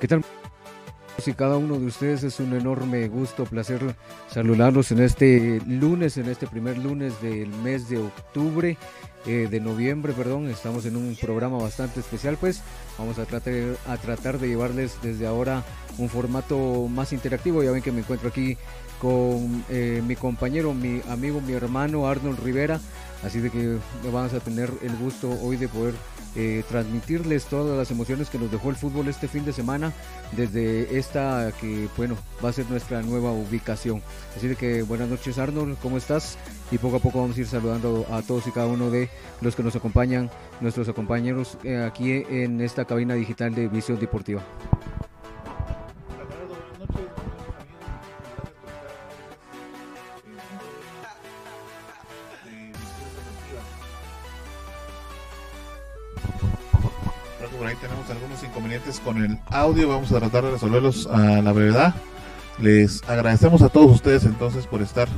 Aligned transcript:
¿Qué 0.00 0.08
tal? 0.08 0.24
Y 1.24 1.32
cada 1.34 1.56
uno 1.56 1.78
de 1.78 1.86
ustedes 1.86 2.24
es 2.24 2.40
un 2.40 2.52
enorme 2.52 3.06
gusto, 3.06 3.44
placer 3.44 3.94
saludarlos 4.28 4.90
en 4.90 5.00
este 5.00 5.60
lunes, 5.66 6.16
en 6.16 6.28
este 6.28 6.48
primer 6.48 6.78
lunes 6.78 7.20
del 7.22 7.48
mes 7.48 7.88
de 7.88 7.98
octubre, 7.98 8.76
eh, 9.26 9.46
de 9.48 9.60
noviembre, 9.60 10.12
perdón. 10.14 10.48
Estamos 10.48 10.84
en 10.84 10.96
un 10.96 11.16
programa 11.20 11.58
bastante 11.58 12.00
especial, 12.00 12.36
pues 12.40 12.60
vamos 12.98 13.20
a 13.20 13.24
tratar, 13.24 14.38
de 14.40 14.48
llevarles 14.48 14.96
desde 15.00 15.26
ahora 15.26 15.62
un 15.98 16.08
formato 16.08 16.88
más 16.88 17.12
interactivo. 17.12 17.62
Ya 17.62 17.70
ven 17.70 17.82
que 17.82 17.92
me 17.92 18.00
encuentro 18.00 18.28
aquí 18.28 18.56
con 19.00 19.64
eh, 19.68 20.02
mi 20.04 20.16
compañero, 20.16 20.74
mi 20.74 21.02
amigo, 21.08 21.40
mi 21.40 21.52
hermano 21.52 22.08
Arnold 22.08 22.40
Rivera. 22.40 22.80
Así 23.22 23.38
de 23.38 23.50
que 23.50 23.78
vamos 24.12 24.34
a 24.34 24.40
tener 24.40 24.72
el 24.82 24.96
gusto 24.96 25.30
hoy 25.40 25.56
de 25.56 25.68
poder 25.68 25.94
eh, 26.36 26.64
transmitirles 26.68 27.44
todas 27.46 27.76
las 27.76 27.90
emociones 27.90 28.30
que 28.30 28.38
nos 28.38 28.50
dejó 28.50 28.70
el 28.70 28.76
fútbol 28.76 29.08
este 29.08 29.28
fin 29.28 29.44
de 29.44 29.52
semana 29.52 29.92
desde 30.36 30.98
esta 30.98 31.52
que 31.60 31.88
bueno 31.96 32.16
va 32.44 32.48
a 32.48 32.52
ser 32.52 32.68
nuestra 32.70 33.02
nueva 33.02 33.32
ubicación. 33.32 34.02
Así 34.36 34.54
que 34.56 34.82
buenas 34.82 35.08
noches 35.08 35.38
Arnold 35.38 35.76
cómo 35.80 35.96
estás 35.96 36.38
y 36.70 36.78
poco 36.78 36.96
a 36.96 37.00
poco 37.00 37.20
vamos 37.20 37.36
a 37.36 37.40
ir 37.40 37.46
saludando 37.46 38.06
a 38.10 38.22
todos 38.22 38.46
y 38.46 38.50
cada 38.50 38.66
uno 38.66 38.90
de 38.90 39.10
los 39.40 39.54
que 39.54 39.62
nos 39.62 39.76
acompañan 39.76 40.30
nuestros 40.60 40.88
compañeros 40.92 41.58
eh, 41.64 41.82
aquí 41.82 42.24
en 42.28 42.60
esta 42.60 42.84
cabina 42.84 43.14
digital 43.14 43.54
de 43.54 43.68
Visión 43.68 43.98
Deportiva 43.98 44.42
tenemos 57.70 58.10
algunos 58.10 58.42
inconvenientes 58.42 58.98
con 59.00 59.22
el 59.22 59.38
audio, 59.50 59.88
vamos 59.88 60.10
a 60.12 60.18
tratar 60.18 60.44
de 60.44 60.50
resolverlos 60.50 61.06
a 61.06 61.40
la 61.42 61.52
brevedad. 61.52 61.94
Les 62.58 63.02
agradecemos 63.08 63.62
a 63.62 63.68
todos 63.68 63.92
ustedes 63.92 64.24
entonces 64.24 64.66
por 64.66 64.82
estar 64.82 65.08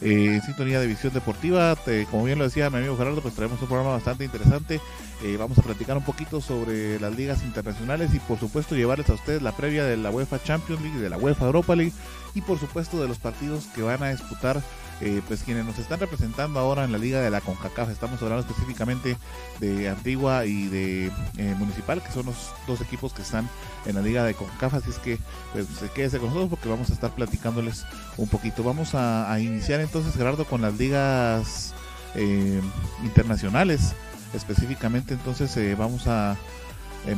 eh, 0.00 0.34
en 0.34 0.42
sintonía 0.42 0.80
de 0.80 0.88
Visión 0.88 1.12
Deportiva. 1.12 1.76
como 2.10 2.24
bien 2.24 2.38
lo 2.38 2.44
decía 2.44 2.70
mi 2.70 2.78
amigo 2.78 2.96
Gerardo, 2.96 3.22
pues 3.22 3.34
traemos 3.34 3.62
un 3.62 3.68
programa 3.68 3.92
bastante 3.92 4.24
interesante. 4.24 4.80
Eh, 5.22 5.36
vamos 5.38 5.58
a 5.58 5.62
platicar 5.62 5.96
un 5.96 6.04
poquito 6.04 6.40
sobre 6.40 6.98
las 6.98 7.14
ligas 7.14 7.44
internacionales 7.44 8.12
y 8.14 8.18
por 8.18 8.38
supuesto 8.38 8.74
llevarles 8.74 9.08
a 9.08 9.14
ustedes 9.14 9.40
la 9.40 9.52
previa 9.52 9.84
de 9.84 9.96
la 9.96 10.10
UEFA 10.10 10.42
Champions 10.42 10.82
League, 10.82 10.98
de 10.98 11.08
la 11.08 11.18
UEFA 11.18 11.46
Europa 11.46 11.76
League 11.76 11.92
y 12.34 12.40
por 12.40 12.58
supuesto 12.58 13.00
de 13.00 13.06
los 13.06 13.18
partidos 13.18 13.66
que 13.74 13.82
van 13.82 14.02
a 14.02 14.10
disputar 14.10 14.60
eh, 15.02 15.20
pues 15.28 15.42
quienes 15.42 15.66
nos 15.66 15.78
están 15.78 16.00
representando 16.00 16.58
ahora 16.58 16.84
en 16.84 16.92
la 16.92 16.96
liga 16.96 17.20
de 17.20 17.30
la 17.30 17.42
CONCACAF. 17.42 17.90
Estamos 17.90 18.22
hablando 18.22 18.46
específicamente 18.46 19.18
de 19.60 19.90
Antigua 19.90 20.46
y 20.46 20.68
de 20.68 21.06
eh, 21.36 21.54
Municipal, 21.58 22.02
que 22.02 22.10
son 22.10 22.26
los 22.26 22.50
dos 22.66 22.80
equipos 22.80 23.12
que 23.12 23.20
están 23.20 23.46
en 23.84 23.94
la 23.96 24.00
liga 24.00 24.24
de 24.24 24.32
CONCACAF. 24.32 24.74
Así 24.74 24.90
es 24.90 24.98
que 24.98 25.18
pues 25.52 25.66
quédese 25.94 26.18
con 26.18 26.28
nosotros 26.28 26.48
porque 26.48 26.68
vamos 26.68 26.88
a 26.88 26.94
estar 26.94 27.14
platicándoles 27.14 27.84
un 28.16 28.28
poquito. 28.28 28.62
Vamos 28.62 28.94
a, 28.94 29.38
iniciar 29.38 29.80
entonces, 29.80 30.14
Gerardo, 30.14 30.46
con 30.46 30.62
las 30.62 30.78
ligas 30.78 31.74
eh, 32.14 32.62
internacionales. 33.04 33.94
Específicamente 34.32 35.12
entonces 35.12 35.56
vamos 35.78 36.06
a 36.06 36.36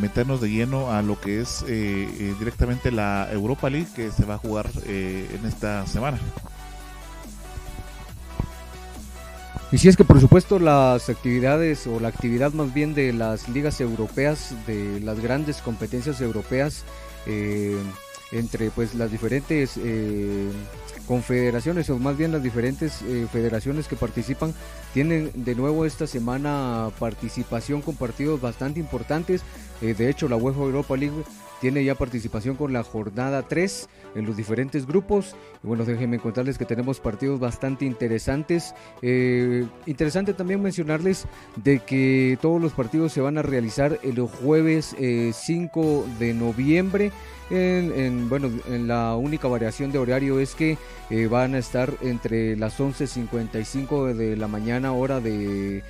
meternos 0.01 0.41
de 0.41 0.51
lleno 0.51 0.93
a 0.93 1.01
lo 1.01 1.19
que 1.19 1.41
es 1.41 1.65
directamente 2.39 2.91
la 2.93 3.29
Europa 3.33 3.71
League 3.71 3.89
que 3.97 4.11
se 4.11 4.25
va 4.25 4.35
a 4.35 4.39
jugar 4.39 4.69
en 4.87 5.47
esta 5.47 5.87
semana. 5.87 6.19
Y 9.71 9.79
si 9.79 9.89
es 9.89 9.97
que 9.97 10.05
por 10.05 10.19
supuesto 10.19 10.59
las 10.59 11.11
actividades 11.11 11.87
o 11.87 12.01
la 12.01 12.09
actividad 12.09 12.53
más 12.53 12.73
bien 12.73 12.95
de 12.95 13.13
las 13.13 13.49
ligas 13.51 13.81
europeas, 13.83 14.55
de 14.67 14.99
las 15.01 15.21
grandes 15.21 15.59
competencias 15.59 16.23
europeas, 16.23 16.85
eh, 17.27 17.77
entre 18.33 18.71
pues 18.71 18.95
las 18.95 19.11
diferentes 19.11 19.77
eh, 19.77 20.49
confederaciones 21.07 21.89
o 21.91 21.99
más 21.99 22.17
bien 22.17 22.33
las 22.33 22.43
diferentes 22.43 23.03
eh, 23.03 23.27
federaciones 23.33 23.89
que 23.89 23.97
participan 23.97 24.55
tienen 24.93 25.31
de 25.35 25.55
nuevo 25.55 25.85
esta 25.85 26.07
semana 26.07 26.91
participación 26.99 27.83
con 27.83 27.97
partidos 27.97 28.41
bastante 28.41 28.81
importantes. 28.81 29.43
de 29.81 30.11
hecho 30.11 30.29
la 30.29 30.37
UEFA 30.37 30.61
Europa 30.61 30.97
League 30.97 31.25
tiene 31.61 31.85
ya 31.85 31.95
participación 31.95 32.57
con 32.57 32.73
la 32.73 32.83
jornada 32.83 33.43
3 33.43 33.89
en 34.15 34.27
los 34.27 34.37
diferentes 34.37 34.87
grupos. 34.87 35.35
Y 35.63 35.67
bueno, 35.67 35.85
déjenme 35.85 36.19
contarles 36.19 36.59
que 36.59 36.65
tenemos 36.65 37.01
partidos 37.01 37.41
bastante 37.41 37.85
interesantes. 37.85 38.75
Eh, 39.03 39.67
interesante 39.87 40.35
también 40.35 40.63
mencionarles 40.63 41.27
de 41.57 41.81
que 41.81 42.39
todos 42.41 42.61
los 42.61 42.73
partidos 42.73 43.13
se 43.13 43.21
van 43.21 43.39
a 43.39 43.43
realizar 43.43 43.99
el 44.03 44.21
jueves 44.21 44.95
5 44.99 45.01
eh, 45.01 46.19
de 46.19 46.35
noviembre. 46.35 47.13
En, 47.51 48.29
bueno, 48.29 48.51
en 48.69 48.89
la 48.89 49.17
única 49.17 49.49
variación 49.49 49.91
de 49.91 49.99
horario 49.99 50.39
es 50.39 50.55
que 50.55 50.77
eh, 51.11 51.27
van 51.27 51.55
a 51.55 51.59
estar 51.59 51.95
entre 52.03 52.57
las 52.57 52.79
11.55 52.79 54.13
de 54.13 54.37
la 54.37 54.49
mañana 54.49 54.93
hora 54.93 55.21
de, 55.21 55.83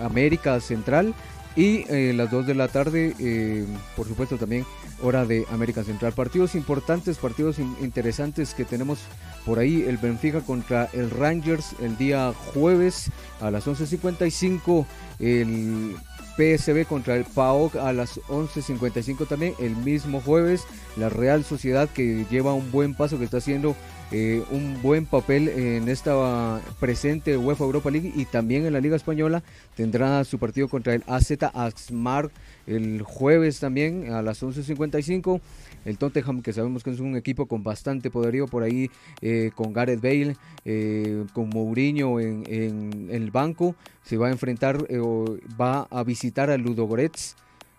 América 0.00 0.60
Central 0.60 1.14
y 1.56 1.84
eh, 1.90 2.12
las 2.14 2.30
2 2.30 2.46
de 2.46 2.54
la 2.54 2.68
tarde, 2.68 3.14
eh, 3.18 3.66
por 3.96 4.06
supuesto 4.06 4.36
también 4.36 4.66
hora 5.02 5.24
de 5.26 5.44
América 5.50 5.82
Central. 5.82 6.12
Partidos 6.12 6.54
importantes, 6.54 7.18
partidos 7.18 7.58
interesantes 7.58 8.54
que 8.54 8.64
tenemos 8.64 9.00
por 9.44 9.58
ahí. 9.58 9.82
El 9.82 9.98
Benfica 9.98 10.40
contra 10.40 10.88
el 10.92 11.10
Rangers 11.10 11.74
el 11.80 11.96
día 11.96 12.32
jueves 12.54 13.10
a 13.40 13.50
las 13.50 13.66
11.55. 13.66 14.86
El 15.18 15.96
PSB 16.36 16.86
contra 16.86 17.16
el 17.16 17.24
PAOK 17.24 17.76
a 17.76 17.92
las 17.92 18.20
11.55 18.28 19.26
también. 19.28 19.54
El 19.58 19.76
mismo 19.76 20.20
jueves 20.20 20.64
la 20.96 21.08
Real 21.08 21.44
Sociedad 21.44 21.88
que 21.88 22.26
lleva 22.30 22.54
un 22.54 22.70
buen 22.70 22.94
paso 22.94 23.18
que 23.18 23.24
está 23.24 23.38
haciendo 23.38 23.74
eh, 24.12 24.42
un 24.50 24.80
buen 24.82 25.06
papel 25.06 25.48
en 25.48 25.88
esta 25.88 26.60
presente 26.78 27.36
UEFA 27.36 27.64
Europa 27.64 27.90
League 27.90 28.12
y 28.14 28.26
también 28.26 28.66
en 28.66 28.74
la 28.74 28.80
Liga 28.80 28.96
Española. 28.96 29.42
Tendrá 29.74 30.22
su 30.24 30.38
partido 30.38 30.68
contra 30.68 30.94
el 30.94 31.02
AZ 31.06 31.32
Asmar 31.54 32.30
el 32.66 33.02
jueves 33.02 33.60
también 33.60 34.12
a 34.12 34.22
las 34.22 34.42
11.55. 34.42 35.40
El 35.84 35.98
Tottenham, 35.98 36.42
que 36.42 36.52
sabemos 36.52 36.84
que 36.84 36.90
es 36.90 37.00
un 37.00 37.16
equipo 37.16 37.46
con 37.46 37.62
bastante 37.62 38.10
poderío 38.10 38.46
por 38.46 38.62
ahí, 38.62 38.90
eh, 39.20 39.50
con 39.54 39.72
Gareth 39.72 40.00
Bale, 40.00 40.36
eh, 40.64 41.24
con 41.32 41.48
Mourinho 41.48 42.20
en, 42.20 43.08
el 43.10 43.30
banco, 43.30 43.74
se 44.04 44.16
va 44.16 44.28
a 44.28 44.30
enfrentar 44.30 44.86
o 45.00 45.36
va 45.60 45.88
a 45.90 46.04
visitar 46.04 46.50
a 46.50 46.56
Ludo 46.56 46.84
Goretz. 46.84 47.34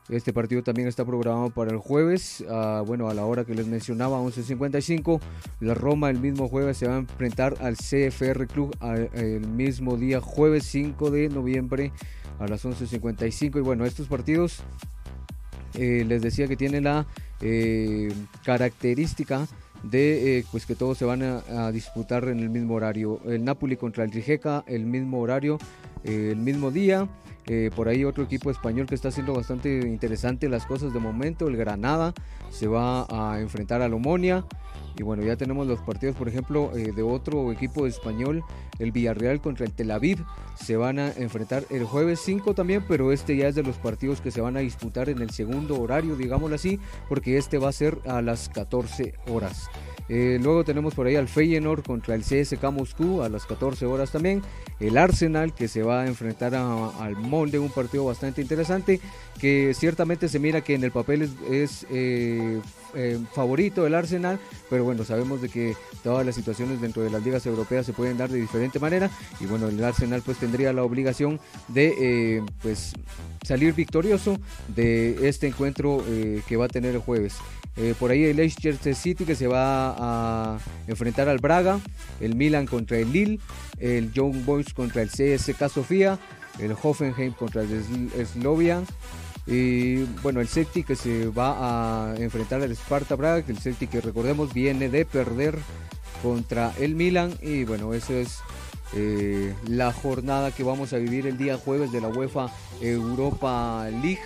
Este 0.09 0.33
partido 0.33 0.63
también 0.63 0.87
está 0.87 1.05
programado 1.05 1.49
para 1.49 1.71
el 1.71 1.77
jueves, 1.77 2.43
bueno, 2.85 3.09
a 3.09 3.13
la 3.13 3.25
hora 3.25 3.45
que 3.45 3.55
les 3.55 3.67
mencionaba, 3.67 4.19
11.55. 4.19 5.21
La 5.61 5.73
Roma 5.73 6.09
el 6.09 6.19
mismo 6.19 6.49
jueves 6.49 6.77
se 6.77 6.87
va 6.87 6.95
a 6.95 6.99
enfrentar 6.99 7.55
al 7.61 7.77
CFR 7.77 8.47
Club 8.47 8.75
el 9.13 9.47
mismo 9.47 9.95
día, 9.95 10.19
jueves 10.19 10.65
5 10.65 11.09
de 11.09 11.29
noviembre 11.29 11.91
a 12.39 12.47
las 12.47 12.65
11.55. 12.65 13.57
Y 13.57 13.61
bueno, 13.61 13.85
estos 13.85 14.07
partidos 14.07 14.61
eh, 15.75 16.03
les 16.07 16.21
decía 16.21 16.47
que 16.47 16.55
tienen 16.55 16.83
la 16.83 17.07
eh, 17.41 18.13
característica 18.43 19.47
de 19.83 20.39
eh, 20.39 20.45
pues 20.51 20.65
que 20.65 20.75
todos 20.75 20.97
se 20.97 21.05
van 21.05 21.21
a, 21.23 21.71
disputar 21.71 22.27
en 22.29 22.39
el 22.39 22.49
mismo 22.49 22.75
horario. 22.75 23.19
El 23.25 23.43
Napoli 23.43 23.75
contra 23.75 24.03
el 24.03 24.11
Rijeka, 24.11 24.63
el 24.67 24.85
mismo 24.85 25.19
horario 25.19 25.57
el 26.03 26.37
mismo 26.37 26.69
día. 26.69 27.07
Por 27.75 27.89
ahí 27.89 28.05
otro 28.05 28.23
equipo 28.23 28.49
español 28.49 28.85
que 28.87 28.95
está 28.95 29.09
haciendo 29.09 29.33
bastante 29.33 29.79
interesante 29.87 30.49
las 30.49 30.65
cosas 30.65 30.93
de 30.93 30.99
momento, 30.99 31.47
el 31.47 31.57
Granada 31.57 32.13
se 32.49 32.67
va 32.67 33.05
a 33.09 33.41
enfrentar 33.41 33.81
al 33.81 33.93
Omonia. 33.93 34.45
Y 34.95 35.01
bueno, 35.01 35.23
ya 35.23 35.35
tenemos 35.35 35.65
los 35.65 35.79
partidos, 35.79 36.15
por 36.15 36.27
ejemplo, 36.27 36.71
eh, 36.75 36.91
de 36.95 37.01
otro 37.01 37.51
equipo 37.51 37.87
español, 37.87 38.43
el 38.77 38.91
Villarreal 38.91 39.41
contra 39.41 39.65
el 39.65 39.73
Tel 39.73 39.89
Aviv. 39.89 40.23
Se 40.55 40.77
van 40.77 40.99
a 40.99 41.11
enfrentar 41.13 41.63
el 41.71 41.83
jueves 41.83 42.19
5 42.23 42.53
también, 42.53 42.85
pero 42.87 43.11
este 43.11 43.35
ya 43.35 43.47
es 43.47 43.55
de 43.55 43.63
los 43.63 43.77
partidos 43.77 44.21
que 44.21 44.29
se 44.29 44.41
van 44.41 44.55
a 44.55 44.59
disputar 44.59 45.09
en 45.09 45.21
el 45.21 45.31
segundo 45.31 45.81
horario, 45.81 46.15
digámoslo 46.15 46.55
así, 46.55 46.79
porque 47.09 47.37
este 47.37 47.57
va 47.57 47.69
a 47.69 47.73
ser 47.73 47.97
a 48.05 48.21
las 48.21 48.49
14 48.49 49.15
horas. 49.31 49.67
Eh, 50.09 50.37
luego 50.41 50.63
tenemos 50.63 50.93
por 50.95 51.07
ahí 51.07 51.15
al 51.15 51.27
Feyenoord 51.27 51.83
contra 51.83 52.15
el 52.15 52.21
CSK 52.21 52.63
Moscú 52.71 53.21
a 53.21 53.29
las 53.29 53.45
14 53.45 53.85
horas 53.85 54.11
también. 54.11 54.41
El 54.79 54.97
Arsenal 54.97 55.53
que 55.53 55.67
se 55.67 55.83
va 55.83 56.01
a 56.01 56.07
enfrentar 56.07 56.55
al 56.55 57.15
Molde, 57.17 57.59
un 57.59 57.69
partido 57.69 58.05
bastante 58.05 58.41
interesante 58.41 58.99
que 59.39 59.73
ciertamente 59.73 60.27
se 60.27 60.39
mira 60.39 60.61
que 60.61 60.75
en 60.75 60.83
el 60.83 60.91
papel 60.91 61.29
es, 61.49 61.85
eh, 61.89 62.59
eh, 62.95 63.19
favorito 63.33 63.85
el 63.85 63.95
Arsenal, 63.95 64.39
pero 64.69 64.83
bueno, 64.83 65.03
sabemos 65.03 65.41
de 65.41 65.49
que 65.49 65.75
todas 66.03 66.25
las 66.25 66.35
situaciones 66.35 66.81
dentro 66.81 67.03
de 67.03 67.09
las 67.09 67.23
ligas 67.23 67.45
europeas 67.45 67.85
se 67.85 67.93
pueden 67.93 68.17
dar 68.17 68.29
de 68.29 68.39
diferente 68.39 68.79
manera 68.79 69.09
y 69.39 69.45
bueno, 69.45 69.67
el 69.67 69.83
Arsenal 69.83 70.21
pues 70.23 70.37
tendría 70.37 70.73
la 70.73 70.83
obligación 70.83 71.39
de 71.67 72.43
pues 72.61 72.93
salir 73.43 73.73
victorioso 73.73 74.37
de 74.75 75.27
este 75.27 75.47
encuentro 75.47 76.03
que 76.47 76.57
va 76.57 76.65
a 76.65 76.69
tener 76.69 76.95
el 76.95 77.01
jueves. 77.01 77.35
Eh, 77.75 77.95
por 77.99 78.11
ahí 78.11 78.23
el 78.25 78.37
Leicester 78.37 78.93
City 78.93 79.25
que 79.25 79.35
se 79.35 79.47
va 79.47 79.95
a 79.97 80.59
enfrentar 80.87 81.27
al 81.27 81.39
Braga, 81.39 81.79
el 82.19 82.35
Milan 82.35 82.67
contra 82.67 82.99
el 82.99 83.11
Lille, 83.11 83.39
el 83.79 84.13
Young 84.13 84.45
Boys 84.45 84.73
contra 84.73 85.01
el 85.01 85.09
CSK 85.09 85.69
Sofía, 85.69 86.19
el 86.59 86.75
Hoffenheim 86.81 87.33
contra 87.33 87.63
el 87.63 88.27
Slovia. 88.31 88.83
Y 89.45 90.03
bueno, 90.21 90.39
el 90.39 90.47
Celtic 90.47 90.87
que 90.87 90.95
se 90.95 91.27
va 91.27 92.11
a 92.11 92.15
enfrentar 92.17 92.61
al 92.61 92.71
Sparta 92.71 93.15
Braga, 93.15 93.43
que 93.43 93.51
el 93.51 93.59
Celtic 93.59 93.89
que 93.89 94.01
recordemos 94.01 94.53
viene 94.53 94.89
de 94.89 95.05
perder 95.05 95.59
contra 96.21 96.73
el 96.79 96.95
Milan. 96.95 97.33
Y 97.41 97.65
bueno, 97.65 97.93
eso 97.93 98.13
es 98.13 98.39
eh, 98.95 99.53
la 99.67 99.91
jornada 99.91 100.51
que 100.51 100.63
vamos 100.63 100.93
a 100.93 100.97
vivir 100.97 101.27
el 101.27 101.37
día 101.37 101.57
jueves 101.57 101.91
de 101.91 101.99
la 101.99 102.07
UEFA 102.07 102.47
Europa 102.81 103.87
League. 103.89 104.21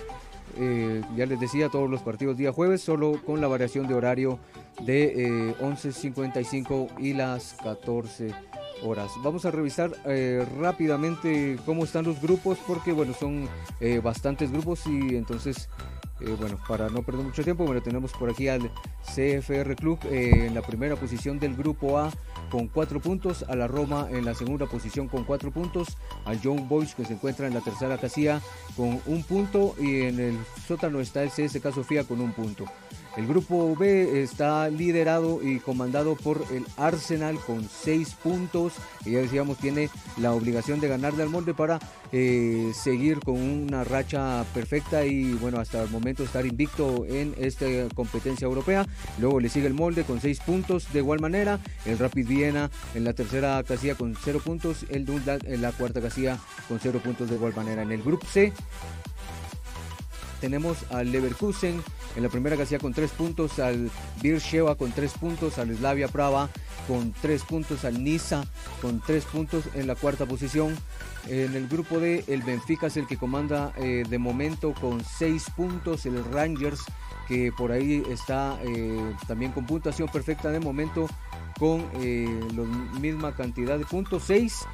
Eh, 0.59 1.01
ya 1.15 1.25
les 1.25 1.39
decía, 1.39 1.69
todos 1.69 1.89
los 1.89 2.01
partidos 2.01 2.37
día 2.37 2.51
jueves, 2.51 2.81
solo 2.81 3.21
con 3.25 3.41
la 3.41 3.47
variación 3.47 3.87
de 3.87 3.95
horario 3.95 4.39
de 4.81 5.55
11.55 5.59 6.87
eh, 6.87 6.93
y 6.99 7.13
las 7.13 7.55
14 7.63 8.33
horas. 8.83 9.11
Vamos 9.23 9.45
a 9.45 9.51
revisar 9.51 9.91
eh, 10.05 10.45
rápidamente 10.59 11.57
cómo 11.65 11.83
están 11.83 12.05
los 12.05 12.21
grupos, 12.21 12.57
porque 12.67 12.91
bueno, 12.91 13.13
son 13.13 13.47
bastantes 14.03 14.51
grupos 14.51 14.85
y 14.87 15.15
entonces 15.15 15.69
eh, 16.19 16.35
bueno, 16.39 16.57
para 16.67 16.89
no 16.89 17.03
perder 17.03 17.23
mucho 17.23 17.43
tiempo, 17.43 17.63
bueno, 17.63 17.81
tenemos 17.81 18.11
por 18.11 18.29
aquí 18.29 18.47
al 18.47 18.71
CFR 19.03 19.75
Club 19.75 19.99
eh, 20.05 20.47
en 20.47 20.55
la 20.55 20.63
primera 20.63 20.95
posición 20.95 21.37
del 21.37 21.55
grupo 21.55 21.99
A 21.99 22.11
con 22.49 22.67
cuatro 22.67 22.99
puntos, 22.99 23.43
a 23.47 23.55
la 23.55 23.67
Roma 23.67 24.07
en 24.09 24.25
la 24.25 24.33
segunda 24.33 24.65
posición 24.65 25.07
con 25.07 25.25
cuatro 25.25 25.51
puntos, 25.51 25.97
al 26.25 26.41
Young 26.41 26.67
Boys 26.67 26.95
que 26.95 27.05
se 27.05 27.13
encuentra 27.13 27.45
en 27.45 27.53
la 27.53 27.61
tercera 27.61 27.97
casilla 27.99 28.41
con 28.75 28.99
un 29.05 29.23
punto 29.23 29.75
y 29.79 30.01
en 30.01 30.19
el 30.19 30.37
sótano 30.67 31.01
está 31.01 31.21
el 31.21 31.29
CSK 31.29 31.71
Sofía 31.71 32.03
con 32.03 32.19
un 32.19 32.31
punto. 32.31 32.65
El 33.17 33.25
grupo 33.25 33.75
B 33.75 34.21
está 34.21 34.69
liderado 34.69 35.41
y 35.41 35.59
comandado 35.59 36.15
por 36.15 36.45
el 36.51 36.67
Arsenal 36.77 37.39
con 37.39 37.67
seis 37.67 38.13
puntos. 38.13 38.73
Ya 39.05 39.17
decíamos, 39.17 39.57
tiene 39.57 39.89
la 40.17 40.33
obligación 40.33 40.79
de 40.79 40.87
ganarle 40.87 41.23
al 41.23 41.29
molde 41.29 41.55
para 41.55 41.79
eh, 42.11 42.71
seguir 42.75 43.19
con 43.19 43.41
una 43.41 43.83
racha 43.83 44.45
perfecta 44.53 45.03
y 45.03 45.33
bueno, 45.33 45.59
hasta 45.59 45.81
el 45.81 45.89
momento 45.89 46.23
estar 46.23 46.45
invicto 46.45 47.07
en 47.07 47.33
esta 47.39 47.65
competencia 47.95 48.45
europea. 48.45 48.85
Luego 49.19 49.39
le 49.39 49.49
sigue 49.49 49.65
el 49.65 49.73
molde 49.73 50.03
con 50.03 50.21
seis 50.21 50.39
puntos 50.39 50.93
de 50.93 50.99
igual 50.99 51.19
manera. 51.19 51.59
El 51.85 51.97
Rapid 51.97 52.27
Viena 52.27 52.69
en 52.93 53.03
la 53.03 53.13
tercera 53.13 53.63
casilla 53.63 53.95
con 53.95 54.15
cero 54.15 54.39
puntos. 54.45 54.85
El 54.89 55.05
Dundalk 55.05 55.43
en 55.45 55.63
la 55.63 55.71
cuarta 55.71 56.01
casilla 56.01 56.37
con 56.67 56.79
cero 56.79 57.01
puntos 57.03 57.29
de 57.29 57.35
igual 57.35 57.55
manera. 57.55 57.81
En 57.81 57.91
el 57.91 58.03
grupo 58.03 58.27
C 58.27 58.53
tenemos 60.39 60.77
al 60.91 61.11
Leverkusen 61.11 61.81
en 62.15 62.23
la 62.23 62.29
primera 62.29 62.57
casilla 62.57 62.79
con 62.79 62.93
tres 62.93 63.11
puntos, 63.11 63.59
al 63.59 63.89
Sheva 64.21 64.75
con 64.75 64.91
tres 64.91 65.13
puntos, 65.13 65.57
al 65.57 65.75
Slavia 65.75 66.07
Prava 66.07 66.49
con 66.87 67.13
tres 67.21 67.43
puntos, 67.43 67.85
al 67.85 68.03
Niza 68.03 68.45
con 68.81 69.01
tres 69.01 69.25
puntos 69.25 69.65
en 69.73 69.87
la 69.87 69.95
cuarta 69.95 70.25
posición. 70.25 70.75
En 71.27 71.55
el 71.55 71.67
grupo 71.67 71.99
D, 71.99 72.23
el 72.27 72.41
Benfica 72.41 72.87
es 72.87 72.97
el 72.97 73.05
que 73.05 73.17
comanda 73.17 73.73
eh, 73.77 74.03
de 74.07 74.17
momento 74.17 74.73
con 74.73 75.03
seis 75.03 75.45
puntos, 75.55 76.05
el 76.05 76.23
Rangers 76.23 76.85
que 77.27 77.51
por 77.51 77.71
ahí 77.71 78.03
está 78.09 78.57
eh, 78.63 79.13
también 79.27 79.51
con 79.51 79.65
puntuación 79.65 80.07
perfecta 80.07 80.49
de 80.49 80.59
momento 80.59 81.07
con 81.59 81.85
eh, 81.95 82.39
la 82.55 82.63
misma 82.99 83.35
cantidad 83.35 83.77
de 83.77 83.85
puntos, 83.85 84.23
6. 84.27 84.65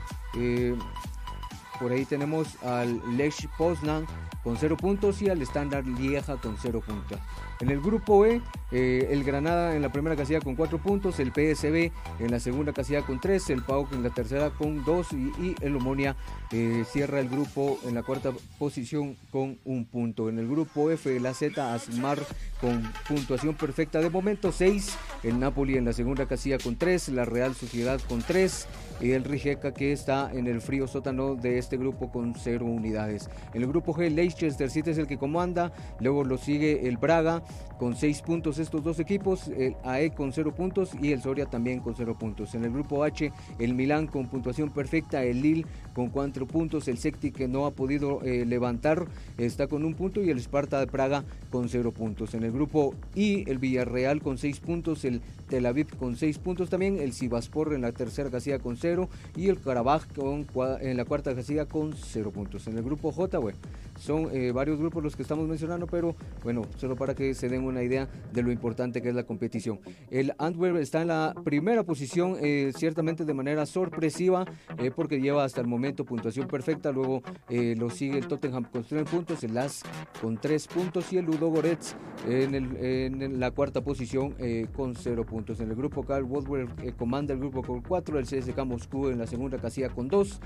Por 1.79 1.91
ahí 1.91 2.05
tenemos 2.05 2.61
al 2.63 3.01
Lech 3.17 3.47
Poznan 3.57 4.05
con 4.43 4.57
0 4.57 4.75
puntos 4.77 5.21
y 5.21 5.29
al 5.29 5.41
Standard 5.41 5.85
Lieja 5.85 6.37
con 6.37 6.57
0 6.61 6.83
puntos. 6.85 7.19
En 7.61 7.69
el 7.69 7.79
grupo 7.79 8.25
E, 8.25 8.41
eh, 8.71 9.07
el 9.11 9.23
Granada 9.23 9.75
en 9.75 9.81
la 9.81 9.91
primera 9.91 10.15
casilla 10.15 10.41
con 10.41 10.55
4 10.55 10.79
puntos, 10.79 11.19
el 11.19 11.31
PSB 11.31 11.91
en 12.19 12.31
la 12.31 12.39
segunda 12.39 12.73
casilla 12.73 13.03
con 13.03 13.21
3, 13.21 13.51
el 13.51 13.63
PAOK 13.63 13.93
en 13.93 14.03
la 14.03 14.09
tercera 14.09 14.49
con 14.49 14.83
2 14.83 15.07
y, 15.13 15.55
el 15.61 15.75
Omonia 15.77 16.15
eh, 16.51 16.83
cierra 16.91 17.19
el 17.19 17.29
grupo 17.29 17.79
en 17.85 17.95
la 17.95 18.03
cuarta 18.03 18.31
posición 18.59 19.15
con 19.31 19.57
un 19.63 19.85
punto. 19.85 20.27
En 20.27 20.39
el 20.39 20.47
grupo 20.47 20.91
F, 20.91 21.19
la 21.19 21.33
Z 21.33 21.73
Asmar 21.73 22.19
con 22.63 22.81
puntuación 23.09 23.55
perfecta. 23.55 23.99
De 23.99 24.09
momento 24.09 24.53
6, 24.53 24.97
el 25.23 25.37
Napoli 25.37 25.75
en 25.75 25.83
la 25.83 25.91
segunda 25.91 26.25
casilla 26.27 26.57
con 26.57 26.77
3, 26.77 27.09
la 27.09 27.25
Real 27.25 27.53
Sociedad 27.55 27.99
con 28.07 28.21
3 28.21 28.67
y 29.01 29.11
el 29.11 29.25
Rijeka 29.25 29.73
que 29.73 29.91
está 29.91 30.31
en 30.33 30.47
el 30.47 30.61
frío 30.61 30.87
sótano 30.87 31.35
de 31.35 31.57
este 31.57 31.75
grupo 31.75 32.09
con 32.09 32.35
0 32.35 32.65
unidades. 32.65 33.29
En 33.53 33.63
el 33.63 33.67
grupo 33.67 33.93
G, 33.93 34.09
Leicester 34.09 34.69
City 34.69 34.91
es 34.91 34.97
el 34.97 35.07
que 35.07 35.17
comanda, 35.17 35.73
luego 35.99 36.23
lo 36.23 36.37
sigue 36.37 36.87
el 36.87 36.95
Braga 36.95 37.43
con 37.77 37.97
6 37.97 38.21
puntos. 38.21 38.59
Estos 38.59 38.81
dos 38.81 38.97
equipos, 38.99 39.49
el 39.49 39.75
AE 39.83 40.11
con 40.11 40.31
0 40.31 40.55
puntos 40.55 40.91
y 41.01 41.11
el 41.11 41.21
Soria 41.21 41.47
también 41.47 41.81
con 41.81 41.95
0 41.97 42.15
puntos. 42.17 42.55
En 42.55 42.63
el 42.63 42.71
grupo 42.71 43.03
H, 43.03 43.29
el 43.59 43.73
Milán 43.73 44.07
con 44.07 44.29
puntuación 44.29 44.69
perfecta, 44.69 45.21
el 45.21 45.41
Lille 45.41 45.65
con 45.93 46.09
4 46.09 46.47
puntos, 46.47 46.87
el 46.87 46.97
Secti 46.97 47.31
que 47.31 47.49
no 47.49 47.65
ha 47.65 47.71
podido 47.71 48.21
eh, 48.23 48.45
levantar 48.45 49.05
está 49.37 49.67
con 49.67 49.83
un 49.83 49.95
punto. 49.95 50.23
Y 50.23 50.29
el 50.29 50.39
Sparta 50.39 50.79
de 50.79 50.87
Praga 50.87 51.25
con 51.49 51.67
0 51.67 51.91
puntos. 51.91 52.33
En 52.35 52.43
el 52.43 52.52
grupo 52.53 52.95
I, 53.15 53.43
el 53.47 53.57
Villarreal 53.57 54.21
con 54.21 54.37
6 54.37 54.59
puntos, 54.59 55.03
el 55.05 55.21
Tel 55.49 55.65
Aviv 55.65 55.95
con 55.97 56.15
6 56.15 56.37
puntos 56.39 56.69
también, 56.69 56.97
el 56.99 57.13
Sivaspor 57.13 57.73
en 57.73 57.81
la 57.81 57.91
tercera 57.91 58.29
casilla 58.29 58.59
con 58.59 58.77
0 58.77 59.09
y 59.35 59.49
el 59.49 59.59
Karabaj 59.59 60.07
con, 60.13 60.47
en 60.81 60.97
la 60.97 61.05
cuarta 61.05 61.35
casilla 61.35 61.65
con 61.65 61.93
0 61.93 62.31
puntos. 62.31 62.67
En 62.67 62.77
el 62.77 62.83
grupo 62.83 63.11
J, 63.11 63.37
bueno, 63.39 63.57
son 63.99 64.29
eh, 64.31 64.51
varios 64.51 64.79
grupos 64.79 65.03
los 65.03 65.15
que 65.15 65.21
estamos 65.21 65.47
mencionando, 65.47 65.87
pero 65.87 66.15
bueno, 66.43 66.63
solo 66.77 66.95
para 66.95 67.15
que 67.15 67.33
se 67.33 67.49
den 67.49 67.63
una 67.63 67.83
idea 67.83 68.09
de 68.31 68.41
lo 68.41 68.51
importante 68.51 69.01
que 69.01 69.09
es 69.09 69.15
la 69.15 69.23
competición. 69.23 69.79
El 70.09 70.33
Antwerp 70.37 70.77
está 70.77 71.01
en 71.01 71.09
la 71.09 71.33
primera 71.43 71.83
posición, 71.83 72.37
eh, 72.41 72.71
ciertamente 72.75 73.25
de 73.25 73.33
manera 73.33 73.65
sorpresiva, 73.65 74.45
eh, 74.77 74.91
porque 74.95 75.21
lleva 75.21 75.43
hasta 75.43 75.61
el 75.61 75.67
momento 75.67 76.05
puntuación 76.05 76.47
perfecta. 76.47 76.91
Luego 76.91 77.21
lo 77.49 77.89
sigue 77.89 78.17
el 78.17 78.27
Tottenham 78.27 78.63
con 78.63 78.83
3 78.83 79.03
puntos, 79.09 79.43
el 79.43 79.53
Las 79.53 79.83
con 80.21 80.37
3 80.37 80.67
puntos 80.67 81.11
y 81.13 81.17
el 81.17 81.25
Ludo 81.25 81.49
Goretz 81.49 81.95
en, 82.43 83.39
la 83.39 83.51
cuarta 83.51 83.81
posición 83.81 84.35
con 84.75 84.95
0 84.95 85.25
puntos. 85.25 85.59
En 85.59 85.69
el 85.69 85.75
grupo 85.75 86.03
Carl 86.03 86.23
Woodward 86.23 86.95
comanda 86.97 87.33
el 87.33 87.39
grupo 87.39 87.61
con 87.61 87.81
4, 87.81 88.19
el 88.19 88.25
CSK 88.25 88.65
Moscú 88.65 89.09
en 89.09 89.17
la 89.17 89.27
segunda 89.27 89.57
casilla 89.57 89.89
con 89.89 90.07
2. 90.07 90.39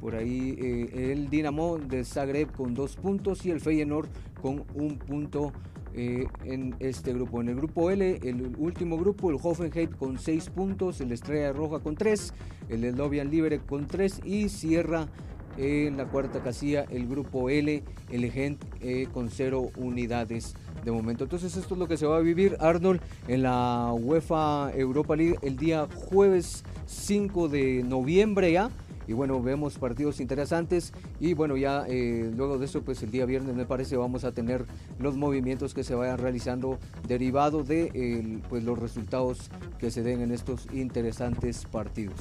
Por 0.00 0.14
ahí 0.14 0.56
eh, 0.58 1.12
el 1.12 1.28
Dinamo 1.28 1.78
de 1.78 2.04
Zagreb 2.04 2.52
con 2.52 2.74
dos 2.74 2.96
puntos 2.96 3.44
y 3.44 3.50
el 3.50 3.60
Feyenoord 3.60 4.08
con 4.40 4.64
un 4.74 4.98
punto 4.98 5.52
eh, 5.94 6.26
en 6.44 6.76
este 6.78 7.12
grupo. 7.12 7.40
En 7.40 7.48
el 7.48 7.56
grupo 7.56 7.90
L, 7.90 8.20
el 8.22 8.54
último 8.58 8.96
grupo, 8.96 9.30
el 9.30 9.38
Hoffenheim 9.42 9.90
con 9.90 10.18
seis 10.18 10.48
puntos, 10.50 11.00
el 11.00 11.10
Estrella 11.10 11.52
Roja 11.52 11.80
con 11.80 11.96
tres, 11.96 12.32
el 12.68 12.88
Slovian 12.92 13.30
Libre 13.30 13.58
con 13.58 13.86
tres 13.86 14.20
y 14.24 14.48
cierra 14.48 15.08
en 15.58 15.96
la 15.96 16.06
cuarta 16.06 16.40
casilla 16.40 16.84
el 16.88 17.06
grupo 17.06 17.50
L, 17.50 17.82
el 18.10 18.32
Gent 18.32 18.62
eh, 18.80 19.08
con 19.12 19.28
cero 19.30 19.70
unidades 19.76 20.54
de 20.84 20.92
momento. 20.92 21.24
Entonces 21.24 21.56
esto 21.56 21.74
es 21.74 21.78
lo 21.78 21.88
que 21.88 21.96
se 21.96 22.06
va 22.06 22.16
a 22.16 22.20
vivir 22.20 22.56
Arnold 22.60 23.00
en 23.26 23.42
la 23.42 23.92
UEFA 23.92 24.70
Europa 24.74 25.16
League 25.16 25.36
el 25.42 25.56
día 25.56 25.88
jueves 25.94 26.64
5 26.86 27.48
de 27.48 27.82
noviembre 27.82 28.52
ya 28.52 28.70
y 29.08 29.14
bueno, 29.14 29.42
vemos 29.42 29.78
partidos 29.78 30.20
interesantes 30.20 30.92
y 31.18 31.32
bueno, 31.32 31.56
ya 31.56 31.86
eh, 31.88 32.30
luego 32.36 32.58
de 32.58 32.66
eso, 32.66 32.82
pues 32.82 33.02
el 33.02 33.10
día 33.10 33.24
viernes 33.24 33.56
me 33.56 33.64
parece 33.64 33.96
vamos 33.96 34.24
a 34.24 34.32
tener 34.32 34.66
los 34.98 35.16
movimientos 35.16 35.72
que 35.72 35.82
se 35.82 35.94
vayan 35.94 36.18
realizando 36.18 36.78
derivado 37.08 37.64
de 37.64 38.40
pues, 38.50 38.64
los 38.64 38.78
resultados 38.78 39.50
que 39.78 39.90
se 39.90 40.02
den 40.02 40.20
en 40.20 40.30
estos 40.30 40.66
interesantes 40.74 41.64
partidos. 41.64 42.20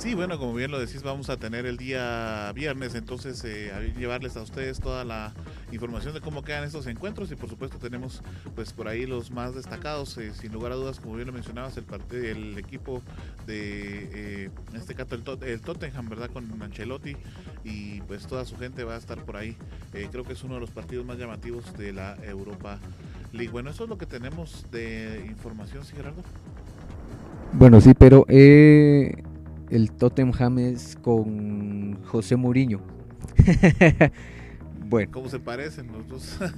Sí, 0.00 0.14
bueno, 0.14 0.38
como 0.38 0.54
bien 0.54 0.70
lo 0.70 0.80
decís, 0.80 1.02
vamos 1.02 1.28
a 1.28 1.36
tener 1.36 1.66
el 1.66 1.76
día 1.76 2.50
viernes, 2.54 2.94
entonces 2.94 3.44
eh, 3.44 3.70
a 3.70 3.80
llevarles 3.82 4.34
a 4.38 4.40
ustedes 4.40 4.80
toda 4.80 5.04
la 5.04 5.34
información 5.72 6.14
de 6.14 6.22
cómo 6.22 6.42
quedan 6.42 6.64
estos 6.64 6.86
encuentros 6.86 7.30
y 7.30 7.36
por 7.36 7.50
supuesto 7.50 7.76
tenemos 7.76 8.22
pues 8.54 8.72
por 8.72 8.88
ahí 8.88 9.04
los 9.04 9.30
más 9.30 9.54
destacados, 9.54 10.16
eh, 10.16 10.32
sin 10.32 10.52
lugar 10.52 10.72
a 10.72 10.76
dudas, 10.76 11.00
como 11.00 11.16
bien 11.16 11.26
lo 11.26 11.34
mencionabas, 11.34 11.76
el, 11.76 11.84
el 12.24 12.56
equipo 12.56 13.02
de, 13.46 14.44
eh, 14.44 14.50
en 14.70 14.76
este 14.76 14.94
caso 14.94 15.16
el, 15.42 15.60
Tottenham, 15.60 16.08
¿verdad? 16.08 16.30
Con 16.30 16.50
Ancelotti 16.62 17.14
y 17.62 18.00
pues 18.00 18.26
toda 18.26 18.46
su 18.46 18.56
gente 18.56 18.84
va 18.84 18.94
a 18.94 18.98
estar 18.98 19.22
por 19.22 19.36
ahí. 19.36 19.54
creo 19.92 20.24
que 20.24 20.32
es 20.32 20.42
uno 20.42 20.54
de 20.54 20.60
los 20.60 20.70
partidos 20.70 21.04
más 21.04 21.18
llamativos 21.18 21.76
de 21.76 21.92
la 21.92 22.16
Europa 22.24 22.78
League. 23.34 23.52
Bueno, 23.52 23.68
eso 23.68 23.84
es 23.84 23.90
lo 23.90 23.98
que 23.98 24.06
tenemos 24.06 24.64
de 24.72 25.26
información, 25.28 25.84
¿sí, 25.84 25.94
Gerardo? 25.94 26.22
Bueno, 27.52 27.82
sí, 27.82 27.92
pero 27.92 28.24
eh, 28.28 29.24
el 29.70 29.92
Tottenham 29.92 30.58
es 30.58 30.96
con 31.00 32.02
José 32.04 32.36
Mourinho. 32.36 32.80
bueno. 34.88 35.10
¿Cómo 35.12 35.28
se 35.28 35.38
parecen 35.38 35.90
los 35.92 36.08
dos? 36.08 36.38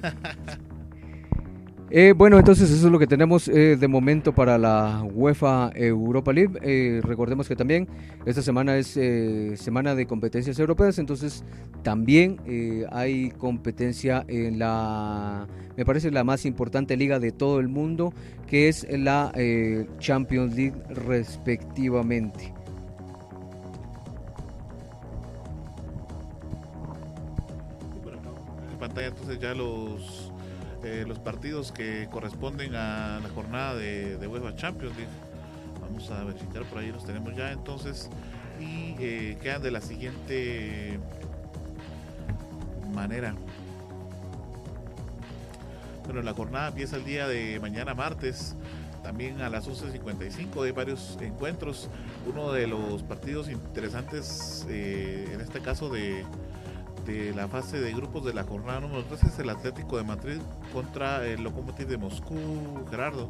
Eh, 1.94 2.14
bueno, 2.16 2.38
entonces 2.38 2.70
eso 2.70 2.86
es 2.86 2.90
lo 2.90 2.98
que 2.98 3.06
tenemos 3.06 3.48
eh, 3.48 3.76
de 3.76 3.86
momento 3.86 4.34
para 4.34 4.56
la 4.56 5.02
UEFA 5.12 5.70
Europa 5.74 6.32
League. 6.32 6.58
Eh, 6.62 7.02
recordemos 7.04 7.46
que 7.46 7.54
también 7.54 7.86
esta 8.24 8.40
semana 8.40 8.78
es 8.78 8.98
semana 9.60 9.94
de 9.94 10.06
competencias 10.06 10.58
europeas, 10.58 10.98
entonces 10.98 11.44
también 11.82 12.40
hay 12.90 13.30
competencia 13.32 14.24
en 14.26 14.58
la, 14.58 15.46
me 15.76 15.84
parece 15.84 16.10
la 16.10 16.24
más 16.24 16.46
importante 16.46 16.96
liga 16.96 17.18
de 17.18 17.30
todo 17.30 17.60
el 17.60 17.68
mundo, 17.68 18.14
que 18.46 18.68
es 18.68 18.86
la 18.90 19.30
Champions 19.98 20.56
League 20.56 20.82
respectivamente. 20.88 22.54
Entonces 28.96 29.38
ya 29.40 29.54
los 29.54 30.30
eh, 30.84 31.04
los 31.06 31.18
partidos 31.20 31.70
que 31.70 32.08
corresponden 32.10 32.74
a 32.74 33.20
la 33.22 33.28
jornada 33.30 33.74
de, 33.76 34.16
de 34.16 34.26
UEFA 34.26 34.56
Champions. 34.56 34.94
Vamos 35.80 36.10
a 36.10 36.24
verificar 36.24 36.64
por 36.64 36.78
ahí 36.78 36.90
los 36.90 37.04
tenemos 37.04 37.36
ya 37.36 37.52
entonces 37.52 38.10
y 38.58 38.96
eh, 38.98 39.38
quedan 39.40 39.62
de 39.62 39.70
la 39.70 39.80
siguiente 39.80 40.98
manera. 42.92 43.34
Bueno, 46.04 46.22
la 46.22 46.34
jornada 46.34 46.68
empieza 46.68 46.96
el 46.96 47.04
día 47.04 47.28
de 47.28 47.60
mañana 47.60 47.94
martes, 47.94 48.56
también 49.02 49.40
a 49.40 49.48
las 49.48 49.68
11.55 49.68 50.64
hay 50.64 50.72
varios 50.72 51.16
encuentros. 51.20 51.88
Uno 52.26 52.52
de 52.52 52.66
los 52.66 53.02
partidos 53.02 53.48
interesantes, 53.48 54.66
eh, 54.68 55.30
en 55.32 55.40
este 55.40 55.60
caso 55.60 55.88
de, 55.90 56.24
de 57.04 57.34
la 57.34 57.48
fase 57.48 57.80
de 57.80 57.92
grupos 57.92 58.24
de 58.24 58.32
la 58.32 58.44
jornada 58.44 58.80
número 58.80 59.04
3 59.04 59.24
es 59.24 59.38
el 59.38 59.50
Atlético 59.50 59.96
de 59.96 60.04
Madrid 60.04 60.38
contra 60.72 61.26
el 61.26 61.42
Lokomotiv 61.42 61.86
de 61.88 61.96
Moscú, 61.96 62.36
Gerardo. 62.90 63.28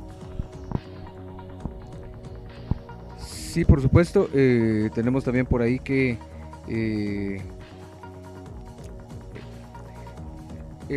Sí, 3.19 3.65
por 3.65 3.81
supuesto. 3.83 4.29
Eh, 4.33 4.91
tenemos 4.95 5.25
también 5.25 5.47
por 5.47 5.63
ahí 5.63 5.79
que 5.79 6.19
eh, 6.69 7.43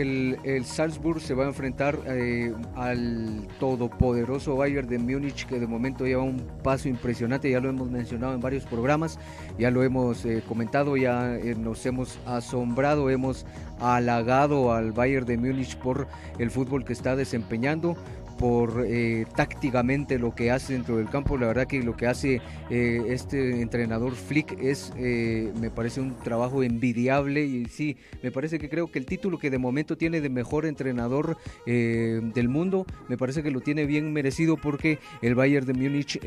el, 0.02 0.66
Salzburg 0.66 1.22
se 1.22 1.34
va 1.34 1.46
a 1.46 1.48
enfrentar 1.48 2.00
eh, 2.08 2.54
al 2.76 3.48
todopoderoso 3.60 4.56
Bayern 4.56 4.88
de 4.88 5.00
Múnich, 5.00 5.46
que 5.46 5.60
de 5.60 5.68
momento 5.68 6.06
lleva 6.06 6.24
un 6.24 6.42
paso 6.64 6.90
impresionante, 6.90 7.50
ya 7.50 7.60
lo 7.60 7.70
hemos 7.70 7.90
mencionado 7.90 8.34
en 8.34 8.42
varios 8.42 8.66
programas, 8.66 9.20
ya 9.58 9.72
lo 9.72 9.84
hemos 9.84 10.26
eh, 10.26 10.44
comentado, 10.48 10.98
ya 10.98 11.36
eh, 11.36 11.56
nos 11.56 11.86
hemos 11.86 12.20
asombrado, 12.26 13.10
hemos 13.10 13.46
halagado 13.80 14.74
al 14.74 14.92
Bayern 14.92 15.26
de 15.26 15.38
Múnich 15.38 15.78
por 15.78 16.08
el 16.40 16.52
fútbol 16.52 16.84
que 16.84 16.94
está 16.94 17.16
desempeñando 17.16 17.96
por 18.38 18.86
eh, 18.88 19.26
tácticamente 19.36 20.20
lo 20.20 20.36
que 20.36 20.52
hace 20.52 20.74
dentro 20.74 20.98
del 20.98 21.10
campo. 21.10 21.38
La 21.38 21.48
verdad 21.48 21.68
que 21.68 21.82
lo 21.84 21.96
que 21.96 22.08
hace 22.08 22.42
eh, 22.70 23.02
este 23.08 23.62
entrenador 23.62 24.14
Flick 24.14 24.60
es, 24.60 24.94
eh, 24.98 25.52
me 25.60 25.70
parece 25.70 26.02
un 26.02 26.16
trabajo 26.16 26.64
envidiable 26.64 27.46
y 27.46 27.66
sí, 27.66 27.98
me 28.22 28.32
parece 28.32 28.60
que 28.60 28.70
creo 28.70 28.92
que 28.92 29.00
el 29.00 29.06
título 29.06 29.38
que 29.38 29.50
de 29.50 29.58
momento 29.58 29.98
tiene 29.98 30.22
de 30.22 30.30
mejor 30.30 30.66
entrenador 30.66 31.38
del 31.66 32.50
mundo, 32.50 32.86
me 33.08 33.18
parece 33.18 33.44
que 33.44 33.52
lo 33.52 33.62
tiene 33.62 33.86
bien 33.86 34.14
merecido 34.14 34.58
porque 34.58 35.00
el 35.22 35.36
Bayern 35.36 35.66
de 35.66 35.74
Múnich 35.74 36.20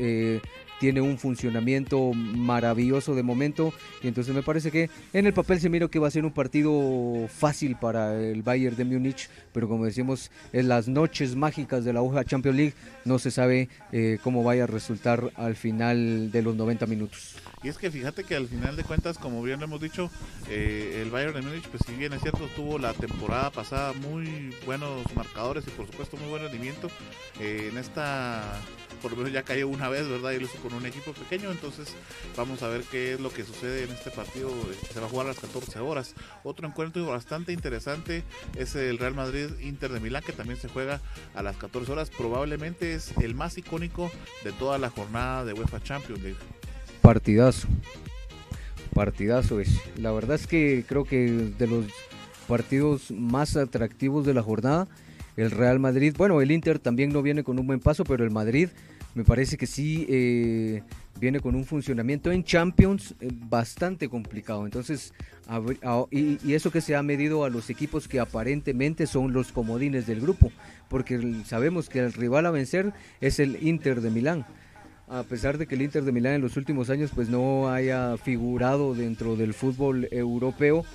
tiene 0.79 1.01
un 1.01 1.17
funcionamiento 1.17 2.13
maravilloso 2.13 3.15
de 3.15 3.23
momento 3.23 3.73
y 4.01 4.07
entonces 4.07 4.33
me 4.33 4.43
parece 4.43 4.71
que 4.71 4.89
en 5.13 5.27
el 5.27 5.33
papel 5.33 5.59
se 5.59 5.69
mira 5.69 5.87
que 5.87 5.99
va 5.99 6.07
a 6.07 6.11
ser 6.11 6.25
un 6.25 6.31
partido 6.31 7.27
fácil 7.27 7.75
para 7.75 8.19
el 8.19 8.41
Bayern 8.43 8.75
de 8.75 8.85
Múnich, 8.85 9.29
pero 9.51 9.67
como 9.67 9.85
decimos, 9.85 10.31
en 10.53 10.67
las 10.67 10.87
noches 10.87 11.35
mágicas 11.35 11.83
de 11.83 11.93
la 11.93 12.01
hoja 12.01 12.23
Champions 12.23 12.57
League 12.57 12.73
no 13.05 13.19
se 13.19 13.31
sabe 13.31 13.69
eh, 13.91 14.19
cómo 14.23 14.43
vaya 14.43 14.63
a 14.63 14.67
resultar 14.67 15.31
al 15.35 15.55
final 15.55 16.31
de 16.31 16.41
los 16.41 16.55
90 16.55 16.85
minutos. 16.85 17.35
Y 17.61 17.67
es 17.67 17.77
que 17.77 17.91
fíjate 17.91 18.23
que 18.23 18.35
al 18.35 18.47
final 18.47 18.75
de 18.77 18.83
cuentas, 18.83 19.17
como 19.17 19.43
bien 19.43 19.59
lo 19.59 19.65
hemos 19.65 19.81
dicho, 19.81 20.09
eh, 20.49 21.01
el 21.03 21.11
Bayern 21.11 21.33
de 21.33 21.41
Múnich, 21.41 21.67
pues 21.67 21.83
si 21.85 21.93
bien 21.93 22.13
es 22.13 22.21
cierto, 22.21 22.47
tuvo 22.55 22.79
la 22.79 22.93
temporada 22.93 23.51
pasada 23.51 23.91
muy 23.93 24.55
buenos 24.65 25.03
marcadores 25.13 25.65
y 25.67 25.71
por 25.71 25.85
supuesto 25.87 26.15
muy 26.15 26.29
buen 26.29 26.43
rendimiento, 26.43 26.89
eh, 27.39 27.67
en 27.69 27.77
esta 27.77 28.43
por 29.01 29.11
lo 29.11 29.17
menos 29.17 29.31
ya 29.31 29.43
cayó 29.43 29.67
una 29.67 29.89
vez, 29.89 30.07
¿verdad? 30.07 30.31
Y 30.31 30.39
lo 30.39 30.45
hizo 30.45 30.57
con 30.59 30.73
un 30.73 30.85
equipo 30.85 31.13
pequeño, 31.13 31.51
entonces 31.51 31.95
vamos 32.35 32.61
a 32.63 32.67
ver 32.67 32.83
qué 32.83 33.13
es 33.13 33.19
lo 33.19 33.31
que 33.31 33.43
sucede 33.43 33.83
en 33.83 33.91
este 33.91 34.11
partido. 34.11 34.51
Se 34.91 34.99
va 34.99 35.07
a 35.07 35.09
jugar 35.09 35.25
a 35.27 35.29
las 35.29 35.39
14 35.39 35.79
horas. 35.79 36.15
Otro 36.43 36.67
encuentro 36.67 37.05
bastante 37.05 37.53
interesante 37.53 38.23
es 38.55 38.75
el 38.75 38.97
Real 38.97 39.15
Madrid 39.15 39.49
Inter 39.61 39.91
de 39.91 39.99
Milán, 39.99 40.23
que 40.23 40.33
también 40.33 40.59
se 40.59 40.69
juega 40.69 41.01
a 41.35 41.43
las 41.43 41.57
14 41.57 41.91
horas. 41.91 42.09
Probablemente 42.09 42.93
es 42.93 43.17
el 43.17 43.35
más 43.35 43.57
icónico 43.57 44.11
de 44.43 44.51
toda 44.51 44.77
la 44.77 44.89
jornada 44.89 45.45
de 45.45 45.53
UEFA 45.53 45.81
Champions 45.81 46.21
League. 46.21 46.39
Partidazo. 47.01 47.67
Partidazo 48.93 49.59
es. 49.59 49.79
La 49.97 50.11
verdad 50.11 50.35
es 50.35 50.47
que 50.47 50.83
creo 50.87 51.05
que 51.05 51.29
de 51.57 51.67
los 51.67 51.85
partidos 52.47 53.11
más 53.11 53.55
atractivos 53.55 54.25
de 54.25 54.33
la 54.33 54.41
jornada 54.41 54.87
el 55.41 55.51
Real 55.51 55.79
Madrid. 55.79 56.13
Bueno, 56.17 56.41
el 56.41 56.51
Inter 56.51 56.79
también 56.79 57.11
no 57.11 57.21
viene 57.21 57.43
con 57.43 57.59
un 57.59 57.67
buen 57.67 57.79
paso, 57.79 58.03
pero 58.03 58.23
el 58.23 58.31
Madrid 58.31 58.69
me 59.15 59.23
parece 59.23 59.57
que 59.57 59.65
sí 59.65 60.05
eh, 60.09 60.83
viene 61.19 61.39
con 61.39 61.55
un 61.55 61.65
funcionamiento 61.65 62.31
en 62.31 62.43
Champions 62.43 63.15
eh, 63.19 63.29
bastante 63.31 64.07
complicado. 64.07 64.65
Entonces, 64.65 65.13
y, 66.11 66.53
eso 66.53 66.71
que 66.71 66.81
se 66.81 66.95
ha 66.95 67.03
medido 67.03 67.43
a 67.43 67.49
los 67.49 67.69
equipos 67.69 68.07
que 68.07 68.19
aparentemente 68.19 69.07
son 69.07 69.33
los 69.33 69.51
comodines 69.51 70.05
del 70.05 70.21
grupo, 70.21 70.51
porque 70.89 71.43
sabemos 71.45 71.89
que 71.89 71.99
el 71.99 72.13
rival 72.13 72.45
a 72.45 72.51
vencer 72.51 72.93
es 73.19 73.39
el 73.39 73.57
Inter 73.65 74.01
de 74.01 74.11
Milán. 74.11 74.45
A 75.07 75.23
pesar 75.23 75.57
de 75.57 75.65
que 75.65 75.73
el 75.73 75.81
Inter 75.81 76.03
de 76.03 76.11
Milán 76.11 76.33
en 76.33 76.41
los 76.41 76.55
últimos 76.55 76.91
años 76.91 77.09
pues 77.15 77.29
no 77.29 77.71
haya 77.71 78.15
figurado 78.17 78.93
dentro 78.93 79.35
del 79.35 79.55
fútbol 79.55 80.07
europeo, 80.11 80.85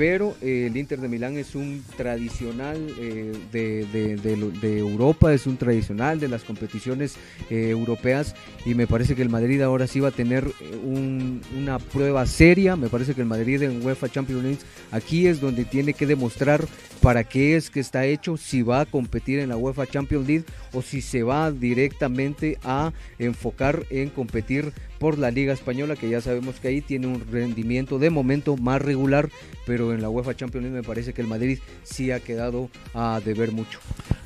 pero 0.00 0.34
eh, 0.40 0.68
el 0.70 0.78
Inter 0.78 0.98
de 0.98 1.08
Milán 1.08 1.36
es 1.36 1.54
un 1.54 1.84
tradicional 1.98 2.78
eh, 2.98 3.34
de, 3.52 4.78
Europa, 4.78 5.34
es 5.34 5.46
un 5.46 5.58
tradicional 5.58 6.18
de 6.18 6.28
las 6.28 6.42
competiciones 6.42 7.16
eh, 7.50 7.68
europeas 7.68 8.34
y 8.64 8.74
me 8.74 8.86
parece 8.86 9.14
que 9.14 9.20
el 9.20 9.28
Madrid 9.28 9.60
ahora 9.60 9.86
sí 9.86 10.00
va 10.00 10.08
a 10.08 10.10
tener 10.10 10.50
una 10.82 11.78
prueba 11.78 12.24
seria, 12.24 12.76
me 12.76 12.88
parece 12.88 13.14
que 13.14 13.20
el 13.20 13.26
Madrid 13.26 13.60
en 13.60 13.84
UEFA 13.84 14.08
Champions 14.08 14.42
League 14.42 14.58
aquí 14.90 15.26
es 15.26 15.38
donde 15.38 15.66
tiene 15.66 15.92
que 15.92 16.06
demostrar 16.06 16.64
para 17.02 17.24
qué 17.24 17.56
es 17.56 17.68
que 17.68 17.80
está 17.80 18.06
hecho, 18.06 18.38
si 18.38 18.62
va 18.62 18.80
a 18.80 18.86
competir 18.86 19.38
en 19.38 19.50
la 19.50 19.58
UEFA 19.58 19.86
Champions 19.86 20.26
League 20.26 20.44
o 20.72 20.80
si 20.80 21.02
se 21.02 21.22
va 21.22 21.52
directamente 21.52 22.58
a 22.62 22.92
enfocar 23.18 23.84
en 23.90 24.08
competir 24.08 24.72
por 25.00 25.18
la 25.18 25.30
Liga 25.30 25.54
Española, 25.54 25.96
que 25.96 26.10
ya 26.10 26.20
sabemos 26.20 26.60
que 26.60 26.68
ahí 26.68 26.82
tiene 26.82 27.06
un 27.06 27.24
rendimiento 27.32 27.98
de 27.98 28.10
momento 28.10 28.58
más 28.58 28.82
regular, 28.82 29.30
pero 29.66 29.89
en 29.92 30.02
la 30.02 30.08
UEFA 30.08 30.34
Champions 30.34 30.64
League 30.64 30.76
me 30.76 30.82
parece 30.82 31.12
que 31.12 31.20
el 31.20 31.26
Madrid 31.26 31.58
sí 31.82 32.10
ha 32.10 32.20
quedado 32.20 32.68
a 32.94 33.20
deber 33.24 33.52
mucho. 33.52 33.78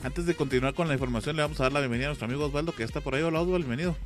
Antes 0.02 0.26
de 0.26 0.35
continuar 0.35 0.75
con 0.75 0.88
la 0.88 0.94
información, 0.94 1.37
le 1.37 1.42
vamos 1.42 1.61
a 1.61 1.64
dar 1.64 1.73
la 1.73 1.80
bienvenida 1.80 2.06
a 2.06 2.11
nuestro 2.11 2.26
amigo 2.26 2.44
Osvaldo, 2.44 2.73
que 2.73 2.83
está 2.83 3.00
por 3.00 3.14
ahí. 3.14 3.23
Hola 3.23 3.40
Osvaldo, 3.40 3.59
bienvenido. 3.59 3.97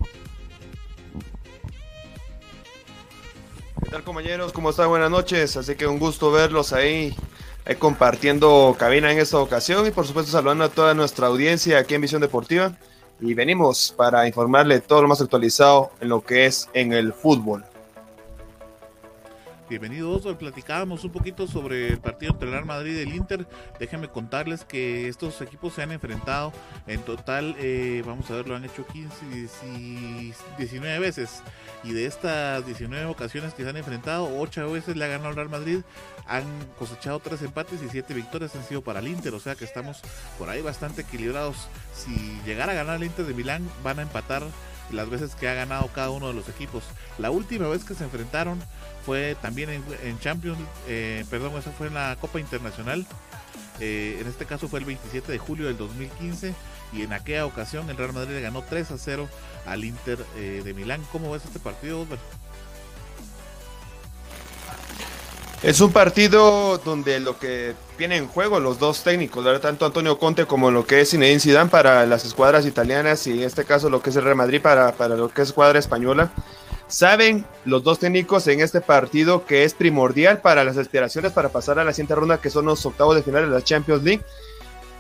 ¿Qué 3.83 3.91
tal 3.91 4.05
compañeros? 4.05 4.53
¿Cómo 4.53 4.71
están? 4.71 4.89
Buenas 4.89 5.11
noches. 5.11 5.57
Así 5.57 5.75
que 5.75 5.87
un 5.87 5.99
gusto 5.99 6.31
verlos 6.31 6.73
ahí, 6.73 7.15
ahí 7.65 7.75
compartiendo 7.77 8.77
cabina 8.79 9.11
en 9.11 9.19
esta 9.19 9.39
ocasión 9.39 9.87
y 9.87 9.91
por 9.91 10.07
supuesto 10.07 10.31
saludando 10.31 10.65
a 10.65 10.69
toda 10.69 10.95
nuestra 10.95 11.29
audiencia 11.29 11.79
aquí 11.79 11.95
en 11.95 12.03
Visión 12.03 12.21
Deportiva 12.21 12.77
y 13.21 13.35
venimos 13.35 13.95
para 13.97 14.27
informarle 14.27 14.81
todo 14.81 15.03
lo 15.03 15.09
más 15.09 15.21
actualizado 15.21 15.91
en 16.01 16.11
lo 16.11 16.21
que 16.23 16.47
es 16.47 16.69
en 16.75 16.93
el 16.93 17.13
fútbol. 17.13 17.65
Bienvenido 19.69 20.11
Oswald, 20.11 20.39
platicábamos 20.39 21.05
un 21.05 21.13
poquito 21.13 21.47
sobre 21.47 21.89
el 21.89 21.99
partido 21.99 22.33
entre 22.33 22.47
el 22.47 22.53
Real 22.55 22.65
Madrid 22.65 22.97
y 22.97 23.03
el 23.03 23.15
Inter. 23.15 23.47
Déjenme 23.79 24.09
contarles 24.09 24.65
que 24.65 25.09
estos 25.09 25.43
equipos 25.43 25.75
se 25.75 25.83
han 25.83 25.93
enfrentado 25.93 26.55
en 26.87 27.03
total, 27.03 27.55
eh, 27.59 28.03
vamos 28.07 28.31
a 28.31 28.37
ver, 28.37 28.49
lo 28.49 28.57
han 28.57 28.65
hecho 28.65 28.87
15, 28.87 29.27
19 30.57 30.99
veces. 31.01 31.43
Y 31.85 31.93
de 31.93 32.07
estas 32.07 32.65
19 32.65 33.05
ocasiones 33.07 33.53
que 33.53 33.63
se 33.63 33.69
han 33.69 33.77
enfrentado, 33.77 34.41
8 34.41 34.73
veces 34.73 34.97
le 34.97 35.05
ha 35.05 35.09
ganado 35.09 35.31
el 35.31 35.37
Real 35.37 35.51
Madrid. 35.51 35.81
Han 36.27 36.47
cosechado 36.79 37.19
3 37.19 37.43
empates 37.43 37.83
y 37.83 37.91
7 37.91 38.15
victorias 38.15 38.57
han 38.57 38.65
sido 38.65 38.81
para 38.81 39.01
el 39.01 39.09
Inter. 39.09 39.35
O 39.35 39.41
sea 39.41 39.55
que 39.55 39.67
estamos 39.67 40.01
por 40.39 40.49
ahí 40.49 40.63
bastante 40.63 41.03
equilibrados. 41.03 41.69
Si 41.93 42.41
llegara 42.47 42.73
a 42.73 42.75
ganar 42.75 42.97
el 42.97 43.05
Inter 43.05 43.27
de 43.27 43.35
Milán, 43.35 43.69
van 43.85 43.99
a 43.99 44.03
empatar 44.03 44.45
las 44.93 45.11
veces 45.11 45.35
que 45.35 45.47
ha 45.47 45.55
ganado 45.55 45.89
cada 45.95 46.09
uno 46.09 46.29
de 46.29 46.35
los 46.35 46.49
equipos. 46.49 46.85
La 47.19 47.31
última 47.31 47.69
vez 47.69 47.85
que 47.85 47.95
se 47.95 48.05
enfrentaron 48.05 48.59
fue 49.05 49.37
también 49.41 49.71
en, 49.71 50.19
Champions, 50.21 50.59
eh, 50.87 51.25
perdón, 51.31 51.57
esa 51.57 51.71
fue 51.71 51.87
en 51.87 51.95
la 51.95 52.17
Copa 52.21 52.41
Internacional. 52.41 53.07
Eh, 53.81 54.19
en 54.21 54.27
este 54.27 54.45
caso 54.45 54.69
fue 54.69 54.81
el 54.81 54.85
27 54.85 55.31
de 55.31 55.39
julio 55.39 55.67
del 55.67 55.77
2015 55.77 56.55
y 56.93 57.03
en 57.03 57.13
aquella 57.13 57.47
ocasión 57.47 57.89
el 57.91 57.97
Real 57.97 58.13
Madrid 58.13 58.35
le 58.35 58.41
ganó 58.41 58.63
3 58.63 58.91
a 58.91 58.99
0 58.99 59.29
al 59.67 59.85
Inter 59.85 60.19
eh, 60.37 60.63
de 60.65 60.75
Milán. 60.75 61.01
¿Cómo 61.13 61.31
ves 61.31 61.45
este 61.45 61.59
partido, 61.59 62.07
Es 65.63 65.81
un 65.81 65.93
partido 65.93 66.79
donde 66.79 67.21
lo 67.21 67.39
que 67.39 67.75
viene 67.97 68.17
en 68.17 68.27
juego 68.27 68.59
los 68.59 68.79
dos 68.79 69.03
técnicos, 69.03 69.45
tanto 69.61 69.87
Antonio 69.87 70.19
Conte 70.19 70.47
como 70.47 70.71
lo 70.71 70.87
que 70.87 71.01
es 71.01 71.11
Zinedine 71.11 71.41
Zidane 71.41 71.71
para 71.71 72.05
las 72.07 72.25
escuadras 72.25 72.67
italianas 72.67 73.27
y 73.27 73.33
en 73.33 73.43
este 73.43 73.65
caso 73.65 73.91
lo 73.91 74.03
que 74.03 74.11
es 74.11 74.17
el 74.17 74.25
Real 74.25 74.37
Madrid 74.37 74.61
para, 74.61 74.93
para 74.93 75.17
lo 75.17 75.29
que 75.29 75.43
es 75.43 75.49
escuadra 75.49 75.79
española. 75.79 76.33
Saben 76.89 77.45
los 77.67 77.85
dos 77.85 77.99
técnicos 77.99 78.47
en 78.49 78.61
este 78.61 78.81
partido 78.81 79.45
que 79.45 79.65
es 79.65 79.75
primordial 79.75 80.41
para 80.41 80.65
las 80.65 80.79
aspiraciones 80.79 81.33
para 81.33 81.51
pasar 81.51 81.79
a 81.79 81.85
la 81.85 81.93
siguiente 81.93 82.15
ronda 82.15 82.41
que 82.41 82.49
son 82.49 82.65
los 82.65 82.85
octavos 82.87 83.15
de 83.15 83.23
final 83.23 83.49
de 83.49 83.55
la 83.55 83.63
Champions 83.63 84.03
League. 84.03 84.25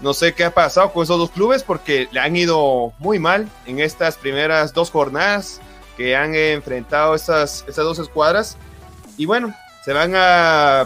No 0.02 0.12
sé 0.12 0.34
qué 0.34 0.44
ha 0.44 0.52
pasado 0.52 0.92
con 0.92 1.02
esos 1.02 1.18
dos 1.18 1.30
clubes 1.30 1.62
porque 1.62 2.06
le 2.12 2.20
han 2.20 2.36
ido 2.36 2.92
muy 2.98 3.18
mal 3.18 3.48
en 3.66 3.80
estas 3.80 4.16
primeras 4.16 4.74
dos 4.74 4.90
jornadas 4.90 5.62
que 5.96 6.14
han 6.14 6.34
enfrentado 6.34 7.14
estas, 7.14 7.64
estas 7.66 7.84
dos 7.84 7.98
escuadras. 7.98 8.58
Y 9.16 9.24
bueno, 9.24 9.54
se 9.82 9.94
van 9.94 10.12
a, 10.14 10.82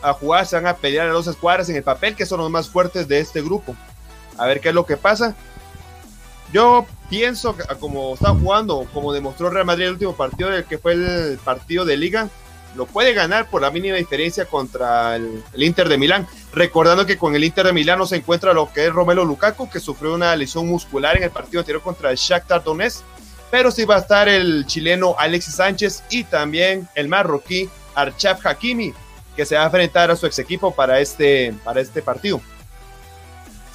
a 0.00 0.12
jugar, 0.14 0.46
se 0.46 0.56
van 0.56 0.68
a 0.68 0.76
pelear 0.76 1.08
a 1.08 1.12
dos 1.12 1.26
escuadras 1.26 1.68
en 1.68 1.76
el 1.76 1.82
papel, 1.82 2.14
que 2.14 2.24
son 2.24 2.38
los 2.40 2.50
más 2.50 2.68
fuertes 2.68 3.08
de 3.08 3.18
este 3.18 3.42
grupo. 3.42 3.74
A 4.38 4.46
ver 4.46 4.60
qué 4.60 4.70
es 4.70 4.74
lo 4.74 4.86
que 4.86 4.96
pasa. 4.96 5.34
Yo 6.52 6.86
pienso 7.08 7.56
que 7.56 7.62
como 7.78 8.14
está 8.14 8.30
jugando, 8.30 8.86
como 8.92 9.12
demostró 9.12 9.50
Real 9.50 9.66
Madrid 9.66 9.86
el 9.86 9.92
último 9.92 10.16
partido, 10.16 10.50
que 10.68 10.78
fue 10.78 10.92
el 10.94 11.38
partido 11.44 11.84
de 11.84 11.96
liga, 11.96 12.28
lo 12.76 12.86
puede 12.86 13.14
ganar 13.14 13.48
por 13.50 13.62
la 13.62 13.70
mínima 13.70 13.96
diferencia 13.96 14.44
contra 14.46 15.16
el, 15.16 15.42
el, 15.52 15.62
Inter 15.62 15.88
de 15.88 15.98
Milán. 15.98 16.26
Recordando 16.52 17.06
que 17.06 17.18
con 17.18 17.34
el 17.34 17.44
Inter 17.44 17.66
de 17.66 17.72
Milán 17.72 17.98
no 17.98 18.06
se 18.06 18.16
encuentra 18.16 18.52
lo 18.52 18.72
que 18.72 18.86
es 18.86 18.92
Romelo 18.92 19.24
Lukaku, 19.24 19.68
que 19.68 19.80
sufrió 19.80 20.14
una 20.14 20.34
lesión 20.36 20.68
muscular 20.68 21.16
en 21.16 21.24
el 21.24 21.30
partido 21.30 21.60
anterior 21.60 21.82
contra 21.82 22.10
el 22.10 22.16
Shakhtar 22.16 22.62
Donetsk. 22.62 23.02
Pero 23.50 23.72
sí 23.72 23.84
va 23.84 23.96
a 23.96 24.00
estar 24.00 24.28
el 24.28 24.64
chileno 24.66 25.16
Alexis 25.18 25.56
Sánchez 25.56 26.04
y 26.10 26.22
también 26.22 26.88
el 26.94 27.08
marroquí 27.08 27.68
Archaf 27.96 28.46
Hakimi, 28.46 28.94
que 29.34 29.44
se 29.44 29.56
va 29.56 29.62
a 29.62 29.66
enfrentar 29.66 30.10
a 30.10 30.16
su 30.16 30.26
ex 30.26 30.38
equipo 30.38 30.72
para 30.72 31.00
este, 31.00 31.52
para 31.64 31.80
este 31.80 32.02
partido. 32.02 32.40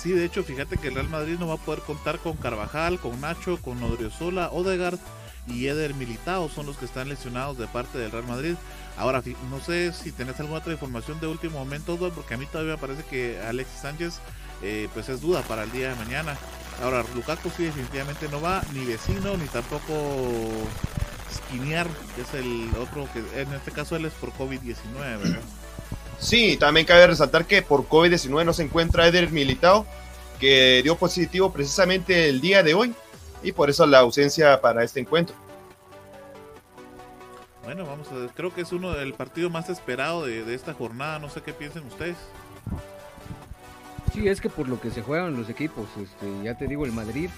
Sí, 0.06 0.12
de 0.12 0.24
hecho, 0.24 0.44
fíjate 0.44 0.78
que 0.78 0.90
el 0.90 0.94
Real 0.94 1.10
Madrid 1.10 1.38
no 1.40 1.48
va 1.48 1.56
a 1.56 1.58
poder 1.58 1.82
contar 1.82 2.20
con 2.20 2.38
Carvajal, 2.38 3.00
con 3.00 3.20
Nacho, 3.22 3.60
con 3.60 3.82
Odriozola, 3.82 4.52
Odegaard 4.52 5.00
y 5.48 5.66
Eder 5.66 5.96
Militao 5.96 6.48
son 6.48 6.68
los 6.68 6.78
que 6.78 6.86
están 6.86 7.10
lesionados 7.10 7.58
de 7.58 7.66
parte 7.66 7.98
del 7.98 8.12
Real 8.12 8.28
Madrid. 8.28 8.54
Ahora, 8.98 9.24
no 9.50 9.60
sé 9.60 9.94
si 9.94 10.12
tenés 10.12 10.40
alguna 10.40 10.60
otra 10.60 10.74
información 10.74 11.20
de 11.20 11.26
último 11.26 11.58
momento, 11.58 11.98
porque 12.14 12.36
a 12.36 12.38
mí 12.38 12.46
todavía 12.46 12.74
me 12.74 12.80
parece 12.80 13.04
que 13.06 13.40
Alexis 13.40 13.80
Sánchez 13.80 14.20
eh, 14.62 14.90
pues 14.94 15.10
es 15.10 15.22
duda 15.22 15.42
para 15.42 15.64
el 15.64 15.72
día 15.72 15.90
de 15.90 15.96
mañana. 15.96 16.38
Ahora, 16.84 17.04
Lukaku 17.16 17.50
sí 17.50 17.64
definitivamente 17.64 18.30
no 18.30 18.40
va, 18.40 18.62
ni 18.76 18.86
vecino, 18.86 19.36
ni 19.38 19.48
tampoco 19.48 19.92
Esquiniar, 21.32 21.88
que 22.16 22.22
es 22.22 22.34
el 22.36 22.70
otro 22.80 23.10
que 23.12 23.42
en 23.42 23.52
este 23.54 23.72
caso 23.72 23.96
él 23.96 24.06
es 24.06 24.14
por 24.14 24.32
COVID-19, 24.34 25.00
¿verdad? 25.00 25.42
Sí, 26.20 26.58
también 26.58 26.86
cabe 26.86 27.08
resaltar 27.08 27.46
que 27.46 27.62
por 27.62 27.88
COVID-19 27.88 28.46
no 28.46 28.54
se 28.54 28.64
encuentra 28.64 29.08
Eder 29.08 29.32
Militao, 29.32 29.86
que 30.40 30.82
dio 30.84 30.96
positivo 30.96 31.52
precisamente 31.52 32.30
el 32.30 32.42
día 32.42 32.64
de 32.64 32.74
hoy 32.74 32.94
y 33.44 33.52
por 33.52 33.70
eso 33.70 33.86
la 33.86 34.00
ausencia 34.00 34.60
para 34.62 34.84
este 34.84 35.00
encuentro. 35.00 35.36
Bueno, 37.64 37.86
vamos 37.86 38.08
a 38.12 38.16
ver, 38.16 38.30
creo 38.36 38.54
que 38.54 38.62
es 38.62 38.72
uno 38.72 38.92
del 38.92 39.14
partido 39.14 39.50
más 39.50 39.70
esperado 39.70 40.26
de, 40.26 40.44
de 40.44 40.54
esta 40.54 40.74
jornada, 40.74 41.20
no 41.20 41.30
sé 41.30 41.42
qué 41.42 41.52
piensen 41.52 41.86
ustedes. 41.88 42.18
Sí, 44.14 44.28
es 44.28 44.40
que 44.40 44.50
por 44.50 44.70
lo 44.70 44.80
que 44.80 44.92
se 44.92 45.02
juegan 45.02 45.36
los 45.36 45.50
equipos, 45.50 45.88
este, 46.02 46.44
ya 46.44 46.58
te 46.58 46.68
digo, 46.68 46.86
el 46.86 46.92
Madrid, 46.92 47.30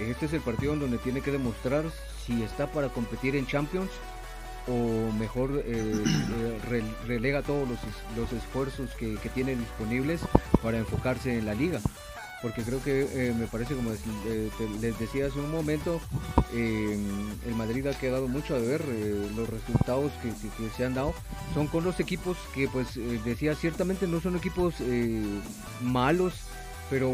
este 0.00 0.26
es 0.26 0.32
el 0.32 0.40
partido 0.40 0.72
en 0.72 0.80
donde 0.80 0.98
tiene 0.98 1.20
que 1.20 1.30
demostrar 1.30 1.84
si 2.24 2.42
está 2.42 2.66
para 2.66 2.88
competir 2.88 3.36
en 3.36 3.46
Champions 3.46 3.90
o 4.68 5.12
mejor 5.12 5.62
eh, 5.64 6.04
eh, 6.04 6.82
relega 7.06 7.42
todos 7.42 7.68
los, 7.68 8.32
esfuerzos 8.32 8.90
que, 8.94 9.16
tiene 9.34 9.56
disponibles 9.56 10.20
para 10.62 10.78
enfocarse 10.78 11.38
en 11.38 11.46
la 11.46 11.54
liga. 11.54 11.80
Porque 12.40 12.62
creo 12.62 12.80
que 12.82 13.00
eh, 13.02 13.34
me 13.36 13.48
parece, 13.48 13.74
como 13.74 13.90
les 14.80 14.98
decía 14.98 15.26
hace 15.26 15.40
un 15.40 15.50
momento, 15.50 16.00
el 16.52 17.54
Madrid 17.56 17.86
ha 17.88 17.98
quedado 17.98 18.28
mucho 18.28 18.54
a 18.54 18.58
ver. 18.58 18.84
los 19.36 19.48
resultados 19.48 20.12
que, 20.22 20.28
que, 20.28 20.70
se 20.76 20.84
han 20.84 20.94
dado 20.94 21.14
son 21.52 21.66
con 21.66 21.82
los 21.82 21.98
equipos 21.98 22.36
que, 22.54 22.68
pues, 22.68 22.94
decía, 23.24 23.56
ciertamente 23.56 24.06
no 24.06 24.20
son 24.20 24.36
equipos 24.36 24.74
malos, 25.82 26.34
pero 26.90 27.12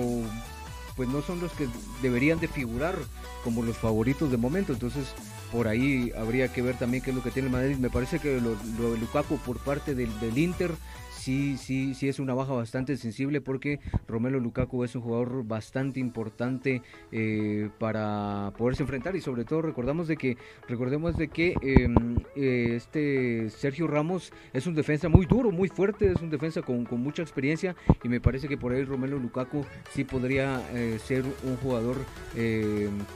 pues 0.95 1.09
no 1.09 1.23
son 1.23 1.41
los 1.41 1.51
que 1.53 1.69
deberían 2.03 2.39
de 2.39 2.47
figurar 2.47 2.95
como 3.43 3.63
los 3.63 3.77
favoritos 3.77 4.31
de 4.31 4.37
momento. 4.37 4.75
Entonces, 4.75 5.07
por 5.55 5.69
ahí 5.69 6.11
habría 6.17 6.49
que 6.49 6.63
ver 6.63 6.75
también 6.75 7.01
qué 7.01 7.11
es 7.11 7.17
lo 7.17 7.23
que 7.23 7.31
tiene 7.31 7.47
el 7.47 7.53
Madrid. 7.53 7.77
Me 7.77 7.89
parece 7.89 8.19
que 8.19 8.41
lo, 8.41 8.57
de 8.57 8.99
Lukaku 8.99 9.39
por 9.39 9.59
parte 9.59 9.95
del, 9.95 10.11
Inter 10.37 10.73
sí, 11.17 11.57
sí, 11.57 11.95
sí 11.95 12.09
es 12.09 12.19
una 12.19 12.35
baja 12.35 12.53
bastante 12.53 12.97
sensible 12.97 13.41
porque 13.41 13.79
Romelo 14.09 14.41
Lukaku 14.41 14.83
es 14.83 14.97
un 14.97 15.03
jugador 15.03 15.45
bastante 15.45 16.01
importante 16.01 16.83
eh, 17.13 17.71
para 17.79 18.53
poderse 18.59 18.83
enfrentar 18.83 19.15
y 19.15 19.21
sobre 19.21 19.45
todo 19.45 19.63
recordamos 19.63 20.09
de 20.09 20.17
que 20.17 20.37
recordemos 20.69 21.17
de 21.17 21.29
que 21.29 21.55
em, 21.63 22.17
eh, 22.35 22.73
este 22.75 23.49
Sergio 23.51 23.87
Ramos 23.87 24.33
es 24.53 24.67
un 24.67 24.75
defensa 24.75 25.09
muy 25.09 25.25
duro, 25.25 25.53
muy 25.53 25.69
fuerte, 25.69 26.11
es 26.11 26.21
un 26.21 26.31
defensa 26.31 26.63
con, 26.63 26.85
mucha 26.91 27.23
experiencia 27.23 27.77
y 28.03 28.09
me 28.09 28.21
parece 28.21 28.49
que 28.49 28.59
por 28.59 28.73
ahí 28.73 28.83
Romelo 28.83 29.21
Lukaku 29.21 29.65
sí 29.91 30.03
podría 30.03 30.61
eh, 30.73 30.99
ser 30.99 31.25
un 31.45 31.57
jugador 31.59 31.99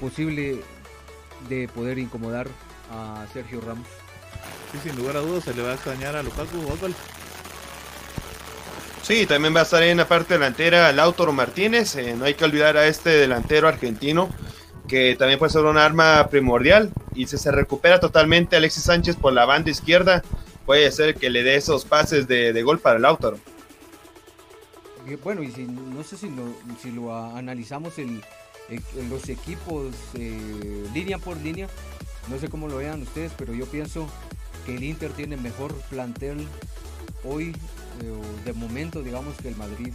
posible 0.00 0.60
de 1.48 1.68
poder 1.68 1.98
incomodar 1.98 2.48
a 2.90 3.26
Sergio 3.32 3.60
Ramos. 3.60 3.86
Sí, 4.72 4.78
sin 4.82 4.96
lugar 4.96 5.16
a 5.16 5.20
dudas 5.20 5.44
se 5.44 5.54
le 5.54 5.62
va 5.62 5.70
a 5.70 5.74
extrañar 5.74 6.16
a 6.16 6.22
Lukaku 6.22 6.58
Osvaldo. 6.70 6.96
Sí, 9.02 9.24
también 9.24 9.56
va 9.56 9.60
a 9.60 9.62
estar 9.62 9.82
en 9.82 9.96
la 9.96 10.06
parte 10.06 10.34
delantera 10.34 10.92
Lautaro 10.92 11.32
Martínez. 11.32 11.96
Eh, 11.96 12.14
no 12.14 12.26
hay 12.26 12.34
que 12.34 12.44
olvidar 12.44 12.76
a 12.76 12.86
este 12.86 13.10
delantero 13.10 13.66
argentino 13.66 14.28
que 14.86 15.16
también 15.16 15.38
puede 15.38 15.52
ser 15.52 15.64
un 15.64 15.78
arma 15.78 16.28
primordial. 16.28 16.90
Y 17.14 17.26
si 17.26 17.38
se 17.38 17.50
recupera 17.50 18.00
totalmente 18.00 18.56
Alexis 18.56 18.84
Sánchez 18.84 19.16
por 19.16 19.32
la 19.32 19.44
banda 19.44 19.70
izquierda, 19.70 20.22
puede 20.66 20.90
ser 20.90 21.14
que 21.14 21.30
le 21.30 21.42
dé 21.42 21.54
esos 21.54 21.84
pases 21.84 22.28
de, 22.28 22.62
gol 22.62 22.80
para 22.80 22.98
Lautaro. 22.98 23.38
Bueno, 25.24 25.42
y 25.42 25.50
si, 25.52 25.62
no 25.64 26.02
sé 26.02 26.18
si 26.18 26.28
lo, 26.28 26.54
si 26.82 26.90
lo 26.90 27.14
analizamos 27.34 27.98
en, 27.98 28.20
los 29.08 29.28
equipos 29.28 29.94
eh, 30.14 30.86
línea 30.92 31.18
por 31.18 31.36
línea, 31.38 31.68
no 32.28 32.38
sé 32.38 32.48
cómo 32.48 32.68
lo 32.68 32.76
vean 32.76 33.02
ustedes, 33.02 33.32
pero 33.36 33.54
yo 33.54 33.66
pienso 33.66 34.08
que 34.66 34.76
el 34.76 34.84
Inter 34.84 35.12
tiene 35.12 35.36
mejor 35.36 35.74
plantel 35.90 36.46
hoy 37.24 37.54
de 38.44 38.52
momento 38.52 39.02
digamos 39.02 39.36
que 39.38 39.48
el 39.48 39.56
Madrid 39.56 39.92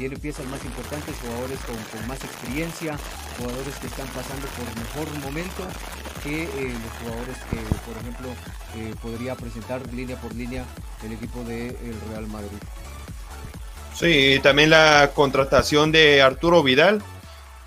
tiene 0.00 0.16
piezas 0.16 0.46
más 0.46 0.64
importantes, 0.64 1.14
jugadores 1.20 1.58
con, 1.60 2.08
más 2.08 2.24
experiencia, 2.24 2.96
jugadores 3.36 3.74
que 3.76 3.86
están 3.86 4.06
pasando 4.06 4.46
por 4.56 4.64
mejor 4.82 5.20
momento 5.22 5.62
que 6.24 6.44
eh, 6.44 6.72
los 6.72 6.92
jugadores 7.02 7.36
que, 7.50 7.58
por 7.84 7.96
ejemplo, 8.00 8.28
eh, 8.76 8.94
podría 9.02 9.34
presentar 9.34 9.86
línea 9.92 10.18
por 10.18 10.34
línea 10.34 10.64
el 11.04 11.12
equipo 11.12 11.44
del 11.44 11.76
Real 12.08 12.26
Madrid. 12.28 12.56
Sí, 13.94 14.40
también 14.42 14.70
la 14.70 15.10
contratación 15.14 15.92
de 15.92 16.22
Arturo 16.22 16.62
Vidal, 16.62 17.02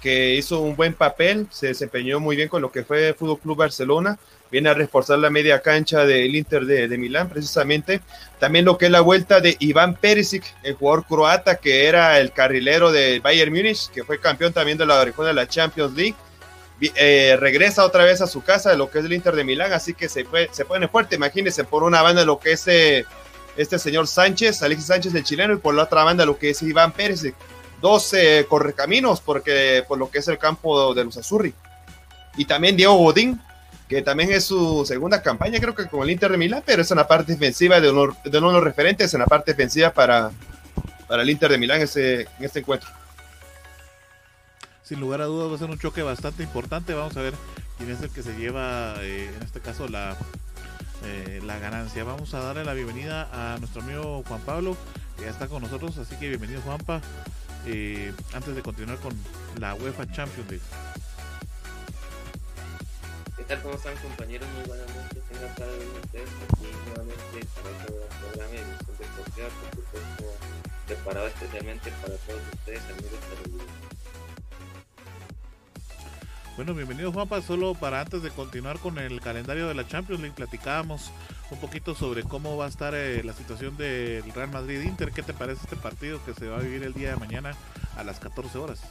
que 0.04 0.36
hizo 0.36 0.60
un 0.60 0.76
buen 0.76 0.94
papel, 0.94 1.48
se 1.50 1.68
desempeñó 1.68 2.20
muy 2.20 2.36
bien 2.36 2.50
con 2.50 2.62
lo 2.62 2.72
que 2.72 2.84
fue 2.84 3.14
Fútbol 3.14 3.40
Club 3.40 3.58
Barcelona 3.58 4.20
viene 4.54 4.70
a 4.70 4.76
reforzar 4.76 5.18
la 5.18 5.32
media 5.32 5.64
cancha 5.64 6.06
del 6.06 6.36
Inter 6.36 6.66
de, 6.66 6.98
Milán, 7.00 7.28
precisamente. 7.28 8.02
También 8.40 8.66
lo 8.66 8.78
que 8.78 8.86
es 8.86 8.92
la 8.92 9.02
vuelta 9.02 9.40
de 9.40 9.58
Iván 9.58 9.96
Perisic, 9.96 10.44
el 10.62 10.76
jugador 10.76 11.08
croata 11.08 11.56
que 11.56 11.88
era 11.88 12.20
el 12.20 12.32
carrilero 12.32 12.92
del 12.92 13.20
Bayern 13.20 13.52
Múnich, 13.52 13.90
que 13.90 14.04
fue 14.04 14.20
campeón 14.20 14.54
también 14.54 14.78
de 14.78 14.86
la 14.86 15.04
de 15.04 15.34
la 15.34 15.48
Champions 15.48 15.96
League. 15.96 16.14
eh, 16.80 17.36
regresa 17.40 17.84
otra 17.84 18.04
vez 18.04 18.22
a 18.22 18.28
su 18.28 18.44
casa 18.44 18.70
de 18.70 18.78
lo 18.78 18.92
que 18.92 19.00
es 19.00 19.06
el 19.06 19.14
Inter 19.14 19.36
de 19.36 19.44
Milán, 19.44 19.74
así 19.74 19.96
que 19.96 20.08
se, 20.08 20.24
se 20.52 20.66
pone 20.66 20.88
fuerte. 20.88 21.16
Imagínense, 21.16 21.64
por 21.64 21.82
una 21.82 22.04
banda 22.04 22.24
lo 22.24 22.38
que 22.38 22.52
es 22.52 22.68
eh, 22.68 23.06
este 23.58 23.80
señor 23.80 24.06
Sánchez, 24.06 24.62
Alexis 24.62 24.86
Sánchez 24.86 25.16
el 25.16 25.24
chileno, 25.24 25.56
y 25.56 25.58
por 25.58 25.74
la 25.74 25.84
otra 25.84 26.04
banda 26.04 26.28
lo 26.28 26.38
que 26.38 26.52
es 26.52 26.62
Iván 26.62 26.92
Pérez, 26.92 27.24
dos 27.84 28.14
correcaminos, 28.48 29.22
porque 29.22 29.84
por 29.88 30.00
lo 30.00 30.10
que 30.10 30.20
es 30.20 30.28
el 30.30 30.40
campo 30.40 30.96
de 30.96 31.04
los 31.04 31.18
Azurri. 31.18 31.54
Y 32.36 32.46
también 32.46 32.76
Diego 32.76 32.96
Godín, 32.96 33.40
que 33.88 34.02
también 34.02 34.32
es 34.32 34.46
su 34.46 34.86
segunda 34.88 35.22
campaña, 35.22 35.60
creo 35.60 35.76
que 35.76 35.88
con 35.88 36.02
el 36.02 36.10
Inter 36.10 36.32
de 36.32 36.38
Milán, 36.38 36.64
pero 36.66 36.82
es 36.82 36.90
una 36.90 37.06
parte 37.06 37.34
defensiva 37.34 37.80
de 37.80 37.92
uno 37.92 38.16
de, 38.24 38.42
los 38.42 38.64
referentes, 38.64 39.14
en 39.14 39.20
la 39.20 39.28
parte 39.28 39.52
defensiva 39.52 39.92
para, 39.92 40.32
para 41.08 41.22
el 41.22 41.30
Inter 41.30 41.52
de 41.52 41.58
Milán 41.58 41.82
ese, 41.82 42.22
en 42.22 42.46
este 42.46 42.60
encuentro 42.60 42.90
sin 44.84 45.00
lugar 45.00 45.22
a 45.22 45.26
dudas 45.26 45.50
va 45.50 45.56
a 45.56 45.58
ser 45.58 45.70
un 45.70 45.80
choque 45.80 46.04
bastante 46.04 46.44
importante. 46.44 46.94
Vamos 46.94 47.18
a 47.18 47.22
ver 47.22 47.34
quién 47.78 47.90
es 47.90 48.02
el 48.02 48.10
que 48.10 48.22
se 48.22 48.38
lleva, 48.38 48.96
eh, 49.00 49.32
en 49.36 49.42
este 49.42 49.60
caso, 49.60 49.88
la, 49.88 50.16
eh, 51.06 51.42
la 51.44 51.58
ganancia. 51.58 52.04
Vamos 52.04 52.34
a 52.34 52.40
darle 52.42 52.64
la 52.64 52.74
bienvenida 52.74 53.28
a 53.32 53.58
nuestro 53.58 53.82
amigo 53.82 54.24
Juan 54.28 54.42
Pablo, 54.42 54.78
que 55.18 55.24
ya 55.24 55.32
está 55.32 55.48
con 55.48 55.64
nosotros. 55.64 55.98
Así 55.98 56.16
que 56.18 56.28
bienvenido, 56.30 56.62
Juanpa. 56.62 57.02
Eh, 57.66 58.14
antes 58.34 58.56
de 58.56 58.62
continuar 58.62 58.98
con 59.00 59.14
la 59.58 59.74
UEFA 59.76 60.06
Champions 60.12 60.50
League. 60.50 60.66
¿Qué 63.38 63.44
tal? 63.44 63.62
¿Cómo 63.62 63.76
están 63.76 63.96
compañeros? 63.98 64.48
Muy 64.58 64.68
buenas 64.68 64.88
noches. 64.88 65.24
Cada 65.58 65.72
uno 65.72 65.80
de 65.80 66.00
ustedes 66.02 66.30
aquí 66.50 66.66
nuevamente 66.88 67.48
para 67.56 67.70
este 67.72 67.94
programa 68.20 68.52
de 68.52 68.58
edición 68.58 68.98
deportiva, 68.98 69.48
por 69.48 69.84
supuesto, 69.84 70.24
preparado 70.88 71.28
especialmente 71.28 71.92
para 72.02 72.16
todos 72.18 72.42
ustedes, 72.54 72.82
amigos 72.84 73.20
televidentes. 73.30 73.94
Bueno, 76.56 76.74
bienvenido 76.76 77.12
Juanpa, 77.12 77.42
solo 77.42 77.74
para 77.74 78.02
antes 78.02 78.22
de 78.22 78.30
continuar 78.30 78.78
con 78.80 78.98
el 79.00 79.20
calendario 79.22 79.68
de 79.68 79.74
la 79.74 79.88
Champions 79.88 80.22
League, 80.22 80.36
platicábamos 80.36 81.12
un 81.54 81.60
poquito 81.60 81.96
sobre 81.96 82.24
cómo 82.24 82.58
va 82.58 82.66
a 82.66 82.70
estar 82.70 82.94
eh, 82.96 83.24
la 83.24 83.34
situación 83.34 83.78
del 83.78 84.24
Real 84.34 84.50
Madrid-Inter. 84.52 85.12
¿Qué 85.12 85.24
te 85.24 85.34
parece 85.34 85.62
este 85.64 85.76
partido 85.76 86.20
que 86.26 86.34
se 86.34 86.48
va 86.48 86.58
a 86.58 86.62
vivir 86.62 86.84
el 86.84 86.94
día 86.94 87.12
de 87.12 87.16
mañana 87.18 87.56
a 87.96 88.04
las 88.04 88.20
14 88.20 88.58
horas? 88.58 88.82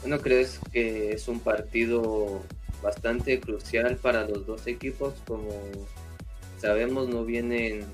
Bueno, 0.00 0.20
crees 0.20 0.58
que 0.72 1.12
es 1.12 1.28
un 1.28 1.40
partido 1.40 2.42
bastante 2.82 3.38
crucial 3.40 3.96
para 3.96 4.26
los 4.26 4.46
dos 4.46 4.66
equipos, 4.66 5.14
como 5.26 5.50
sabemos 6.58 7.08
no 7.08 7.24
vienen 7.24 7.84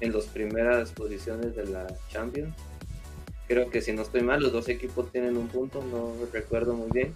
en 0.00 0.12
las 0.12 0.24
primeras 0.26 0.90
posiciones 0.90 1.54
de 1.54 1.66
la 1.66 1.86
Champions. 2.10 2.54
Creo 3.46 3.70
que 3.70 3.82
si 3.82 3.92
no 3.92 4.02
estoy 4.02 4.22
mal, 4.22 4.42
los 4.42 4.52
dos 4.52 4.68
equipos 4.68 5.12
tienen 5.12 5.36
un 5.36 5.48
punto, 5.48 5.82
no 5.84 6.14
recuerdo 6.32 6.74
muy 6.74 6.90
bien 6.90 7.14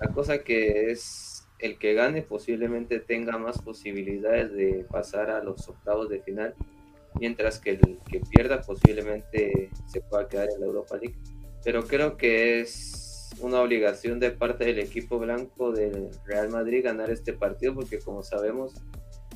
la 0.00 0.08
cosa 0.08 0.38
que 0.38 0.90
es 0.90 1.35
el 1.58 1.78
que 1.78 1.94
gane 1.94 2.22
posiblemente 2.22 3.00
tenga 3.00 3.38
más 3.38 3.60
posibilidades 3.62 4.52
de 4.52 4.86
pasar 4.90 5.30
a 5.30 5.42
los 5.42 5.68
octavos 5.68 6.08
de 6.08 6.20
final, 6.20 6.54
mientras 7.18 7.58
que 7.58 7.70
el 7.70 7.98
que 8.10 8.20
pierda 8.20 8.60
posiblemente 8.60 9.70
se 9.86 10.00
pueda 10.02 10.28
quedar 10.28 10.48
en 10.54 10.60
la 10.60 10.66
Europa 10.66 10.96
League. 10.96 11.16
Pero 11.64 11.86
creo 11.86 12.16
que 12.16 12.60
es 12.60 13.30
una 13.40 13.60
obligación 13.60 14.20
de 14.20 14.30
parte 14.30 14.64
del 14.64 14.78
equipo 14.78 15.18
blanco 15.18 15.72
del 15.72 16.10
Real 16.24 16.50
Madrid 16.50 16.84
ganar 16.84 17.10
este 17.10 17.32
partido, 17.32 17.74
porque 17.74 17.98
como 17.98 18.22
sabemos, 18.22 18.74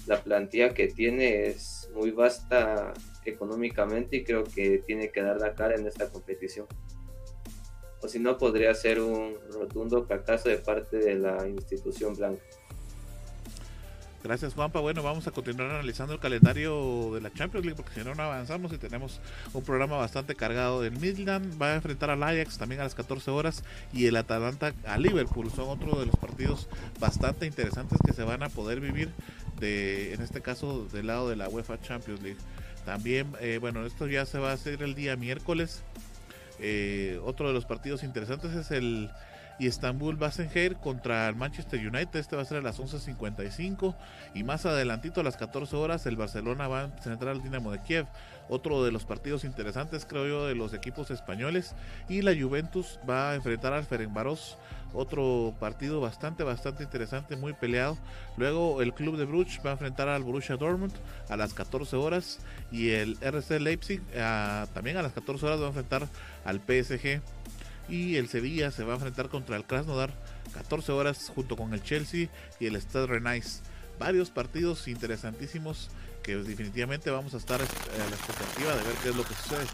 la 0.07 0.23
plantilla 0.23 0.75
que 0.75 0.89
tiene 0.89 1.47
es 1.47 1.91
muy 1.95 2.11
vasta 2.11 2.93
económicamente 3.25 4.17
y 4.17 4.25
creo 4.25 4.45
que 4.45 4.79
tiene 4.87 5.11
que 5.11 5.23
dar 5.23 5.39
la 5.41 5.55
cara 5.55 5.75
en 5.75 5.87
esta 5.87 6.09
competición 6.09 6.67
o 8.03 8.09
si 8.09 8.19
no 8.19 8.39
podría 8.39 8.75
ser 8.75 9.01
un 9.01 9.37
rotundo 9.53 10.05
fracaso 10.05 10.49
de 10.49 10.59
parte 10.59 10.99
de 10.99 11.15
la 11.17 11.47
institución 11.49 12.15
blanca. 12.15 12.43
Gracias 14.23 14.53
Juanpa. 14.53 14.81
Bueno, 14.81 15.03
vamos 15.03 15.27
a 15.27 15.31
continuar 15.31 15.71
analizando 15.71 16.13
el 16.13 16.21
calendario 16.21 17.11
de 17.15 17.23
la 17.23 17.33
Champions 17.33 17.65
League 17.65 17.77
porque 17.83 17.99
si 17.99 18.07
no, 18.07 18.15
no 18.15 18.23
avanzamos 18.23 18.71
y 18.71 18.77
tenemos 18.77 19.19
un 19.55 19.63
programa 19.63 19.97
bastante 19.97 20.35
cargado. 20.35 20.85
El 20.85 20.99
Midland 20.99 21.61
va 21.61 21.73
a 21.73 21.75
enfrentar 21.77 22.11
al 22.11 22.23
Ajax 22.23 22.59
también 22.59 22.83
a 22.83 22.85
las 22.85 22.95
14 22.95 23.31
horas 23.31 23.65
y 23.95 24.07
el 24.07 24.17
Atalanta 24.17 24.75
a 24.85 24.99
Liverpool. 24.99 25.51
Son 25.51 25.71
otro 25.71 25.99
de 25.99 26.05
los 26.05 26.17
partidos 26.17 26.69
bastante 26.99 27.47
interesantes 27.47 27.99
que 28.05 28.13
se 28.13 28.23
van 28.23 28.43
a 28.43 28.51
poder 28.51 28.81
vivir 28.81 29.09
de, 29.59 30.13
en 30.13 30.21
este 30.21 30.43
caso 30.43 30.85
del 30.93 31.07
lado 31.07 31.31
de 31.31 31.37
la 31.37 31.49
UEFA 31.49 31.81
Champions 31.81 32.21
League. 32.21 32.39
También, 32.85 33.33
eh, 33.41 33.57
bueno, 33.59 33.87
esto 33.87 34.07
ya 34.07 34.27
se 34.27 34.39
va 34.39 34.51
a 34.51 34.55
hacer 34.55 34.83
el 34.83 34.95
día 34.95 35.17
miércoles 35.17 35.83
eh, 36.61 37.21
otro 37.25 37.49
de 37.49 37.55
los 37.55 37.65
partidos 37.65 38.03
interesantes 38.03 38.55
es 38.55 38.71
el 38.71 39.11
Istanbul 39.61 40.17
Basenheir 40.17 40.77
contra 40.77 41.29
el 41.29 41.37
Manchester 41.37 41.79
United. 41.79 42.19
Este 42.19 42.35
va 42.35 42.43
a 42.43 42.47
ser 42.47 42.59
a 42.59 42.63
las 42.63 42.81
11.55. 42.81 43.95
Y 44.35 44.43
más 44.43 44.67
adelantito, 44.67 45.21
a 45.21 45.25
las 45.25 45.37
14 45.37 45.77
horas, 45.77 46.07
el 46.07 46.17
Barcelona 46.17 46.67
va 46.67 46.81
a 46.81 46.85
enfrentar 46.85 47.29
al 47.29 47.43
Dinamo 47.43 47.71
de 47.71 47.81
Kiev. 47.83 48.07
Otro 48.49 48.83
de 48.83 48.91
los 48.91 49.05
partidos 49.05 49.45
interesantes, 49.45 50.07
creo 50.07 50.27
yo, 50.27 50.47
de 50.47 50.55
los 50.55 50.73
equipos 50.73 51.11
españoles. 51.11 51.75
Y 52.09 52.23
la 52.23 52.33
Juventus 52.35 52.99
va 53.09 53.31
a 53.31 53.35
enfrentar 53.35 53.73
al 53.73 53.85
Ferencváros 53.85 54.59
otro 54.95 55.55
partido 55.61 56.01
bastante, 56.01 56.43
bastante 56.43 56.83
interesante, 56.83 57.37
muy 57.37 57.53
peleado. 57.53 57.97
Luego 58.37 58.83
el 58.83 58.93
club 58.93 59.17
de 59.17 59.25
Bruges 59.25 59.61
va 59.65 59.71
a 59.71 59.73
enfrentar 59.75 60.09
al 60.09 60.23
Borussia 60.23 60.57
Dortmund 60.57 60.93
a 61.29 61.37
las 61.37 61.55
14 61.55 61.97
horas 61.97 62.39
y 62.73 62.91
el 62.91 63.19
RC 63.21 63.61
Leipzig 63.61 64.03
también 64.75 64.97
a 64.97 65.03
las 65.03 65.13
14 65.13 65.47
horas 65.47 65.61
va 65.61 65.65
a 65.65 65.69
enfrentar 65.69 66.09
al 66.45 66.61
PSG 66.61 67.21
y 67.89 68.17
el 68.17 68.29
Sevilla 68.29 68.71
se 68.71 68.85
va 68.85 68.93
a 68.93 68.97
enfrentar 68.97 69.29
contra 69.29 69.57
el 69.57 69.65
Krasnodar 69.65 70.11
14 70.55 70.93
horas 70.93 71.33
junto 71.35 71.57
con 71.57 71.75
el 71.75 71.83
Chelsea 71.83 72.29
y 72.59 72.67
el 72.67 72.77
Stade 72.77 73.07
Rennais. 73.07 73.63
Varios 73.99 74.31
partidos 74.31 74.89
interesantísimos 74.89 75.91
que 76.23 76.37
definitivamente 76.37 77.11
vamos 77.11 77.35
a 77.35 77.39
estar 77.39 77.61
a 77.61 77.65
la 77.65 78.17
expectativa 78.17 78.75
de 78.75 78.83
ver 78.83 78.95
qué 79.03 79.09
es 79.11 79.17
lo 79.17 79.25
que 79.25 79.35
sucede. 79.35 79.67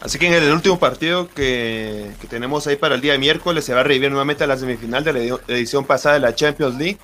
Así 0.00 0.18
que 0.18 0.26
en 0.26 0.34
el 0.34 0.52
último 0.52 0.78
partido 0.78 1.28
que, 1.28 2.10
tenemos 2.28 2.66
ahí 2.66 2.76
para 2.76 2.94
el 2.94 3.00
día 3.00 3.12
de 3.12 3.18
miércoles 3.18 3.64
se 3.64 3.74
va 3.74 3.80
a 3.80 3.82
revivir 3.82 4.10
nuevamente 4.10 4.44
a 4.44 4.46
la 4.46 4.56
semifinal 4.56 5.02
de 5.02 5.12
la 5.12 5.38
edición 5.48 5.84
pasada 5.84 6.16
de 6.16 6.20
la 6.20 6.34
Champions 6.34 6.76
League, 6.76 6.98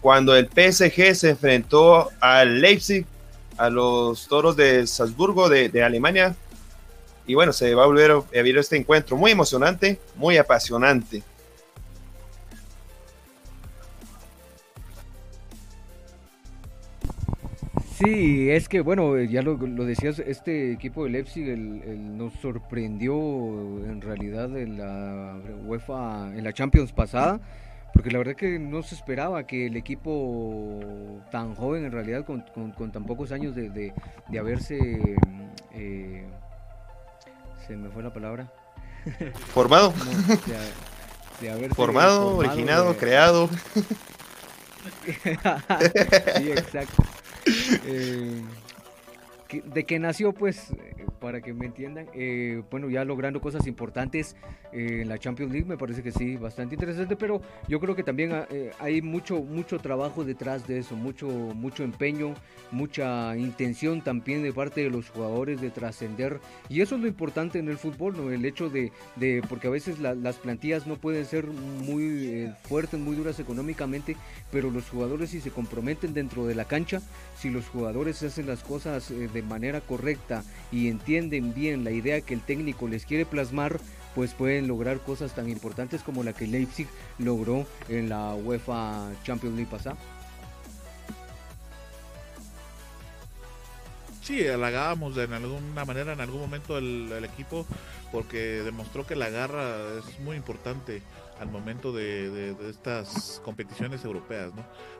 cuando 0.00 0.36
el 0.36 0.46
PSG 0.46 1.14
se 1.14 1.30
enfrentó 1.30 2.10
al 2.20 2.60
Leipzig, 2.60 3.06
a 3.56 3.70
los 3.70 4.28
toros 4.28 4.56
de 4.56 4.86
Salzburgo 4.86 5.48
de, 5.48 5.82
Alemania. 5.82 6.36
Y 7.26 7.34
bueno, 7.34 7.52
se 7.52 7.74
va 7.74 7.84
a 7.84 7.86
volver 7.86 8.12
a 8.12 8.20
vivir 8.32 8.58
este 8.58 8.76
encuentro 8.76 9.16
muy 9.16 9.32
emocionante, 9.32 9.98
muy 10.14 10.36
apasionante. 10.36 11.22
Sí, 17.98 18.50
es 18.50 18.68
que 18.68 18.82
bueno, 18.82 19.18
ya 19.22 19.40
lo, 19.40 19.56
decías, 19.56 20.18
este 20.18 20.70
equipo 20.72 21.04
de 21.04 21.10
Leipzig 21.10 21.56
nos 21.56 22.34
sorprendió 22.34 23.14
en 23.86 24.02
realidad 24.02 24.54
en 24.58 24.76
la 24.76 25.38
UEFA, 25.64 26.28
en 26.36 26.44
la 26.44 26.52
Champions 26.52 26.92
pasada, 26.92 27.40
porque 27.94 28.10
la 28.10 28.18
verdad 28.18 28.34
que 28.34 28.58
no 28.58 28.82
se 28.82 28.94
esperaba 28.94 29.46
que 29.46 29.64
el 29.66 29.78
equipo 29.78 31.22
tan 31.30 31.54
joven 31.54 31.86
en 31.86 31.92
realidad, 31.92 32.26
con, 32.26 32.44
tan 32.92 33.06
pocos 33.06 33.32
años 33.32 33.54
de, 33.54 33.94
haberse... 34.38 34.78
Eh, 35.72 36.26
se 37.66 37.76
me 37.76 37.88
fue 37.88 38.02
la 38.02 38.12
palabra. 38.12 38.52
Formado. 39.54 39.94
formado, 41.74 42.36
originado, 42.36 42.94
creado. 42.98 43.48
sí, 46.36 46.50
exacto. 46.50 47.02
Eh, 47.46 48.42
de 49.48 49.84
que 49.84 49.98
nació, 49.98 50.32
pues, 50.32 50.72
para 51.20 51.40
que 51.40 51.52
me 51.52 51.66
entiendan, 51.66 52.06
eh, 52.14 52.62
bueno, 52.70 52.88
ya 52.88 53.04
logrando 53.04 53.40
cosas 53.40 53.66
importantes 53.66 54.36
eh, 54.72 55.00
en 55.02 55.08
la 55.08 55.18
Champions 55.18 55.52
League, 55.52 55.66
me 55.66 55.76
parece 55.76 56.02
que 56.02 56.12
sí, 56.12 56.36
bastante 56.36 56.74
interesante, 56.74 57.16
pero 57.16 57.40
yo 57.68 57.80
creo 57.80 57.96
que 57.96 58.02
también 58.02 58.32
ah, 58.32 58.46
eh, 58.50 58.70
hay 58.78 59.02
mucho, 59.02 59.42
mucho 59.42 59.78
trabajo 59.78 60.24
detrás 60.24 60.66
de 60.66 60.78
eso, 60.78 60.94
mucho, 60.94 61.28
mucho 61.28 61.82
empeño, 61.84 62.34
mucha 62.70 63.36
intención 63.36 64.02
también 64.02 64.42
de 64.42 64.52
parte 64.52 64.82
de 64.82 64.90
los 64.90 65.10
jugadores 65.10 65.60
de 65.60 65.70
trascender, 65.70 66.40
y 66.68 66.80
eso 66.80 66.96
es 66.96 67.00
lo 67.00 67.08
importante 67.08 67.58
en 67.58 67.68
el 67.68 67.78
fútbol, 67.78 68.16
¿no? 68.16 68.30
El 68.30 68.44
hecho 68.44 68.68
de, 68.68 68.92
de 69.16 69.42
porque 69.48 69.68
a 69.68 69.70
veces 69.70 69.98
las 69.98 70.36
plantillas 70.36 70.86
no 70.86 70.96
pueden 70.96 71.24
ser 71.24 71.46
muy 71.46 72.52
fuertes, 72.64 73.00
muy 73.00 73.16
duras 73.16 73.40
económicamente, 73.40 74.16
pero 74.50 74.70
los 74.70 74.88
jugadores 74.88 75.30
si 75.30 75.40
se 75.40 75.50
comprometen 75.50 76.14
dentro 76.14 76.46
de 76.46 76.54
la 76.54 76.66
cancha, 76.66 77.00
si 77.36 77.50
los 77.50 77.68
jugadores 77.68 78.22
hacen 78.22 78.46
las 78.46 78.62
cosas 78.62 79.10
manera 79.42 79.80
correcta 79.80 80.44
y 80.70 80.88
entienden 80.88 81.54
bien 81.54 81.84
la 81.84 81.90
idea 81.90 82.20
que 82.20 82.34
el 82.34 82.40
técnico 82.40 82.88
les 82.88 83.06
quiere 83.06 83.26
plasmar, 83.26 83.80
pues 84.14 84.34
pueden 84.34 84.66
lograr 84.68 85.00
cosas 85.00 85.34
tan 85.34 85.48
importantes 85.48 86.02
como 86.02 86.24
la 86.24 86.32
que 86.32 86.46
Leipzig 86.46 86.88
logró 87.18 87.66
en 87.88 88.08
la 88.08 88.34
UEFA 88.34 89.10
Champions 89.24 89.56
League 89.56 89.70
pasada. 89.70 89.96
Sí, 94.26 94.44
halagábamos 94.48 95.14
de 95.14 95.22
alguna 95.22 95.84
manera 95.84 96.12
en 96.12 96.20
algún 96.20 96.40
momento 96.40 96.78
el, 96.78 97.12
equipo 97.22 97.64
porque 98.10 98.60
demostró 98.64 99.06
que 99.06 99.14
la 99.14 99.30
garra 99.30 99.98
es 100.00 100.18
muy 100.18 100.36
importante 100.36 101.00
al 101.38 101.48
momento 101.48 101.92
de, 101.92 102.56
estas 102.68 103.40
competiciones 103.44 104.04
europeas. 104.04 104.50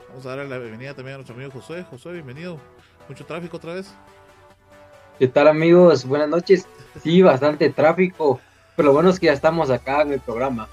Vamos 0.08 0.24
a 0.26 0.28
darle 0.28 0.48
la 0.48 0.58
bienvenida 0.58 0.94
también 0.94 1.14
a 1.14 1.16
nuestro 1.16 1.34
amigo 1.34 1.50
José. 1.50 1.82
José, 1.90 2.12
bienvenido. 2.12 2.60
¿Mucho 3.08 3.26
tráfico 3.26 3.56
otra 3.56 3.74
vez? 3.74 3.92
¿Qué 5.18 5.28
tal 5.28 5.48
amigos? 5.48 6.04
Buenas 6.04 6.28
noches. 6.28 6.66
Sí, 7.02 7.22
bastante 7.22 7.70
tráfico, 7.70 8.38
pero 8.76 8.88
lo 8.88 8.92
bueno 8.92 9.08
es 9.08 9.18
que 9.18 9.26
ya 9.26 9.32
estamos 9.32 9.70
acá 9.70 10.02
en 10.02 10.12
el 10.12 10.20
programa. 10.20 10.68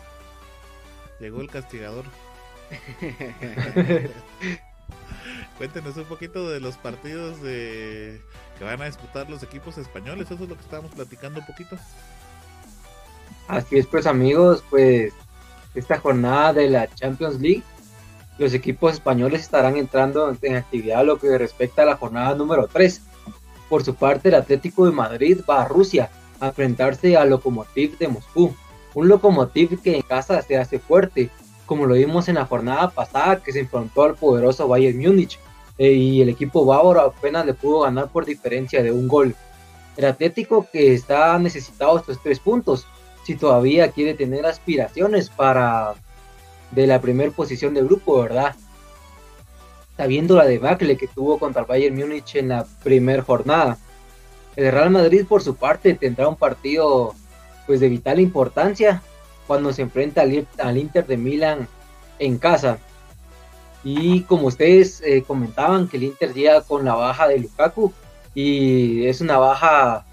Llegó 1.22 1.40
el 1.40 1.50
castigador. 1.50 2.04
Cuéntenos 5.58 5.96
un 5.96 6.04
poquito 6.06 6.50
de 6.50 6.60
los 6.60 6.76
partidos 6.76 7.42
de 7.42 8.22
que 8.58 8.66
van 8.66 8.82
a 8.82 8.86
disputar 8.86 9.30
los 9.30 9.44
equipos 9.44 9.78
españoles. 9.78 10.30
Eso 10.30 10.44
es 10.44 10.50
lo 10.50 10.56
que 10.56 10.62
estábamos 10.62 10.92
platicando 10.92 11.40
un 11.40 11.46
poquito. 11.46 11.78
Así 13.48 13.78
es, 13.78 13.88
pues 13.88 14.06
amigos, 14.06 14.62
pues 14.70 15.14
esta 15.74 16.00
jornada 16.00 16.52
de 16.52 16.70
la 16.70 16.94
Champions 16.94 17.40
League, 17.40 17.64
los 18.38 18.54
equipos 18.54 18.94
españoles 18.94 19.40
estarán 19.42 19.78
entrando 19.78 20.36
en 20.42 20.56
actividad 20.58 21.00
a 21.00 21.04
lo 21.04 21.18
que 21.18 21.38
respecta 21.38 21.84
a 21.84 21.86
la 21.86 21.96
jornada 21.96 22.36
número 22.36 22.68
3. 22.68 23.13
Por 23.74 23.84
su 23.84 23.96
parte, 23.96 24.30
el 24.30 24.36
Atlético 24.36 24.86
de 24.86 24.92
Madrid 24.92 25.40
va 25.50 25.64
a 25.64 25.68
Rusia 25.68 26.12
a 26.40 26.50
enfrentarse 26.50 27.18
al 27.18 27.32
Lokomotiv 27.32 27.98
de 27.98 28.08
Moscú. 28.08 28.56
Un 28.94 29.08
Lokomotiv 29.08 29.82
que 29.82 29.96
en 29.96 30.04
casa 30.04 30.44
se 30.44 30.58
hace 30.58 30.78
fuerte, 30.78 31.32
como 31.66 31.88
lo 31.88 31.96
vimos 31.96 32.28
en 32.28 32.36
la 32.36 32.46
jornada 32.46 32.92
pasada 32.92 33.42
que 33.42 33.52
se 33.52 33.62
enfrentó 33.62 34.04
al 34.04 34.14
poderoso 34.14 34.68
Bayern 34.68 35.00
Múnich 35.00 35.40
eh, 35.80 35.92
y 35.92 36.22
el 36.22 36.30
equipo 36.30 36.64
bávaro 36.64 37.02
apenas 37.02 37.48
le 37.48 37.56
pudo 37.56 37.80
ganar 37.80 38.10
por 38.10 38.26
diferencia 38.26 38.84
de 38.84 38.92
un 38.92 39.08
gol. 39.08 39.36
El 39.98 40.06
Atlético 40.06 40.68
que 40.72 40.94
está 40.94 41.40
necesitado 41.40 41.98
estos 41.98 42.22
tres 42.22 42.38
puntos, 42.40 42.86
si 43.26 43.34
todavía 43.34 43.90
quiere 43.90 44.14
tener 44.14 44.46
aspiraciones 44.46 45.32
para 45.32 45.96
de 46.70 46.86
la 46.86 47.02
primera 47.02 47.32
posición 47.32 47.74
del 47.74 47.86
grupo, 47.86 48.22
¿verdad? 48.22 48.56
Sabiendo 49.98 50.36
la 50.36 50.46
debacle 50.46 50.98
que 50.98 51.08
tuvo 51.08 51.38
contra 51.38 51.62
el 51.62 51.68
Bayern 51.68 51.96
Múnich 51.96 52.36
en 52.36 52.50
la 52.50 52.66
primera 52.84 53.22
jornada. 53.22 53.78
El 54.56 54.72
Real 54.72 54.90
Madrid 54.90 55.26
por 55.28 55.42
su 55.42 55.56
parte 55.56 55.94
tendrá 55.94 56.28
un 56.28 56.36
partido 56.36 57.14
pues 57.66 57.80
de 57.80 57.90
vital 57.90 58.20
importancia 58.20 59.02
cuando 59.48 59.74
se 59.74 59.82
enfrenta 59.82 60.22
al, 60.22 60.78
Inter 60.78 61.06
de 61.06 61.18
Milán 61.18 61.68
en 62.20 62.38
casa. 62.38 62.80
Y 63.84 64.22
como 64.22 64.48
ustedes 64.48 65.02
eh, 65.02 65.24
comentaban 65.24 65.88
que 65.88 65.98
el 65.98 66.04
Inter 66.04 66.34
llega 66.34 66.62
con 66.62 66.86
la 66.86 66.96
baja 66.96 67.28
de 67.28 67.40
Lukaku 67.40 67.92
y 68.34 69.06
es 69.06 69.22
una 69.22 69.38
baja 69.38 70.06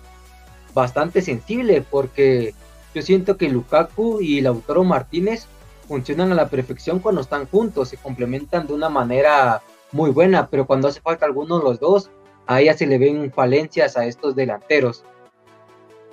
bastante 0.75 1.23
sensible 1.23 1.83
porque 1.89 2.55
yo 2.95 3.03
siento 3.03 3.37
que 3.37 3.49
Lukaku 3.49 4.21
y 4.21 4.41
Lautaro 4.41 4.85
Martínez 4.85 5.47
funcionan 5.87 6.33
a 6.33 6.35
la 6.35 6.49
perfección 6.49 6.99
cuando 6.99 7.21
están 7.21 7.47
juntos, 7.47 7.89
se 7.89 7.97
complementan 7.97 8.67
de 8.67 8.73
una 8.73 8.89
manera 8.89 9.63
muy 9.93 10.11
buena, 10.11 10.49
pero 10.49 10.67
cuando 10.67 10.89
hace 10.89 11.01
falta 11.01 11.27
alguno 11.27 11.59
de 11.59 11.65
los 11.65 11.81
dos, 11.81 12.11
a 12.47 12.61
ella 12.61 12.77
se 12.77 12.87
le 12.87 12.99
ven 12.99 13.33
falencias 13.33 13.97
a 13.97 14.07
estos 14.07 14.35
delanteros. 14.35 15.05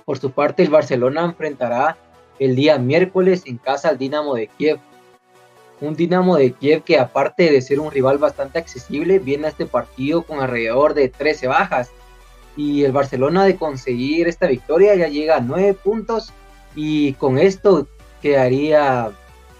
Por 0.04 0.18
su 0.18 0.30
parte, 0.30 0.62
el 0.62 0.70
Barcelona 0.70 1.24
enfrentará 1.24 1.98
el 2.38 2.56
día 2.56 2.78
miércoles 2.78 3.42
en 3.46 3.58
casa 3.58 3.88
al 3.88 3.98
Dinamo 3.98 4.34
de 4.34 4.46
Kiev. 4.46 4.78
Un 5.80 5.94
Dinamo 5.94 6.36
de 6.36 6.52
Kiev 6.52 6.82
que 6.82 6.98
aparte 6.98 7.50
de 7.50 7.60
ser 7.60 7.80
un 7.80 7.90
rival 7.90 8.18
bastante 8.18 8.58
accesible, 8.58 9.18
viene 9.18 9.46
a 9.46 9.50
este 9.50 9.66
partido 9.66 10.22
con 10.22 10.40
alrededor 10.40 10.94
de 10.94 11.08
13 11.08 11.46
bajas. 11.48 11.90
Y 12.56 12.84
el 12.84 12.92
Barcelona 12.92 13.44
de 13.44 13.56
conseguir 13.56 14.26
esta 14.28 14.46
victoria 14.46 14.94
ya 14.96 15.08
llega 15.08 15.36
a 15.36 15.40
9 15.40 15.74
puntos 15.74 16.32
y 16.74 17.12
con 17.14 17.38
esto 17.38 17.86
quedaría 18.20 19.12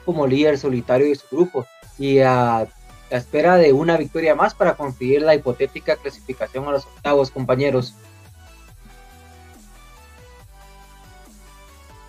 como 0.04 0.26
líder 0.26 0.58
solitario 0.58 1.08
de 1.08 1.14
su 1.14 1.26
grupo 1.30 1.66
y 1.98 2.20
a 2.20 2.66
la 3.10 3.18
espera 3.18 3.56
de 3.56 3.72
una 3.72 3.96
victoria 3.96 4.34
más 4.34 4.54
para 4.54 4.74
conseguir 4.74 5.22
la 5.22 5.34
hipotética 5.34 5.96
clasificación 5.96 6.66
a 6.66 6.72
los 6.72 6.86
octavos, 6.86 7.30
compañeros. 7.30 7.94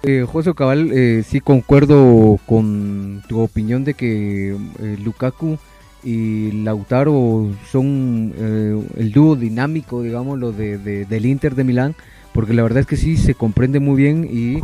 Eh, 0.04 0.26
José 0.30 0.54
Cabal, 0.54 0.92
eh, 0.94 1.24
sí 1.28 1.42
concuerdo 1.42 2.40
con 2.46 3.22
tu 3.28 3.42
opinión 3.42 3.84
de 3.84 3.94
que 3.94 4.52
eh, 4.52 4.98
Lukaku 5.04 5.58
y 6.04 6.52
Lautaro 6.64 7.50
son 7.70 8.34
eh, 8.38 8.82
el 8.98 9.12
dúo 9.12 9.36
dinámico, 9.36 10.02
digámoslo, 10.02 10.54
de, 10.54 10.78
del 10.78 11.26
Inter 11.26 11.56
de 11.56 11.66
Milán, 11.66 11.96
porque 12.34 12.54
la 12.54 12.64
verdad 12.64 12.80
es 12.80 12.88
que 12.88 12.96
sí 12.96 13.18
se 13.18 13.36
comprende 13.36 13.80
muy 13.82 14.02
bien 14.02 14.28
y 14.32 14.62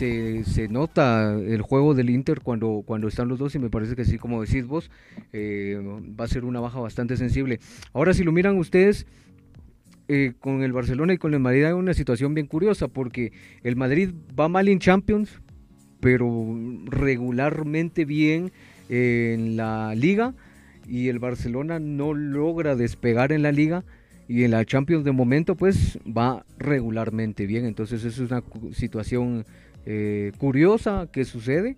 se, 0.00 0.68
nota 0.68 1.34
el 1.34 1.60
juego 1.60 1.94
del 1.94 2.10
Inter 2.10 2.40
cuando, 2.40 2.82
cuando 2.86 3.08
están 3.08 3.28
los 3.28 3.38
dos 3.38 3.54
y 3.54 3.58
me 3.58 3.68
parece 3.68 3.96
que 3.96 4.04
sí, 4.04 4.18
como 4.18 4.40
decís 4.40 4.66
vos, 4.66 4.90
eh, 5.32 5.78
va 6.18 6.24
a 6.24 6.28
ser 6.28 6.44
una 6.44 6.60
baja 6.60 6.80
bastante 6.80 7.16
sensible. 7.16 7.60
Ahora, 7.92 8.14
si 8.14 8.24
lo 8.24 8.32
miran 8.32 8.56
ustedes, 8.56 9.06
eh, 10.08 10.32
con 10.40 10.62
el 10.62 10.72
Barcelona 10.72 11.12
y 11.12 11.18
con 11.18 11.34
el 11.34 11.40
Madrid 11.40 11.64
hay 11.64 11.72
una 11.72 11.94
situación 11.94 12.34
bien 12.34 12.46
curiosa 12.46 12.88
porque 12.88 13.32
el 13.62 13.76
Madrid 13.76 14.10
va 14.38 14.48
mal 14.48 14.68
en 14.68 14.78
Champions, 14.78 15.40
pero 16.00 16.56
regularmente 16.86 18.04
bien 18.04 18.52
en 18.88 19.56
la 19.56 19.94
liga 19.94 20.34
y 20.88 21.08
el 21.08 21.18
Barcelona 21.18 21.78
no 21.78 22.14
logra 22.14 22.74
despegar 22.74 23.32
en 23.32 23.42
la 23.42 23.52
liga 23.52 23.84
y 24.26 24.44
en 24.44 24.52
la 24.52 24.64
Champions 24.64 25.04
de 25.04 25.12
momento 25.12 25.56
pues 25.56 25.98
va 26.06 26.44
regularmente 26.58 27.46
bien 27.46 27.64
entonces 27.66 28.04
es 28.04 28.18
una 28.18 28.42
situación 28.72 29.44
eh, 29.86 30.32
curiosa 30.38 31.08
que 31.12 31.24
sucede. 31.24 31.76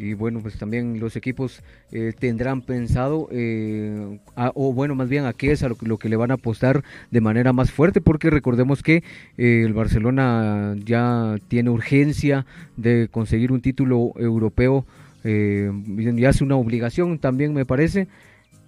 Y 0.00 0.14
bueno, 0.14 0.38
pues 0.40 0.56
también 0.56 1.00
los 1.00 1.16
equipos 1.16 1.60
eh, 1.90 2.12
tendrán 2.16 2.62
pensado, 2.62 3.28
eh, 3.32 4.20
o 4.54 4.72
bueno, 4.72 4.94
más 4.94 5.08
bien 5.08 5.24
a 5.24 5.32
qué 5.32 5.50
es 5.50 5.64
lo, 5.80 5.98
que 5.98 6.08
le 6.08 6.14
van 6.14 6.30
a 6.30 6.34
apostar 6.34 6.84
de 7.10 7.20
manera 7.20 7.52
más 7.52 7.72
fuerte, 7.72 8.00
porque 8.00 8.30
recordemos 8.30 8.84
que 8.84 9.02
el 9.36 9.72
Barcelona 9.72 10.76
ya 10.84 11.34
tiene 11.48 11.70
urgencia 11.70 12.46
de 12.76 13.08
conseguir 13.10 13.50
un 13.50 13.60
título 13.60 14.12
europeo, 14.16 14.86
ya 15.24 16.28
es 16.28 16.42
una 16.42 16.54
obligación 16.54 17.18
también 17.18 17.52
me 17.52 17.66
parece. 17.66 18.06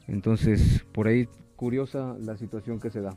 Entonces, 0.08 0.84
por 0.90 1.06
ahí 1.06 1.28
curiosa 1.54 2.16
la 2.18 2.36
situación 2.36 2.80
que 2.80 2.90
se 2.90 3.02
da. 3.02 3.14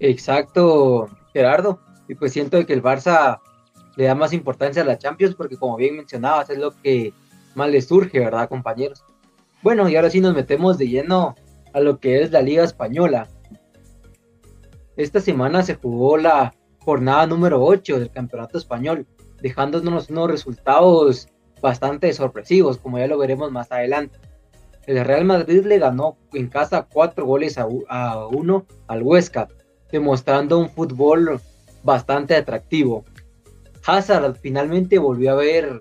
Exacto, 0.00 1.08
Gerardo. 1.32 1.89
Y 2.10 2.16
pues 2.16 2.32
siento 2.32 2.66
que 2.66 2.72
el 2.72 2.82
Barça 2.82 3.40
le 3.94 4.06
da 4.06 4.16
más 4.16 4.32
importancia 4.32 4.82
a 4.82 4.84
la 4.84 4.98
Champions 4.98 5.36
porque 5.36 5.56
como 5.56 5.76
bien 5.76 5.94
mencionabas 5.94 6.50
es 6.50 6.58
lo 6.58 6.72
que 6.72 7.14
más 7.54 7.70
le 7.70 7.80
surge, 7.80 8.18
¿verdad, 8.18 8.48
compañeros? 8.48 9.04
Bueno, 9.62 9.88
y 9.88 9.94
ahora 9.94 10.10
sí 10.10 10.20
nos 10.20 10.34
metemos 10.34 10.76
de 10.76 10.88
lleno 10.88 11.36
a 11.72 11.78
lo 11.78 12.00
que 12.00 12.20
es 12.20 12.32
la 12.32 12.42
Liga 12.42 12.64
Española. 12.64 13.28
Esta 14.96 15.20
semana 15.20 15.62
se 15.62 15.76
jugó 15.76 16.16
la 16.16 16.52
jornada 16.80 17.28
número 17.28 17.62
8 17.62 18.00
del 18.00 18.10
Campeonato 18.10 18.58
Español, 18.58 19.06
dejándonos 19.40 20.10
unos 20.10 20.32
resultados 20.32 21.28
bastante 21.62 22.12
sorpresivos, 22.12 22.78
como 22.78 22.98
ya 22.98 23.06
lo 23.06 23.18
veremos 23.18 23.52
más 23.52 23.70
adelante. 23.70 24.18
El 24.84 25.04
Real 25.04 25.24
Madrid 25.24 25.64
le 25.64 25.78
ganó 25.78 26.16
en 26.32 26.48
casa 26.48 26.88
4 26.92 27.24
goles 27.24 27.56
a, 27.56 27.68
a 27.88 28.26
1 28.26 28.66
al 28.88 29.02
Huesca, 29.04 29.46
demostrando 29.92 30.58
un 30.58 30.70
fútbol 30.70 31.40
bastante 31.82 32.34
atractivo. 32.34 33.04
Hazard 33.86 34.36
finalmente 34.36 34.98
volvió 34.98 35.32
a 35.32 35.36
ver 35.36 35.80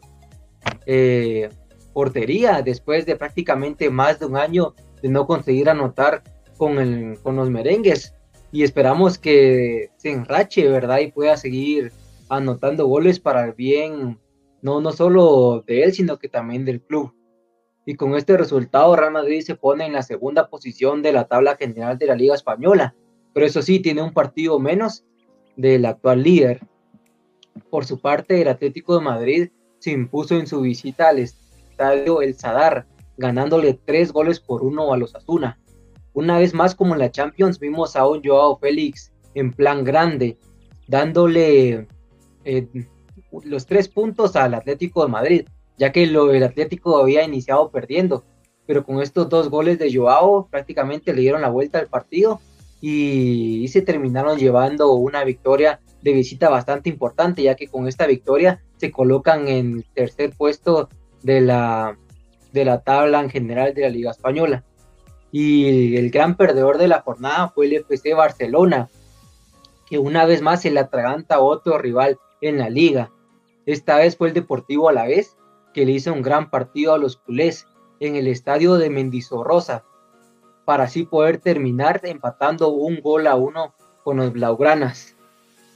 eh, 0.85 1.49
portería 1.93 2.61
después 2.61 3.05
de 3.05 3.15
prácticamente 3.15 3.89
más 3.89 4.19
de 4.19 4.25
un 4.25 4.37
año 4.37 4.73
de 5.01 5.09
no 5.09 5.27
conseguir 5.27 5.69
anotar 5.69 6.23
con, 6.57 7.15
con 7.21 7.35
los 7.35 7.49
merengues 7.49 8.13
y 8.51 8.63
esperamos 8.63 9.17
que 9.17 9.91
se 9.97 10.11
enrache, 10.11 10.67
¿verdad? 10.67 10.99
Y 10.99 11.11
pueda 11.11 11.37
seguir 11.37 11.91
anotando 12.29 12.87
goles 12.87 13.19
para 13.19 13.45
el 13.45 13.53
bien, 13.53 14.19
no, 14.61 14.81
no 14.81 14.91
solo 14.91 15.63
de 15.65 15.83
él, 15.83 15.93
sino 15.93 16.17
que 16.17 16.29
también 16.29 16.65
del 16.65 16.81
club. 16.81 17.13
Y 17.85 17.95
con 17.95 18.15
este 18.15 18.37
resultado, 18.37 18.95
Real 18.95 19.11
Madrid 19.11 19.41
se 19.41 19.55
pone 19.55 19.85
en 19.85 19.93
la 19.93 20.03
segunda 20.03 20.49
posición 20.49 21.01
de 21.01 21.13
la 21.13 21.27
tabla 21.27 21.55
general 21.57 21.97
de 21.97 22.05
la 22.07 22.15
Liga 22.15 22.35
Española. 22.35 22.95
Pero 23.33 23.45
eso 23.45 23.61
sí, 23.61 23.79
tiene 23.79 24.01
un 24.01 24.13
partido 24.13 24.59
menos 24.59 25.05
del 25.59 25.85
actual 25.85 26.23
líder. 26.23 26.61
Por 27.69 27.85
su 27.85 27.99
parte, 27.99 28.41
el 28.41 28.47
Atlético 28.47 28.97
de 28.97 29.03
Madrid 29.03 29.49
se 29.79 29.91
impuso 29.91 30.35
en 30.35 30.47
su 30.47 30.61
visita 30.61 31.09
al 31.09 31.19
estadio 31.19 32.21
El 32.21 32.35
Sadar, 32.35 32.87
ganándole 33.17 33.73
tres 33.73 34.13
goles 34.13 34.39
por 34.39 34.63
uno 34.63 34.93
a 34.93 34.97
los 34.97 35.15
Asuna. 35.15 35.59
Una 36.13 36.37
vez 36.37 36.53
más, 36.53 36.75
como 36.75 36.93
en 36.93 36.99
la 36.99 37.11
Champions, 37.11 37.59
vimos 37.59 37.97
a 37.97 38.07
un 38.07 38.23
Joao 38.23 38.57
Félix 38.57 39.11
en 39.35 39.51
plan 39.51 39.83
grande, 39.83 40.37
dándole 40.87 41.87
eh, 42.45 42.67
los 43.43 43.65
tres 43.65 43.89
puntos 43.89 44.37
al 44.37 44.53
Atlético 44.53 45.03
de 45.03 45.11
Madrid, 45.11 45.45
ya 45.77 45.91
que 45.91 46.07
lo, 46.07 46.31
el 46.31 46.43
Atlético 46.43 46.97
había 46.97 47.23
iniciado 47.25 47.69
perdiendo. 47.69 48.23
Pero 48.65 48.85
con 48.85 49.01
estos 49.01 49.27
dos 49.27 49.49
goles 49.49 49.77
de 49.77 49.93
Joao, 49.93 50.47
prácticamente 50.49 51.13
le 51.13 51.21
dieron 51.21 51.41
la 51.41 51.49
vuelta 51.49 51.79
al 51.79 51.87
partido 51.87 52.39
y, 52.81 53.67
se 53.67 53.81
terminaron 53.81 54.37
llevando 54.37 54.93
una 54.93 55.23
victoria 55.23 55.81
de 56.01 56.13
visita 56.13 56.49
bastante 56.49 56.89
importante, 56.89 57.43
ya 57.43 57.55
que 57.55 57.67
con 57.67 57.87
esta 57.87 58.07
victoria 58.07 58.63
se 58.77 58.91
colocan 58.91 59.47
en 59.47 59.83
tercer 59.93 60.33
puesto 60.35 60.89
de 61.21 61.41
la, 61.41 61.97
de 62.53 62.65
la 62.65 62.81
tabla 62.81 63.19
en 63.21 63.29
general 63.29 63.73
de 63.73 63.81
la 63.81 63.89
Liga 63.89 64.11
Española. 64.11 64.63
Y 65.31 65.97
el 65.97 66.09
gran 66.09 66.37
perdedor 66.37 66.77
de 66.77 66.87
la 66.87 67.01
jornada 67.01 67.49
fue 67.49 67.67
el 67.67 67.73
FC 67.73 68.13
Barcelona, 68.13 68.89
que 69.87 69.99
una 69.99 70.25
vez 70.25 70.41
más 70.41 70.61
se 70.61 70.71
le 70.71 70.79
atraganta 70.79 71.35
a 71.35 71.41
otro 71.41 71.77
rival 71.77 72.17
en 72.41 72.57
la 72.57 72.69
liga. 72.69 73.11
Esta 73.65 73.97
vez 73.97 74.15
fue 74.15 74.29
el 74.29 74.33
Deportivo 74.33 74.89
a 74.89 74.93
la 74.93 75.05
vez, 75.05 75.35
que 75.73 75.85
le 75.85 75.91
hizo 75.91 76.13
un 76.13 76.21
gran 76.21 76.49
partido 76.49 76.93
a 76.93 76.97
los 76.97 77.17
culés 77.17 77.67
en 77.99 78.15
el 78.15 78.27
estadio 78.27 78.75
de 78.75 78.89
Mendizorrosa, 78.89 79.83
para 80.69 80.83
así 80.83 81.01
poder 81.01 81.39
terminar 81.39 81.99
empatando 82.03 82.69
un 82.69 83.01
gol 83.01 83.25
a 83.25 83.35
uno 83.35 83.73
con 84.03 84.17
los 84.17 84.31
Blaugranas. 84.31 85.15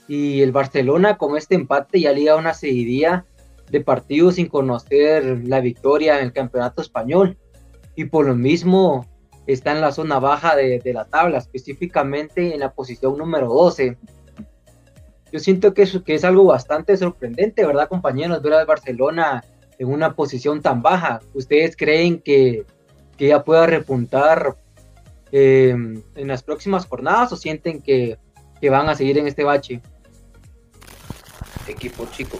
Y 0.06 0.40
el 0.40 0.52
Barcelona 0.52 1.18
con 1.18 1.36
este 1.36 1.56
empate 1.56 2.00
ya 2.00 2.12
liga 2.12 2.36
una 2.36 2.54
seguidilla 2.54 3.26
de 3.72 3.80
partidos 3.80 4.36
sin 4.36 4.46
conocer 4.46 5.42
la 5.48 5.58
victoria 5.58 6.20
en 6.20 6.26
el 6.26 6.32
campeonato 6.32 6.80
español. 6.80 7.36
Y 7.96 8.04
por 8.04 8.26
lo 8.26 8.36
mismo 8.36 9.04
está 9.48 9.72
en 9.72 9.80
la 9.80 9.90
zona 9.90 10.20
baja 10.20 10.54
de, 10.54 10.80
la 10.94 11.06
tabla, 11.06 11.38
específicamente 11.38 12.54
en 12.54 12.60
la 12.60 12.72
posición 12.72 13.18
número 13.18 13.48
12. 13.48 13.98
Yo 15.32 15.40
siento 15.40 15.74
que 15.74 15.82
es, 15.82 16.00
que 16.06 16.14
es 16.14 16.22
algo 16.22 16.44
bastante 16.44 16.96
sorprendente, 16.96 17.66
¿verdad, 17.66 17.88
compañeros? 17.88 18.40
Ver 18.42 18.52
al 18.52 18.66
Barcelona 18.66 19.42
en 19.76 19.88
una 19.88 20.14
posición 20.14 20.62
tan 20.62 20.82
baja. 20.82 21.18
¿Ustedes 21.34 21.76
creen 21.76 22.20
que, 22.20 22.64
que 23.16 23.26
ya 23.26 23.42
pueda 23.42 23.66
repuntar 23.66 24.54
eh, 25.32 25.70
en 25.70 26.28
las 26.28 26.42
próximas 26.42 26.86
jornadas 26.86 27.32
o 27.32 27.36
sienten 27.36 27.80
que, 27.80 28.18
que 28.60 28.70
van 28.70 28.88
a 28.88 28.94
seguir 28.94 29.18
en 29.18 29.26
este 29.26 29.44
bache? 29.44 29.80
Equipo 31.66 32.06
chico. 32.12 32.38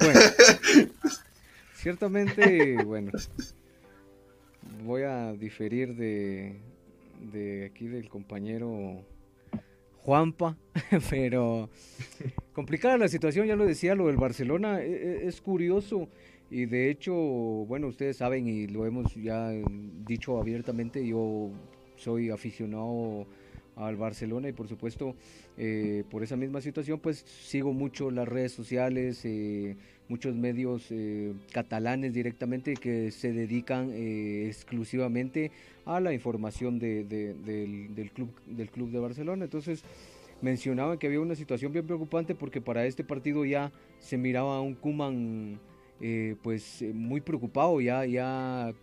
bueno, 0.00 0.20
ciertamente, 1.74 2.82
bueno, 2.84 3.12
voy 4.84 5.02
a 5.02 5.32
diferir 5.32 5.94
de, 5.94 6.60
de 7.32 7.66
aquí 7.66 7.86
del 7.86 8.08
compañero 8.08 9.04
Juanpa, 10.02 10.56
pero 11.10 11.68
complicada 12.52 12.98
la 12.98 13.08
situación, 13.08 13.46
ya 13.46 13.56
lo 13.56 13.66
decía, 13.66 13.94
lo 13.94 14.06
del 14.06 14.16
Barcelona 14.16 14.82
e, 14.82 14.92
e, 14.92 15.26
es, 15.26 15.40
curioso 15.40 16.08
y 16.50 16.66
de 16.66 16.90
hecho, 16.90 17.14
bueno, 17.14 17.88
ustedes 17.88 18.18
saben 18.18 18.46
y 18.46 18.66
lo 18.66 18.84
hemos 18.86 19.14
ya 19.14 19.50
dicho 20.06 20.38
abiertamente, 20.38 21.06
yo 21.06 21.50
soy 21.96 22.30
aficionado 22.30 23.26
al 23.76 23.96
Barcelona 23.96 24.48
y 24.48 24.52
por 24.52 24.68
supuesto 24.68 25.14
eh, 25.56 26.04
por 26.10 26.22
esa 26.22 26.36
misma 26.36 26.60
situación 26.60 27.00
pues 27.00 27.24
sigo 27.26 27.72
mucho 27.72 28.10
las 28.10 28.28
redes 28.28 28.52
sociales, 28.52 29.24
eh, 29.24 29.76
muchos 30.08 30.34
medios 30.34 30.86
eh, 30.90 31.32
catalanes 31.52 32.12
directamente 32.12 32.74
que 32.74 33.10
se 33.10 33.32
dedican 33.32 33.90
exclusivamente 33.94 35.50
a 35.86 36.00
la 36.00 36.12
información 36.12 36.78
de, 36.78 37.04
del, 37.04 38.10
club, 38.10 38.30
del 38.46 38.70
club 38.70 38.90
de 38.90 38.98
Barcelona. 38.98 39.44
Entonces 39.44 39.82
mencionaban 40.42 40.98
que 40.98 41.06
había 41.06 41.20
una 41.20 41.34
situación 41.34 41.72
bien 41.72 41.86
preocupante 41.86 42.34
porque 42.34 42.60
para 42.60 42.84
este 42.84 43.04
partido 43.04 43.44
ya 43.44 43.72
se 43.98 44.18
miraba 44.18 44.58
a 44.58 44.60
un 44.60 44.74
Kuman 44.74 45.60
pues 46.42 46.84
muy 46.92 47.20
preocupado, 47.20 47.80
ya, 47.80 48.04
ya 48.04 48.74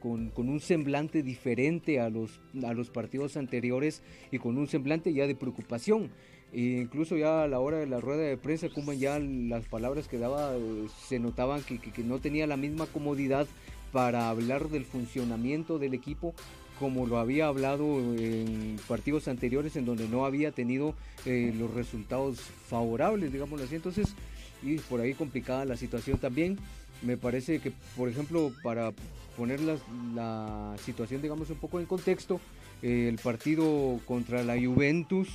con, 0.00 0.48
un 0.48 0.60
semblante 0.60 1.22
diferente 1.22 2.00
a 2.00 2.10
los, 2.10 2.40
a 2.64 2.72
los 2.74 2.90
partidos 2.90 3.36
anteriores 3.36 4.02
y 4.30 4.38
con 4.38 4.58
un 4.58 4.66
semblante 4.66 5.12
ya 5.12 5.26
de 5.26 5.34
preocupación. 5.34 6.10
E 6.52 6.80
incluso 6.80 7.16
ya 7.16 7.42
a 7.42 7.48
la 7.48 7.58
hora 7.58 7.78
de 7.78 7.86
la 7.86 8.00
rueda 8.00 8.22
de 8.22 8.36
prensa, 8.36 8.68
como 8.68 8.92
ya 8.92 9.18
las 9.18 9.66
palabras 9.66 10.08
que 10.08 10.18
daba 10.18 10.54
eh, 10.54 10.86
se 11.06 11.18
notaban 11.18 11.62
que, 11.62 11.78
no 12.04 12.20
tenía 12.20 12.46
la 12.46 12.56
misma 12.56 12.86
comodidad 12.86 13.46
para 13.92 14.30
hablar 14.30 14.68
del 14.68 14.84
funcionamiento 14.84 15.78
del 15.78 15.94
equipo 15.94 16.34
como 16.78 17.06
lo 17.06 17.18
había 17.18 17.46
hablado 17.46 17.84
en 18.16 18.78
partidos 18.86 19.28
anteriores 19.28 19.76
en 19.76 19.84
donde 19.84 20.08
no 20.08 20.24
había 20.26 20.52
tenido 20.52 20.94
eh, 21.24 21.54
los 21.56 21.72
resultados 21.72 22.40
favorables, 22.40 23.32
digámoslo 23.32 23.64
así. 23.64 23.76
Entonces, 23.76 24.14
y 24.62 24.76
por 24.78 25.00
ahí 25.00 25.14
complicada 25.14 25.64
la 25.64 25.76
situación 25.76 26.18
también. 26.18 26.58
Me 27.02 27.16
parece 27.16 27.60
que, 27.60 27.72
por 27.96 28.08
ejemplo, 28.08 28.52
para 28.62 28.92
poner 29.36 29.60
la, 29.60 30.74
situación, 30.82 31.20
digamos, 31.20 31.50
un 31.50 31.56
poco 31.56 31.78
en 31.78 31.86
contexto, 31.86 32.40
eh, 32.82 33.08
el 33.08 33.18
partido 33.18 34.00
contra 34.06 34.42
la 34.42 34.54
Juventus, 34.54 35.28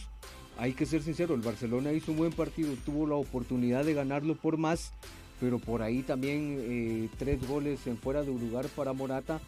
hay 0.57 0.73
que 0.73 0.85
ser 0.85 1.03
sincero, 1.03 1.35
el 1.35 1.41
Barcelona 1.41 1.93
hizo 1.93 2.11
un 2.11 2.17
buen 2.17 2.33
partido, 2.33 2.73
tuvo 2.83 3.05
la 3.07 3.15
oportunidad 3.15 3.85
de 3.85 3.93
ganarlo 3.93 4.35
por 4.35 4.57
más, 4.57 4.91
pero 5.39 5.59
por 5.59 5.81
ahí 5.81 6.01
también 6.01 6.57
eh, 6.59 7.09
tres 7.17 7.47
goles 7.47 7.85
en 7.85 7.97
fuera 7.97 8.21
de 8.21 8.27
lugar 8.27 8.67
para 8.75 8.93
Morata 8.93 9.39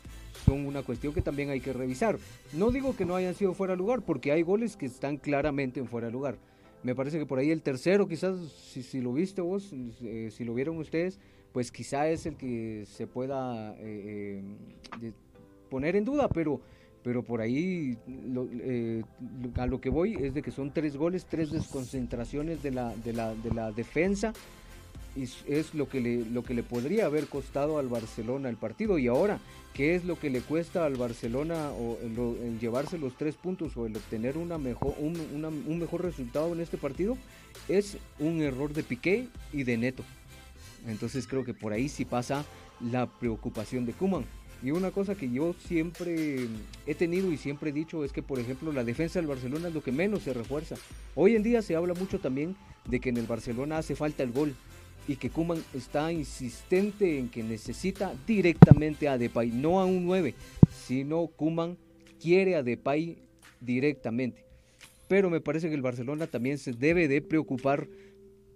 son 0.45 0.65
una 0.65 0.83
cuestión 0.83 1.13
que 1.13 1.21
también 1.21 1.49
hay 1.49 1.61
que 1.61 1.73
revisar. 1.73 2.17
No 2.53 2.71
digo 2.71 2.95
que 2.95 3.05
no 3.05 3.15
hayan 3.15 3.35
sido 3.35 3.53
fuera 3.53 3.73
de 3.73 3.77
lugar, 3.77 4.01
porque 4.01 4.31
hay 4.31 4.41
goles 4.41 4.75
que 4.75 4.85
están 4.85 5.17
claramente 5.17 5.79
en 5.79 5.87
fuera 5.87 6.07
de 6.07 6.13
lugar. 6.13 6.37
Me 6.83 6.95
parece 6.95 7.17
que 7.17 7.25
por 7.25 7.39
ahí 7.39 7.49
el 7.51 7.61
tercero, 7.61 8.07
quizás, 8.07 8.35
si, 8.39 8.99
lo 8.99 9.13
viste 9.13 9.41
vos, 9.41 9.71
eh, 10.01 10.29
si 10.31 10.43
lo 10.43 10.53
vieron 10.53 10.77
ustedes, 10.77 11.19
pues 11.53 11.71
quizá 11.71 12.09
es 12.09 12.25
el 12.25 12.35
que 12.35 12.85
se 12.87 13.07
pueda 13.07 13.75
eh, 13.77 14.43
eh, 15.01 15.11
poner 15.69 15.95
en 15.95 16.03
duda, 16.03 16.27
pero, 16.27 16.59
pero 17.03 17.23
por 17.23 17.41
ahí 17.41 17.95
eh, 18.63 19.03
a 19.55 19.67
lo 19.67 19.79
que 19.79 19.89
voy 19.89 20.15
es 20.15 20.33
de 20.33 20.41
que 20.41 20.51
son 20.51 20.73
tres 20.73 20.97
goles, 20.97 21.25
tres 21.25 21.51
desconcentraciones 21.51 22.63
de 22.63 22.71
la, 22.71 22.95
de 22.95 23.13
la, 23.13 23.35
de 23.35 23.53
la 23.53 23.71
defensa. 23.71 24.33
Y 25.15 25.23
es 25.47 25.73
lo 25.75 25.87
que, 25.87 26.01
le, 26.01 26.25
lo 26.25 26.43
que 26.43 26.53
le 26.53 26.63
podría 26.63 27.05
haber 27.05 27.27
costado 27.27 27.77
al 27.77 27.87
Barcelona 27.87 28.49
el 28.49 28.55
partido. 28.55 28.97
Y 28.97 29.07
ahora, 29.07 29.39
¿qué 29.73 29.95
es 29.95 30.05
lo 30.05 30.19
que 30.19 30.29
le 30.29 30.41
cuesta 30.41 30.85
al 30.85 30.95
Barcelona 30.95 31.69
o 31.71 31.99
el, 32.01 32.59
llevarse 32.59 32.97
los 32.97 33.15
tres 33.15 33.35
puntos 33.35 33.77
o 33.77 33.85
el 33.85 33.95
obtener 33.95 34.37
una 34.37 34.57
mejor, 34.57 34.95
un, 34.99 35.15
un 35.43 35.79
mejor 35.79 36.03
resultado 36.03 36.51
en 36.53 36.61
este 36.61 36.77
partido? 36.77 37.17
Es 37.69 37.97
un 38.19 38.41
error 38.41 38.73
de 38.73 38.83
Piqué 38.83 39.27
y 39.51 39.63
de 39.63 39.77
Neto. 39.77 40.03
Entonces 40.87 41.27
creo 41.27 41.45
que 41.45 41.53
por 41.53 41.73
ahí 41.73 41.89
sí 41.89 42.05
pasa 42.05 42.43
la 42.81 43.07
preocupación 43.07 43.85
de 43.85 43.93
Kuman. 43.93 44.25
Y 44.63 44.71
una 44.71 44.91
cosa 44.91 45.13
que 45.13 45.29
yo 45.29 45.53
siempre 45.67 46.47
he 46.87 46.95
tenido 46.95 47.31
y 47.31 47.37
siempre 47.37 47.69
he 47.69 47.73
dicho 47.73 48.05
es 48.05 48.13
que, 48.13 48.23
por 48.23 48.39
ejemplo, 48.39 48.71
la 48.71 48.85
defensa 48.85 49.19
del 49.19 49.27
Barcelona 49.27 49.67
es 49.67 49.73
lo 49.73 49.83
que 49.83 49.91
menos 49.91 50.23
se 50.23 50.33
refuerza. 50.33 50.75
Hoy 51.15 51.35
en 51.35 51.43
día 51.43 51.61
se 51.61 51.75
habla 51.75 51.93
mucho 51.93 52.19
también 52.19 52.55
de 52.85 53.01
que 53.01 53.09
en 53.09 53.17
el 53.17 53.27
Barcelona 53.27 53.79
hace 53.79 53.95
falta 53.95 54.23
el 54.23 54.31
gol 54.31 54.55
y 55.07 55.15
que 55.15 55.29
Kuman 55.29 55.61
está 55.73 56.11
insistente 56.11 57.19
en 57.19 57.29
que 57.29 57.43
necesita 57.43 58.13
directamente 58.25 59.07
a 59.07 59.17
Depay, 59.17 59.51
no 59.51 59.79
a 59.79 59.85
un 59.85 60.05
9, 60.05 60.33
sino 60.85 61.27
Kuman 61.27 61.77
quiere 62.19 62.55
a 62.55 62.63
Depay 62.63 63.17
directamente. 63.59 64.45
Pero 65.07 65.29
me 65.29 65.41
parece 65.41 65.69
que 65.69 65.75
el 65.75 65.81
Barcelona 65.81 66.27
también 66.27 66.57
se 66.57 66.73
debe 66.73 67.07
de 67.07 67.21
preocupar 67.21 67.87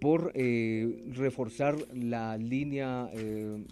por 0.00 0.32
eh, 0.34 1.04
reforzar 1.14 1.76
la 1.92 2.36
línea, 2.36 3.10
eh, 3.12 3.64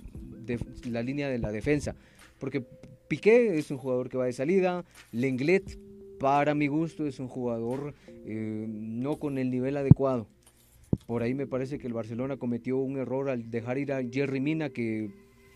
de, 0.44 0.58
la 0.90 1.02
línea 1.02 1.28
de 1.28 1.38
la 1.38 1.52
defensa. 1.52 1.94
Porque 2.38 2.64
Piqué 3.08 3.58
es 3.58 3.70
un 3.70 3.78
jugador 3.78 4.08
que 4.08 4.18
va 4.18 4.26
de 4.26 4.32
salida, 4.32 4.84
Lenglet, 5.12 5.78
para 6.18 6.54
mi 6.54 6.66
gusto, 6.66 7.06
es 7.06 7.20
un 7.20 7.28
jugador 7.28 7.94
eh, 8.24 8.66
no 8.68 9.16
con 9.16 9.38
el 9.38 9.50
nivel 9.50 9.76
adecuado. 9.76 10.26
Por 11.06 11.22
ahí 11.22 11.34
me 11.34 11.46
parece 11.46 11.78
que 11.78 11.86
el 11.86 11.92
Barcelona 11.92 12.36
cometió 12.36 12.78
un 12.78 12.98
error 12.98 13.28
al 13.28 13.50
dejar 13.50 13.78
ir 13.78 13.92
a 13.92 14.02
Jerry 14.02 14.40
Mina, 14.40 14.70
que 14.70 15.10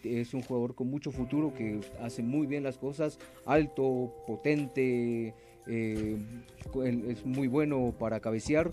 es 0.04 0.34
un 0.34 0.42
jugador 0.42 0.74
con 0.74 0.88
mucho 0.88 1.10
futuro, 1.10 1.52
que 1.54 1.80
hace 2.00 2.22
muy 2.22 2.46
bien 2.46 2.62
las 2.62 2.78
cosas, 2.78 3.18
alto, 3.46 4.12
potente, 4.26 5.34
es 5.66 7.26
muy 7.26 7.48
bueno 7.48 7.94
para 7.98 8.20
cabecear 8.20 8.70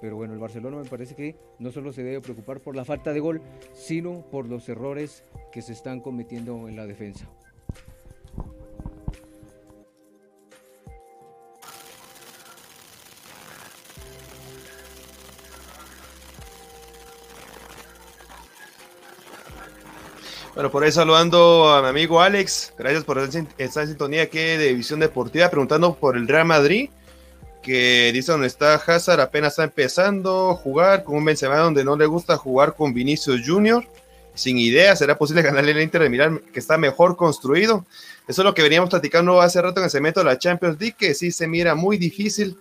pero 0.00 0.16
bueno, 0.16 0.34
el 0.34 0.38
Barcelona 0.38 0.76
me 0.76 0.88
parece 0.88 1.14
que 1.14 1.36
no 1.58 1.70
solo 1.70 1.92
se 1.92 2.02
debe 2.02 2.20
preocupar 2.20 2.60
por 2.60 2.76
la 2.76 2.84
falta 2.84 3.12
de 3.12 3.20
gol, 3.20 3.40
sino 3.72 4.24
por 4.30 4.46
los 4.46 4.68
errores 4.68 5.24
que 5.52 5.62
se 5.62 5.72
están 5.72 6.00
cometiendo 6.00 6.68
en 6.68 6.76
la 6.76 6.86
defensa. 6.86 7.28
Bueno, 20.56 20.70
por 20.70 20.82
ahí 20.82 20.90
saludando 20.90 21.68
a 21.68 21.82
mi 21.82 21.88
amigo 21.88 22.18
Alex. 22.18 22.72
Gracias 22.78 23.04
por 23.04 23.18
estar 23.18 23.44
en 23.58 23.88
sintonía 23.88 24.22
aquí 24.22 24.38
de 24.38 24.72
Visión 24.72 25.00
Deportiva, 25.00 25.50
preguntando 25.50 25.94
por 25.94 26.16
el 26.16 26.26
Real 26.26 26.46
Madrid 26.46 26.88
que 27.62 28.10
dice 28.14 28.32
donde 28.32 28.46
está 28.46 28.76
Hazard, 28.76 29.20
apenas 29.20 29.52
está 29.52 29.64
empezando 29.64 30.52
a 30.52 30.54
jugar 30.54 31.04
con 31.04 31.16
un 31.16 31.26
Benzema 31.26 31.58
donde 31.58 31.84
no 31.84 31.94
le 31.94 32.06
gusta 32.06 32.38
jugar 32.38 32.74
con 32.74 32.94
Vinicius 32.94 33.42
Junior 33.44 33.84
sin 34.32 34.56
ideas, 34.56 34.98
¿será 34.98 35.18
posible 35.18 35.42
ganarle 35.42 35.72
el 35.72 35.82
Inter 35.82 36.00
de 36.00 36.08
Milán 36.08 36.38
que 36.50 36.60
está 36.60 36.78
mejor 36.78 37.16
construido? 37.16 37.84
Eso 38.26 38.40
es 38.40 38.44
lo 38.46 38.54
que 38.54 38.62
veníamos 38.62 38.88
platicando 38.88 39.42
hace 39.42 39.60
rato 39.60 39.80
en 39.80 39.84
el 39.84 39.90
segmento 39.90 40.20
de 40.20 40.26
la 40.26 40.38
Champions 40.38 40.80
League, 40.80 40.96
que 40.98 41.12
sí 41.12 41.32
se 41.32 41.46
mira 41.46 41.74
muy 41.74 41.98
difícil. 41.98 42.56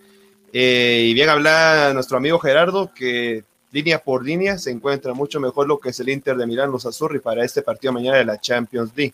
Eh, 0.51 1.05
y 1.07 1.13
bien 1.13 1.29
habla 1.29 1.91
nuestro 1.93 2.17
amigo 2.17 2.39
Gerardo 2.39 2.91
que 2.93 3.45
línea 3.75 3.99
por 3.99 4.23
línea 4.23 4.57
se 4.57 4.71
encuentra 4.71 5.13
mucho 5.13 5.39
mejor 5.41 5.67
lo 5.67 5.79
que 5.79 5.89
es 5.89 5.99
el 5.99 6.07
Inter 6.07 6.37
de 6.37 6.47
Milán, 6.47 6.71
los 6.71 6.85
Azurri, 6.85 7.19
para 7.19 7.43
este 7.43 7.61
partido 7.61 7.91
mañana 7.91 8.17
de 8.17 8.25
la 8.25 8.39
Champions 8.39 8.91
League. 8.95 9.13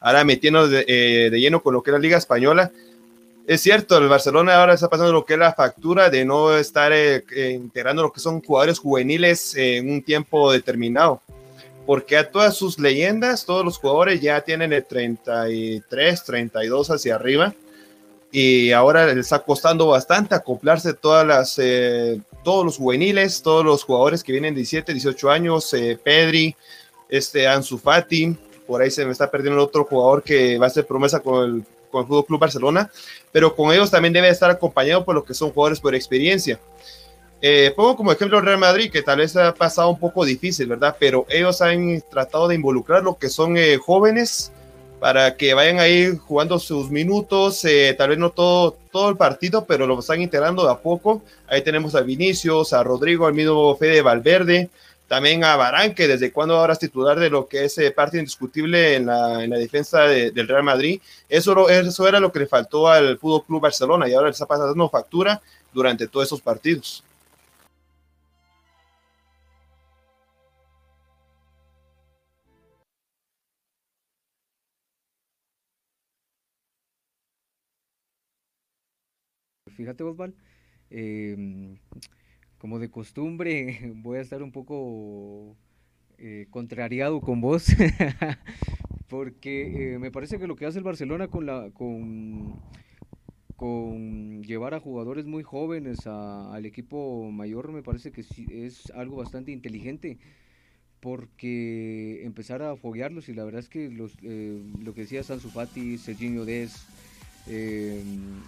Ahora 0.00 0.24
metiendo 0.24 0.66
de, 0.66 0.84
eh, 0.88 1.30
de 1.30 1.40
lleno 1.40 1.62
con 1.62 1.72
lo 1.72 1.82
que 1.82 1.90
es 1.90 1.92
la 1.92 2.00
Liga 2.00 2.18
Española, 2.18 2.72
es 3.46 3.60
cierto, 3.60 3.98
el 3.98 4.08
Barcelona 4.08 4.56
ahora 4.56 4.74
está 4.74 4.88
pasando 4.88 5.12
lo 5.12 5.24
que 5.24 5.34
es 5.34 5.38
la 5.38 5.52
factura 5.52 6.10
de 6.10 6.24
no 6.24 6.56
estar 6.56 6.92
eh, 6.92 7.24
eh, 7.34 7.50
integrando 7.50 8.02
lo 8.02 8.12
que 8.12 8.20
son 8.20 8.40
jugadores 8.40 8.80
juveniles 8.80 9.54
en 9.54 9.88
un 9.88 10.02
tiempo 10.02 10.52
determinado. 10.52 11.20
Porque 11.86 12.16
a 12.16 12.28
todas 12.28 12.56
sus 12.56 12.78
leyendas, 12.80 13.44
todos 13.44 13.64
los 13.64 13.78
jugadores 13.78 14.20
ya 14.20 14.40
tienen 14.40 14.72
el 14.72 14.84
33, 14.84 16.24
32 16.24 16.90
hacia 16.90 17.14
arriba. 17.14 17.54
Y 18.32 18.72
ahora 18.72 19.06
les 19.06 19.18
está 19.18 19.40
costando 19.40 19.88
bastante 19.88 20.34
acoplarse 20.34 20.94
todas 20.94 21.26
las, 21.26 21.58
todos 22.42 22.64
los 22.64 22.76
juveniles, 22.76 23.42
todos 23.42 23.64
los 23.64 23.84
jugadores 23.84 24.22
que 24.22 24.32
vienen 24.32 24.54
17, 24.54 24.92
18 24.92 25.30
años, 25.30 25.74
Pedri, 26.02 26.54
este 27.08 27.46
Ansu 27.46 27.78
Fati, 27.78 28.36
por 28.66 28.82
ahí 28.82 28.90
se 28.90 29.04
me 29.04 29.12
está 29.12 29.30
perdiendo 29.30 29.62
otro 29.62 29.84
jugador 29.84 30.22
que 30.22 30.58
va 30.58 30.66
a 30.66 30.70
ser 30.70 30.86
promesa 30.86 31.20
con 31.20 31.44
el 31.44 31.64
con 31.92 32.00
el 32.00 32.08
Fútbol 32.08 32.26
Club 32.26 32.40
Barcelona, 32.40 32.90
pero 33.30 33.54
con 33.54 33.72
ellos 33.72 33.90
también 33.90 34.12
debe 34.12 34.30
estar 34.30 34.50
acompañado 34.50 35.04
por 35.04 35.14
lo 35.14 35.22
que 35.22 35.34
son 35.34 35.52
jugadores 35.52 35.78
por 35.78 35.94
experiencia. 35.94 36.58
Eh, 37.40 37.72
pongo 37.76 37.96
como 37.96 38.12
ejemplo 38.12 38.38
el 38.38 38.44
Real 38.44 38.58
Madrid, 38.58 38.90
que 38.90 39.02
tal 39.02 39.18
vez 39.18 39.36
ha 39.36 39.54
pasado 39.54 39.90
un 39.90 39.98
poco 39.98 40.24
difícil, 40.24 40.66
¿verdad? 40.66 40.96
Pero 40.98 41.26
ellos 41.28 41.60
han 41.60 42.02
tratado 42.10 42.48
de 42.48 42.54
involucrar 42.54 43.02
lo 43.02 43.18
que 43.18 43.28
son 43.28 43.56
eh, 43.56 43.76
jóvenes 43.76 44.52
para 45.02 45.36
que 45.36 45.52
vayan 45.52 45.80
ahí 45.80 46.16
jugando 46.16 46.60
sus 46.60 46.88
minutos, 46.88 47.64
eh, 47.64 47.92
tal 47.98 48.10
vez 48.10 48.18
no 48.20 48.30
todo, 48.30 48.76
todo 48.92 49.10
el 49.10 49.16
partido, 49.16 49.64
pero 49.64 49.84
lo 49.84 49.98
están 49.98 50.22
integrando 50.22 50.64
de 50.64 50.70
a 50.70 50.78
poco. 50.78 51.24
Ahí 51.48 51.60
tenemos 51.62 51.96
a 51.96 52.02
Vinicius, 52.02 52.72
a 52.72 52.84
Rodrigo, 52.84 53.26
al 53.26 53.34
mismo 53.34 53.76
Fede 53.76 54.00
Valverde, 54.00 54.70
también 55.08 55.42
a 55.42 55.56
Barán, 55.56 55.92
que 55.92 56.06
desde 56.06 56.30
cuando 56.30 56.56
ahora 56.56 56.74
es 56.74 56.78
titular 56.78 57.18
de 57.18 57.30
lo 57.30 57.48
que 57.48 57.64
es 57.64 57.76
eh, 57.78 57.90
parte 57.90 58.18
indiscutible 58.18 58.94
en 58.94 59.06
la, 59.06 59.42
en 59.42 59.50
la 59.50 59.58
defensa 59.58 60.02
del 60.02 60.46
Real 60.46 60.62
Madrid. 60.62 61.00
Eso, 61.28 61.68
eso 61.68 62.06
era 62.06 62.20
lo 62.20 62.30
que 62.30 62.38
le 62.38 62.46
faltó 62.46 62.86
al 62.86 63.18
Fútbol 63.18 63.44
Club 63.44 63.60
Barcelona 63.60 64.08
y 64.08 64.14
ahora 64.14 64.28
le 64.28 64.34
está 64.34 64.46
pasando 64.46 64.88
factura 64.88 65.42
durante 65.72 66.06
todos 66.06 66.28
esos 66.28 66.40
partidos. 66.40 67.02
Fíjate, 79.72 80.04
Osval, 80.04 80.34
eh, 80.90 81.76
como 82.58 82.78
de 82.78 82.90
costumbre, 82.90 83.92
voy 83.96 84.18
a 84.18 84.20
estar 84.20 84.42
un 84.42 84.52
poco 84.52 85.56
eh, 86.18 86.46
contrariado 86.50 87.20
con 87.20 87.40
vos, 87.40 87.66
porque 89.08 89.94
eh, 89.94 89.98
me 89.98 90.10
parece 90.10 90.38
que 90.38 90.46
lo 90.46 90.56
que 90.56 90.66
hace 90.66 90.78
el 90.78 90.84
Barcelona 90.84 91.28
con 91.28 91.46
la 91.46 91.70
con, 91.70 92.60
llevar 94.42 94.74
a 94.74 94.80
jugadores 94.80 95.24
muy 95.24 95.44
jóvenes 95.44 96.06
al 96.08 96.66
equipo 96.66 97.30
mayor 97.30 97.70
me 97.70 97.82
parece 97.82 98.10
que 98.10 98.24
es 98.48 98.90
algo 98.90 99.16
bastante 99.16 99.52
inteligente 99.52 100.18
porque 101.02 102.24
empezar 102.24 102.62
a 102.62 102.76
foguearlos 102.76 103.28
y 103.28 103.34
la 103.34 103.42
verdad 103.42 103.58
es 103.58 103.68
que 103.68 103.90
los, 103.90 104.16
eh, 104.22 104.62
lo 104.80 104.94
que 104.94 105.00
decía 105.00 105.24
Sansu 105.24 105.50
Fati, 105.50 105.98
Serginho 105.98 106.44
Dez, 106.44 106.86
eh, 107.46 108.02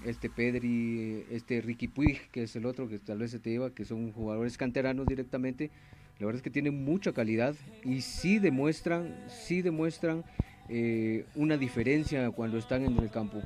este 0.05 0.30
Pedri, 0.30 1.24
este 1.30 1.61
Ricky 1.61 1.88
Puig, 1.88 2.30
que 2.30 2.45
es 2.45 2.57
el 2.57 2.66
otro 2.66 2.88
que 2.88 2.99
tal 2.99 3.18
vez 3.18 3.30
se 3.30 3.38
te 3.38 3.51
lleva, 3.51 3.70
que 3.70 3.84
son 3.84 4.12
jugadores 4.12 4.57
canteranos 4.57 5.07
directamente. 5.07 5.70
La 6.18 6.26
verdad 6.26 6.36
es 6.36 6.42
que 6.42 6.51
tienen 6.51 6.84
mucha 6.84 7.12
calidad 7.12 7.55
y 7.84 8.03
sí 8.03 8.38
demuestran, 8.38 9.14
sí 9.28 9.62
demuestran 9.62 10.24
eh, 10.68 11.26
una 11.34 11.57
diferencia 11.57 12.30
cuando 12.30 12.57
están 12.57 12.84
en 12.84 12.97
el 12.99 13.11
campo. 13.11 13.42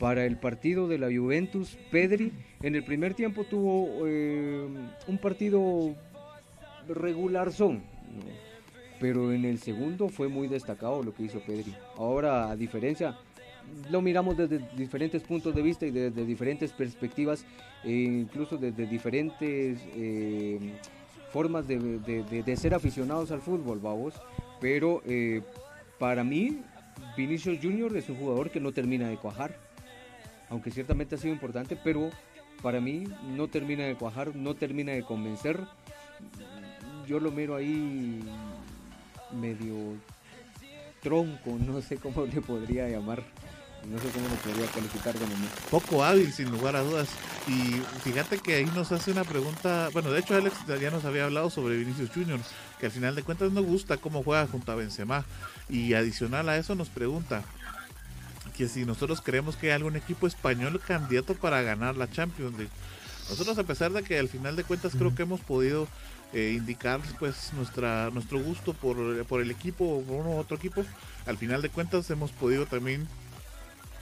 Para 0.00 0.24
el 0.26 0.36
partido 0.36 0.88
de 0.88 0.98
la 0.98 1.06
Juventus, 1.06 1.78
Pedri 1.90 2.32
en 2.62 2.74
el 2.74 2.84
primer 2.84 3.14
tiempo 3.14 3.44
tuvo 3.44 4.06
eh, 4.06 4.66
un 5.06 5.18
partido 5.18 5.94
regular 6.88 7.52
son, 7.52 7.82
pero 9.00 9.32
en 9.32 9.44
el 9.44 9.58
segundo 9.58 10.08
fue 10.08 10.28
muy 10.28 10.48
destacado 10.48 11.02
lo 11.02 11.14
que 11.14 11.24
hizo 11.24 11.40
Pedri. 11.40 11.74
Ahora, 11.96 12.50
a 12.50 12.56
diferencia, 12.56 13.16
lo 13.90 14.00
miramos 14.02 14.36
desde 14.36 14.58
diferentes 14.76 15.22
puntos 15.22 15.54
de 15.54 15.62
vista 15.62 15.86
y 15.86 15.90
desde 15.90 16.24
diferentes 16.24 16.72
perspectivas, 16.72 17.44
e 17.84 17.90
incluso 17.90 18.56
desde 18.56 18.86
diferentes 18.86 19.78
eh, 19.94 20.74
formas 21.32 21.66
de, 21.68 22.56
ser 22.56 22.74
aficionados 22.74 23.30
al 23.30 23.40
fútbol, 23.40 23.78
vamos. 23.80 24.14
Pero 24.60 25.02
eh, 25.06 25.42
para 25.98 26.24
mí, 26.24 26.62
Vinicius 27.16 27.58
Junior 27.62 27.96
es 27.96 28.08
un 28.08 28.16
jugador 28.16 28.50
que 28.50 28.60
no 28.60 28.72
termina 28.72 29.08
de 29.08 29.16
cuajar, 29.16 29.56
aunque 30.50 30.70
ciertamente 30.70 31.14
ha 31.14 31.18
sido 31.18 31.32
importante, 31.32 31.76
pero 31.76 32.10
para 32.62 32.80
mí 32.80 33.04
no 33.36 33.48
termina 33.48 33.84
de 33.84 33.94
cuajar, 33.94 34.34
no 34.34 34.54
termina 34.54 34.92
de 34.92 35.02
convencer. 35.02 35.60
Yo 37.06 37.20
lo 37.20 37.30
miro 37.30 37.54
ahí 37.56 38.20
medio 39.32 39.96
tronco, 41.02 41.56
no 41.58 41.80
sé 41.80 41.96
cómo 41.96 42.26
le 42.26 42.40
podría 42.40 42.88
llamar. 42.88 43.22
No 43.86 43.98
sé 43.98 44.08
cómo 44.10 44.28
lo 44.28 44.34
podría 44.36 44.66
calificar 44.66 45.14
de 45.14 45.26
momento. 45.26 45.54
Poco 45.70 46.04
hábil, 46.04 46.32
sin 46.32 46.50
lugar 46.50 46.76
a 46.76 46.82
dudas. 46.82 47.08
Y 47.46 47.80
fíjate 48.02 48.38
que 48.38 48.54
ahí 48.54 48.66
nos 48.74 48.92
hace 48.92 49.12
una 49.12 49.24
pregunta. 49.24 49.88
Bueno, 49.92 50.10
de 50.10 50.20
hecho, 50.20 50.34
Alex 50.34 50.56
ya 50.66 50.90
nos 50.90 51.04
había 51.04 51.24
hablado 51.24 51.48
sobre 51.48 51.78
Vinicius 51.78 52.10
Junior, 52.10 52.40
que 52.78 52.86
al 52.86 52.92
final 52.92 53.14
de 53.14 53.22
cuentas 53.22 53.52
no 53.52 53.62
gusta 53.62 53.96
cómo 53.96 54.22
juega 54.22 54.46
junto 54.46 54.72
a 54.72 54.74
Benzema. 54.74 55.24
Y 55.70 55.94
adicional 55.94 56.48
a 56.48 56.58
eso, 56.58 56.74
nos 56.74 56.88
pregunta 56.88 57.42
que 58.56 58.68
si 58.68 58.84
nosotros 58.84 59.22
creemos 59.22 59.56
que 59.56 59.68
hay 59.68 59.76
algún 59.76 59.96
equipo 59.96 60.26
español 60.26 60.80
candidato 60.84 61.34
para 61.34 61.62
ganar 61.62 61.96
la 61.96 62.10
Champions 62.10 62.58
League. 62.58 62.72
Nosotros, 63.30 63.56
a 63.58 63.62
pesar 63.62 63.92
de 63.92 64.02
que 64.02 64.18
al 64.18 64.28
final 64.28 64.56
de 64.56 64.64
cuentas 64.64 64.92
creo 64.96 65.14
que 65.14 65.22
hemos 65.22 65.40
podido 65.40 65.86
eh, 66.32 66.54
indicar 66.56 67.00
pues 67.18 67.52
nuestra 67.54 68.10
nuestro 68.10 68.40
gusto 68.40 68.74
por, 68.74 69.24
por 69.26 69.40
el 69.40 69.50
equipo, 69.50 70.02
por 70.02 70.16
uno 70.16 70.30
u 70.30 70.38
otro 70.38 70.56
equipo, 70.56 70.84
al 71.26 71.38
final 71.38 71.62
de 71.62 71.68
cuentas 71.68 72.10
hemos 72.10 72.32
podido 72.32 72.66
también 72.66 73.06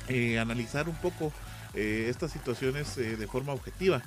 eh, 0.09 0.39
analizar 0.39 0.89
un 0.89 0.97
poco 0.97 1.33
eh, 1.75 2.07
estas 2.09 2.33
situaciones 2.33 2.97
eh, 2.99 3.17
de 3.17 3.27
forma 3.27 3.53
objetiva. 3.53 4.03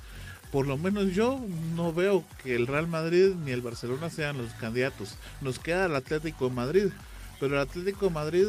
Por 0.51 0.67
lo 0.67 0.77
menos 0.77 1.13
yo 1.13 1.39
no 1.75 1.93
veo 1.93 2.23
que 2.41 2.55
el 2.55 2.65
Real 2.65 2.87
Madrid 2.87 3.33
ni 3.45 3.51
el 3.51 3.61
Barcelona 3.61 4.09
sean 4.09 4.37
los 4.37 4.51
candidatos. 4.53 5.15
Nos 5.41 5.59
queda 5.59 5.85
el 5.85 5.95
Atlético 5.95 6.49
de 6.49 6.55
Madrid. 6.55 6.85
Pero 7.39 7.55
el 7.55 7.61
Atlético 7.61 8.09
Madrid, 8.09 8.45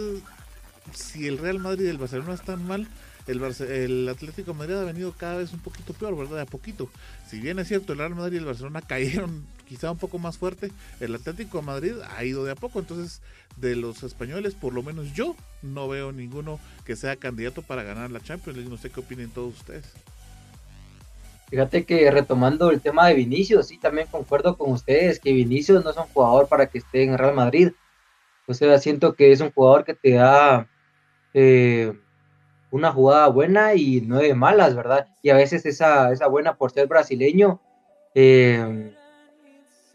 si 0.94 1.26
el 1.28 1.38
Real 1.38 1.58
Madrid 1.58 1.84
y 1.84 1.88
el 1.88 1.98
Barcelona 1.98 2.34
están 2.34 2.66
mal, 2.66 2.88
el, 3.26 3.42
el 3.42 4.08
Atlético 4.08 4.54
Madrid 4.54 4.76
ha 4.76 4.84
venido 4.84 5.12
cada 5.12 5.36
vez 5.36 5.52
un 5.52 5.60
poquito 5.60 5.92
peor, 5.92 6.16
¿verdad? 6.16 6.36
De 6.36 6.42
a 6.42 6.46
poquito. 6.46 6.90
Si 7.28 7.38
bien 7.38 7.58
es 7.58 7.68
cierto, 7.68 7.92
el 7.92 7.98
Real 7.98 8.14
Madrid 8.14 8.34
y 8.34 8.38
el 8.38 8.46
Barcelona 8.46 8.80
cayeron 8.86 9.44
quizá 9.70 9.88
un 9.92 9.98
poco 9.98 10.18
más 10.18 10.36
fuerte, 10.36 10.72
el 10.98 11.14
Atlético 11.14 11.58
de 11.58 11.64
Madrid 11.64 11.94
ha 12.16 12.24
ido 12.24 12.44
de 12.44 12.50
a 12.50 12.56
poco. 12.56 12.80
Entonces, 12.80 13.22
de 13.56 13.76
los 13.76 14.02
españoles, 14.02 14.56
por 14.56 14.74
lo 14.74 14.82
menos 14.82 15.12
yo 15.12 15.36
no 15.62 15.86
veo 15.86 16.10
ninguno 16.10 16.58
que 16.84 16.96
sea 16.96 17.14
candidato 17.14 17.62
para 17.62 17.84
ganar 17.84 18.10
la 18.10 18.18
Champions 18.18 18.56
League. 18.56 18.68
No 18.68 18.76
sé 18.76 18.90
qué 18.90 18.98
opinen 18.98 19.30
todos 19.30 19.54
ustedes. 19.54 19.84
Fíjate 21.50 21.84
que 21.84 22.10
retomando 22.10 22.72
el 22.72 22.80
tema 22.80 23.06
de 23.06 23.14
Vinicius, 23.14 23.68
sí, 23.68 23.78
también 23.78 24.08
concuerdo 24.08 24.58
con 24.58 24.72
ustedes 24.72 25.20
que 25.20 25.32
Vinicius 25.32 25.84
no 25.84 25.90
es 25.90 25.96
un 25.96 26.06
jugador 26.06 26.48
para 26.48 26.66
que 26.66 26.78
esté 26.78 27.04
en 27.04 27.16
Real 27.16 27.36
Madrid. 27.36 27.70
O 28.48 28.54
sea, 28.54 28.76
siento 28.80 29.14
que 29.14 29.30
es 29.30 29.40
un 29.40 29.52
jugador 29.52 29.84
que 29.84 29.94
te 29.94 30.14
da 30.14 30.68
eh, 31.32 31.92
una 32.72 32.90
jugada 32.90 33.28
buena 33.28 33.76
y 33.76 34.00
nueve 34.00 34.34
malas, 34.34 34.74
¿verdad? 34.74 35.06
Y 35.22 35.30
a 35.30 35.36
veces 35.36 35.64
esa, 35.64 36.10
esa 36.10 36.26
buena 36.26 36.56
por 36.56 36.72
ser 36.72 36.88
brasileño 36.88 37.60
eh, 38.16 38.96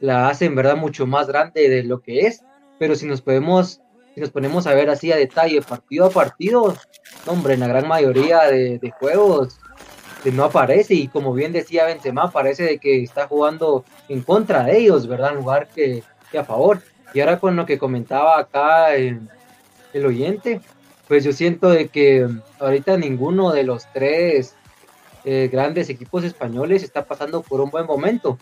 la 0.06 0.30
hace 0.30 0.46
en 0.46 0.56
verdad 0.56 0.78
mucho 0.78 1.08
más 1.08 1.28
grande 1.28 1.68
de 1.70 1.84
lo 1.84 2.02
que 2.02 2.22
es. 2.22 2.44
Pero 2.80 2.96
si 2.96 3.06
nos 3.06 3.22
podemos, 3.22 3.82
si 4.14 4.22
nos 4.22 4.30
ponemos 4.30 4.68
a 4.68 4.74
ver 4.74 4.90
así 4.90 5.12
a 5.12 5.18
detalle, 5.18 5.62
partido 5.62 6.06
a 6.06 6.10
partido, 6.10 6.76
hombre, 7.26 7.56
en 7.56 7.62
la 7.62 7.68
gran 7.68 7.88
mayoría 7.88 8.44
de, 8.44 8.94
juegos 9.00 9.60
que 10.24 10.32
no 10.32 10.46
aparece 10.46 10.96
y 10.96 11.08
como 11.08 11.34
bien 11.34 11.52
decía 11.52 11.86
Benzema, 11.86 12.32
parece 12.32 12.64
de 12.64 12.78
que 12.80 13.04
está 13.04 13.28
jugando 13.28 13.86
en 14.10 14.22
contra 14.22 14.64
de 14.64 14.78
ellos, 14.78 15.08
¿verdad? 15.08 15.32
En 15.32 15.38
lugar 15.38 15.68
que, 15.68 16.04
a 16.38 16.44
favor. 16.44 16.82
Y 17.14 17.22
ahora 17.22 17.40
con 17.40 17.56
lo 17.56 17.66
que 17.66 17.80
comentaba 17.80 18.38
acá 18.38 18.94
el, 18.96 19.22
el 19.94 20.06
oyente, 20.06 20.60
pues 21.08 21.24
yo 21.24 21.32
siento 21.32 21.70
de 21.70 21.88
que 21.88 22.28
ahorita 22.60 22.98
ninguno 22.98 23.52
de 23.52 23.64
los 23.64 23.86
tres 23.94 24.56
eh, 25.24 25.50
grandes 25.52 25.90
equipos 25.90 26.24
españoles 26.24 26.84
está 26.84 27.06
pasando 27.06 27.42
por 27.42 27.60
un 27.60 27.72
buen 27.72 27.88
momento. 27.88 28.38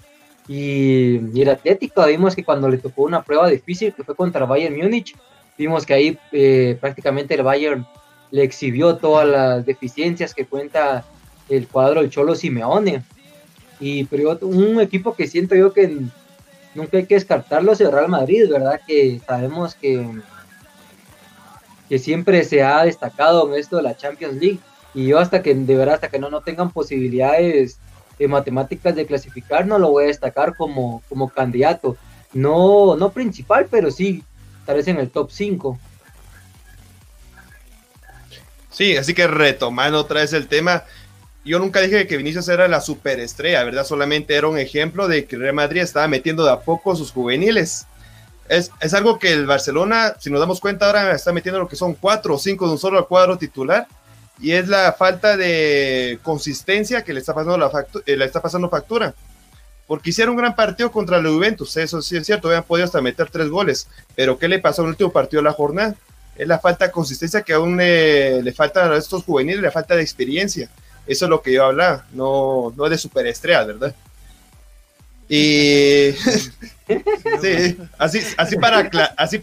Y, 0.47 1.41
el 1.41 1.49
Atlético, 1.49 2.05
vimos 2.05 2.35
que 2.35 2.43
cuando 2.43 2.69
le 2.69 2.77
tocó 2.77 3.03
una 3.03 3.23
prueba 3.23 3.47
difícil, 3.49 3.93
que 3.93 4.03
fue 4.03 4.15
contra 4.15 4.45
Bayern 4.45 4.75
Múnich, 4.75 5.15
vimos 5.57 5.85
que 5.85 5.93
ahí 5.93 6.19
eh, 6.31 6.77
prácticamente 6.79 7.35
el 7.35 7.43
Bayern 7.43 7.85
le 8.31 8.43
exhibió 8.43 8.97
todas 8.97 9.27
las 9.27 9.65
deficiencias 9.65 10.33
que 10.33 10.45
cuenta 10.45 11.05
el 11.49 11.67
cuadro 11.67 12.01
del 12.01 12.09
Cholo 12.09 12.35
Simeone. 12.35 13.03
Y 13.79 14.05
pero 14.05 14.37
un 14.41 14.81
equipo 14.81 15.13
que 15.13 15.27
siento 15.27 15.55
yo 15.55 15.73
que 15.73 15.99
nunca 16.75 16.97
hay 16.97 17.05
que 17.05 17.15
descartarlo 17.15 17.71
es 17.71 17.81
el 17.81 17.91
Real 17.91 18.09
Madrid, 18.09 18.49
¿verdad? 18.49 18.81
Que 18.85 19.19
sabemos 19.25 19.75
que, 19.75 20.07
que 21.89 21.99
siempre 21.99 22.43
se 22.43 22.63
ha 22.63 22.83
destacado 22.83 23.47
en 23.47 23.59
esto 23.59 23.77
de 23.77 23.83
la 23.83 23.95
Champions 23.95 24.35
League. 24.35 24.59
Y 24.95 25.07
yo 25.07 25.19
hasta 25.19 25.41
que, 25.41 25.53
de 25.53 25.75
verdad, 25.75 25.95
hasta 25.95 26.09
que 26.09 26.19
no, 26.19 26.29
no 26.29 26.41
tengan 26.41 26.71
posibilidades 26.71 27.79
de 28.17 28.27
matemáticas 28.27 28.95
de 28.95 29.05
clasificar, 29.05 29.65
no 29.65 29.77
lo 29.79 29.89
voy 29.89 30.05
a 30.05 30.07
destacar 30.07 30.55
como, 30.55 31.01
como 31.09 31.29
candidato. 31.29 31.97
No, 32.33 32.95
no 32.95 33.11
principal, 33.11 33.67
pero 33.69 33.91
sí, 33.91 34.23
tal 34.65 34.77
vez 34.77 34.87
en 34.87 34.97
el 34.97 35.09
top 35.09 35.31
5. 35.31 35.79
Sí, 38.71 38.97
así 38.97 39.13
que 39.13 39.27
retomando 39.27 39.99
otra 39.99 40.21
vez 40.21 40.33
el 40.33 40.47
tema, 40.47 40.83
yo 41.45 41.59
nunca 41.59 41.81
dije 41.81 42.07
que 42.07 42.17
Vinicius 42.17 42.47
era 42.47 42.67
la 42.67 42.81
superestrella, 42.81 43.63
¿verdad? 43.63 43.85
Solamente 43.85 44.35
era 44.35 44.47
un 44.47 44.57
ejemplo 44.57 45.07
de 45.07 45.25
que 45.25 45.37
Real 45.37 45.53
Madrid 45.53 45.81
estaba 45.81 46.07
metiendo 46.07 46.43
de 46.43 46.51
a 46.51 46.61
poco 46.61 46.95
sus 46.95 47.11
juveniles. 47.11 47.85
Es, 48.49 48.71
es, 48.81 48.93
algo 48.93 49.19
que 49.19 49.31
el 49.31 49.45
Barcelona, 49.45 50.15
si 50.19 50.29
nos 50.29 50.39
damos 50.39 50.59
cuenta, 50.59 50.87
ahora 50.87 51.13
está 51.13 51.31
metiendo 51.31 51.59
lo 51.59 51.67
que 51.67 51.75
son 51.75 51.93
cuatro 51.93 52.35
o 52.35 52.39
cinco 52.39 52.65
de 52.65 52.73
un 52.73 52.79
solo 52.79 53.07
cuadro 53.07 53.37
titular. 53.37 53.87
Y 54.39 54.51
es 54.51 54.67
la 54.67 54.93
falta 54.93 55.37
de 55.37 56.19
consistencia 56.23 57.03
que 57.03 57.13
le 57.13 57.19
está 57.19 57.33
pasando, 57.33 57.57
la 57.57 57.85
eh, 58.05 58.17
le 58.17 58.25
está 58.25 58.41
pasando 58.41 58.69
factura. 58.69 59.13
Porque 59.87 60.09
hicieron 60.09 60.33
un 60.33 60.41
gran 60.41 60.55
partido 60.55 60.91
contra 60.91 61.17
el 61.17 61.27
Juventus, 61.27 61.75
eso 61.77 62.01
sí 62.01 62.17
es 62.17 62.25
cierto, 62.25 62.47
habían 62.47 62.63
podido 62.63 62.85
hasta 62.85 63.01
meter 63.01 63.29
tres 63.29 63.49
goles. 63.49 63.87
Pero 64.15 64.37
¿qué 64.37 64.47
le 64.47 64.59
pasó 64.59 64.81
en 64.81 64.87
el 64.87 64.91
último 64.91 65.11
partido 65.11 65.41
de 65.41 65.49
la 65.49 65.53
jornada? 65.53 65.95
Es 66.35 66.47
la 66.47 66.59
falta 66.59 66.85
de 66.85 66.91
consistencia 66.91 67.41
que 67.41 67.53
aún 67.53 67.77
le 67.77 68.53
falta 68.55 68.91
a 68.91 68.97
estos 68.97 69.23
juveniles, 69.23 69.61
la 69.61 69.71
falta 69.71 69.95
de 69.95 70.01
experiencia. 70.01 70.69
Eso 71.05 71.25
es 71.25 71.29
lo 71.29 71.41
que 71.41 71.53
yo 71.53 71.65
hablaba, 71.65 72.05
no, 72.13 72.73
no 72.75 72.89
de 72.89 72.97
superestrella, 72.97 73.65
¿verdad? 73.65 73.93
Y 75.27 76.11
sí, 77.41 77.77
así, 77.97 78.21
así 78.37 78.55
para 78.57 78.89
así, 79.17 79.41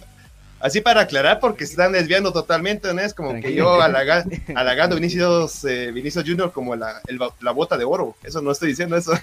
así 0.61 0.81
para 0.81 1.03
aclarar, 1.03 1.41
porque 1.41 1.67
se 1.67 1.73
están 1.73 1.93
desviando 1.93 2.33
totalmente, 2.33 2.93
¿no? 2.95 3.01
Es 3.01 3.15
como 3.15 3.41
que 3.41 3.55
yo 3.55 3.81
halagando 4.55 4.97
Vinicius, 4.97 5.65
eh, 5.65 5.91
Vinicius 5.93 6.25
Junior 6.25 6.53
como 6.53 6.77
la, 6.77 7.01
la 7.41 7.51
bota 7.51 7.77
de 7.77 7.85
oro. 7.85 8.15
Eso 8.23 8.41
no 8.41 8.53
estoy 8.53 8.69
diciendo 8.71 8.97
eso. 8.97 9.13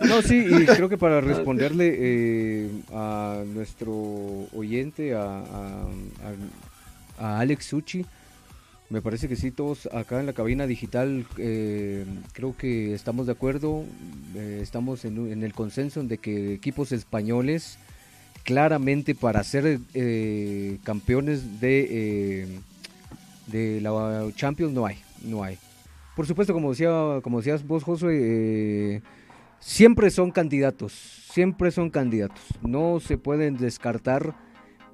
No, 0.00 0.22
sí, 0.22 0.46
y 0.48 0.64
creo 0.64 0.88
que 0.88 0.96
para 0.96 1.20
responderle 1.20 1.92
eh, 1.98 2.70
a 2.92 3.42
nuestro 3.44 3.92
oyente, 4.54 5.14
a, 5.14 5.40
a, 5.40 5.86
a 7.18 7.40
Alex 7.40 7.66
Suchi, 7.66 8.06
me 8.90 9.00
parece 9.00 9.28
que 9.28 9.36
sí, 9.36 9.52
todos 9.52 9.88
acá 9.92 10.18
en 10.18 10.26
la 10.26 10.32
cabina 10.32 10.66
digital 10.66 11.24
eh, 11.38 12.04
creo 12.32 12.56
que 12.56 12.92
estamos 12.92 13.26
de 13.26 13.32
acuerdo, 13.32 13.84
eh, 14.34 14.58
estamos 14.60 15.04
en, 15.04 15.44
el 15.44 15.54
consenso 15.54 16.02
de 16.02 16.18
que 16.18 16.54
equipos 16.54 16.90
españoles 16.90 17.78
claramente 18.44 19.14
para 19.14 19.42
ser 19.44 19.80
eh, 19.94 20.78
campeones 20.84 21.60
de, 21.60 22.48
de 23.46 23.80
la 23.80 24.26
Champions 24.34 24.72
no 24.72 24.86
hay, 24.86 24.98
no 25.22 25.42
hay. 25.42 25.58
Por 26.16 26.26
supuesto, 26.26 26.52
como, 26.52 26.70
decía, 26.70 27.20
como 27.22 27.38
decías 27.38 27.66
vos, 27.66 27.84
Josué, 27.84 29.02
siempre 29.58 30.10
son 30.10 30.30
candidatos, 30.30 30.92
siempre 30.92 31.70
son 31.70 31.90
candidatos, 31.90 32.42
no 32.62 33.00
se 33.00 33.16
pueden 33.16 33.56
descartar, 33.56 34.34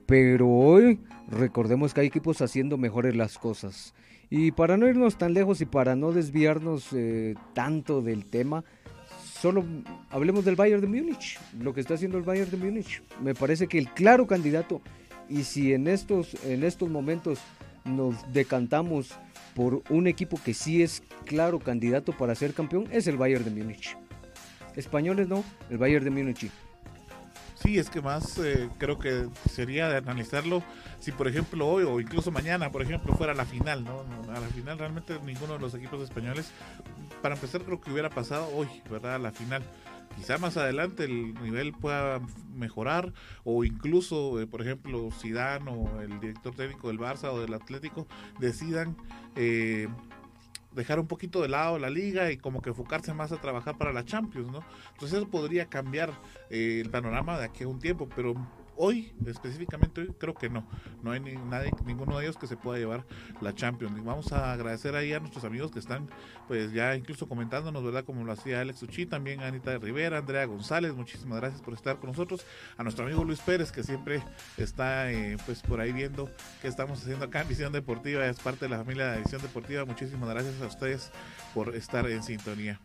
pero 0.07 0.49
hoy 0.49 1.01
recordemos 1.29 1.95
que 1.95 2.03
hay 2.03 2.07
equipos 2.09 2.43
haciendo 2.43 2.77
mejores 2.77 3.17
las 3.17 3.39
cosas. 3.39 3.95
Y 4.29 4.51
para 4.51 4.77
no 4.77 4.89
irnos 4.89 5.19
tan 5.19 5.35
lejos 5.35 5.61
y 5.61 5.67
para 5.67 5.95
no 5.95 6.13
desviarnos 6.13 6.89
eh, 6.93 7.35
tanto 7.55 8.03
del 8.03 8.25
tema, 8.25 8.65
solo 9.41 9.65
hablemos 10.11 10.45
del 10.45 10.57
Bayern 10.57 10.81
de 10.81 10.87
Múnich, 10.87 11.39
lo 11.61 11.75
que 11.75 11.81
está 11.81 11.95
haciendo 11.95 12.19
el 12.19 12.25
Bayern 12.25 12.51
de 12.51 12.57
Múnich. 12.57 13.03
Me 13.23 13.35
parece 13.35 13.67
que 13.67 13.79
el 13.79 13.89
claro 13.91 14.27
candidato, 14.27 14.81
y 15.29 15.45
si 15.45 15.73
en 15.73 15.89
estos, 15.89 16.37
en 16.45 16.65
estos 16.65 16.89
momentos 16.89 17.39
nos 17.85 18.15
decantamos 18.33 19.11
por 19.55 19.83
un 19.91 20.07
equipo 20.07 20.39
que 20.43 20.55
sí 20.55 20.83
es 20.83 21.03
claro 21.25 21.59
candidato 21.59 22.13
para 22.13 22.35
ser 22.35 22.53
campeón, 22.53 22.87
es 22.91 23.07
el 23.07 23.17
Bayern 23.17 23.45
de 23.45 23.51
Múnich. 23.51 23.97
Españoles 24.75 25.29
no, 25.29 25.45
el 25.71 25.79
Bayern 25.79 26.05
de 26.05 26.11
Múnich. 26.11 26.51
Sí, 27.67 27.79
es 27.79 27.91
que 27.91 28.01
más 28.01 28.39
eh, 28.39 28.71
creo 28.79 28.97
que 28.97 29.27
sería 29.51 29.89
de 29.89 29.97
analizarlo 29.97 30.63
si, 31.01 31.11
por 31.11 31.27
ejemplo, 31.27 31.67
hoy 31.67 31.83
o 31.83 31.99
incluso 31.99 32.31
mañana, 32.31 32.71
por 32.71 32.81
ejemplo, 32.81 33.13
fuera 33.17 33.35
la 33.35 33.45
final, 33.45 33.83
¿no? 33.83 34.05
A 34.33 34.39
la 34.39 34.47
final 34.55 34.79
realmente 34.79 35.19
ninguno 35.25 35.55
de 35.55 35.59
los 35.59 35.75
equipos 35.75 36.01
españoles, 36.01 36.53
para 37.23 37.35
empezar, 37.35 37.63
creo 37.63 37.81
que 37.81 37.91
hubiera 37.91 38.09
pasado 38.09 38.49
hoy, 38.55 38.69
¿verdad? 38.89 39.17
A 39.17 39.19
la 39.19 39.33
final. 39.33 39.65
Quizá 40.15 40.39
más 40.39 40.57
adelante 40.57 41.07
el 41.07 41.35
nivel 41.43 41.73
pueda 41.73 42.21
mejorar 42.55 43.13
o 43.43 43.65
incluso, 43.65 44.41
eh, 44.41 44.47
por 44.47 44.63
ejemplo, 44.63 45.11
Zidane 45.11 45.69
o 45.69 46.01
el 46.03 46.21
director 46.21 46.55
técnico 46.55 46.87
del 46.87 47.01
Barça 47.01 47.33
o 47.33 47.41
del 47.41 47.53
Atlético 47.53 48.07
decidan 48.39 48.97
eh, 49.35 49.89
dejar 50.77 51.01
un 51.01 51.07
poquito 51.07 51.43
de 51.43 51.49
lado 51.49 51.79
la 51.79 51.91
liga 51.91 52.31
y 52.31 52.37
como 52.37 52.63
que 52.63 52.71
enfocarse 52.71 53.13
más 53.15 53.33
a 53.33 53.41
trabajar 53.41 53.77
para 53.77 53.93
la 53.93 54.05
Champions, 54.05 54.53
¿no? 54.53 54.61
Entonces 54.93 55.19
eso 55.19 55.29
podría 55.29 55.67
cambiar 55.67 56.13
eh, 56.51 56.81
el 56.85 56.91
panorama 56.91 57.39
de 57.39 57.47
aquí 57.47 57.65
a 57.65 57.69
un 57.69 57.81
tiempo, 57.81 58.09
pero 58.15 58.35
hoy, 58.77 59.13
específicamente 59.27 60.01
hoy, 60.01 60.15
creo 60.19 60.35
que 60.35 60.49
no. 60.49 60.67
No 61.03 61.13
hay 61.13 61.21
ni, 61.21 61.35
nadie, 61.35 61.71
ninguno 61.85 62.19
de 62.19 62.25
ellos 62.25 62.37
que 62.37 62.47
se 62.47 62.57
pueda 62.57 62.79
llevar 62.79 63.05
la 63.41 63.55
Champions. 63.55 64.03
Vamos 64.05 64.33
a 64.33 64.53
agradecer 64.53 64.95
ahí 64.95 65.13
a 65.13 65.21
nuestros 65.21 65.45
amigos 65.45 65.71
que 65.71 65.79
están, 65.79 66.09
pues 66.49 66.73
ya 66.73 66.95
incluso 66.97 67.29
comentándonos, 67.29 67.83
¿verdad? 67.85 68.05
Como 68.05 68.25
lo 68.25 68.33
hacía 68.33 68.61
Alex 68.61 68.83
Uchi, 68.83 69.07
también 69.07 69.43
Anita 69.43 69.77
Rivera, 69.79 70.19
Andrea 70.19 70.45
González, 70.45 70.95
muchísimas 70.95 71.41
gracias 71.41 71.63
por 71.63 71.75
estar 71.75 71.99
con 71.99 72.11
nosotros. 72.11 72.45
A 72.77 72.83
nuestro 72.83 73.05
amigo 73.05 73.25
Luis 73.25 73.41
Pérez, 73.41 73.73
que 73.73 73.83
siempre 73.83 74.23
está, 74.57 75.11
eh, 75.11 75.37
pues 75.47 75.63
por 75.63 75.81
ahí 75.81 75.93
viendo 75.93 76.31
qué 76.63 76.69
estamos 76.69 77.01
haciendo 77.03 77.27
acá 77.27 77.43
en 77.43 77.49
Visión 77.49 77.73
Deportiva, 77.73 78.27
es 78.27 78.39
parte 78.41 78.67
de 78.67 78.71
la 78.71 78.79
familia 78.79 79.13
de 79.13 79.21
Visión 79.21 79.43
Deportiva. 79.43 79.85
Muchísimas 79.85 80.29
gracias 80.29 80.61
a 80.61 80.67
ustedes 80.67 81.11
por 81.55 81.75
estar 81.75 82.09
en 82.11 82.23
sintonía. 82.23 82.81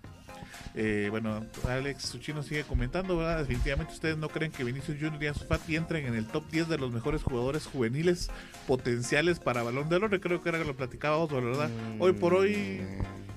Eh, 0.74 1.07
bueno, 1.09 1.45
Alex 1.67 2.03
Suchino 2.03 2.43
sigue 2.43 2.63
comentando, 2.63 3.17
¿verdad? 3.17 3.39
Definitivamente 3.39 3.93
ustedes 3.93 4.17
no 4.17 4.30
creen 4.30 4.51
que 4.51 4.63
Vinicius 4.63 4.97
Junior 4.97 5.22
y 5.22 5.28
Ansu 5.28 5.45
Fati 5.45 5.76
entren 5.76 6.05
en 6.05 6.15
el 6.15 6.28
top 6.28 6.43
10 6.49 6.69
de 6.69 6.78
los 6.78 6.91
mejores 6.91 7.24
jugadores 7.24 7.65
juveniles 7.65 8.30
potenciales 8.67 9.39
para 9.39 9.63
Balón 9.63 9.89
de 9.89 9.97
Oro. 9.97 10.09
Creo 10.22 10.41
que 10.41 10.49
era 10.49 10.59
que 10.59 10.65
lo 10.65 10.76
platicábamos, 10.76 11.32
¿verdad? 11.32 11.69
Hoy 11.99 12.13
por 12.13 12.34
hoy, 12.34 12.82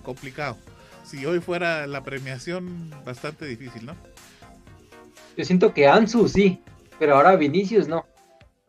complicado. 0.05 0.57
Si 1.05 1.27
hoy 1.27 1.41
fuera 1.41 1.87
la 1.87 2.05
premiación, 2.05 2.91
bastante 3.05 3.47
difícil, 3.47 3.87
¿no? 3.87 3.97
Yo 5.37 5.45
siento 5.45 5.75
que 5.75 5.89
Ansu 5.89 6.29
sí, 6.29 6.63
pero 6.99 7.17
ahora 7.17 7.37
Vinicius 7.37 7.89
no. 7.89 8.07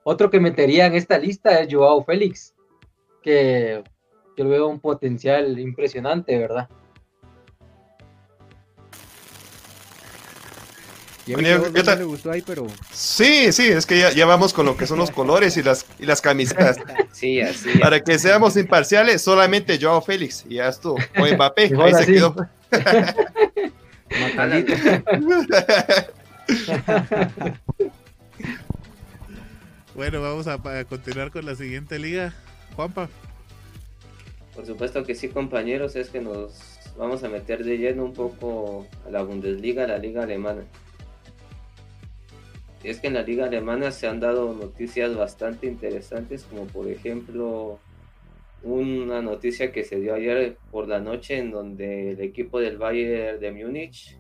Otro 0.04 0.30
que 0.30 0.40
metería 0.40 0.88
en 0.88 0.96
esta 0.96 1.18
lista 1.18 1.60
es 1.60 1.74
Joao 1.74 2.04
Félix, 2.04 2.54
que 3.22 3.84
yo 4.38 4.50
veo 4.50 4.68
un 4.68 4.80
potencial 4.80 5.58
impresionante, 5.60 6.38
¿verdad? 6.38 6.68
Pero... 12.46 12.68
Sí, 12.92 13.52
sí, 13.52 13.68
es 13.68 13.86
que 13.86 14.12
ya, 14.16 14.26
vamos 14.26 14.54
con 14.54 14.66
lo 14.66 14.78
que 14.78 14.86
son 14.86 15.00
los 15.00 15.12
colores 15.12 15.58
y 15.58 15.64
las, 15.64 15.86
y 16.00 16.06
las 16.06 16.22
camisetas. 16.22 16.78
Sí, 17.12 17.40
así. 17.40 17.78
Para 17.80 18.04
que 18.04 18.20
seamos 18.20 18.58
imparciales, 18.58 19.22
solamente 19.22 19.80
Joao 19.82 20.02
Félix 20.02 20.44
y 20.50 20.56
ya 20.56 20.68
estuvo. 20.68 20.98
O 21.18 21.26
Mbappé, 21.36 21.72
ahí 21.80 21.94
se 21.94 22.06
quedó. 22.06 22.36
bueno, 29.96 30.22
vamos 30.22 30.48
a, 30.48 30.56
a 30.56 30.84
continuar 30.84 31.32
con 31.32 31.46
la 31.46 31.56
siguiente 31.56 31.98
liga. 32.00 32.34
Juanpa. 32.76 33.08
Por 34.54 34.66
supuesto 34.66 35.06
que 35.06 35.16
sí, 35.16 35.30
compañeros, 35.30 35.96
es 35.96 36.10
que 36.10 36.20
nos 36.20 36.52
vamos 36.98 37.24
a 37.24 37.30
meter 37.30 37.64
de 37.64 37.78
lleno 37.78 38.04
un 38.04 38.14
poco 38.14 38.86
a 39.08 39.10
la 39.10 39.24
Bundesliga, 39.24 39.88
la 39.88 39.98
liga 39.98 40.24
alemana 40.24 40.64
es 42.90 43.00
que 43.00 43.08
en 43.08 43.16
la 43.16 43.24
liga 43.24 43.46
alemana 43.46 43.92
se 43.92 44.08
han 44.08 44.20
dado 44.20 44.54
noticias 44.54 45.16
bastante 45.16 45.66
interesantes, 45.68 46.44
como 46.44 46.66
por 46.66 46.88
ejemplo 46.88 47.80
una 48.64 49.22
noticia 49.22 49.72
que 49.72 49.84
se 49.84 50.00
dio 50.00 50.16
ayer 50.16 50.58
por 50.72 50.88
la 50.88 51.00
noche 51.00 51.38
en 51.38 51.52
donde 51.52 52.12
el 52.12 52.22
equipo 52.22 52.60
del 52.60 52.78
Bayern 52.78 53.40
de 53.40 53.52
Múnich 53.52 54.18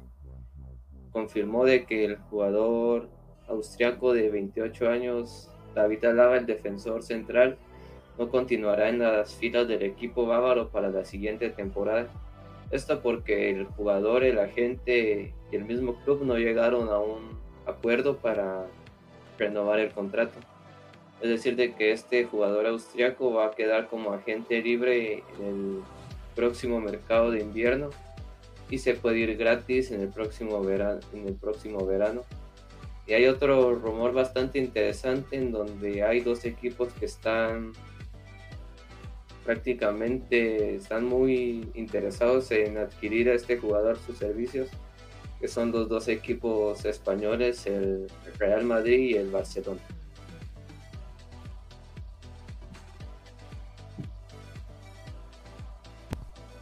confirmó 1.11 1.65
de 1.65 1.85
que 1.85 2.05
el 2.05 2.17
jugador 2.17 3.09
austriaco 3.47 4.13
de 4.13 4.29
28 4.29 4.89
años, 4.89 5.49
David 5.73 6.05
Alaba, 6.05 6.37
el 6.37 6.45
defensor 6.45 7.03
central, 7.03 7.57
no 8.17 8.29
continuará 8.29 8.89
en 8.89 8.99
las 8.99 9.35
filas 9.35 9.67
del 9.67 9.83
equipo 9.83 10.25
bávaro 10.25 10.69
para 10.69 10.89
la 10.89 11.05
siguiente 11.05 11.49
temporada. 11.49 12.07
Esto 12.71 13.01
porque 13.01 13.49
el 13.51 13.65
jugador, 13.65 14.23
el 14.23 14.39
agente 14.39 15.33
y 15.51 15.55
el 15.55 15.65
mismo 15.65 15.95
club 16.03 16.23
no 16.23 16.37
llegaron 16.37 16.89
a 16.89 16.99
un 16.99 17.44
acuerdo 17.65 18.17
para 18.17 18.65
renovar 19.37 19.79
el 19.79 19.91
contrato. 19.91 20.39
Es 21.21 21.29
decir, 21.29 21.55
de 21.55 21.73
que 21.73 21.91
este 21.91 22.25
jugador 22.25 22.67
austriaco 22.67 23.33
va 23.33 23.47
a 23.47 23.51
quedar 23.51 23.87
como 23.87 24.11
agente 24.11 24.61
libre 24.61 25.23
en 25.39 25.45
el 25.45 25.79
próximo 26.35 26.79
mercado 26.79 27.31
de 27.31 27.41
invierno 27.41 27.89
y 28.69 28.79
se 28.79 28.95
puede 28.95 29.19
ir 29.19 29.37
gratis 29.37 29.91
en 29.91 30.01
el 30.01 30.09
próximo 30.09 30.61
verano. 30.61 30.99
En 31.13 31.27
el 31.27 31.35
próximo 31.35 31.85
verano. 31.85 32.23
Y 33.07 33.13
hay 33.13 33.27
otro 33.27 33.75
rumor 33.75 34.13
bastante 34.13 34.57
interesante 34.57 35.35
en 35.37 35.51
donde 35.51 36.03
hay 36.03 36.21
dos 36.21 36.43
equipos 36.45 36.91
que 36.93 37.05
están 37.05 37.73
prácticamente 39.45 40.75
están 40.75 41.05
muy 41.05 41.69
interesados 41.75 42.49
en 42.49 42.79
adquirir 42.79 43.29
a 43.29 43.35
este 43.35 43.57
jugador 43.57 43.97
sus 43.99 44.17
servicios, 44.17 44.69
que 45.39 45.47
son 45.47 45.71
los 45.71 45.89
dos 45.89 46.07
equipos 46.07 46.85
españoles, 46.85 47.65
el 47.67 48.07
Real 48.37 48.63
Madrid 48.63 48.99
y 48.99 49.13
el 49.15 49.29
Barcelona. 49.29 49.81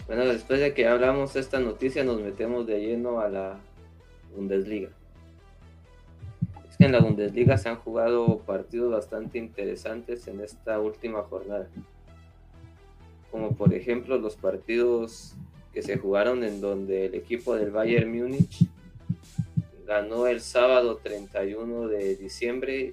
Bueno, 0.07 0.25
después 0.25 0.59
de 0.59 0.73
que 0.73 0.87
hablamos 0.87 1.35
esta 1.35 1.59
noticia, 1.59 2.03
nos 2.03 2.21
metemos 2.21 2.67
de 2.67 2.79
lleno 2.79 3.19
a 3.19 3.29
la 3.29 3.59
Bundesliga. 4.35 4.89
Es 6.69 6.77
que 6.77 6.85
en 6.85 6.91
la 6.91 6.99
Bundesliga 6.99 7.57
se 7.57 7.69
han 7.69 7.77
jugado 7.77 8.39
partidos 8.39 8.91
bastante 8.91 9.37
interesantes 9.37 10.27
en 10.27 10.41
esta 10.41 10.79
última 10.79 11.23
jornada 11.23 11.67
como 13.33 13.55
por 13.55 13.73
ejemplo 13.73 14.19
los 14.19 14.35
partidos 14.35 15.33
que 15.73 15.81
se 15.81 15.97
jugaron 15.97 16.43
en 16.43 16.61
donde 16.61 17.07
el 17.07 17.15
equipo 17.15 17.55
del 17.55 17.71
Bayern 17.71 18.11
Múnich 18.11 18.67
ganó 19.85 20.27
el 20.27 20.41
sábado 20.41 20.99
31 21.03 21.87
de 21.87 22.15
diciembre 22.15 22.91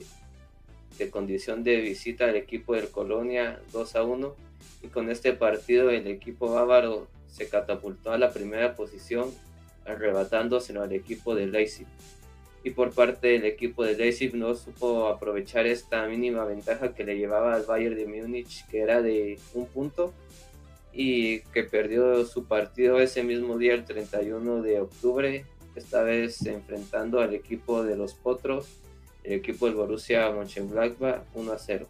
de 0.99 1.11
condición 1.11 1.63
de 1.63 1.81
visita 1.81 2.27
al 2.27 2.37
equipo 2.37 2.75
del 2.75 2.89
Colonia 2.89 3.61
2 3.73 3.97
a 3.97 4.05
1 4.05 4.35
y 4.83 4.89
con 4.89 5.11
este 5.11 5.33
partido 5.33 5.91
el 5.91 6.07
equipo 6.07 6.53
bávaro 6.53 7.07
se 7.29 7.49
catapultó 7.49 8.13
a 8.13 8.19
la 8.19 8.33
primera 8.33 8.75
posición 8.75 9.31
arrebatándose 9.85 10.77
al 10.77 10.93
equipo 10.93 11.35
del 11.35 11.53
Leipzig. 11.53 11.87
Y 12.63 12.71
por 12.71 12.93
parte 12.93 13.29
del 13.29 13.47
equipo 13.47 13.85
de 13.85 13.97
Leipzig 13.97 14.35
no 14.35 14.55
supo 14.55 15.09
aprovechar 15.09 15.67
esta 15.67 16.07
mínima 16.07 16.45
ventaja 16.45 16.95
que 16.95 17.05
le 17.05 17.17
llevaba 17.17 17.55
al 17.55 17.65
Bayern 17.65 17.97
de 17.97 18.07
Múnich 18.07 18.67
que 18.69 18.81
era 18.81 19.01
de 19.01 19.39
un 19.55 19.67
punto 19.67 20.13
y 20.93 21.41
que 21.53 21.65
perdió 21.65 22.25
su 22.27 22.45
partido 22.45 23.01
ese 23.01 23.23
mismo 23.23 23.59
día, 23.59 23.75
el 23.75 23.85
31 23.85 24.63
de 24.63 24.81
octubre, 24.81 25.45
esta 25.75 26.03
vez 26.03 26.45
enfrentando 26.47 27.21
al 27.21 27.35
equipo 27.35 27.85
de 27.85 27.97
los 27.97 28.15
Potros, 28.15 28.67
el 29.23 29.35
equipo 29.35 29.67
del 29.67 29.77
Borussia 29.77 30.31
Mönchengladbach 30.31 31.23
1 31.35 31.53
a 31.53 31.59
0. 31.59 31.87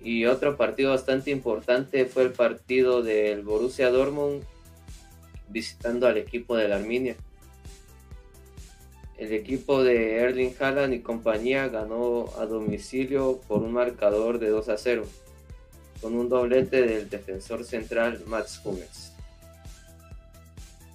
Y 0.00 0.26
otro 0.26 0.56
partido 0.56 0.90
bastante 0.90 1.30
importante 1.30 2.06
fue 2.06 2.24
el 2.24 2.32
partido 2.32 3.02
del 3.02 3.42
Borussia 3.42 3.90
Dortmund 3.90 4.42
visitando 5.48 6.06
al 6.06 6.16
equipo 6.16 6.56
de 6.56 6.68
la 6.68 6.76
Arminia. 6.76 7.16
El 9.16 9.32
equipo 9.32 9.84
de 9.84 10.16
Erling 10.16 10.54
Haaland 10.58 10.94
y 10.94 11.00
compañía 11.00 11.68
ganó 11.68 12.32
a 12.38 12.46
domicilio 12.46 13.40
por 13.46 13.62
un 13.62 13.72
marcador 13.72 14.40
de 14.40 14.48
2 14.48 14.68
a 14.68 14.76
0 14.76 15.04
con 16.02 16.16
un 16.16 16.28
doblete 16.28 16.82
del 16.82 17.08
defensor 17.08 17.64
central 17.64 18.24
Mats 18.26 18.60
Hummels. 18.64 19.12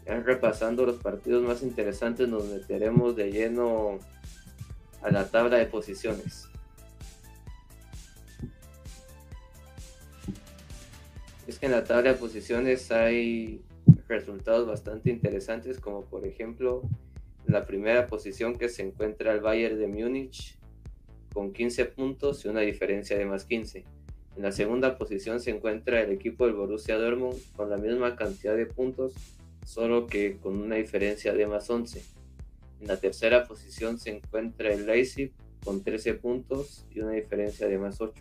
Ya 0.06 0.20
repasando 0.20 0.86
los 0.86 0.98
partidos 0.98 1.42
más 1.44 1.64
interesantes 1.64 2.28
nos 2.28 2.46
meteremos 2.46 3.16
de 3.16 3.32
lleno 3.32 4.00
a 5.02 5.10
la 5.10 5.30
tabla 5.30 5.58
de 5.58 5.66
posiciones. 5.66 6.50
Es 11.48 11.58
que 11.58 11.68
en 11.68 11.72
la 11.72 11.86
tabla 11.86 12.12
de 12.12 12.20
posiciones 12.20 12.92
hay 12.92 13.62
resultados 14.10 14.68
bastante 14.68 15.10
interesantes 15.10 15.80
como 15.80 16.04
por 16.04 16.26
ejemplo 16.26 16.82
la 17.46 17.66
primera 17.66 18.08
posición 18.08 18.58
que 18.58 18.68
se 18.68 18.84
encuentra 18.84 19.32
el 19.34 19.40
Bayern 19.40 19.80
de 19.80 19.88
Múnich 19.88 20.58
con 21.34 21.54
15 21.54 21.86
puntos 21.86 22.44
y 22.44 22.50
una 22.50 22.62
diferencia 22.62 23.18
de 23.18 23.26
más 23.26 23.46
15 23.46 23.97
en 24.38 24.44
la 24.44 24.52
segunda 24.52 25.00
posición 25.00 25.40
se 25.40 25.50
encuentra 25.50 26.00
el 26.00 26.12
equipo 26.12 26.46
del 26.46 26.54
Borussia 26.54 26.96
Dortmund 26.96 27.40
con 27.56 27.72
la 27.72 27.78
misma 27.78 28.16
cantidad 28.16 28.56
de 28.56 28.68
puntos, 28.68 29.14
solo 29.66 30.06
que 30.06 30.38
con 30.38 30.62
una 30.62 30.76
diferencia 30.76 31.34
de 31.34 31.48
más 31.48 31.68
11. 31.68 32.04
En 32.80 32.88
la 32.88 32.98
tercera 32.98 33.46
posición 33.46 33.98
se 33.98 34.12
encuentra 34.12 34.72
el 34.72 34.86
Leipzig 34.86 35.32
con 35.66 35.84
13 35.84 36.14
puntos 36.14 36.86
y 36.92 37.00
una 37.00 37.14
diferencia 37.14 37.68
de 37.68 37.80
más 37.80 38.00
8. 38.00 38.14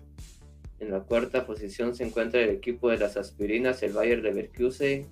En 0.81 0.91
la 0.91 1.01
cuarta 1.01 1.45
posición 1.45 1.95
se 1.95 2.05
encuentra 2.05 2.41
el 2.41 2.49
equipo 2.49 2.89
de 2.89 2.97
las 2.97 3.19
aspirinas, 3.19 3.83
el 3.83 3.93
Bayer 3.93 4.21
Leverkusen, 4.23 5.07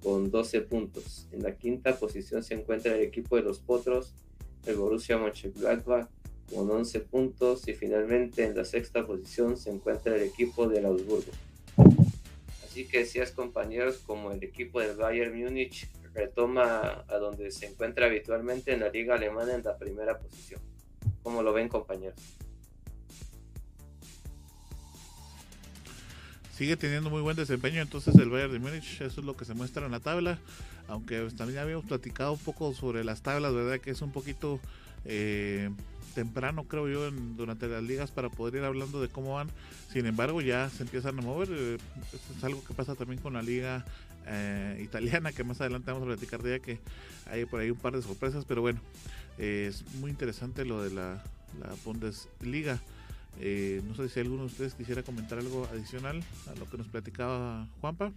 con 0.00 0.30
12 0.30 0.60
puntos. 0.60 1.26
En 1.32 1.42
la 1.42 1.56
quinta 1.56 1.98
posición 1.98 2.44
se 2.44 2.54
encuentra 2.54 2.94
el 2.94 3.02
equipo 3.02 3.34
de 3.34 3.42
los 3.42 3.58
Potros, 3.58 4.14
el 4.64 4.76
Borussia 4.76 5.18
Mönchengladbach, 5.18 6.08
con 6.52 6.70
11 6.70 7.00
puntos 7.00 7.66
y 7.68 7.74
finalmente 7.74 8.44
en 8.44 8.56
la 8.56 8.64
sexta 8.64 9.06
posición 9.06 9.56
se 9.56 9.70
encuentra 9.70 10.14
el 10.14 10.22
equipo 10.22 10.68
del 10.68 10.86
Augsburgo. 10.86 11.32
Así 12.64 12.86
que 12.86 13.04
si 13.04 13.18
es 13.18 13.32
compañeros 13.32 13.98
como 14.06 14.32
el 14.32 14.42
equipo 14.42 14.80
del 14.80 14.96
Bayern 14.96 15.36
Múnich 15.38 15.88
retoma 16.14 17.04
a 17.08 17.16
donde 17.16 17.50
se 17.50 17.66
encuentra 17.66 18.06
habitualmente 18.06 18.72
en 18.72 18.80
la 18.80 18.88
liga 18.88 19.14
alemana 19.14 19.54
en 19.54 19.62
la 19.62 19.76
primera 19.76 20.18
posición. 20.18 20.60
¿Cómo 21.22 21.42
lo 21.42 21.52
ven 21.52 21.68
compañeros? 21.68 22.18
Sigue 26.54 26.76
teniendo 26.76 27.10
muy 27.10 27.20
buen 27.20 27.36
desempeño 27.36 27.82
entonces 27.82 28.14
el 28.14 28.30
Bayern 28.30 28.52
de 28.52 28.58
Múnich, 28.58 29.02
eso 29.02 29.20
es 29.20 29.26
lo 29.26 29.36
que 29.36 29.44
se 29.44 29.52
muestra 29.52 29.84
en 29.84 29.92
la 29.92 30.00
tabla, 30.00 30.38
aunque 30.88 31.28
también 31.36 31.58
habíamos 31.58 31.84
platicado 31.84 32.32
un 32.32 32.38
poco 32.38 32.72
sobre 32.72 33.04
las 33.04 33.20
tablas, 33.22 33.52
¿verdad? 33.52 33.78
Que 33.78 33.90
es 33.90 34.00
un 34.00 34.12
poquito... 34.12 34.58
Eh, 35.04 35.70
temprano, 36.16 36.64
creo 36.64 36.88
yo, 36.88 37.10
durante 37.10 37.68
las 37.68 37.82
ligas 37.82 38.10
para 38.10 38.30
poder 38.30 38.54
ir 38.54 38.64
hablando 38.64 39.02
de 39.02 39.08
cómo 39.08 39.34
van. 39.34 39.48
Sin 39.92 40.06
embargo, 40.06 40.40
ya 40.40 40.70
se 40.70 40.82
empiezan 40.82 41.18
a 41.18 41.22
mover. 41.22 41.48
Eh, 41.52 41.76
es 42.36 42.42
algo 42.42 42.64
que 42.64 42.72
pasa 42.72 42.94
también 42.94 43.20
con 43.20 43.34
la 43.34 43.42
liga 43.42 43.84
eh, 44.26 44.80
italiana, 44.82 45.32
que 45.32 45.44
más 45.44 45.60
adelante 45.60 45.92
vamos 45.92 46.08
a 46.08 46.16
platicar 46.16 46.42
de 46.42 46.54
ella, 46.54 46.64
que 46.64 46.80
hay 47.30 47.44
por 47.44 47.60
ahí 47.60 47.70
un 47.70 47.76
par 47.76 47.94
de 47.94 48.00
sorpresas, 48.00 48.46
pero 48.46 48.62
bueno, 48.62 48.80
es 49.36 49.84
muy 49.96 50.10
interesante 50.10 50.64
lo 50.64 50.82
de 50.82 50.90
la, 50.90 51.22
la 51.60 51.74
Bundesliga. 51.84 52.80
Eh, 53.38 53.82
no 53.86 53.94
sé 53.94 54.08
si 54.08 54.18
alguno 54.20 54.44
de 54.44 54.46
ustedes 54.46 54.72
quisiera 54.72 55.02
comentar 55.02 55.38
algo 55.38 55.68
adicional 55.70 56.24
a 56.50 56.58
lo 56.58 56.68
que 56.70 56.78
nos 56.78 56.86
platicaba 56.88 57.66
Juanpa. 57.82 58.10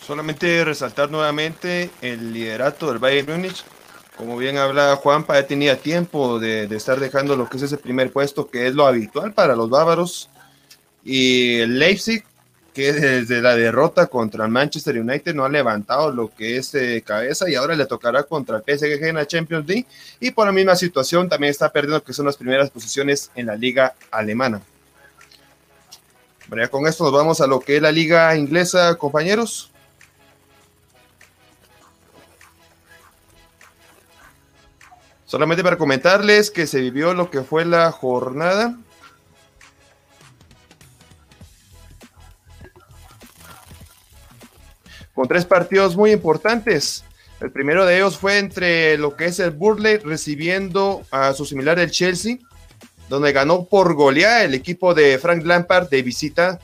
Solamente 0.00 0.64
resaltar 0.64 1.10
nuevamente 1.10 1.90
el 2.00 2.32
liderato 2.32 2.88
del 2.88 2.98
Bayern 2.98 3.30
Múnich 3.30 3.62
como 4.18 4.36
bien 4.36 4.58
habla 4.58 4.96
Juanpa, 4.96 5.40
ya 5.40 5.46
tenía 5.46 5.76
tiempo 5.76 6.40
de, 6.40 6.64
estar 6.64 6.98
dejando 6.98 7.36
lo 7.36 7.48
que 7.48 7.56
es 7.56 7.62
ese 7.62 7.78
primer 7.78 8.10
puesto, 8.12 8.50
que 8.50 8.66
es 8.66 8.74
lo 8.74 8.84
habitual 8.84 9.32
para 9.32 9.54
los 9.54 9.70
bávaros. 9.70 10.28
Y 11.04 11.64
Leipzig, 11.66 12.24
que 12.74 12.92
desde 12.92 13.40
la 13.40 13.54
derrota 13.54 14.08
contra 14.08 14.44
el 14.44 14.50
Manchester 14.50 14.98
United 14.98 15.36
no 15.36 15.44
ha 15.44 15.48
levantado 15.48 16.10
lo 16.10 16.34
que 16.34 16.56
es 16.56 16.74
eh, 16.74 17.00
cabeza 17.06 17.48
y 17.48 17.54
ahora 17.54 17.76
le 17.76 17.86
tocará 17.86 18.24
contra 18.24 18.56
el 18.56 18.62
PSG 18.62 19.04
en 19.04 19.14
la 19.14 19.26
Champions 19.26 19.66
League. 19.68 19.86
Y 20.18 20.32
por 20.32 20.46
la 20.46 20.52
misma 20.52 20.74
situación 20.74 21.28
también 21.28 21.52
está 21.52 21.70
perdiendo 21.70 22.02
que 22.02 22.12
son 22.12 22.26
las 22.26 22.36
primeras 22.36 22.70
posiciones 22.70 23.30
en 23.36 23.46
la 23.46 23.54
liga 23.54 23.94
alemana. 24.10 24.60
Bueno, 26.48 26.68
con 26.70 26.88
esto 26.88 27.04
nos 27.04 27.12
vamos 27.12 27.40
a 27.40 27.46
lo 27.46 27.60
que 27.60 27.76
es 27.76 27.82
la 27.82 27.92
liga 27.92 28.34
inglesa, 28.34 28.96
compañeros. 28.96 29.70
Solamente 35.28 35.62
para 35.62 35.76
comentarles 35.76 36.50
que 36.50 36.66
se 36.66 36.80
vivió 36.80 37.12
lo 37.12 37.30
que 37.30 37.42
fue 37.42 37.66
la 37.66 37.92
jornada. 37.92 38.78
Con 45.12 45.28
tres 45.28 45.44
partidos 45.44 45.96
muy 45.96 46.12
importantes. 46.12 47.04
El 47.40 47.52
primero 47.52 47.84
de 47.84 47.96
ellos 47.96 48.16
fue 48.16 48.38
entre 48.38 48.96
lo 48.96 49.16
que 49.16 49.26
es 49.26 49.38
el 49.38 49.50
Burley 49.50 49.98
recibiendo 49.98 51.02
a 51.10 51.34
su 51.34 51.44
similar 51.44 51.78
el 51.78 51.90
Chelsea, 51.90 52.38
donde 53.10 53.32
ganó 53.32 53.66
por 53.66 53.92
goleada 53.92 54.44
el 54.44 54.54
equipo 54.54 54.94
de 54.94 55.18
Frank 55.18 55.44
Lampard 55.44 55.90
de 55.90 56.00
visita 56.00 56.58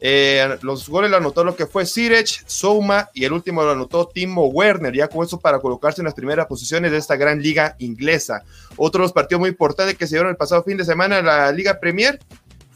eh, 0.00 0.58
los 0.62 0.88
goles 0.88 1.10
lo 1.10 1.16
anotó 1.16 1.42
lo 1.42 1.56
que 1.56 1.66
fue 1.66 1.84
Sirech, 1.84 2.44
Souma 2.46 3.10
y 3.14 3.24
el 3.24 3.32
último 3.32 3.64
lo 3.64 3.72
anotó 3.72 4.06
Timo 4.06 4.46
Werner, 4.46 4.94
ya 4.94 5.08
con 5.08 5.24
eso 5.24 5.40
para 5.40 5.58
colocarse 5.58 6.00
en 6.00 6.04
las 6.04 6.14
primeras 6.14 6.46
posiciones 6.46 6.92
de 6.92 6.98
esta 6.98 7.16
gran 7.16 7.42
liga 7.42 7.74
inglesa. 7.78 8.44
Otros 8.76 9.12
partidos 9.12 9.40
muy 9.40 9.50
importantes 9.50 9.96
que 9.96 10.06
se 10.06 10.14
dieron 10.14 10.30
el 10.30 10.36
pasado 10.36 10.62
fin 10.62 10.76
de 10.76 10.84
semana 10.84 11.18
en 11.18 11.26
la 11.26 11.50
Liga 11.50 11.80
Premier 11.80 12.20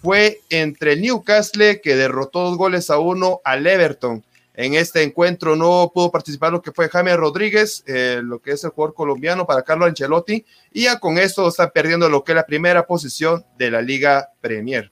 fue 0.03 0.41
entre 0.51 0.95
el 0.95 1.03
Newcastle, 1.03 1.81
que 1.81 1.95
derrotó 1.95 2.41
dos 2.41 2.59
goles 2.59 2.91
a 2.91 2.99
uno 2.99 3.41
al 3.45 3.64
Everton. 3.66 4.25
En 4.55 4.75
este 4.75 5.03
encuentro 5.03 5.55
no 5.55 5.93
pudo 5.95 6.11
participar 6.11 6.53
lo 6.53 6.61
que 6.61 6.73
fue 6.73 6.89
Jaime 6.89 7.16
Rodríguez, 7.16 7.85
eh, 7.87 8.20
lo 8.23 8.41
que 8.41 8.51
es 8.51 8.64
el 8.64 8.70
jugador 8.70 8.95
colombiano 8.95 9.47
para 9.47 9.62
Carlos 9.62 9.89
Ancelotti, 9.89 10.45
y 10.73 10.83
ya 10.83 10.99
con 10.99 11.18
esto 11.18 11.49
está 11.49 11.70
perdiendo 11.70 12.09
lo 12.09 12.25
que 12.25 12.33
es 12.33 12.37
la 12.37 12.47
primera 12.47 12.85
posición 12.85 13.47
de 13.57 13.70
la 13.70 13.81
Liga 13.81 14.31
Premier. 14.41 14.91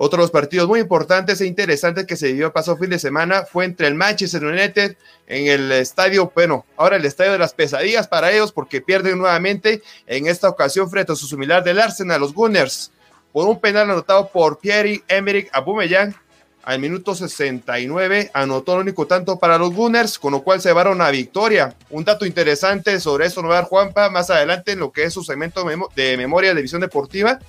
Otros 0.00 0.30
partidos 0.30 0.68
muy 0.68 0.78
importantes 0.78 1.40
e 1.40 1.46
interesantes 1.46 2.06
que 2.06 2.14
se 2.14 2.28
vivió 2.28 2.46
el 2.46 2.52
pasado 2.52 2.76
fin 2.76 2.88
de 2.88 3.00
semana 3.00 3.42
fue 3.42 3.64
entre 3.64 3.88
el 3.88 3.96
Manchester 3.96 4.44
United 4.44 4.96
en 5.26 5.48
el 5.48 5.72
estadio, 5.72 6.30
bueno, 6.32 6.64
ahora 6.76 6.94
el 6.94 7.04
estadio 7.04 7.32
de 7.32 7.38
las 7.38 7.52
pesadillas 7.52 8.06
para 8.06 8.30
ellos 8.30 8.52
porque 8.52 8.80
pierden 8.80 9.18
nuevamente 9.18 9.82
en 10.06 10.28
esta 10.28 10.48
ocasión 10.48 10.88
frente 10.88 11.10
a 11.10 11.16
su 11.16 11.26
similar 11.26 11.64
del 11.64 11.80
Arsenal, 11.80 12.20
los 12.20 12.32
Gunners, 12.32 12.92
por 13.32 13.48
un 13.48 13.58
penal 13.60 13.90
anotado 13.90 14.28
por 14.28 14.60
Pierre-Emerick 14.60 15.50
Aubameyang 15.52 16.14
al 16.62 16.78
minuto 16.78 17.16
69 17.16 18.30
anotó 18.34 18.74
el 18.74 18.82
único 18.82 19.08
tanto 19.08 19.40
para 19.40 19.58
los 19.58 19.74
Gunners, 19.74 20.16
con 20.20 20.30
lo 20.30 20.42
cual 20.42 20.60
se 20.60 20.68
llevaron 20.68 21.02
a 21.02 21.10
victoria. 21.10 21.74
Un 21.90 22.04
dato 22.04 22.24
interesante 22.24 23.00
sobre 23.00 23.26
eso 23.26 23.42
no 23.42 23.48
va 23.48 23.54
a 23.54 23.60
dar 23.62 23.68
Juanpa 23.68 24.10
más 24.10 24.30
adelante 24.30 24.72
en 24.72 24.78
lo 24.78 24.92
que 24.92 25.02
es 25.02 25.12
su 25.12 25.24
segmento 25.24 25.66
de 25.96 26.16
memoria 26.16 26.54
de 26.54 26.62
visión 26.62 26.82
deportiva, 26.82 27.40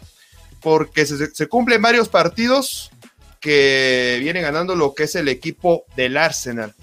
porque 0.61 1.05
se, 1.05 1.47
cumplen 1.47 1.81
varios 1.81 2.09
partidos 2.09 2.91
que 3.39 4.17
vienen 4.19 4.43
ganando 4.43 4.75
lo 4.75 4.93
que 4.93 5.03
es 5.03 5.15
el 5.15 5.27
equipo 5.27 5.85
del 5.95 6.17
Arsenal. 6.17 6.73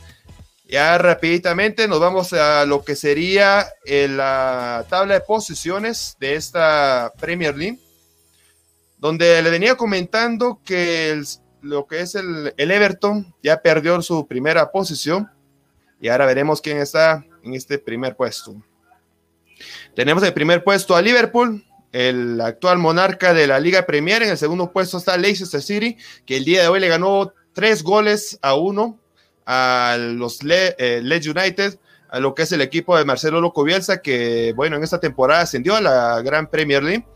Ya 0.69 0.99
rapiditamente 0.99 1.87
nos 1.87 2.01
vamos 2.01 2.33
a 2.33 2.65
lo 2.67 2.85
que 2.85 2.97
sería 2.97 3.67
eh, 3.85 4.09
la 4.09 4.85
tabla 4.89 5.15
de 5.15 5.21
posiciones 5.21 6.17
de 6.19 6.35
esta 6.35 7.13
Premier 7.19 7.57
League, 7.57 7.79
donde 8.99 9.41
le 9.43 9.51
venía 9.51 9.77
comentando 9.77 10.61
que 10.65 11.11
el 11.11 11.27
lo 11.67 11.87
que 11.87 12.01
es 12.01 12.15
el, 12.15 12.55
Everton 12.57 13.35
ya 13.43 13.61
perdió 13.61 14.01
su 14.03 14.27
primera 14.27 14.71
posición 14.71 15.31
y 16.01 16.09
ahora 16.09 16.27
veremos 16.27 16.61
quién 16.61 16.79
está 16.79 17.25
en 17.43 17.55
este 17.55 17.79
primer 17.79 18.17
puesto. 18.17 18.55
Tenemos 19.95 20.23
el 20.23 20.33
primer 20.33 20.63
puesto 20.63 20.95
a 20.95 21.03
Liverpool, 21.03 21.65
el 21.97 22.43
actual 22.43 22.77
monarca 22.77 23.33
de 23.33 23.47
la 23.47 23.59
Liga 23.59 23.87
Premier. 23.87 24.23
En 24.23 24.29
el 24.29 24.37
segundo 24.37 24.71
puesto 24.71 24.99
está 24.99 25.17
Leicester 25.17 25.63
City, 25.63 25.97
que 26.27 26.37
el 26.37 26.45
día 26.45 26.61
de 26.61 26.69
hoy 26.69 26.79
le 26.79 26.89
ganó 26.89 27.33
tres 27.55 27.83
goles 27.83 28.39
a 28.43 28.55
uno 28.55 28.99
a 29.47 29.97
los 29.99 30.41
eh, 30.43 31.01
Leeds 31.03 31.27
United, 31.27 31.79
a 32.11 32.21
lo 32.21 32.35
que 32.35 32.43
es 32.43 32.53
el 32.53 32.61
equipo 32.61 32.99
de 32.99 33.07
Marcelo 33.07 33.41
Loco 33.41 33.65
Bielsa, 33.65 34.03
que 34.03 34.53
bueno, 34.55 34.77
en 34.77 34.85
esta 34.85 35.01
temporada 35.01 35.43
ascendió 35.43 35.75
a 35.75 35.81
la 35.81 36.21
Gran 36.21 36.49
Premier 36.49 36.83
League. 36.83 37.07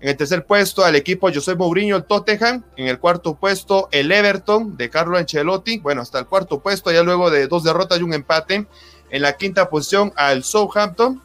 En 0.00 0.08
el 0.08 0.16
tercer 0.16 0.44
puesto 0.44 0.84
al 0.84 0.96
equipo 0.96 1.30
José 1.32 1.54
Mourinho, 1.54 1.96
el 1.96 2.04
Tottenham. 2.04 2.64
En 2.76 2.88
el 2.88 2.98
cuarto 2.98 3.36
puesto 3.36 3.88
el 3.92 4.10
Everton 4.10 4.76
de 4.76 4.90
Carlo 4.90 5.16
Ancelotti. 5.16 5.78
Bueno, 5.78 6.02
hasta 6.02 6.18
el 6.18 6.26
cuarto 6.26 6.58
puesto, 6.58 6.90
ya 6.90 7.04
luego 7.04 7.30
de 7.30 7.46
dos 7.46 7.62
derrotas 7.62 8.00
y 8.00 8.02
un 8.02 8.12
empate. 8.12 8.66
En 9.10 9.22
la 9.22 9.36
quinta 9.36 9.70
posición 9.70 10.12
al 10.16 10.42
Southampton. 10.42 11.22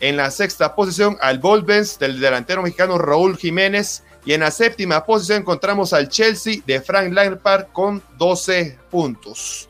En 0.00 0.16
la 0.16 0.30
sexta 0.30 0.74
posición 0.74 1.18
al 1.20 1.38
Bolvens 1.38 1.98
del 1.98 2.20
delantero 2.20 2.62
mexicano 2.62 2.96
Raúl 2.96 3.36
Jiménez. 3.36 4.02
Y 4.24 4.32
en 4.32 4.40
la 4.40 4.50
séptima 4.50 5.04
posición 5.04 5.40
encontramos 5.40 5.92
al 5.92 6.08
Chelsea 6.08 6.62
de 6.66 6.80
Frank 6.80 7.12
Lampard 7.12 7.66
con 7.72 8.02
12 8.18 8.78
puntos. 8.90 9.68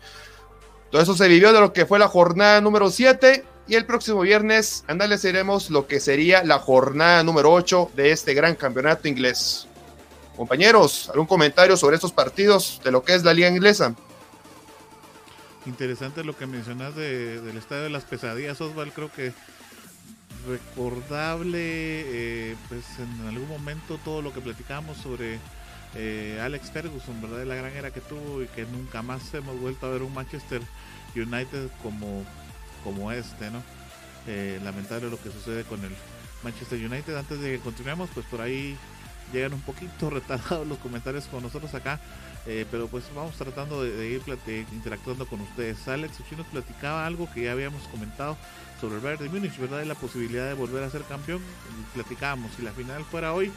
Todo 0.91 1.03
eso 1.03 1.17
se 1.17 1.29
vivió 1.29 1.53
de 1.53 1.61
lo 1.61 1.73
que 1.73 1.87
fue 1.87 1.99
la 1.99 2.09
jornada 2.09 2.61
número 2.61 2.91
7 2.91 3.45
y 3.69 3.77
el 3.77 3.87
próximo 3.87 4.23
viernes 4.23 4.85
analizaremos 4.89 5.71
lo 5.71 5.87
que 5.87 6.01
sería 6.01 6.43
la 6.43 6.59
jornada 6.59 7.23
número 7.23 7.53
8 7.53 7.93
de 7.95 8.11
este 8.11 8.35
gran 8.35 8.57
campeonato 8.57 9.07
inglés. 9.07 9.69
Compañeros, 10.37 11.09
¿algún 11.11 11.27
comentario 11.27 11.77
sobre 11.77 11.95
estos 11.95 12.13
partidos 12.13 12.81
de 12.83 12.91
lo 12.91 13.05
que 13.05 13.15
es 13.15 13.23
la 13.23 13.33
liga 13.33 13.49
inglesa? 13.49 13.95
Interesante 15.67 16.25
lo 16.25 16.37
que 16.37 16.47
mencionas 16.47 16.97
del 16.97 17.57
estadio 17.57 17.85
de 17.85 17.91
las 17.91 18.05
pesadillas, 18.05 18.61
Osval. 18.61 18.93
Creo 18.93 19.13
que 19.13 19.33
recordable, 20.47 21.59
eh, 21.61 22.57
pues 22.69 22.85
en 22.99 23.27
algún 23.27 23.49
momento 23.49 23.99
todo 24.05 24.23
lo 24.23 24.33
que 24.33 24.41
platicamos 24.41 24.97
sobre 24.97 25.39
eh, 25.95 26.41
Alex 26.43 26.71
Ferguson, 26.71 27.21
¿verdad? 27.21 27.39
De 27.39 27.47
la 27.47 27.55
gran 27.55 27.73
era 27.75 27.91
que 27.91 28.01
tuvo 28.01 28.43
y 28.43 28.47
que 28.49 28.65
nunca 28.65 29.03
más 29.03 29.33
hemos 29.35 29.59
vuelto 29.61 29.87
a 29.87 29.91
ver 29.91 30.03
un 30.03 30.15
Manchester 30.15 30.63
United 31.15 31.69
como 31.83 32.25
como 32.85 33.13
este, 33.13 33.51
¿no? 33.51 33.63
Eh, 34.27 34.59
lamentable 34.65 35.11
lo 35.11 35.21
que 35.21 35.31
sucede 35.31 35.65
con 35.65 35.85
el 35.85 35.93
Manchester 36.43 36.79
United. 36.79 37.17
Antes 37.17 37.41
de 37.41 37.53
que 37.53 37.59
continuemos, 37.59 38.09
pues 38.15 38.25
por 38.27 38.41
ahí 38.41 38.77
llegan 39.33 39.53
un 39.53 39.61
poquito 39.61 40.11
retardados 40.11 40.67
los 40.67 40.79
comentarios 40.79 41.27
con 41.27 41.43
nosotros 41.43 41.75
acá, 41.75 42.01
pero 42.71 42.89
pues 42.89 43.05
vamos 43.15 43.37
tratando 43.37 43.83
de, 43.83 44.09
ir 44.09 44.23
interactuando 44.73 45.27
con 45.27 45.43
ustedes. 45.43 45.87
Alex 45.89 46.21
Uchi 46.21 46.37
nos 46.37 46.47
platicaba 46.47 47.07
algo 47.07 47.31
que 47.31 47.45
ya 47.45 47.53
habíamos 47.53 47.83
comentado 47.89 48.39
sobre 48.81 48.97
el 48.97 49.01
Bayern 49.01 49.25
de 49.25 49.29
Múnich, 49.29 49.59
¿verdad? 49.59 49.83
Y 49.83 49.87
la 49.87 49.95
posibilidad 49.95 50.47
de 50.47 50.55
volver 50.55 50.83
a 50.83 50.91
ser 50.91 51.03
campeón. 51.03 51.43
Platicábamos, 51.95 52.53
si 52.55 52.63
la 52.63 52.73
final 52.73 53.05
fuera 53.05 53.33
hoy, 53.33 53.53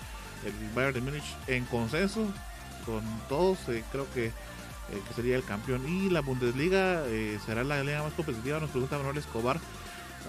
el 0.46 0.76
Bayern 0.76 0.96
de 0.96 1.02
Múnich 1.02 1.36
en 1.48 1.66
consenso 1.66 2.28
con 2.86 3.04
todos, 3.30 3.58
eh, 3.70 3.84
creo 3.92 4.12
que 4.14 4.32
eh, 4.92 5.02
que 5.08 5.14
sería 5.14 5.38
el 5.38 5.44
campeón. 5.44 5.88
Y 5.88 6.10
la 6.10 6.22
Bundesliga 6.22 7.06
eh, 7.08 7.40
será 7.46 7.64
la 7.64 7.82
liga 7.84 8.04
más 8.04 8.14
competitiva, 8.14 8.60
nos 8.60 8.70
pregunta 8.70 8.98
Manuel 8.98 9.18
Escobar. 9.18 9.60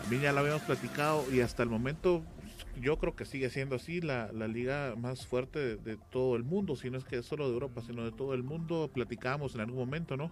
También 0.01 0.22
ya 0.22 0.32
lo 0.32 0.40
habíamos 0.40 0.62
platicado 0.62 1.24
y 1.32 1.40
hasta 1.40 1.62
el 1.62 1.68
momento 1.68 2.22
yo 2.80 2.99
creo 2.99 3.16
que 3.16 3.24
sigue 3.24 3.51
siendo 3.51 3.76
así 3.76 4.01
la, 4.01 4.30
la 4.32 4.47
liga 4.47 4.95
más 4.97 5.26
fuerte 5.26 5.76
de, 5.76 5.97
todo 6.11 6.36
el 6.36 6.45
mundo, 6.45 6.76
si 6.76 6.90
no 6.90 6.99
es 6.99 7.05
que 7.05 7.22
solo 7.22 7.47
de 7.49 7.55
Europa, 7.55 7.82
sino 7.86 8.05
de 8.05 8.12
todo 8.12 8.34
el 8.34 8.42
mundo. 8.42 8.90
Platicábamos 8.92 9.55
en 9.55 9.62
algún 9.62 9.78
momento, 9.78 10.16
¿no? 10.16 10.30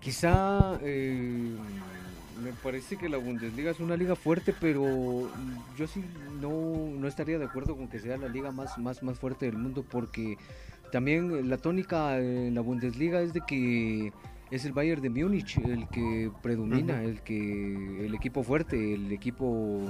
Quizá 0.00 0.78
eh, 0.82 1.56
me 2.42 2.52
parece 2.52 2.96
que 2.96 3.08
la 3.08 3.16
Bundesliga 3.16 3.70
es 3.70 3.80
una 3.80 3.96
liga 3.96 4.16
fuerte, 4.16 4.54
pero 4.58 5.28
yo 5.76 5.86
sí 5.86 6.04
no, 6.40 6.90
no 6.98 7.08
estaría 7.08 7.38
de 7.38 7.44
acuerdo 7.44 7.76
con 7.76 7.88
que 7.88 7.98
sea 7.98 8.16
la 8.16 8.28
liga 8.28 8.50
más, 8.52 8.78
más, 8.78 9.02
más 9.02 9.18
fuerte 9.18 9.46
del 9.46 9.56
mundo 9.56 9.84
porque 9.88 10.36
también 10.92 11.48
la 11.48 11.56
tónica 11.58 12.18
en 12.18 12.54
la 12.54 12.60
Bundesliga 12.60 13.20
es 13.20 13.32
de 13.32 13.40
que 13.46 14.12
es 14.50 14.64
el 14.64 14.72
Bayern 14.72 15.02
de 15.02 15.10
Múnich 15.10 15.58
el 15.58 15.88
que 15.88 16.30
predomina, 16.42 17.02
el 17.02 17.20
que 17.22 18.06
el 18.06 18.14
equipo 18.14 18.42
fuerte, 18.42 18.94
el 18.94 19.10
equipo 19.12 19.82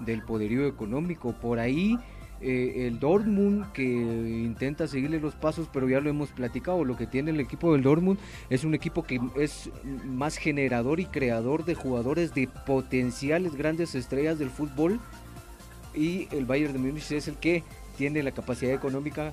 del 0.00 0.22
poderío 0.22 0.66
económico. 0.66 1.32
Por 1.32 1.58
ahí 1.58 1.98
eh, 2.40 2.86
el 2.86 2.98
Dortmund 2.98 3.70
que 3.72 3.82
intenta 3.82 4.88
seguirle 4.88 5.20
los 5.20 5.34
pasos, 5.34 5.68
pero 5.72 5.88
ya 5.88 6.00
lo 6.00 6.08
hemos 6.08 6.30
platicado, 6.30 6.84
lo 6.84 6.96
que 6.96 7.06
tiene 7.06 7.30
el 7.30 7.40
equipo 7.40 7.72
del 7.72 7.82
Dortmund 7.82 8.18
es 8.48 8.64
un 8.64 8.74
equipo 8.74 9.02
que 9.02 9.20
es 9.36 9.70
más 10.06 10.36
generador 10.36 11.00
y 11.00 11.06
creador 11.06 11.64
de 11.64 11.74
jugadores 11.74 12.34
de 12.34 12.48
potenciales 12.66 13.54
grandes 13.54 13.94
estrellas 13.94 14.38
del 14.38 14.50
fútbol 14.50 15.00
y 15.94 16.28
el 16.30 16.46
Bayern 16.46 16.72
de 16.72 16.78
Múnich 16.78 17.10
es 17.12 17.28
el 17.28 17.36
que 17.36 17.64
tiene 17.96 18.22
la 18.22 18.30
capacidad 18.30 18.72
económica 18.72 19.32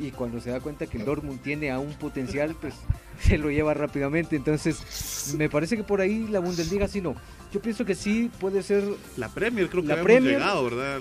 y 0.00 0.10
cuando 0.10 0.40
se 0.40 0.50
da 0.50 0.60
cuenta 0.60 0.86
que 0.86 0.98
el 0.98 1.04
Dortmund 1.04 1.40
tiene 1.40 1.70
a 1.70 1.78
un 1.78 1.92
potencial, 1.94 2.54
pues 2.60 2.74
se 3.20 3.38
lo 3.38 3.50
lleva 3.50 3.74
rápidamente. 3.74 4.36
Entonces, 4.36 5.34
me 5.36 5.48
parece 5.48 5.76
que 5.76 5.84
por 5.84 6.00
ahí 6.00 6.26
la 6.28 6.40
Bundesliga 6.40 6.88
sí 6.88 7.00
no. 7.00 7.14
Yo 7.52 7.60
pienso 7.60 7.84
que 7.84 7.94
sí 7.94 8.30
puede 8.40 8.62
ser 8.62 8.84
la 9.16 9.28
Premier, 9.28 9.68
creo 9.68 9.82
que 9.82 9.88
la 9.88 10.02
Premier, 10.02 10.34
llegado, 10.34 10.64
¿verdad? 10.64 11.00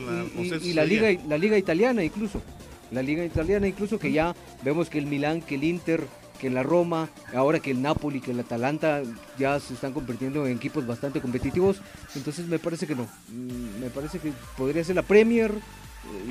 y, 0.61 0.73
la 0.73 0.85
liga 0.85 1.09
la 1.27 1.37
liga 1.37 1.57
italiana 1.57 2.03
incluso. 2.03 2.41
La 2.89 3.01
liga 3.01 3.25
italiana 3.25 3.67
incluso 3.67 3.99
que 3.99 4.13
ya 4.13 4.33
vemos 4.63 4.89
que 4.89 4.97
el 4.97 5.07
Milán, 5.07 5.41
que 5.41 5.55
el 5.55 5.65
Inter, 5.65 6.05
que 6.39 6.49
la 6.49 6.63
Roma, 6.63 7.09
ahora 7.35 7.59
que 7.59 7.71
el 7.71 7.81
Napoli, 7.81 8.21
que 8.21 8.31
el 8.31 8.39
Atalanta 8.39 9.01
ya 9.37 9.59
se 9.59 9.73
están 9.73 9.91
convirtiendo 9.91 10.47
en 10.47 10.55
equipos 10.55 10.87
bastante 10.87 11.19
competitivos. 11.19 11.81
Entonces 12.15 12.47
me 12.47 12.59
parece 12.59 12.87
que 12.87 12.95
no. 12.95 13.03
Mm, 13.29 13.81
me 13.81 13.89
parece 13.89 14.19
que 14.19 14.31
podría 14.57 14.83
ser 14.85 14.95
la 14.95 15.01
Premier, 15.01 15.51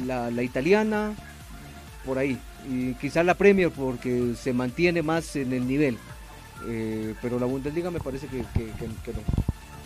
la, 0.06 0.30
la 0.30 0.42
italiana, 0.42 1.14
por 2.06 2.18
ahí. 2.18 2.38
Y 2.68 2.94
quizá 2.94 3.22
la 3.22 3.34
Premier 3.34 3.70
porque 3.70 4.34
se 4.40 4.52
mantiene 4.52 5.02
más 5.02 5.36
en 5.36 5.52
el 5.52 5.66
nivel. 5.66 5.98
Eh, 6.66 7.14
pero 7.22 7.38
la 7.38 7.46
Bundesliga 7.46 7.90
me 7.90 8.00
parece 8.00 8.26
que, 8.26 8.38
que, 8.54 9.12
no. 9.12 9.20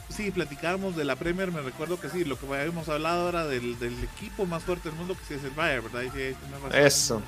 Sí, 0.09 0.31
platicábamos 0.31 0.97
de 0.97 1.05
la 1.05 1.17
Premier, 1.17 1.53
me 1.53 1.63
recuerdo 1.63 2.01
que 2.01 2.09
sí, 2.09 2.25
lo 2.25 2.39
que 2.39 2.47
habíamos 2.47 2.89
hablado 2.89 3.27
ahora 3.27 3.47
del, 3.47 3.77
equipo 4.15 4.47
más 4.47 4.63
fuerte 4.65 4.89
del 4.89 4.99
mundo 4.99 5.15
que 5.15 5.25
sí 5.25 5.35
es 5.35 5.45
el 5.45 5.51
Bayern, 5.51 5.85
¿verdad? 5.85 6.75
Eso. 6.75 7.23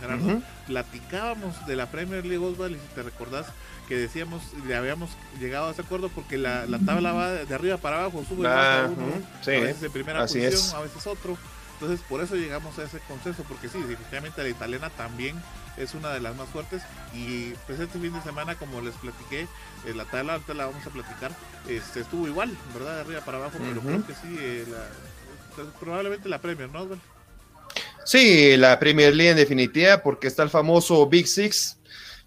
Platicábamos 0.67 1.67
de 1.67 1.77
la 1.77 1.87
Premier 1.87 2.25
League 2.25 2.45
Oswald 2.45 2.77
y 2.77 2.79
si 2.79 2.95
te 2.95 3.03
recordás 3.03 3.47
que 3.89 3.97
decíamos, 3.97 4.43
le 4.67 4.75
habíamos 4.75 5.11
llegado 5.41 5.69
a 5.69 5.73
ese 5.73 5.83
acuerdo 5.83 6.09
porque 6.09 6.39
la, 6.39 6.67
tabla 6.85 7.13
va 7.13 7.31
de 7.31 7.55
arriba 7.55 7.77
para 7.77 8.01
abajo, 8.01 8.25
sube 8.29 8.49
a 8.49 8.91
uno, 8.91 9.23
a 9.43 9.47
veces 9.47 9.83
en 9.83 9.93
primera 9.93 10.21
posición, 10.21 10.77
a 10.77 10.81
veces 10.81 11.07
otro. 11.07 11.37
Entonces, 11.83 12.07
por 12.09 12.21
eso 12.21 12.37
llegamos 12.37 12.79
a 12.79 12.85
ese 12.85 13.01
consenso, 13.09 13.43
porque 13.43 13.69
sí, 13.69 13.77
definitivamente 13.81 14.41
la 14.41 14.49
italiana 14.49 14.89
también 14.91 15.35
es 15.77 15.95
una 15.95 16.13
de 16.13 16.21
las 16.21 16.37
más 16.37 16.49
fuertes. 16.49 16.81
Y 17.13 17.55
pues 17.67 17.81
este 17.81 17.99
fin 17.99 18.13
de 18.13 18.23
semana, 18.23 18.55
como 18.55 18.81
les 18.81 18.95
platiqué, 18.95 19.49
eh, 19.85 19.93
la 19.93 20.05
tabla 20.05 20.35
alta 20.35 20.55
la 20.55 20.67
vamos 20.67 20.87
a 20.87 20.91
platicar, 20.91 21.33
este, 21.69 22.01
estuvo 22.03 22.29
igual, 22.29 22.57
¿verdad? 22.73 22.95
De 22.95 23.01
arriba 23.01 23.21
para 23.23 23.39
abajo, 23.39 23.59
pero 23.59 23.81
creo 23.81 24.07
que 24.07 24.15
sí, 24.15 24.37
eh, 24.39 24.65
pues, 25.57 25.67
probablemente 25.81 26.29
la 26.29 26.41
Premier, 26.41 26.71
¿no? 26.71 26.89
Sí, 28.05 28.57
la 28.57 28.79
Premier 28.79 29.13
League 29.13 29.33
en 29.33 29.37
definitiva, 29.37 30.05
porque 30.05 30.29
está 30.29 30.45
el 30.45 30.51
famoso 30.51 31.05
Big 31.09 31.27
Six, 31.27 31.79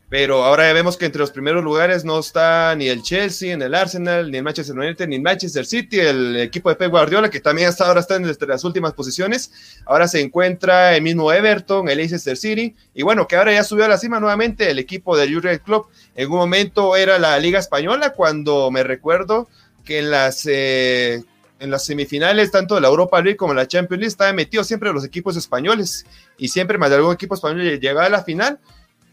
pero 0.07 0.43
ahora 0.43 0.71
vemos 0.71 0.97
que 0.97 1.05
entre 1.05 1.19
los 1.19 1.31
primeros 1.31 1.63
lugares 1.63 2.05
no 2.05 2.19
está 2.19 2.75
ni 2.75 2.87
el 2.87 3.01
Chelsea, 3.01 3.57
ni 3.57 3.63
el 3.63 3.73
Arsenal, 3.73 4.29
ni 4.29 4.37
el 4.37 4.43
Manchester 4.43 4.77
United, 4.77 5.07
ni 5.07 5.15
el 5.15 5.21
Manchester 5.23 5.65
City, 5.65 5.99
el 5.99 6.37
equipo 6.37 6.69
de 6.69 6.75
Pep 6.75 6.91
Guardiola, 6.91 7.29
que 7.29 7.39
también 7.39 7.69
hasta 7.69 7.87
ahora 7.87 8.01
está 8.01 8.15
en 8.17 8.27
las 8.47 8.63
últimas 8.63 8.93
posiciones. 8.93 9.51
Ahora 9.85 10.07
se 10.07 10.21
encuentra 10.21 10.95
el 10.95 11.01
mismo 11.01 11.33
Everton, 11.33 11.89
el 11.89 11.97
Leicester 11.97 12.37
City, 12.37 12.75
y 12.93 13.01
bueno, 13.01 13.27
que 13.27 13.35
ahora 13.35 13.51
ya 13.51 13.63
subió 13.63 13.85
a 13.85 13.87
la 13.87 13.97
cima 13.97 14.19
nuevamente 14.19 14.69
el 14.69 14.77
equipo 14.77 15.17
del 15.17 15.33
Jurgen 15.33 15.57
Club. 15.57 15.87
En 16.15 16.29
un 16.29 16.37
momento 16.37 16.95
era 16.95 17.17
la 17.17 17.39
Liga 17.39 17.57
Española, 17.57 18.11
cuando 18.11 18.69
me 18.69 18.83
recuerdo 18.83 19.49
que 19.83 19.99
en 19.99 20.11
las, 20.11 20.45
eh, 20.45 21.23
en 21.59 21.71
las 21.71 21.83
semifinales, 21.83 22.51
tanto 22.51 22.75
de 22.75 22.81
la 22.81 22.89
Europa 22.89 23.19
League 23.21 23.37
como 23.37 23.55
la 23.55 23.67
Champions 23.67 23.99
League, 23.99 24.11
estaban 24.11 24.35
metidos 24.35 24.67
siempre 24.67 24.93
los 24.93 25.03
equipos 25.03 25.35
españoles, 25.35 26.05
y 26.37 26.49
siempre 26.49 26.77
más 26.77 26.91
de 26.91 26.97
algún 26.97 27.13
equipo 27.13 27.33
español 27.33 27.79
llegaba 27.79 28.05
a 28.05 28.09
la 28.09 28.23
final 28.23 28.59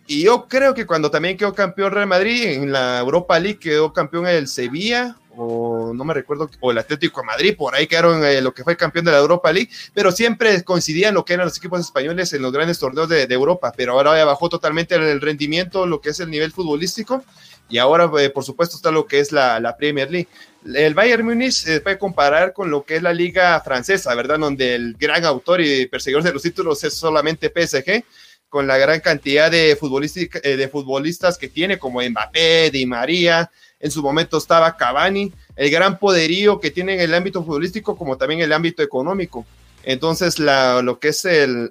y 0.07 0.22
yo 0.24 0.46
creo 0.48 0.74
que 0.74 0.86
cuando 0.86 1.11
también 1.11 1.36
quedó 1.36 1.55
campeón 1.55 1.92
Real 1.92 2.07
Madrid, 2.07 2.44
en 2.44 2.72
la 2.72 2.98
Europa 2.98 3.38
League 3.38 3.59
quedó 3.59 3.92
campeón 3.92 4.26
el 4.26 4.48
Sevilla, 4.48 5.16
o 5.36 5.92
no 5.94 6.05
me 6.05 6.12
recuerdo, 6.12 6.50
o 6.61 6.70
el 6.70 6.78
Atlético 6.78 7.20
de 7.20 7.26
Madrid, 7.26 7.57
por 7.57 7.74
ahí 7.74 7.86
quedaron 7.86 8.24
eh, 8.24 8.40
lo 8.40 8.53
que 8.53 8.64
fue 8.64 8.76
campeón 8.76 9.05
de 9.05 9.12
la 9.12 9.18
Europa 9.18 9.53
League, 9.53 9.70
pero 9.94 10.12
siempre 10.12 10.62
coincidían 10.64 11.14
lo 11.14 11.24
que 11.24 11.34
eran 11.34 11.46
los 11.46 11.57
equipos 11.57 11.80
españoles 11.80 12.32
en 12.32 12.42
los 12.42 12.53
grandes 12.53 12.78
torneos 12.78 13.09
de, 13.09 13.22
Europa, 13.32 13.72
pero 13.76 13.92
ahora 13.92 14.16
ya 14.16 14.24
bajó 14.24 14.48
totalmente 14.48 14.94
el 14.94 15.20
rendimiento, 15.20 15.86
lo 15.86 16.00
que 16.00 16.11
es 16.11 16.20
el 16.20 16.30
nivel 16.30 16.53
futbolístico, 16.53 17.24
y 17.68 17.78
ahora, 17.78 18.11
eh, 18.18 18.28
por 18.28 18.44
supuesto, 18.44 18.76
está 18.76 18.90
lo 18.90 19.07
que 19.07 19.20
es 19.20 19.32
la, 19.32 19.74
Premier 19.78 20.11
League. 20.11 20.28
El 20.74 20.92
Bayern 20.92 21.24
Múnich 21.24 21.53
se 21.55 21.80
puede 21.80 21.98
comparar 21.98 22.53
con 22.53 22.70
lo 22.70 22.84
que 22.84 22.96
es 22.96 23.03
la 23.03 23.14
liga 23.14 23.59
francesa, 23.62 24.14
¿verdad? 24.14 24.38
Donde 24.38 24.74
el 24.74 24.94
gran 24.98 25.24
autor 25.24 25.62
y 25.62 25.86
perseguidor 25.86 26.22
de 26.22 26.34
los 26.34 26.42
títulos 26.42 26.84
es 26.84 26.92
solamente 26.92 27.48
PSG 27.48 28.05
con 28.53 28.66
la 28.66 28.76
gran 28.76 29.00
cantidad 29.00 29.50
de, 29.50 29.70
eh, 29.70 30.57
de 30.59 30.68
futbolistas 30.68 31.38
que 31.38 31.48
tiene, 31.48 31.78
como 31.78 32.03
Mbappé, 32.03 32.70
Di 32.70 32.84
María, 32.84 33.50
en 33.80 33.90
su 33.90 34.03
momento 34.03 34.36
estaba 34.36 34.76
Cavani, 34.76 35.32
el 35.57 35.70
gran 35.70 35.98
poderío 35.98 36.61
que 36.61 36.70
tiene 36.70 36.92
en 36.92 37.00
el 37.00 37.14
ámbito 37.14 37.42
futbolístico 37.42 37.96
como 37.96 38.18
también 38.18 38.40
en 38.40 38.44
el 38.44 38.53
ámbito 38.53 38.82
económico. 38.82 39.46
Entonces, 39.84 40.38
lo 40.38 40.98
que 40.98 41.09
es 41.09 41.26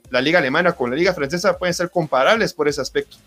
la 0.10 0.22
liga 0.22 0.40
alemana 0.40 0.72
con 0.72 0.90
la 0.90 0.96
liga 0.96 1.14
francesa 1.14 1.56
pueden 1.56 1.76
ser 1.76 1.92
comparables 1.92 2.52
por 2.52 2.68
ese 2.68 2.82
aspecto. 2.82 3.18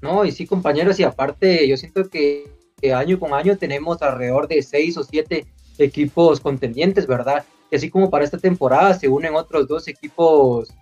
No, 0.00 0.24
y 0.24 0.32
sí, 0.32 0.48
compañeros, 0.48 0.98
y 0.98 1.04
aparte, 1.04 1.68
yo 1.68 1.76
siento 1.76 2.10
que, 2.10 2.50
que 2.80 2.92
año 2.92 3.20
con 3.20 3.34
año 3.34 3.56
tenemos 3.56 4.02
alrededor 4.02 4.48
de 4.48 4.60
seis 4.64 4.96
o 4.96 5.04
siete 5.04 5.46
equipos 5.78 6.40
contendientes, 6.40 7.06
¿verdad? 7.06 7.44
Y 7.70 7.76
así 7.76 7.88
como 7.88 8.10
para 8.10 8.24
esta 8.24 8.38
temporada 8.38 8.98
se 8.98 9.06
unen 9.06 9.36
otros 9.36 9.68
dos 9.68 9.86
equipos 9.86 10.74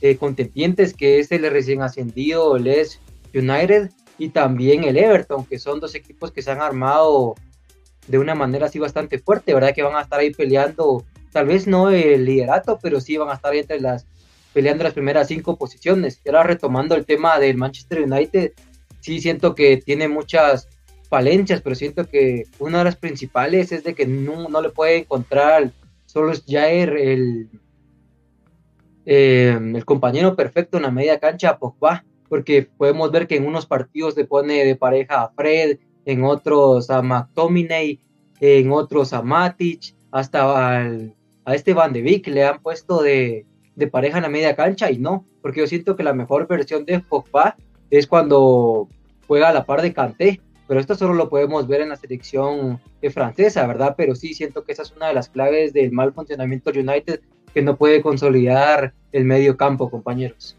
eh, 0.00 0.16
contendientes, 0.16 0.94
que 0.94 1.18
es 1.18 1.32
el 1.32 1.50
recién 1.50 1.82
ascendido 1.82 2.58
Les 2.58 3.00
United 3.34 3.90
y 4.18 4.30
también 4.30 4.84
el 4.84 4.96
Everton, 4.96 5.44
que 5.44 5.58
son 5.58 5.80
dos 5.80 5.94
equipos 5.94 6.32
que 6.32 6.42
se 6.42 6.50
han 6.50 6.60
armado 6.60 7.34
de 8.06 8.18
una 8.18 8.34
manera 8.34 8.66
así 8.66 8.78
bastante 8.78 9.18
fuerte, 9.18 9.54
¿verdad? 9.54 9.74
Que 9.74 9.82
van 9.82 9.96
a 9.96 10.02
estar 10.02 10.18
ahí 10.20 10.32
peleando, 10.32 11.04
tal 11.32 11.46
vez 11.46 11.66
no 11.66 11.90
el 11.90 12.24
liderato, 12.24 12.78
pero 12.82 13.00
sí 13.00 13.16
van 13.16 13.30
a 13.30 13.34
estar 13.34 13.54
entre 13.54 13.80
las 13.80 14.06
peleando 14.52 14.82
las 14.82 14.94
primeras 14.94 15.28
cinco 15.28 15.56
posiciones. 15.56 16.20
Y 16.24 16.28
ahora 16.28 16.42
retomando 16.42 16.94
el 16.94 17.04
tema 17.04 17.38
del 17.38 17.56
Manchester 17.56 18.02
United, 18.02 18.52
sí 19.00 19.20
siento 19.20 19.54
que 19.54 19.76
tiene 19.76 20.08
muchas 20.08 20.68
falencias, 21.08 21.60
pero 21.60 21.76
siento 21.76 22.06
que 22.06 22.44
una 22.58 22.78
de 22.78 22.84
las 22.84 22.96
principales 22.96 23.72
es 23.72 23.84
de 23.84 23.94
que 23.94 24.06
no, 24.06 24.48
no 24.48 24.60
le 24.60 24.70
puede 24.70 24.96
encontrar 24.96 25.70
solo 26.06 26.32
Jair 26.46 26.90
el 26.90 27.48
eh, 29.10 29.58
el 29.58 29.86
compañero 29.86 30.36
perfecto 30.36 30.76
en 30.76 30.82
la 30.82 30.90
media 30.90 31.18
cancha, 31.18 31.56
Pogba, 31.58 32.04
porque 32.28 32.68
podemos 32.76 33.10
ver 33.10 33.26
que 33.26 33.36
en 33.36 33.46
unos 33.46 33.64
partidos 33.64 34.14
le 34.18 34.26
pone 34.26 34.66
de 34.66 34.76
pareja 34.76 35.22
a 35.22 35.30
Fred, 35.30 35.78
en 36.04 36.24
otros 36.24 36.90
a 36.90 37.00
McTominay, 37.00 38.00
en 38.38 38.70
otros 38.70 39.14
a 39.14 39.22
Matic, 39.22 39.94
hasta 40.10 40.82
a 41.46 41.54
este 41.54 41.72
Van 41.72 41.94
de 41.94 42.02
Beek 42.02 42.26
le 42.26 42.44
han 42.44 42.60
puesto 42.60 43.02
de, 43.02 43.46
pareja 43.90 44.18
en 44.18 44.24
la 44.24 44.28
media 44.28 44.54
cancha 44.54 44.90
y 44.90 44.98
no, 44.98 45.24
porque 45.40 45.60
yo 45.60 45.66
siento 45.66 45.96
que 45.96 46.02
la 46.02 46.12
mejor 46.12 46.46
versión 46.46 46.84
de 46.84 47.00
Pogba 47.00 47.56
es 47.88 48.06
cuando 48.06 48.88
juega 49.26 49.48
a 49.48 49.54
la 49.54 49.64
par 49.64 49.80
de 49.80 49.94
Kanté, 49.94 50.42
pero 50.66 50.80
esto 50.80 50.94
solo 50.94 51.14
lo 51.14 51.30
podemos 51.30 51.66
ver 51.66 51.80
en 51.80 51.88
la 51.88 51.96
selección 51.96 52.78
francesa, 53.10 53.66
¿verdad? 53.66 53.94
Pero 53.96 54.14
sí 54.14 54.34
siento 54.34 54.64
que 54.64 54.72
esa 54.72 54.82
es 54.82 54.92
una 54.94 55.08
de 55.08 55.14
las 55.14 55.30
claves 55.30 55.72
del 55.72 55.92
mal 55.92 56.12
funcionamiento 56.12 56.70
de 56.70 56.80
United 56.80 57.20
que 57.58 57.62
no 57.62 57.76
puede 57.76 58.02
consolidar 58.02 58.94
el 59.10 59.24
medio 59.24 59.56
campo, 59.56 59.90
compañeros. 59.90 60.56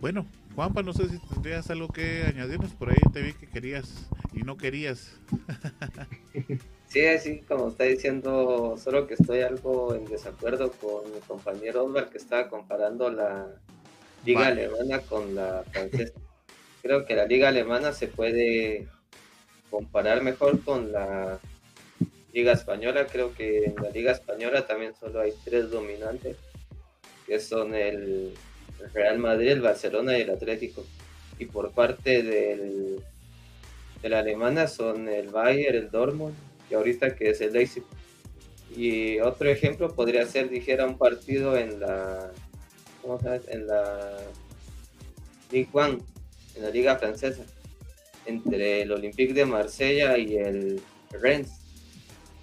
Bueno, 0.00 0.24
Juanpa, 0.54 0.82
no 0.82 0.94
sé 0.94 1.10
si 1.10 1.18
tendrías 1.18 1.68
algo 1.68 1.88
que 1.88 2.22
añadirnos. 2.22 2.72
Por 2.72 2.88
ahí 2.88 3.02
te 3.12 3.20
vi 3.20 3.34
que 3.34 3.46
querías 3.46 4.08
y 4.32 4.44
no 4.44 4.56
querías. 4.56 5.14
Sí, 6.86 7.04
así 7.04 7.40
como 7.40 7.68
está 7.68 7.84
diciendo, 7.84 8.78
solo 8.82 9.06
que 9.06 9.12
estoy 9.12 9.42
algo 9.42 9.94
en 9.94 10.06
desacuerdo 10.06 10.72
con 10.72 11.04
mi 11.12 11.20
compañero 11.20 11.84
Omar 11.84 12.08
que 12.08 12.16
estaba 12.16 12.48
comparando 12.48 13.10
la 13.10 13.46
liga 14.24 14.46
alemana 14.46 15.00
con 15.00 15.34
la 15.34 15.64
francesa. 15.70 16.14
Creo 16.80 17.04
que 17.04 17.14
la 17.14 17.26
liga 17.26 17.48
alemana 17.48 17.92
se 17.92 18.08
puede 18.08 18.88
comparar 19.70 20.22
mejor 20.22 20.62
con 20.64 20.92
la 20.92 21.38
Liga 22.32 22.52
Española. 22.52 23.06
Creo 23.06 23.34
que 23.34 23.64
en 23.64 23.76
la 23.76 23.90
Liga 23.90 24.12
Española 24.12 24.66
también 24.66 24.94
solo 24.98 25.20
hay 25.20 25.32
tres 25.44 25.70
dominantes, 25.70 26.36
que 27.26 27.40
son 27.40 27.74
el 27.74 28.34
Real 28.92 29.18
Madrid, 29.18 29.50
el 29.50 29.60
Barcelona 29.60 30.16
y 30.18 30.22
el 30.22 30.30
Atlético. 30.30 30.84
Y 31.38 31.46
por 31.46 31.72
parte 31.72 32.22
del, 32.22 33.02
de 34.02 34.08
la 34.08 34.20
alemana 34.20 34.66
son 34.66 35.08
el 35.08 35.28
Bayern, 35.28 35.76
el 35.76 35.90
Dortmund 35.90 36.34
y 36.70 36.74
ahorita 36.74 37.14
que 37.16 37.30
es 37.30 37.40
el 37.40 37.52
Leipzig. 37.52 37.84
Y 38.76 39.18
otro 39.20 39.48
ejemplo 39.48 39.94
podría 39.94 40.26
ser, 40.26 40.50
dijera, 40.50 40.84
un 40.84 40.98
partido 40.98 41.56
en 41.56 41.80
la, 41.80 42.30
¿cómo 43.00 43.18
sabes? 43.20 43.48
En 43.48 43.66
la 43.66 44.18
Ligue 45.50 45.70
1, 45.72 45.98
en 46.56 46.62
la 46.62 46.70
Liga 46.70 46.96
Francesa 46.96 47.44
entre 48.28 48.82
el 48.82 48.92
Olympique 48.92 49.32
de 49.32 49.46
Marsella 49.46 50.18
y 50.18 50.36
el 50.36 50.80
Rennes. 51.10 51.50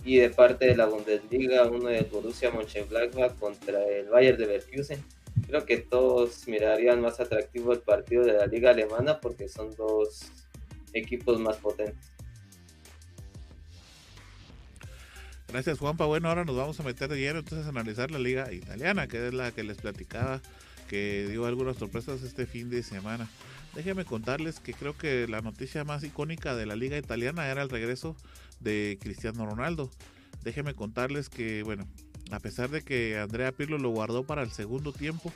Y 0.04 0.18
de 0.18 0.30
parte 0.30 0.66
de 0.66 0.76
la 0.76 0.86
Bundesliga, 0.86 1.68
uno 1.68 1.88
de 1.88 2.02
Borussia 2.02 2.52
Mönchengladbach 2.52 3.38
contra 3.40 3.84
el 3.86 4.10
Bayern 4.10 4.38
de 4.38 4.46
Leverkusen. 4.46 5.04
Creo 5.48 5.66
que 5.66 5.78
todos 5.78 6.48
mirarían 6.48 7.02
más 7.02 7.20
atractivo 7.20 7.74
el 7.74 7.80
partido 7.80 8.24
de 8.24 8.34
la 8.34 8.46
liga 8.46 8.72
alemana 8.72 9.20
porque 9.20 9.48
son 9.48 9.76
dos 9.76 10.32
equipos 10.94 11.40
más 11.40 11.58
potentes. 11.58 12.12
Gracias 15.48 15.80
Juanpa. 15.80 16.06
Bueno, 16.06 16.30
ahora 16.30 16.46
nos 16.46 16.56
vamos 16.56 16.80
a 16.80 16.84
meter 16.84 17.10
de 17.10 17.18
lleno 17.18 17.40
entonces 17.40 17.66
a 17.66 17.70
analizar 17.70 18.12
la 18.12 18.20
liga 18.20 18.52
italiana, 18.52 19.08
que 19.08 19.28
es 19.28 19.34
la 19.34 19.52
que 19.52 19.64
les 19.64 19.78
platicaba, 19.78 20.42
que 20.90 21.28
dio 21.30 21.46
algunas 21.46 21.78
sorpresas 21.78 22.24
este 22.24 22.46
fin 22.46 22.70
de 22.70 22.84
semana. 22.84 23.30
Déjenme 23.76 24.06
contarles 24.06 24.62
que 24.62 24.74
creo 24.74 24.98
que 24.98 25.28
la 25.28 25.42
noticia 25.42 25.84
más 25.84 26.04
icónica 26.04 26.56
de 26.56 26.66
la 26.66 26.78
liga 26.78 26.98
italiana 26.98 27.48
era 27.48 27.62
el 27.62 27.70
regreso 27.70 28.16
de 28.62 28.98
Cristiano 29.02 29.46
Ronaldo. 29.46 29.92
Déjenme 30.44 30.74
contarles 30.74 31.28
que, 31.28 31.62
bueno, 31.62 31.86
a 32.32 32.40
pesar 32.40 32.70
de 32.70 32.84
que 32.84 33.20
Andrea 33.20 33.52
Pirlo 33.52 33.78
lo 33.78 33.90
guardó 33.90 34.24
para 34.24 34.44
el 34.44 34.52
segundo 34.52 34.94
tiempo, 34.94 35.34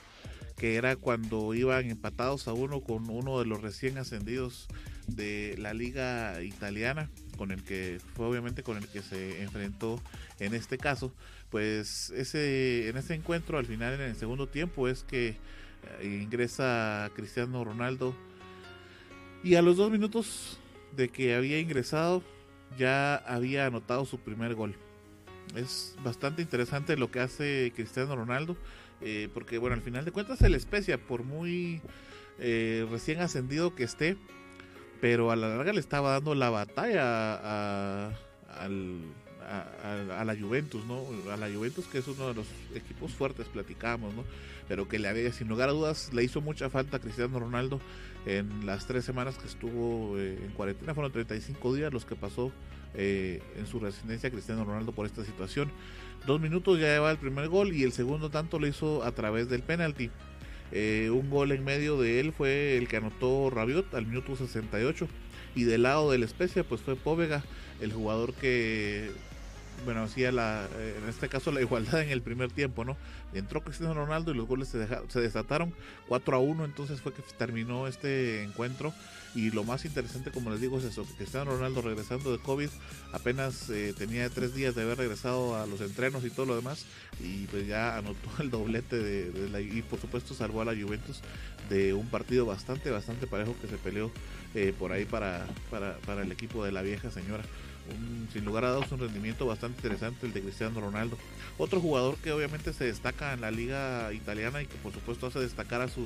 que 0.56 0.76
era 0.76 0.96
cuando 0.96 1.54
iban 1.54 1.90
empatados 1.90 2.48
a 2.48 2.54
uno 2.54 2.80
con 2.82 3.10
uno 3.10 3.40
de 3.40 3.46
los 3.46 3.62
recién 3.62 3.98
ascendidos 3.98 4.68
de 5.08 5.56
la 5.58 5.74
liga 5.74 6.42
italiana, 6.42 7.10
con 7.38 7.52
el 7.52 7.64
que 7.64 8.00
fue 8.16 8.26
obviamente 8.26 8.64
con 8.64 8.78
el 8.78 8.88
que 8.88 9.02
se 9.02 9.42
enfrentó 9.42 10.02
en 10.40 10.54
este 10.54 10.78
caso, 10.78 11.14
pues 11.50 12.10
ese 12.12 12.88
en 12.90 12.98
ese 12.98 13.16
encuentro 13.16 13.58
al 13.58 13.66
final 13.66 13.96
en 13.96 14.02
el 14.02 14.16
segundo 14.16 14.48
tiempo 14.48 14.88
es 14.88 15.04
que 15.04 15.36
eh, 16.02 16.20
ingresa 16.22 17.10
Cristiano 17.16 17.64
Ronaldo 17.64 18.14
y 19.44 19.56
a 19.56 19.62
los 19.62 19.78
dos 19.78 19.92
minutos 19.92 20.60
de 20.96 21.10
que 21.10 21.36
había 21.36 21.60
ingresado, 21.60 22.24
ya 22.78 23.16
había 23.16 23.66
anotado 23.66 24.06
su 24.06 24.20
primer 24.20 24.56
gol. 24.56 24.76
Es 25.56 25.96
bastante 26.04 26.42
interesante 26.42 26.98
lo 26.98 27.10
que 27.10 27.20
hace 27.20 27.72
Cristiano 27.76 28.16
Ronaldo, 28.16 28.56
eh, 29.02 29.30
porque 29.34 29.58
bueno, 29.58 29.76
al 29.76 29.82
final 29.82 30.06
de 30.06 30.12
cuentas 30.12 30.42
el 30.42 30.56
especia, 30.56 30.98
por 30.98 31.24
muy 31.24 31.82
eh, 32.38 32.86
recién 32.90 33.22
ascendido 33.22 33.76
que 33.76 33.84
esté, 33.84 34.18
pero 35.02 35.32
a 35.32 35.36
la 35.36 35.50
larga 35.50 35.74
le 35.74 35.80
estaba 35.80 36.12
dando 36.12 36.36
la 36.36 36.50
batalla 36.50 37.02
a, 37.04 38.12
a, 38.50 38.70
la 40.26 40.36
Juventus, 40.40 40.86
¿no? 40.86 41.04
A 41.32 41.38
la 41.38 41.50
Juventus 41.50 41.86
que 41.88 42.00
es 42.00 42.08
uno 42.08 42.28
de 42.28 42.36
los 42.36 42.48
equipos 42.76 43.12
fuertes, 43.14 43.48
platicamos, 43.48 44.14
¿no? 44.14 44.24
Pero 44.68 44.88
que 44.88 45.00
le 45.00 45.08
había, 45.08 45.32
sin 45.32 45.48
lugar 45.48 45.70
a 45.70 45.72
dudas, 45.72 46.12
le 46.14 46.24
hizo 46.24 46.42
mucha 46.42 46.70
falta 46.70 46.98
a 46.98 47.00
Cristiano 47.00 47.40
Ronaldo 47.40 47.82
en 48.26 48.66
las 48.66 48.86
tres 48.86 49.06
semanas 49.06 49.38
que 49.38 49.48
estuvo 49.48 50.18
eh, 50.18 50.38
en 50.44 50.52
cuarentena, 50.52 50.94
fueron 50.94 51.12
35 51.12 51.74
días 51.74 51.94
los 51.94 52.06
que 52.06 52.16
pasó 52.16 52.52
eh, 52.94 53.42
en 53.56 53.68
su 53.68 53.80
residencia 53.80 54.32
Cristiano 54.32 54.66
Ronaldo 54.66 54.92
por 54.92 55.06
esta 55.06 55.24
situación. 55.24 55.72
Dos 56.26 56.42
minutos 56.42 56.80
ya 56.80 56.88
lleva 56.88 57.12
el 57.12 57.18
primer 57.18 57.48
gol 57.48 57.74
y 57.74 57.84
el 57.84 57.92
segundo 57.92 58.30
tanto 58.30 58.60
lo 58.60 58.68
hizo 58.68 59.04
a 59.04 59.12
través 59.12 59.50
del 59.50 59.62
penalti. 59.62 60.10
Eh, 60.72 61.10
un 61.12 61.30
gol 61.30 61.52
en 61.52 61.64
medio 61.64 62.00
de 62.00 62.20
él 62.20 62.32
fue 62.32 62.78
el 62.78 62.88
que 62.88 62.98
anotó 62.98 63.50
Rabiot 63.50 63.94
al 63.96 64.06
minuto 64.06 64.36
68 64.36 65.08
y 65.56 65.64
del 65.64 65.84
lado 65.84 66.12
de 66.12 66.20
la 66.20 66.26
especia 66.26 66.64
pues 66.64 66.82
fue 66.82 66.96
Póvega, 66.96 67.44
el 67.82 67.92
jugador 67.92 68.34
que 68.34 69.10
bueno, 69.86 70.04
hacía 70.04 70.32
la, 70.32 70.68
eh, 70.78 70.96
en 71.02 71.10
este 71.10 71.30
caso 71.30 71.52
la 71.52 71.62
igualdad 71.62 72.02
en 72.02 72.10
el 72.10 72.22
primer 72.22 72.52
tiempo, 72.52 72.86
¿no? 72.86 72.98
Entró 73.34 73.62
Cristiano 73.62 73.94
Ronaldo 73.94 74.32
y 74.32 74.36
los 74.36 74.48
goles 74.48 74.70
se, 74.70 74.88
se 75.08 75.22
desataron 75.22 75.74
4 76.08 76.36
a 76.36 76.40
1, 76.40 76.66
entonces 76.66 77.02
fue 77.02 77.14
que 77.14 77.22
terminó 77.38 77.88
este 77.88 78.44
encuentro. 78.44 78.94
Y 79.36 79.52
lo 79.52 79.64
más 79.64 79.86
interesante, 79.86 80.32
como 80.32 80.50
les 80.50 80.60
digo, 80.60 80.80
es 80.80 80.86
eso, 80.86 81.06
Cristiano 81.18 81.52
Ronaldo 81.52 81.84
regresando 81.84 82.32
de 82.32 82.40
COVID, 82.40 82.70
apenas 83.14 83.70
eh, 83.70 83.94
tenía 83.96 84.28
tres 84.30 84.56
días 84.56 84.74
de 84.74 84.82
haber 84.82 84.98
regresado 84.98 85.56
a 85.56 85.68
los 85.68 85.82
entrenos 85.82 86.26
y 86.26 86.32
todo 86.32 86.48
lo 86.48 86.56
demás, 86.56 86.86
y 87.20 87.46
pues 87.48 87.68
ya 87.68 87.98
anotó 87.98 88.30
el 88.40 88.50
doblete 88.50 88.98
de, 88.98 89.50
la, 89.50 89.62
y 89.62 89.84
por 89.84 90.00
supuesto 90.00 90.34
salvó 90.34 90.62
a 90.62 90.66
la 90.66 90.74
Juventus 90.74 91.22
de 91.70 91.94
un 91.94 92.08
partido 92.08 92.48
bastante, 92.48 92.90
bastante 92.90 93.28
parejo 93.28 93.56
que 93.62 93.68
se 93.68 93.78
peleó 93.78 94.12
eh, 94.56 94.74
por 94.78 94.92
ahí 94.92 95.06
para, 95.06 95.46
para, 95.70 95.98
para 96.00 96.24
el 96.24 96.32
equipo 96.32 96.66
de 96.66 96.72
la 96.72 96.82
vieja 96.82 97.12
señora 97.12 97.44
sin 98.32 98.46
lugar 98.46 98.66
a 98.66 98.72
dudas 98.72 98.92
un 98.92 99.00
rendimiento 99.00 99.46
bastante 99.46 99.78
interesante 99.78 100.26
el 100.26 100.34
de 100.34 100.42
Cristiano 100.42 100.80
Ronaldo. 100.80 101.18
Otro 101.58 101.82
jugador 101.82 102.18
que 102.18 102.32
obviamente 102.32 102.74
se 102.74 102.86
destaca 102.86 103.34
en 103.34 103.42
la 103.42 103.52
liga 103.52 104.14
italiana 104.14 104.62
y 104.62 104.68
que 104.68 104.76
por 104.78 104.94
supuesto 104.94 105.28
hace 105.28 105.40
destacar 105.40 105.82
a 105.82 105.88
su 105.88 106.06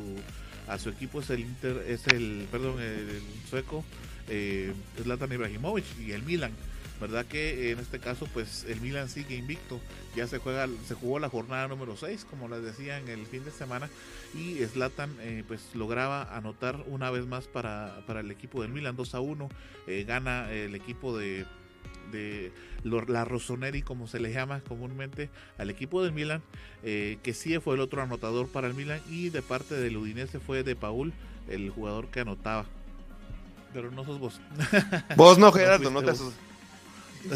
a 0.67 0.79
su 0.79 0.89
equipo 0.89 1.19
es 1.19 1.29
el 1.29 1.41
Inter, 1.41 1.85
es 1.87 2.07
el 2.07 2.47
perdón 2.51 2.79
el, 2.81 3.21
sueco 3.49 3.83
eh, 4.29 4.73
Zlatan 5.01 5.31
Ibrahimovic 5.31 5.85
y 5.99 6.11
el 6.11 6.23
Milan. 6.23 6.51
¿Verdad 7.01 7.25
que 7.25 7.71
en 7.71 7.79
este 7.79 7.99
caso 7.99 8.27
pues 8.33 8.65
el 8.69 8.79
Milan 8.79 9.09
sigue 9.09 9.35
invicto? 9.35 9.81
Ya 10.15 10.25
se 10.27 10.37
juega 10.37 10.69
se 10.87 10.93
jugó 10.93 11.19
la 11.19 11.27
jornada 11.27 11.67
número 11.67 11.97
6, 11.97 12.25
como 12.29 12.47
les 12.47 12.63
decía 12.63 12.97
en 12.97 13.09
el 13.09 13.25
fin 13.25 13.43
de 13.43 13.51
semana 13.51 13.89
y 14.33 14.63
Zlatan 14.65 15.13
eh, 15.19 15.43
pues 15.47 15.61
lograba 15.73 16.35
anotar 16.35 16.83
una 16.87 17.11
vez 17.11 17.25
más 17.25 17.47
para, 17.47 18.03
para 18.07 18.21
el 18.21 18.31
equipo 18.31 18.61
del 18.61 18.71
Milan 18.71 18.95
2 18.95 19.15
a 19.15 19.19
1. 19.19 19.49
Eh, 19.87 20.05
gana 20.07 20.49
el 20.51 20.75
equipo 20.75 21.17
de 21.17 21.45
de 22.13 22.51
la 22.83 23.25
Rossoneri, 23.25 23.81
como 23.81 24.07
se 24.07 24.19
le 24.19 24.31
llama 24.31 24.61
comúnmente, 24.61 25.29
al 25.57 25.69
equipo 25.69 26.03
del 26.03 26.13
Milan, 26.13 26.41
eh, 26.83 27.17
que 27.23 27.33
sí 27.33 27.57
fue 27.59 27.75
el 27.75 27.81
otro 27.81 28.01
anotador 28.01 28.47
para 28.47 28.67
el 28.67 28.73
Milan, 28.73 29.01
y 29.09 29.29
de 29.29 29.41
parte 29.41 29.75
del 29.75 29.97
Udinese 29.97 30.39
fue 30.39 30.63
de 30.63 30.75
Paul, 30.75 31.13
el 31.49 31.69
jugador 31.69 32.07
que 32.07 32.21
anotaba. 32.21 32.65
Pero 33.73 33.91
no 33.91 34.05
sos 34.05 34.19
vos. 34.19 34.39
Vos 35.17 35.37
no, 35.37 35.51
Gerardo, 35.51 35.89
no, 35.89 36.03
te 36.03 36.13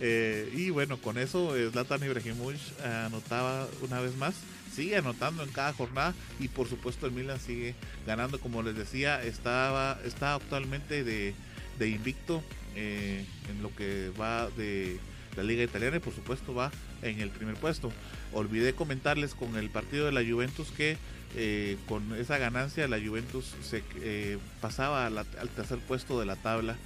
eh, 0.00 0.52
y 0.54 0.68
bueno, 0.68 0.98
con 0.98 1.16
eso 1.16 1.54
Zlatan 1.72 2.04
Ibrahimovic 2.04 2.60
anotaba 2.84 3.66
una 3.80 4.00
vez 4.00 4.14
más 4.16 4.34
sigue 4.76 4.96
anotando 4.98 5.42
en 5.42 5.50
cada 5.50 5.72
jornada 5.72 6.14
y 6.38 6.48
por 6.48 6.68
supuesto 6.68 7.06
el 7.06 7.12
Milan 7.12 7.40
sigue 7.40 7.74
ganando 8.06 8.38
como 8.38 8.62
les 8.62 8.76
decía 8.76 9.22
estaba 9.22 9.98
está 10.04 10.34
actualmente 10.34 11.02
de, 11.02 11.34
de 11.78 11.88
invicto 11.88 12.42
eh, 12.74 13.24
en 13.50 13.62
lo 13.62 13.74
que 13.74 14.10
va 14.20 14.48
de 14.50 14.98
la 15.36 15.42
liga 15.42 15.62
italiana 15.62 15.96
y 15.96 16.00
por 16.00 16.14
supuesto 16.14 16.54
va 16.54 16.70
en 17.02 17.20
el 17.20 17.30
primer 17.30 17.56
puesto. 17.56 17.92
Olvidé 18.32 18.74
comentarles 18.74 19.34
con 19.34 19.56
el 19.56 19.70
partido 19.70 20.06
de 20.06 20.12
la 20.12 20.24
Juventus 20.24 20.70
que 20.70 20.96
eh, 21.36 21.76
con 21.88 22.14
esa 22.14 22.38
ganancia 22.38 22.88
la 22.88 22.98
Juventus 22.98 23.54
se 23.62 23.82
eh, 24.00 24.38
pasaba 24.60 25.06
al 25.06 25.48
tercer 25.54 25.78
puesto 25.78 26.18
de 26.20 26.26
la 26.26 26.36
tabla 26.36 26.76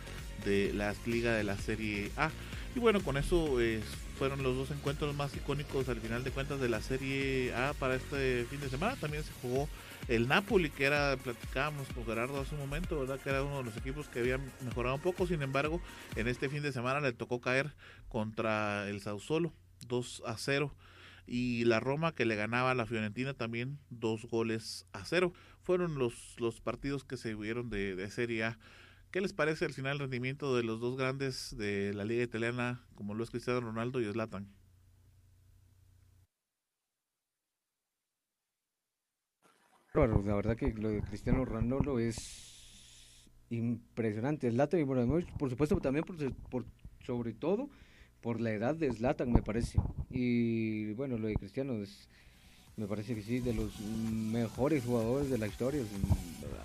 de 0.44 0.72
la 0.72 0.94
liga 1.06 1.34
de 1.34 1.44
la 1.44 1.56
Serie 1.56 2.10
A. 2.16 2.30
Y 2.74 2.78
bueno, 2.78 3.00
con 3.00 3.16
eso 3.16 3.58
fueron 4.18 4.42
los 4.42 4.56
dos 4.56 4.70
encuentros 4.70 5.14
más 5.16 5.34
icónicos 5.34 5.88
al 5.88 6.00
final 6.00 6.22
de 6.24 6.30
cuentas 6.30 6.60
de 6.60 6.68
la 6.68 6.80
Serie 6.80 7.54
A 7.54 7.74
para 7.78 7.96
este 7.96 8.46
fin 8.48 8.60
de 8.60 8.68
semana. 8.68 8.96
También 8.96 9.24
se 9.24 9.32
jugó 9.42 9.68
el 10.10 10.26
Napoli, 10.26 10.70
que 10.70 10.84
era, 10.84 11.16
platicábamos 11.16 11.86
con 11.94 12.04
Gerardo 12.04 12.40
hace 12.40 12.56
un 12.56 12.60
momento, 12.60 12.98
¿verdad? 12.98 13.20
Que 13.20 13.30
era 13.30 13.44
uno 13.44 13.58
de 13.58 13.64
los 13.64 13.76
equipos 13.76 14.08
que 14.08 14.18
habían 14.18 14.40
mejorado 14.64 14.96
un 14.96 15.00
poco. 15.00 15.24
Sin 15.28 15.40
embargo, 15.40 15.80
en 16.16 16.26
este 16.26 16.48
fin 16.48 16.62
de 16.64 16.72
semana 16.72 16.98
le 16.98 17.12
tocó 17.12 17.40
caer 17.40 17.72
contra 18.08 18.88
el 18.88 19.00
Sassuolo, 19.00 19.52
2 19.86 20.24
a 20.26 20.36
0. 20.36 20.74
Y 21.28 21.64
la 21.64 21.78
Roma, 21.78 22.12
que 22.12 22.24
le 22.24 22.34
ganaba 22.34 22.72
a 22.72 22.74
la 22.74 22.86
Fiorentina 22.86 23.34
también, 23.34 23.78
dos 23.88 24.24
goles 24.24 24.84
a 24.92 25.04
cero. 25.04 25.32
Fueron 25.62 25.96
los, 25.96 26.34
los 26.40 26.60
partidos 26.60 27.04
que 27.04 27.16
se 27.16 27.36
vieron 27.36 27.70
de, 27.70 28.10
Serie 28.10 28.42
A. 28.42 28.58
¿Qué 29.12 29.20
les 29.20 29.32
parece 29.32 29.64
al 29.64 29.72
final 29.72 30.00
rendimiento 30.00 30.56
de 30.56 30.64
los 30.64 30.80
dos 30.80 30.96
grandes 30.96 31.56
de 31.56 31.94
la 31.94 32.04
liga 32.04 32.24
italiana, 32.24 32.82
como 32.96 33.14
lo 33.14 33.22
es 33.22 33.30
Cristiano 33.30 33.60
Ronaldo 33.60 34.00
y 34.00 34.10
Zlatan? 34.10 34.48
La 39.92 40.36
verdad 40.36 40.56
que 40.56 40.72
lo 40.72 40.90
de 40.90 41.02
Cristiano 41.02 41.44
Ronaldo 41.44 41.98
es 41.98 43.26
impresionante. 43.50 44.48
Zlatan 44.48 44.80
Ibrahimovic, 44.80 45.36
por 45.36 45.50
supuesto, 45.50 45.80
también 45.80 46.04
por, 46.04 46.64
sobre 47.04 47.32
todo 47.32 47.68
por 48.20 48.40
la 48.40 48.52
edad 48.52 48.76
de 48.76 48.92
Zlatan, 48.92 49.32
me 49.32 49.42
parece. 49.42 49.80
Y 50.08 50.92
bueno, 50.92 51.18
lo 51.18 51.26
de 51.26 51.34
Cristiano 51.34 51.72
es, 51.74 52.08
me 52.76 52.86
parece 52.86 53.16
que 53.16 53.22
sí, 53.22 53.40
de 53.40 53.52
los 53.52 53.80
mejores 53.80 54.84
jugadores 54.84 55.28
de 55.28 55.38
la 55.38 55.48
historia. 55.48 55.82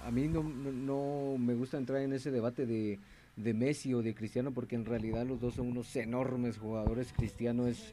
A 0.05 0.11
mí 0.11 0.27
no, 0.27 1.35
me 1.39 1.55
gusta 1.55 1.77
entrar 1.79 2.01
en 2.01 2.13
ese 2.13 2.29
debate 2.29 2.67
de, 2.67 2.99
de 3.37 3.53
Messi 3.55 3.95
o 3.95 4.03
de 4.03 4.13
Cristiano 4.13 4.51
porque 4.51 4.75
en 4.75 4.85
realidad 4.85 5.25
los 5.25 5.41
dos 5.41 5.55
son 5.55 5.69
unos 5.69 5.95
enormes 5.95 6.59
jugadores. 6.59 7.11
Cristiano 7.11 7.65
es 7.65 7.91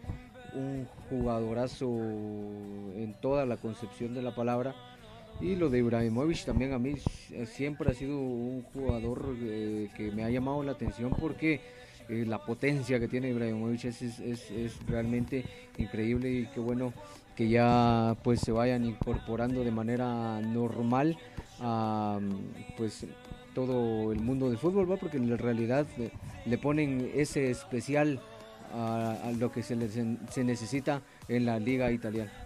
un 0.54 0.84
jugadorazo 1.08 1.86
en 1.88 3.16
toda 3.22 3.46
la 3.46 3.56
concepción 3.56 4.12
de 4.12 4.20
la 4.20 4.34
palabra 4.34 4.74
y 5.40 5.56
lo 5.56 5.70
de 5.70 5.78
Ibrahimovic 5.78 6.44
también 6.44 6.72
a 6.72 6.78
mí 6.78 6.94
siempre 7.46 7.90
ha 7.90 7.94
sido 7.94 8.18
un 8.18 8.62
jugador 8.72 9.36
eh, 9.40 9.88
que 9.96 10.10
me 10.12 10.24
ha 10.24 10.30
llamado 10.30 10.62
la 10.62 10.72
atención 10.72 11.12
porque 11.18 11.60
eh, 12.08 12.24
la 12.26 12.44
potencia 12.44 13.00
que 13.00 13.08
tiene 13.08 13.30
Ibrahimovic 13.30 13.84
es, 13.86 14.02
es, 14.02 14.86
realmente 14.86 15.44
increíble 15.78 16.30
y 16.30 16.46
qué 16.46 16.60
bueno 16.60 16.92
que 17.36 17.48
ya 17.48 18.16
pues 18.22 18.40
se 18.40 18.52
vayan 18.52 18.84
incorporando 18.84 19.64
de 19.64 19.70
manera 19.70 20.40
normal 20.40 21.16
a 21.60 22.18
pues 22.76 23.06
todo 23.54 24.12
el 24.12 24.20
mundo 24.20 24.48
del 24.48 24.58
fútbol 24.58 24.90
¿va? 24.90 24.96
porque 24.96 25.16
en 25.16 25.36
realidad 25.38 25.86
eh, 25.98 26.10
le 26.46 26.58
ponen 26.58 27.10
ese 27.14 27.50
especial 27.50 28.20
a, 28.74 29.32
lo 29.38 29.52
que 29.52 29.62
se, 29.62 29.76
se 30.30 30.44
necesita 30.44 31.02
en 31.28 31.44
la 31.44 31.58
liga 31.58 31.92
italiana. 31.92 32.41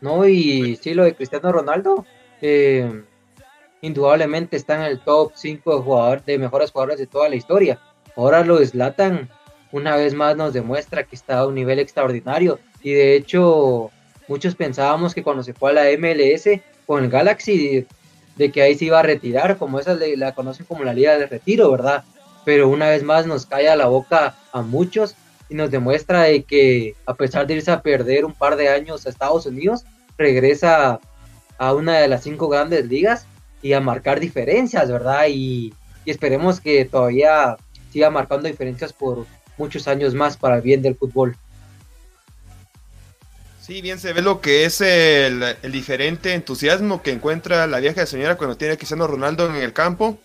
No, 0.00 0.26
y 0.26 0.76
sí, 0.76 0.94
lo 0.94 1.04
de 1.04 1.14
Cristiano 1.14 1.50
Ronaldo, 1.52 2.06
eh, 2.40 3.02
indudablemente 3.80 4.56
está 4.56 4.76
en 4.76 4.82
el 4.82 5.00
top 5.00 5.32
5 5.34 6.20
de, 6.26 6.32
de 6.32 6.38
mejores 6.38 6.70
jugadores 6.70 6.98
de 6.98 7.06
toda 7.06 7.28
la 7.28 7.36
historia. 7.36 7.80
Ahora 8.16 8.44
lo 8.44 8.58
deslatan, 8.58 9.28
una 9.72 9.96
vez 9.96 10.14
más 10.14 10.36
nos 10.36 10.52
demuestra 10.52 11.04
que 11.04 11.16
está 11.16 11.38
a 11.38 11.46
un 11.46 11.54
nivel 11.54 11.78
extraordinario. 11.78 12.58
Y 12.82 12.92
de 12.92 13.16
hecho, 13.16 13.90
muchos 14.28 14.54
pensábamos 14.54 15.14
que 15.14 15.22
cuando 15.22 15.42
se 15.42 15.54
fue 15.54 15.70
a 15.70 15.74
la 15.74 15.98
MLS 15.98 16.60
con 16.86 17.04
el 17.04 17.10
Galaxy, 17.10 17.86
de, 18.36 18.52
que 18.52 18.62
ahí 18.62 18.76
se 18.76 18.86
iba 18.86 19.00
a 19.00 19.02
retirar, 19.02 19.58
como 19.58 19.78
esa 19.80 19.94
la 19.94 20.34
conocen 20.34 20.66
como 20.66 20.84
la 20.84 20.94
liga 20.94 21.18
de 21.18 21.26
retiro, 21.26 21.70
¿verdad? 21.70 22.04
Pero 22.44 22.68
una 22.68 22.88
vez 22.88 23.02
más 23.02 23.26
nos 23.26 23.46
cae 23.46 23.68
a 23.68 23.76
la 23.76 23.86
boca 23.86 24.36
a 24.52 24.62
muchos 24.62 25.16
y 25.48 25.54
nos 25.54 25.70
demuestra 25.70 26.22
de 26.22 26.42
que 26.44 26.94
a 27.06 27.14
pesar 27.14 27.46
de 27.46 27.54
irse 27.54 27.70
a 27.70 27.82
perder 27.82 28.24
un 28.24 28.34
par 28.34 28.56
de 28.56 28.68
años 28.68 29.06
a 29.06 29.10
Estados 29.10 29.46
Unidos, 29.46 29.84
regresa 30.16 31.00
a 31.58 31.74
una 31.74 31.98
de 31.98 32.08
las 32.08 32.22
cinco 32.22 32.48
grandes 32.48 32.86
ligas 32.86 33.26
y 33.62 33.72
a 33.72 33.80
marcar 33.80 34.20
diferencias, 34.20 34.90
¿verdad? 34.90 35.26
Y, 35.28 35.74
esperemos 36.06 36.58
que 36.58 36.86
todavía 36.86 37.58
siga 37.92 38.08
marcando 38.08 38.48
diferencias 38.48 38.94
por 38.94 39.26
muchos 39.58 39.86
años 39.88 40.14
más 40.14 40.38
para 40.38 40.56
el 40.56 40.62
bien 40.62 40.80
del 40.80 40.94
fútbol. 40.94 41.36
Sí, 43.60 43.82
bien 43.82 43.98
se 43.98 44.14
ve 44.14 44.22
lo 44.22 44.40
que 44.40 44.64
es 44.64 44.80
el, 44.80 45.58
diferente 45.70 46.32
entusiasmo 46.32 47.02
que 47.02 47.12
encuentra 47.12 47.66
la 47.66 47.78
vieja 47.78 48.06
señora 48.06 48.36
cuando 48.36 48.56
tiene 48.56 48.72
a 48.72 48.76
Cristiano 48.78 49.06
Ronaldo 49.06 49.50
en 49.50 49.56
el 49.56 49.74
campo 49.74 50.18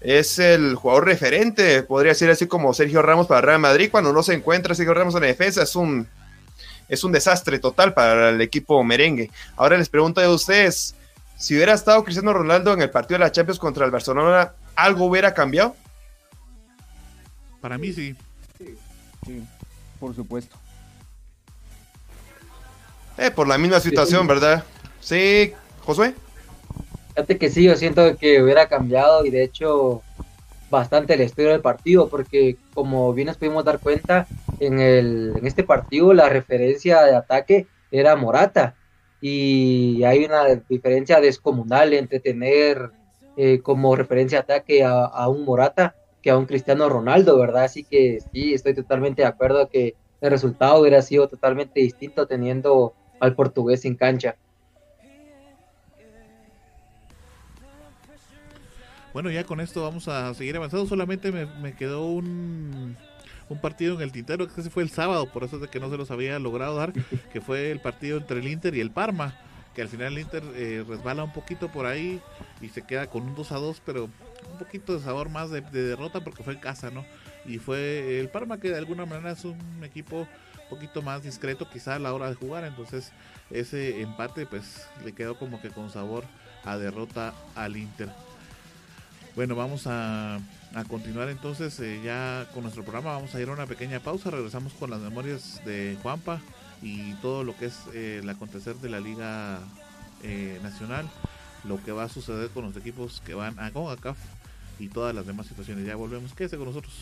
es 0.00 0.38
el 0.38 0.74
jugador 0.76 1.06
referente, 1.06 1.82
podría 1.82 2.14
ser 2.14 2.30
así 2.30 2.46
como 2.46 2.72
Sergio 2.72 3.02
Ramos 3.02 3.26
para 3.26 3.40
Real 3.40 3.58
Madrid. 3.58 3.90
Cuando 3.90 4.12
no 4.12 4.22
se 4.22 4.34
encuentra 4.34 4.74
Sergio 4.74 4.94
Ramos 4.94 5.14
en 5.14 5.22
la 5.22 5.26
defensa, 5.26 5.62
es 5.62 5.74
un, 5.74 6.06
es 6.88 7.02
un 7.04 7.12
desastre 7.12 7.58
total 7.58 7.94
para 7.94 8.30
el 8.30 8.40
equipo 8.40 8.82
merengue. 8.84 9.30
Ahora 9.56 9.76
les 9.76 9.88
pregunto 9.88 10.20
a 10.20 10.28
ustedes: 10.28 10.94
si 11.36 11.54
hubiera 11.54 11.74
estado 11.74 12.04
Cristiano 12.04 12.32
Ronaldo 12.32 12.72
en 12.72 12.82
el 12.82 12.90
partido 12.90 13.18
de 13.18 13.24
la 13.24 13.32
Champions 13.32 13.58
contra 13.58 13.84
el 13.84 13.90
Barcelona, 13.90 14.52
¿algo 14.76 15.06
hubiera 15.06 15.34
cambiado? 15.34 15.74
Para 17.60 17.76
mí 17.76 17.92
sí. 17.92 18.14
Sí, 19.26 19.44
por 19.98 20.14
supuesto. 20.14 20.56
Eh, 23.18 23.32
por 23.32 23.48
la 23.48 23.58
misma 23.58 23.80
situación, 23.80 24.28
¿verdad? 24.28 24.62
Sí, 25.00 25.52
Josué. 25.84 26.14
Fíjate 27.18 27.36
que 27.36 27.50
sí, 27.50 27.64
yo 27.64 27.74
siento 27.74 28.16
que 28.16 28.40
hubiera 28.40 28.68
cambiado 28.68 29.26
y 29.26 29.30
de 29.30 29.42
hecho 29.42 30.02
bastante 30.70 31.14
el 31.14 31.20
estilo 31.20 31.50
del 31.50 31.60
partido, 31.60 32.08
porque 32.08 32.56
como 32.72 33.12
bien 33.12 33.26
nos 33.26 33.36
pudimos 33.36 33.64
dar 33.64 33.80
cuenta, 33.80 34.28
en, 34.60 34.78
el, 34.78 35.32
en 35.36 35.44
este 35.44 35.64
partido 35.64 36.14
la 36.14 36.28
referencia 36.28 37.02
de 37.02 37.16
ataque 37.16 37.66
era 37.90 38.14
Morata 38.14 38.76
y 39.20 40.04
hay 40.04 40.26
una 40.26 40.44
diferencia 40.68 41.20
descomunal 41.20 41.92
entre 41.92 42.20
tener 42.20 42.92
eh, 43.36 43.58
como 43.62 43.96
referencia 43.96 44.38
de 44.38 44.42
ataque 44.44 44.84
a, 44.84 45.04
a, 45.06 45.28
un 45.28 45.44
Morata 45.44 45.96
que 46.22 46.30
a 46.30 46.38
un 46.38 46.46
Cristiano 46.46 46.88
Ronaldo, 46.88 47.36
¿verdad? 47.36 47.64
Así 47.64 47.82
que 47.82 48.20
sí, 48.32 48.54
estoy 48.54 48.74
totalmente 48.74 49.22
de 49.22 49.28
acuerdo 49.28 49.68
que 49.68 49.96
el 50.20 50.30
resultado 50.30 50.82
hubiera 50.82 51.02
sido 51.02 51.26
totalmente 51.26 51.80
distinto 51.80 52.28
teniendo 52.28 52.94
al 53.18 53.34
portugués 53.34 53.84
en 53.86 53.96
cancha. 53.96 54.36
Bueno, 59.18 59.32
ya 59.32 59.42
con 59.42 59.58
esto 59.58 59.82
vamos 59.82 60.06
a 60.06 60.32
seguir 60.32 60.56
avanzando. 60.56 60.86
Solamente 60.86 61.32
me, 61.32 61.44
me 61.44 61.74
quedó 61.74 62.06
un, 62.06 62.96
un, 63.48 63.60
partido 63.60 63.96
en 63.96 64.02
el 64.02 64.12
tintero, 64.12 64.46
que 64.46 64.60
ese 64.60 64.70
fue 64.70 64.84
el 64.84 64.90
sábado, 64.90 65.26
por 65.26 65.42
eso 65.42 65.56
es 65.56 65.62
de 65.62 65.66
que 65.66 65.80
no 65.80 65.90
se 65.90 65.96
los 65.96 66.12
había 66.12 66.38
logrado 66.38 66.76
dar, 66.76 66.92
que 67.32 67.40
fue 67.40 67.72
el 67.72 67.80
partido 67.80 68.18
entre 68.18 68.38
el 68.38 68.46
Inter 68.46 68.76
y 68.76 68.80
el 68.80 68.92
Parma, 68.92 69.36
que 69.74 69.82
al 69.82 69.88
final 69.88 70.12
el 70.12 70.20
Inter 70.20 70.44
eh, 70.54 70.84
resbala 70.86 71.24
un 71.24 71.32
poquito 71.32 71.66
por 71.68 71.84
ahí 71.84 72.20
y 72.60 72.68
se 72.68 72.82
queda 72.82 73.08
con 73.08 73.24
un 73.24 73.34
2 73.34 73.50
a 73.50 73.56
2, 73.56 73.82
pero 73.84 74.04
un 74.04 74.58
poquito 74.60 74.96
de 74.96 75.00
sabor 75.00 75.30
más 75.30 75.50
de, 75.50 75.62
de 75.62 75.82
derrota 75.82 76.20
porque 76.20 76.44
fue 76.44 76.52
en 76.52 76.60
casa, 76.60 76.92
¿no? 76.92 77.04
Y 77.44 77.58
fue 77.58 78.20
el 78.20 78.28
Parma 78.28 78.60
que 78.60 78.68
de 78.68 78.78
alguna 78.78 79.04
manera 79.04 79.32
es 79.32 79.44
un 79.44 79.82
equipo 79.82 80.18
un 80.18 80.68
poquito 80.70 81.02
más 81.02 81.24
discreto 81.24 81.68
quizá 81.68 81.96
a 81.96 81.98
la 81.98 82.14
hora 82.14 82.28
de 82.28 82.36
jugar, 82.36 82.62
entonces 82.62 83.10
ese 83.50 84.00
empate 84.00 84.46
pues 84.46 84.86
le 85.04 85.12
quedó 85.12 85.36
como 85.36 85.60
que 85.60 85.70
con 85.70 85.90
sabor 85.90 86.22
a 86.62 86.78
derrota 86.78 87.34
al 87.56 87.76
Inter. 87.76 88.10
Bueno, 89.38 89.54
vamos 89.54 89.86
a, 89.86 90.40
a 90.74 90.84
continuar 90.88 91.28
entonces 91.28 91.78
eh, 91.78 92.00
ya 92.02 92.48
con 92.52 92.64
nuestro 92.64 92.82
programa. 92.82 93.12
Vamos 93.12 93.32
a 93.36 93.40
ir 93.40 93.48
a 93.48 93.52
una 93.52 93.66
pequeña 93.66 94.00
pausa. 94.00 94.32
Regresamos 94.32 94.72
con 94.72 94.90
las 94.90 94.98
memorias 94.98 95.60
de 95.64 95.96
Juanpa 96.02 96.40
y 96.82 97.12
todo 97.22 97.44
lo 97.44 97.56
que 97.56 97.66
es 97.66 97.74
eh, 97.94 98.18
el 98.20 98.28
acontecer 98.28 98.74
de 98.74 98.88
la 98.88 98.98
Liga 98.98 99.60
eh, 100.24 100.58
Nacional, 100.64 101.08
lo 101.62 101.80
que 101.84 101.92
va 101.92 102.02
a 102.02 102.08
suceder 102.08 102.48
con 102.48 102.64
los 102.64 102.76
equipos 102.76 103.22
que 103.24 103.34
van 103.34 103.56
a 103.60 103.70
CONCACAF 103.70 104.16
y 104.80 104.88
todas 104.88 105.14
las 105.14 105.24
demás 105.24 105.46
situaciones. 105.46 105.86
Ya 105.86 105.94
volvemos. 105.94 106.32
Quédese 106.32 106.56
con 106.56 106.66
nosotros. 106.66 106.94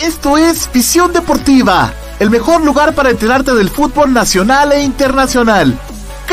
Esto 0.00 0.38
es 0.38 0.70
Visión 0.72 1.12
Deportiva, 1.12 1.92
el 2.20 2.30
mejor 2.30 2.64
lugar 2.64 2.94
para 2.94 3.10
enterarte 3.10 3.56
del 3.56 3.70
fútbol 3.70 4.12
nacional 4.12 4.70
e 4.70 4.84
internacional. 4.84 5.76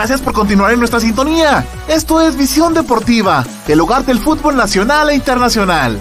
Gracias 0.00 0.22
por 0.22 0.32
continuar 0.32 0.72
en 0.72 0.78
nuestra 0.78 0.98
sintonía. 0.98 1.62
Esto 1.86 2.22
es 2.22 2.34
Visión 2.34 2.72
Deportiva, 2.72 3.44
el 3.68 3.80
hogar 3.80 4.02
del 4.06 4.18
fútbol 4.18 4.56
nacional 4.56 5.10
e 5.10 5.14
internacional. 5.14 6.00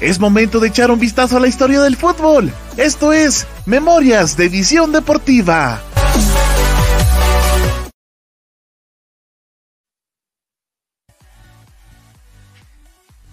Es 0.00 0.18
momento 0.18 0.60
de 0.60 0.68
echar 0.68 0.90
un 0.90 0.98
vistazo 0.98 1.36
a 1.36 1.40
la 1.40 1.48
historia 1.48 1.82
del 1.82 1.94
fútbol. 1.94 2.50
Esto 2.78 3.12
es 3.12 3.46
Memorias 3.66 4.34
de 4.38 4.48
Visión 4.48 4.92
Deportiva. 4.92 5.78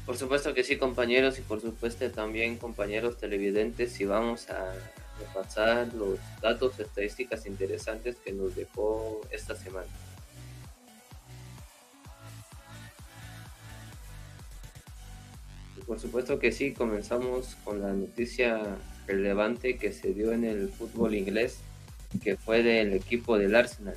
Por 0.05 0.17
supuesto 0.17 0.53
que 0.53 0.65
sí, 0.65 0.75
compañeros, 0.75 1.39
y 1.39 1.41
por 1.41 1.61
supuesto 1.61 2.11
también 2.11 2.57
compañeros 2.57 3.17
televidentes, 3.17 3.97
y 4.01 4.03
vamos 4.03 4.49
a 4.49 4.73
repasar 5.19 5.93
los 5.93 6.19
datos, 6.41 6.79
estadísticas 6.79 7.45
interesantes 7.45 8.15
que 8.23 8.31
nos 8.31 8.55
dejó 8.55 9.21
esta 9.31 9.55
semana. 9.55 9.87
Por 15.89 15.99
supuesto 15.99 16.37
que 16.37 16.51
sí, 16.51 16.73
comenzamos 16.73 17.57
con 17.63 17.81
la 17.81 17.93
noticia 17.93 18.77
relevante 19.07 19.77
que 19.77 19.91
se 19.91 20.13
dio 20.13 20.31
en 20.33 20.43
el 20.43 20.69
fútbol 20.69 21.15
inglés, 21.15 21.57
que 22.21 22.35
fue 22.35 22.61
del 22.61 22.93
equipo 22.93 23.37
del 23.37 23.55
Arsenal. 23.55 23.95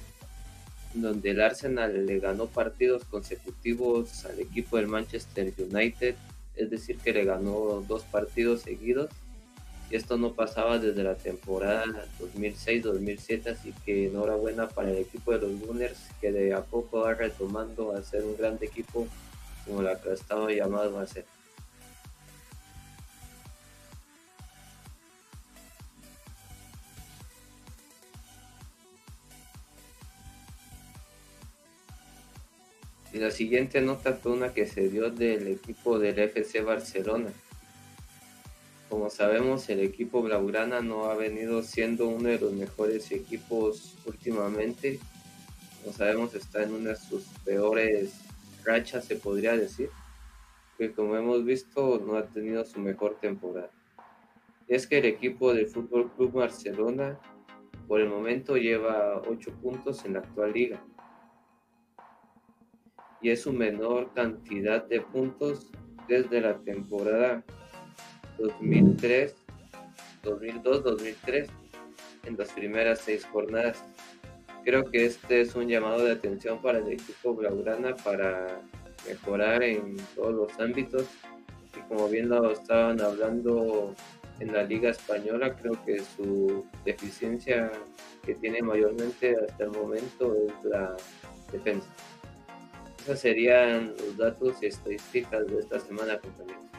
donde 0.95 1.31
el 1.31 1.41
Arsenal 1.41 2.05
le 2.07 2.19
ganó 2.19 2.47
partidos 2.47 3.05
consecutivos 3.05 4.27
al 4.27 4.41
equipo 4.41 4.77
del 4.77 4.89
Manchester 4.89 5.53
United, 5.59 6.15
es 6.55 6.71
decir, 6.71 6.99
que 6.99 7.13
le 7.13 7.25
ganó 7.25 7.83
dos 7.87 8.03
partidos 8.05 8.63
seguidos. 8.63 9.09
Esto 9.93 10.17
no 10.17 10.33
pasaba 10.33 10.79
desde 10.79 11.03
la 11.03 11.17
temporada 11.17 11.85
2006-2007, 12.19 13.49
así 13.49 13.75
que 13.85 14.07
enhorabuena 14.07 14.67
para 14.67 14.91
el 14.91 14.97
equipo 14.97 15.33
de 15.33 15.41
los 15.41 15.61
Gunners, 15.61 15.99
que 16.19 16.33
de 16.33 16.55
a 16.55 16.63
poco 16.63 17.01
va 17.01 17.13
retomando 17.13 17.95
a 17.95 18.03
ser 18.03 18.25
un 18.25 18.35
gran 18.39 18.57
equipo 18.63 19.07
como 19.67 19.83
la 19.83 20.01
que 20.01 20.09
ha 20.09 20.15
estado 20.15 20.49
llamado 20.49 20.99
a 20.99 21.07
ser. 21.07 21.27
Y 33.13 33.19
la 33.19 33.31
siguiente 33.31 33.83
nota 33.83 34.15
fue 34.15 34.33
una 34.33 34.55
que 34.55 34.65
se 34.65 34.89
dio 34.89 35.11
del 35.11 35.49
equipo 35.49 35.99
del 35.99 36.19
FC 36.19 36.63
Barcelona. 36.63 37.31
Como 38.93 39.09
sabemos, 39.09 39.71
el 39.71 39.81
equipo 39.81 40.21
Blaugrana 40.21 40.83
no 40.83 41.07
ha 41.07 41.15
venido 41.15 41.63
siendo 41.63 42.09
uno 42.09 42.29
de 42.29 42.39
los 42.39 42.53
mejores 42.53 43.11
equipos 43.11 43.97
últimamente. 44.05 45.01
Como 45.81 45.95
sabemos, 45.95 46.35
está 46.35 46.63
en 46.63 46.75
una 46.75 46.91
de 46.91 46.97
sus 46.97 47.25
peores 47.43 48.21
rachas, 48.63 49.07
se 49.07 49.17
podría 49.17 49.57
decir. 49.57 49.89
Que 50.77 50.93
como 50.93 51.17
hemos 51.17 51.43
visto, 51.43 52.03
no 52.07 52.17
ha 52.19 52.27
tenido 52.27 52.67
su 52.67 52.81
mejor 52.81 53.17
temporada. 53.19 53.71
Es 54.69 54.87
que 54.87 54.99
el 54.99 55.07
equipo 55.07 55.55
del 55.55 55.69
Fútbol 55.69 56.13
Club 56.13 56.33
Barcelona, 56.33 57.19
por 57.89 57.99
el 57.99 58.11
momento, 58.11 58.59
lleva 58.59 59.23
8 59.27 59.53
puntos 59.63 60.05
en 60.05 60.13
la 60.13 60.19
actual 60.19 60.53
liga 60.53 60.85
y 63.23 63.31
es 63.31 63.41
su 63.41 63.55
menor 63.55 64.13
cantidad 64.13 64.85
de 64.85 65.01
puntos 65.01 65.71
desde 66.09 66.43
la 66.43 66.59
temporada 66.59 67.43
2003, 68.43 69.35
2002-2003 70.25 71.47
en 72.25 72.37
las 72.37 72.51
primeras 72.53 73.01
seis 73.01 73.25
jornadas. 73.25 73.83
Creo 74.65 74.91
que 74.91 75.07
este 75.07 75.41
es 75.41 75.55
un 75.55 75.69
llamado 75.69 76.05
de 76.05 76.13
atención 76.13 76.61
para 76.61 76.79
el 76.79 76.93
equipo 76.93 77.35
Blaugrana 77.35 77.97
para 77.97 78.61
mejorar 79.09 79.63
en 79.63 79.97
todos 80.15 80.35
los 80.35 80.61
ámbitos 80.61 81.07
y 81.77 81.81
como 81.89 82.09
bien 82.09 82.29
lo 82.29 82.51
estaban 82.51 83.01
hablando 83.01 83.95
en 84.41 84.53
la 84.53 84.63
liga 84.63 84.91
española, 84.91 85.55
creo 85.57 85.73
que 85.85 86.01
su 86.01 86.65
deficiencia 86.85 87.71
que 88.25 88.35
tiene 88.35 88.63
mayormente 88.63 89.37
hasta 89.37 89.65
el 89.65 89.71
momento 89.71 90.35
es 90.35 90.65
la 90.65 90.97
defensa. 91.53 91.89
Esos 93.03 93.19
serían 93.19 93.95
los 93.99 94.17
datos 94.17 94.63
y 94.63 94.67
estadísticas 94.67 95.47
de 95.47 95.59
esta 95.59 95.81
semana, 95.81 96.19
compañeros. 96.19 96.72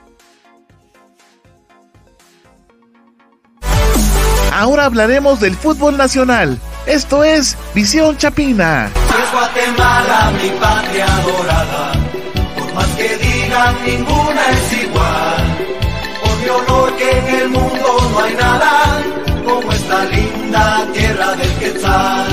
Ahora 4.56 4.86
hablaremos 4.86 5.40
del 5.40 5.56
fútbol 5.56 5.98
nacional. 5.98 6.60
Esto 6.86 7.24
es 7.24 7.58
Visión 7.74 8.18
Chapina. 8.18 8.92
Es 8.94 9.32
Guatemala, 9.32 10.32
mi 10.40 10.50
patria 10.60 11.08
dorada. 11.26 11.94
Por 12.56 12.74
más 12.76 12.88
que 12.90 13.18
digan, 13.18 13.76
ninguna 13.84 14.50
es 14.52 14.84
igual. 14.84 15.58
Por 16.22 16.38
mi 16.38 16.50
honor 16.50 16.96
que 16.98 17.18
en 17.18 17.28
el 17.28 17.50
mundo 17.50 18.10
no 18.12 18.20
hay 18.20 18.34
nada 18.36 19.04
como 19.44 19.72
esta 19.72 20.06
linda 20.06 20.88
tierra 20.94 21.36
del 21.36 21.54
Quetzal. 21.58 22.28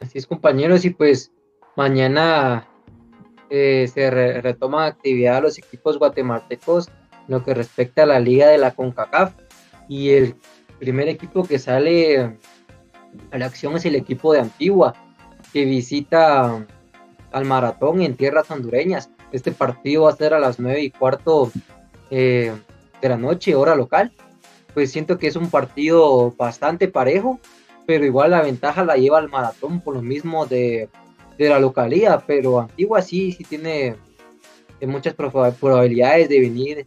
Así 0.00 0.18
es, 0.18 0.26
compañeros, 0.26 0.86
y 0.86 0.90
pues 0.90 1.32
mañana 1.76 2.66
eh, 3.50 3.88
se 3.92 4.10
retoma 4.10 4.86
actividad 4.86 5.36
a 5.36 5.40
los 5.40 5.58
equipos 5.58 5.98
guatemaltecos 5.98 6.88
en 6.88 7.34
lo 7.34 7.44
que 7.44 7.54
respecta 7.54 8.02
a 8.02 8.06
la 8.06 8.20
liga 8.20 8.48
de 8.48 8.58
la 8.58 8.72
CONCACAF. 8.72 9.34
Y 9.88 10.10
el 10.10 10.34
primer 10.78 11.08
equipo 11.08 11.44
que 11.44 11.58
sale 11.58 12.38
a 13.30 13.38
la 13.38 13.46
acción 13.46 13.76
es 13.76 13.84
el 13.84 13.94
equipo 13.94 14.32
de 14.32 14.40
Antigua, 14.40 14.94
que 15.52 15.64
visita 15.64 16.66
al 17.32 17.44
maratón 17.44 18.02
en 18.02 18.16
tierras 18.16 18.50
hondureñas. 18.50 19.10
Este 19.32 19.52
partido 19.52 20.04
va 20.04 20.10
a 20.10 20.16
ser 20.16 20.34
a 20.34 20.40
las 20.40 20.58
nueve 20.58 20.82
y 20.82 20.90
cuarto 20.90 21.50
eh, 22.10 22.52
de 23.00 23.08
la 23.08 23.16
noche, 23.16 23.54
hora 23.54 23.74
local. 23.74 24.12
Pues 24.74 24.92
siento 24.92 25.18
que 25.18 25.28
es 25.28 25.36
un 25.36 25.50
partido 25.50 26.32
bastante 26.36 26.88
parejo 26.88 27.40
pero 27.86 28.04
igual 28.04 28.32
la 28.32 28.42
ventaja 28.42 28.84
la 28.84 28.96
lleva 28.96 29.20
el 29.20 29.30
maratón 29.30 29.80
por 29.80 29.94
lo 29.94 30.02
mismo 30.02 30.44
de, 30.44 30.90
la 31.38 31.58
localidad, 31.58 32.24
pero 32.26 32.60
Antigua 32.60 33.02
sí, 33.02 33.32
sí 33.32 33.44
tiene 33.44 33.96
muchas 34.82 35.14
probabilidades 35.14 36.28
de 36.28 36.40
venir, 36.40 36.86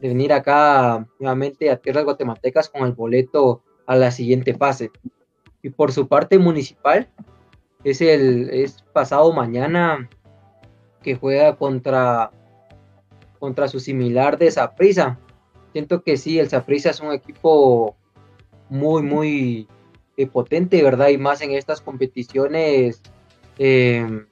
de 0.00 0.08
venir 0.08 0.32
acá 0.32 1.06
nuevamente 1.18 1.70
a 1.70 1.76
tierras 1.76 2.04
guatemaltecas 2.04 2.68
con 2.68 2.82
el 2.82 2.92
boleto 2.92 3.62
a 3.86 3.96
la 3.96 4.10
siguiente 4.10 4.54
fase. 4.54 4.90
Y 5.62 5.70
por 5.70 5.92
su 5.92 6.08
parte 6.08 6.38
municipal, 6.38 7.08
es 7.84 8.00
el 8.00 8.50
es 8.50 8.82
pasado 8.92 9.32
mañana 9.32 10.08
que 11.02 11.14
juega 11.14 11.56
contra 11.56 12.30
contra 13.38 13.68
su 13.68 13.80
similar 13.80 14.36
de 14.38 14.50
Saprisa. 14.50 15.18
Siento 15.72 16.02
que 16.02 16.16
sí, 16.16 16.38
el 16.38 16.50
Saprisa 16.50 16.90
es 16.90 17.00
un 17.00 17.12
equipo 17.12 17.96
muy, 18.68 19.02
muy, 19.02 19.68
eh, 20.16 20.26
potente, 20.26 20.82
¿verdad? 20.82 21.08
Y 21.08 21.16
más 21.16 21.40
en 21.40 21.52
estas 21.52 21.80
competiciones, 21.80 23.00
em, 23.62 24.26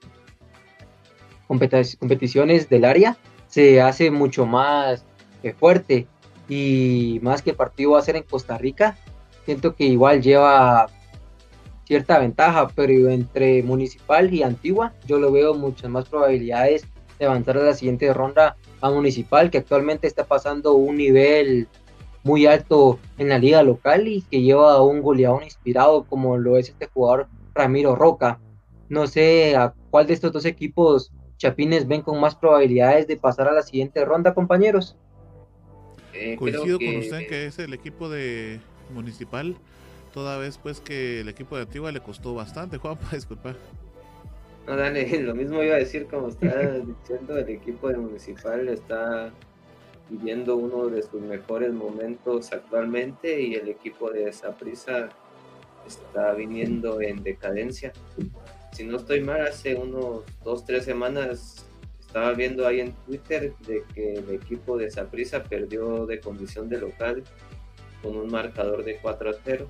competiciones 1.47 2.71
del 2.71 2.87
área, 2.87 3.19
se 3.47 3.83
hace 3.83 4.11
mucho 4.11 4.47
más 4.47 5.05
eh, 5.43 5.53
fuerte. 5.53 6.07
Y 6.49 7.21
más 7.23 7.43
que 7.43 7.51
el 7.51 7.57
partido 7.57 7.91
va 7.93 7.99
a 7.99 8.03
ser 8.03 8.17
en 8.17 8.23
Costa 8.23 8.57
Rica, 8.57 8.97
siento 9.45 9.75
que 9.75 9.85
igual 9.85 10.23
lleva 10.23 10.87
cierta 11.85 12.19
ventaja, 12.19 12.69
pero 12.75 13.11
entre 13.11 13.63
Municipal 13.63 14.33
y 14.33 14.43
Antigua, 14.43 14.95
yo 15.07 15.19
lo 15.19 15.31
veo 15.31 15.55
muchas 15.55 15.91
más 15.91 16.09
probabilidades 16.09 16.87
de 17.19 17.27
avanzar 17.27 17.59
a 17.59 17.65
la 17.65 17.75
siguiente 17.75 18.13
ronda 18.15 18.57
a 18.81 18.91
Municipal, 18.91 19.51
que 19.51 19.59
actualmente 19.59 20.07
está 20.07 20.25
pasando 20.25 20.73
un 20.73 20.97
nivel 20.97 21.69
muy 22.25 22.47
alto 22.47 22.99
en 23.19 23.29
la 23.29 23.39
liga 23.39 23.63
local 23.63 24.09
y 24.09 24.23
que 24.23 24.43
lleva 24.43 24.73
a 24.73 24.83
un 24.83 25.03
goleador 25.03 25.43
inspirado 25.45 26.05
como 26.05 26.37
lo 26.39 26.57
es 26.57 26.71
este 26.71 26.87
jugador 26.87 27.29
Ramiro 27.55 27.95
Roca. 27.95 28.39
No 28.89 29.06
sé 29.06 29.56
a 29.56 29.74
cuál 29.90 30.06
de 30.06 30.15
estos 30.15 30.32
dos 30.32 30.44
equipos 30.44 31.12
Chapines 31.39 31.86
ven 31.86 32.02
con 32.02 32.20
más 32.20 32.35
probabilidades 32.35 33.06
de 33.06 33.16
pasar 33.16 33.48
a 33.48 33.52
la 33.52 33.62
siguiente 33.62 34.05
ronda, 34.05 34.35
compañeros. 34.35 34.97
Eh, 36.12 36.36
Coincido 36.36 36.78
con 36.78 36.97
usted 36.97 37.28
que 37.28 37.47
es 37.47 37.59
el 37.60 37.73
equipo 37.73 38.09
de 38.09 38.60
Municipal, 38.93 39.56
toda 40.12 40.36
vez 40.36 40.59
pues 40.59 40.81
que 40.81 41.20
el 41.20 41.28
equipo 41.28 41.56
de 41.56 41.62
Antigua 41.62 41.93
le 41.93 42.01
costó 42.01 42.35
bastante, 42.35 42.78
Juanpa, 42.78 43.09
disculpa. 43.12 43.55
No, 44.66 44.77
dale, 44.77 45.06
lo 45.23 45.35
mismo 45.35 45.62
iba 45.62 45.77
a 45.77 45.78
decir 45.78 46.06
como 46.06 46.28
está 46.28 46.81
diciendo, 46.81 47.39
el 47.39 47.48
equipo 47.48 47.89
de 47.89 47.98
Municipal 47.98 48.69
está 48.69 49.32
viviendo 50.10 50.56
uno 50.56 50.86
de 50.89 51.02
sus 51.02 51.20
mejores 51.20 51.73
momentos 51.73 52.52
actualmente 52.52 53.40
y 53.40 53.55
el 53.55 53.69
equipo 53.69 54.10
de 54.10 54.32
Saprissa 54.32 55.10
está 55.86 56.32
viniendo 56.32 57.01
en 57.01 57.23
decadencia. 57.23 57.93
Si 58.79 58.85
no 58.85 58.99
estoy 58.99 59.21
mal, 59.23 59.41
hace 59.41 59.75
unos 59.75 60.23
dos, 60.45 60.65
tres 60.65 60.85
semanas 60.85 61.67
estaba 61.99 62.33
viendo 62.35 62.65
ahí 62.65 62.79
en 62.79 62.93
Twitter 62.93 63.53
de 63.67 63.83
que 63.93 64.15
el 64.15 64.31
equipo 64.31 64.79
de 64.79 64.89
Saprissa 64.89 65.43
perdió 65.43 66.07
de 66.07 66.21
condición 66.21 66.69
de 66.69 66.79
local 66.79 67.25
con 68.05 68.17
un 68.17 68.31
marcador 68.31 68.85
de 68.85 68.99
4 68.99 69.31
a 69.31 69.33
0. 69.45 69.69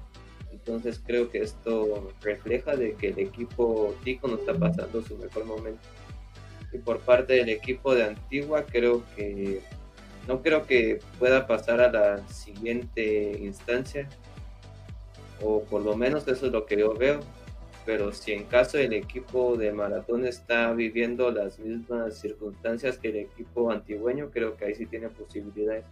Entonces 0.52 1.00
creo 1.02 1.30
que 1.30 1.38
esto 1.38 2.12
refleja 2.20 2.76
de 2.76 2.96
que 2.96 3.08
el 3.08 3.18
equipo 3.18 3.94
Tico 4.04 4.28
no 4.28 4.34
está 4.34 4.52
pasando 4.52 5.00
su 5.00 5.16
mejor 5.16 5.46
momento. 5.46 5.80
Y 6.74 6.76
por 6.76 6.98
parte 7.00 7.32
del 7.32 7.48
equipo 7.48 7.94
de 7.94 8.04
Antigua 8.04 8.66
creo 8.66 9.04
que 9.16 9.62
no 10.26 10.42
creo 10.42 10.66
que 10.66 10.98
pueda 11.18 11.46
pasar 11.46 11.80
a 11.80 11.90
la 11.90 12.28
siguiente 12.28 13.38
instancia, 13.40 14.06
o 15.42 15.62
por 15.62 15.80
lo 15.80 15.96
menos 15.96 16.28
eso 16.28 16.44
es 16.44 16.52
lo 16.52 16.66
que 16.66 16.78
yo 16.78 16.92
veo. 16.92 17.20
Pero 17.88 18.12
si 18.12 18.32
en 18.32 18.44
caso 18.44 18.76
el 18.76 18.92
equipo 18.92 19.56
de 19.56 19.72
maratón 19.72 20.26
está 20.26 20.74
viviendo 20.74 21.30
las 21.30 21.58
mismas 21.58 22.18
circunstancias 22.18 22.98
que 22.98 23.08
el 23.08 23.16
equipo 23.16 23.70
antigüeño, 23.70 24.30
creo 24.30 24.58
que 24.58 24.66
ahí 24.66 24.74
sí 24.74 24.84
tiene 24.84 25.08
posibilidades. 25.08 25.86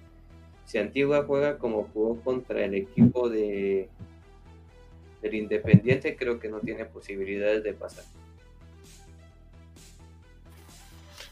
Si 0.67 0.77
Antigua 0.77 1.25
juega 1.27 1.57
como 1.57 1.85
jugó 1.95 2.21
contra 2.21 2.63
el 2.63 2.75
equipo 2.75 3.31
de 3.31 3.89
del 5.23 5.35
Independiente, 5.37 6.17
creo 6.17 6.39
que 6.39 6.51
no 6.51 6.61
tiene 6.61 6.85
posibilidades 6.85 7.65
de 7.65 7.73
pasar. 7.73 8.05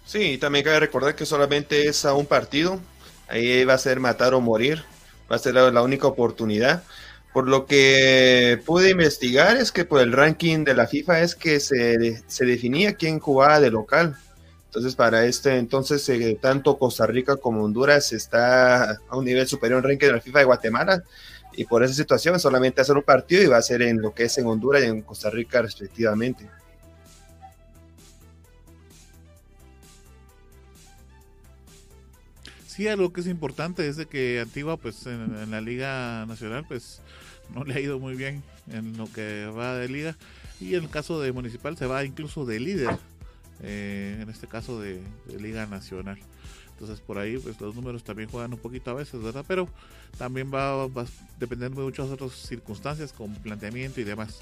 Sí, 0.06 0.38
también 0.38 0.64
cabe 0.64 0.80
recordar 0.80 1.14
que 1.14 1.26
solamente 1.26 1.82
es 1.82 2.06
a 2.06 2.14
un 2.14 2.24
partido, 2.24 2.80
Ahí 3.28 3.66
va 3.66 3.74
a 3.74 3.78
ser 3.78 4.00
matar 4.00 4.32
o 4.32 4.40
morir. 4.40 4.82
va 5.30 5.36
a 5.36 5.38
ser 5.38 5.52
la 5.52 5.82
única 5.82 6.06
oportunidad. 6.06 6.84
Por 7.34 7.48
lo 7.48 7.66
que 7.66 8.62
pude 8.64 8.90
investigar 8.90 9.56
es 9.56 9.72
que 9.72 9.84
por 9.84 10.00
el 10.00 10.12
ranking 10.12 10.62
de 10.62 10.72
la 10.72 10.86
FIFA 10.86 11.20
es 11.20 11.34
que 11.34 11.58
se, 11.58 12.22
se 12.28 12.46
definía 12.46 12.94
quién 12.94 13.18
jugaba 13.18 13.58
de 13.58 13.72
local. 13.72 14.16
Entonces, 14.66 14.94
para 14.94 15.24
este 15.26 15.58
entonces, 15.58 16.08
eh, 16.08 16.38
tanto 16.40 16.78
Costa 16.78 17.08
Rica 17.08 17.36
como 17.36 17.64
Honduras 17.64 18.12
está 18.12 18.92
a 19.08 19.16
un 19.16 19.24
nivel 19.24 19.48
superior 19.48 19.78
en 19.78 19.90
ranking 19.90 20.06
de 20.06 20.12
la 20.12 20.20
FIFA 20.20 20.38
de 20.38 20.44
Guatemala. 20.44 21.04
Y 21.56 21.64
por 21.64 21.82
esa 21.82 21.94
situación, 21.94 22.38
solamente 22.38 22.80
hacer 22.80 22.96
un 22.96 23.02
partido 23.02 23.42
y 23.42 23.46
va 23.46 23.56
a 23.56 23.62
ser 23.62 23.82
en 23.82 24.00
lo 24.00 24.14
que 24.14 24.24
es 24.24 24.38
en 24.38 24.46
Honduras 24.46 24.84
y 24.84 24.86
en 24.86 25.02
Costa 25.02 25.28
Rica, 25.28 25.60
respectivamente. 25.60 26.48
Sí, 32.68 32.86
algo 32.86 33.12
que 33.12 33.22
es 33.22 33.26
importante 33.26 33.88
es 33.88 33.96
de 33.96 34.06
que 34.06 34.40
Antigua, 34.40 34.76
pues 34.76 35.06
en, 35.06 35.36
en 35.36 35.50
la 35.50 35.60
Liga 35.60 36.26
Nacional, 36.26 36.64
pues 36.66 37.00
no 37.54 37.64
le 37.64 37.74
ha 37.74 37.80
ido 37.80 37.98
muy 37.98 38.14
bien 38.14 38.42
en 38.70 38.96
lo 38.96 39.10
que 39.12 39.46
va 39.46 39.74
de 39.76 39.88
liga. 39.88 40.16
Y 40.60 40.74
en 40.74 40.84
el 40.84 40.90
caso 40.90 41.20
de 41.20 41.32
Municipal 41.32 41.76
se 41.76 41.86
va 41.86 42.04
incluso 42.04 42.44
de 42.44 42.60
líder, 42.60 42.96
eh, 43.62 44.18
en 44.20 44.28
este 44.30 44.46
caso 44.46 44.80
de, 44.80 45.00
Liga 45.38 45.66
Nacional. 45.66 46.18
Entonces 46.72 47.00
por 47.00 47.18
ahí 47.18 47.38
pues 47.38 47.60
los 47.60 47.74
números 47.74 48.02
también 48.02 48.28
juegan 48.28 48.52
un 48.52 48.58
poquito 48.58 48.90
a 48.90 48.94
veces, 48.94 49.22
¿verdad? 49.22 49.44
Pero 49.46 49.68
también 50.18 50.52
va, 50.52 50.86
va 50.88 51.02
a 51.02 51.06
depender 51.38 51.70
de 51.70 51.82
muchas 51.82 52.08
otras 52.08 52.32
circunstancias 52.32 53.12
con 53.12 53.32
planteamiento 53.34 54.00
y 54.00 54.04
demás. 54.04 54.40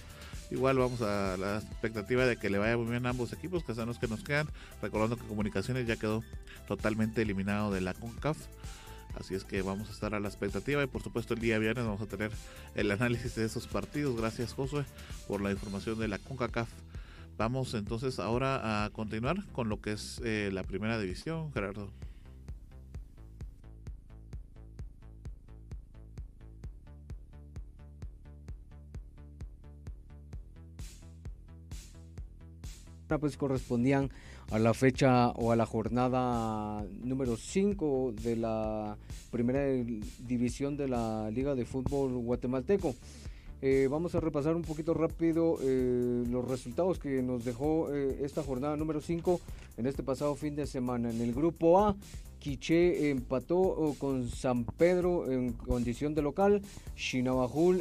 Igual 0.52 0.76
vamos 0.76 1.00
a 1.00 1.36
la 1.38 1.58
expectativa 1.58 2.26
de 2.26 2.36
que 2.36 2.50
le 2.50 2.58
vaya 2.58 2.76
muy 2.76 2.90
bien 2.90 3.06
a 3.06 3.10
ambos 3.10 3.32
equipos, 3.32 3.64
que 3.64 3.74
son 3.74 3.86
los 3.86 3.98
que 3.98 4.06
nos 4.06 4.22
quedan. 4.22 4.48
Recordando 4.82 5.16
que 5.16 5.24
Comunicaciones 5.24 5.86
ya 5.86 5.96
quedó 5.96 6.22
totalmente 6.68 7.22
eliminado 7.22 7.72
de 7.72 7.80
la 7.80 7.94
CONCAF. 7.94 8.36
Así 9.18 9.34
es 9.34 9.44
que 9.44 9.62
vamos 9.62 9.88
a 9.88 9.92
estar 9.92 10.14
a 10.14 10.20
la 10.20 10.28
expectativa 10.28 10.82
y 10.82 10.86
por 10.86 11.02
supuesto 11.02 11.34
el 11.34 11.40
día 11.40 11.58
viernes 11.58 11.84
vamos 11.84 12.00
a 12.00 12.06
tener 12.06 12.32
el 12.74 12.90
análisis 12.90 13.34
de 13.34 13.44
esos 13.44 13.66
partidos. 13.66 14.16
Gracias 14.16 14.54
Josué 14.54 14.84
por 15.28 15.40
la 15.40 15.50
información 15.50 15.98
de 15.98 16.08
la 16.08 16.18
CONCACAF. 16.18 16.68
Vamos 17.38 17.74
entonces 17.74 18.18
ahora 18.18 18.84
a 18.84 18.90
continuar 18.90 19.36
con 19.52 19.68
lo 19.68 19.80
que 19.80 19.92
es 19.92 20.20
eh, 20.24 20.50
la 20.52 20.62
primera 20.62 20.98
división, 20.98 21.52
Gerardo. 21.52 21.90
pues 33.18 33.36
correspondían 33.36 34.10
a 34.50 34.58
la 34.58 34.74
fecha 34.74 35.30
o 35.30 35.52
a 35.52 35.56
la 35.56 35.66
jornada 35.66 36.84
número 37.02 37.36
5 37.36 38.14
de 38.22 38.36
la 38.36 38.96
primera 39.30 39.64
división 40.26 40.76
de 40.76 40.88
la 40.88 41.30
Liga 41.30 41.54
de 41.54 41.64
Fútbol 41.64 42.12
Guatemalteco. 42.18 42.94
Eh, 43.64 43.86
vamos 43.88 44.12
a 44.16 44.20
repasar 44.20 44.56
un 44.56 44.62
poquito 44.62 44.92
rápido 44.92 45.56
eh, 45.62 46.24
los 46.28 46.48
resultados 46.48 46.98
que 46.98 47.22
nos 47.22 47.44
dejó 47.44 47.94
eh, 47.94 48.18
esta 48.24 48.42
jornada 48.42 48.76
número 48.76 49.00
5 49.00 49.40
en 49.76 49.86
este 49.86 50.02
pasado 50.02 50.34
fin 50.34 50.56
de 50.56 50.66
semana. 50.66 51.10
En 51.10 51.20
el 51.20 51.32
grupo 51.32 51.78
A, 51.78 51.94
Quiché 52.40 53.10
empató 53.10 53.94
con 54.00 54.28
San 54.28 54.64
Pedro 54.64 55.30
en 55.30 55.52
condición 55.52 56.12
de 56.12 56.22
local. 56.22 56.60
Chinabajul 56.96 57.80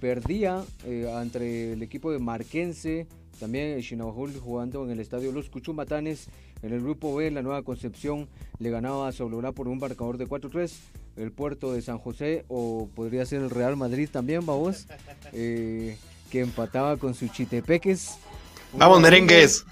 perdía 0.00 0.62
entre 0.86 1.72
el 1.72 1.82
equipo 1.82 2.12
de 2.12 2.20
Marquense 2.20 3.08
también 3.38 3.80
Chinabajul 3.80 4.38
jugando 4.38 4.84
en 4.84 4.90
el 4.90 5.00
estadio 5.00 5.32
Los 5.32 5.48
Cuchumatanes. 5.48 6.28
En 6.62 6.72
el 6.72 6.80
grupo 6.80 7.14
B, 7.14 7.30
la 7.30 7.42
Nueva 7.42 7.62
Concepción 7.62 8.28
le 8.58 8.70
ganaba 8.70 9.08
a 9.08 9.12
Soblorá 9.12 9.52
por 9.52 9.68
un 9.68 9.78
marcador 9.78 10.18
de 10.18 10.26
4-3. 10.26 10.72
El 11.16 11.32
puerto 11.32 11.72
de 11.72 11.82
San 11.82 11.98
José, 11.98 12.44
o 12.48 12.88
podría 12.94 13.24
ser 13.26 13.42
el 13.42 13.50
Real 13.50 13.76
Madrid 13.76 14.08
también, 14.10 14.44
vamos, 14.44 14.86
eh, 15.32 15.96
que 16.30 16.40
empataba 16.40 16.96
con 16.96 17.14
su 17.14 17.28
Chitepeques. 17.28 18.18
¡Vamos, 18.74 19.00
merengues! 19.00 19.64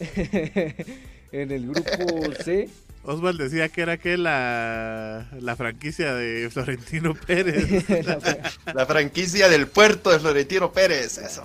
en 1.32 1.50
el 1.50 1.68
grupo 1.68 2.32
C, 2.42 2.68
Oswald 3.02 3.40
decía 3.40 3.68
que 3.70 3.80
era 3.80 3.96
que 3.96 4.16
la, 4.18 5.28
la 5.40 5.56
franquicia 5.56 6.14
de 6.14 6.50
Florentino 6.50 7.14
Pérez. 7.14 7.88
la 8.74 8.86
franquicia 8.86 9.48
del 9.48 9.66
puerto 9.68 10.10
de 10.10 10.18
Florentino 10.18 10.70
Pérez, 10.70 11.18
eso. 11.18 11.42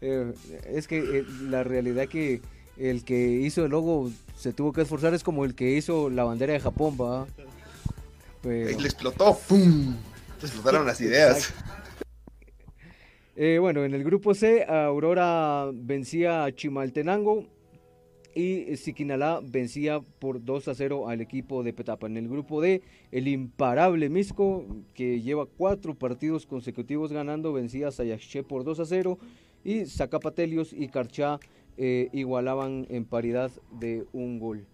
Eh, 0.00 0.32
es 0.66 0.88
que 0.88 0.98
eh, 0.98 1.24
la 1.42 1.62
realidad 1.62 2.08
que 2.08 2.40
el 2.76 3.04
que 3.04 3.16
hizo 3.16 3.64
el 3.64 3.70
logo 3.70 4.10
se 4.36 4.52
tuvo 4.52 4.72
que 4.72 4.80
esforzar 4.80 5.14
es 5.14 5.22
como 5.22 5.44
el 5.44 5.54
que 5.54 5.76
hizo 5.76 6.10
la 6.10 6.24
bandera 6.24 6.54
de 6.54 6.58
Japón, 6.58 6.96
va. 7.00 7.26
Pero... 8.42 8.80
Le 8.80 8.84
explotó, 8.84 9.38
¡pum! 9.48 9.94
Le 10.40 10.48
explotaron 10.48 10.84
las 10.84 11.00
ideas. 11.00 11.54
Eh, 13.36 13.58
bueno, 13.60 13.84
en 13.84 13.94
el 13.94 14.02
grupo 14.02 14.34
C, 14.34 14.64
Aurora 14.64 15.70
vencía 15.72 16.44
a 16.44 16.52
Chimaltenango 16.52 17.46
y 18.34 18.76
Siquinalá 18.76 19.40
vencía 19.42 20.00
por 20.18 20.44
2 20.44 20.68
a 20.68 20.74
0 20.74 21.08
al 21.08 21.20
equipo 21.20 21.62
de 21.62 21.72
Petapa. 21.72 22.06
En 22.06 22.16
el 22.16 22.28
grupo 22.28 22.60
D, 22.60 22.82
el 23.10 23.28
imparable 23.28 24.08
Misco, 24.08 24.64
que 24.94 25.20
lleva 25.20 25.46
cuatro 25.46 25.94
partidos 25.94 26.46
consecutivos 26.46 27.12
ganando, 27.12 27.52
vencía 27.52 27.88
a 27.88 27.92
Sayaché 27.92 28.42
por 28.42 28.64
2 28.64 28.80
a 28.80 28.86
0 28.86 29.18
y 29.64 29.86
Zacapatelios 29.86 30.72
y 30.72 30.88
Carchá 30.88 31.38
eh, 31.76 32.08
igualaban 32.12 32.86
en 32.90 33.04
paridad 33.04 33.50
de 33.70 34.04
un 34.12 34.38
gol. 34.38 34.66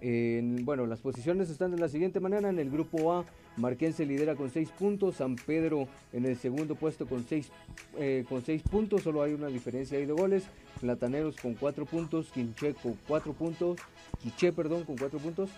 En, 0.00 0.64
bueno, 0.64 0.86
las 0.86 1.00
posiciones 1.00 1.50
están 1.50 1.72
de 1.72 1.78
la 1.78 1.88
siguiente 1.88 2.20
manera. 2.20 2.48
En 2.48 2.58
el 2.58 2.70
grupo 2.70 3.12
A, 3.12 3.24
Marquense 3.58 4.06
lidera 4.06 4.34
con 4.34 4.50
6 4.50 4.70
puntos, 4.70 5.16
San 5.16 5.36
Pedro 5.36 5.88
en 6.12 6.24
el 6.24 6.36
segundo 6.36 6.74
puesto 6.74 7.06
con 7.06 7.26
6 7.26 7.50
eh, 7.98 8.24
con 8.28 8.44
seis 8.44 8.62
puntos, 8.62 9.02
solo 9.02 9.22
hay 9.22 9.32
una 9.32 9.48
diferencia 9.48 9.98
ahí 9.98 10.06
de 10.06 10.12
goles. 10.12 10.44
Plataneros 10.80 11.36
con 11.36 11.54
4 11.54 11.84
puntos, 11.86 12.30
Quinche 12.32 12.74
con 12.74 12.96
4 13.08 13.32
puntos, 13.32 13.78
Quiche, 14.22 14.52
perdón, 14.52 14.84
con 14.84 14.96
4 14.96 15.18
puntos. 15.18 15.50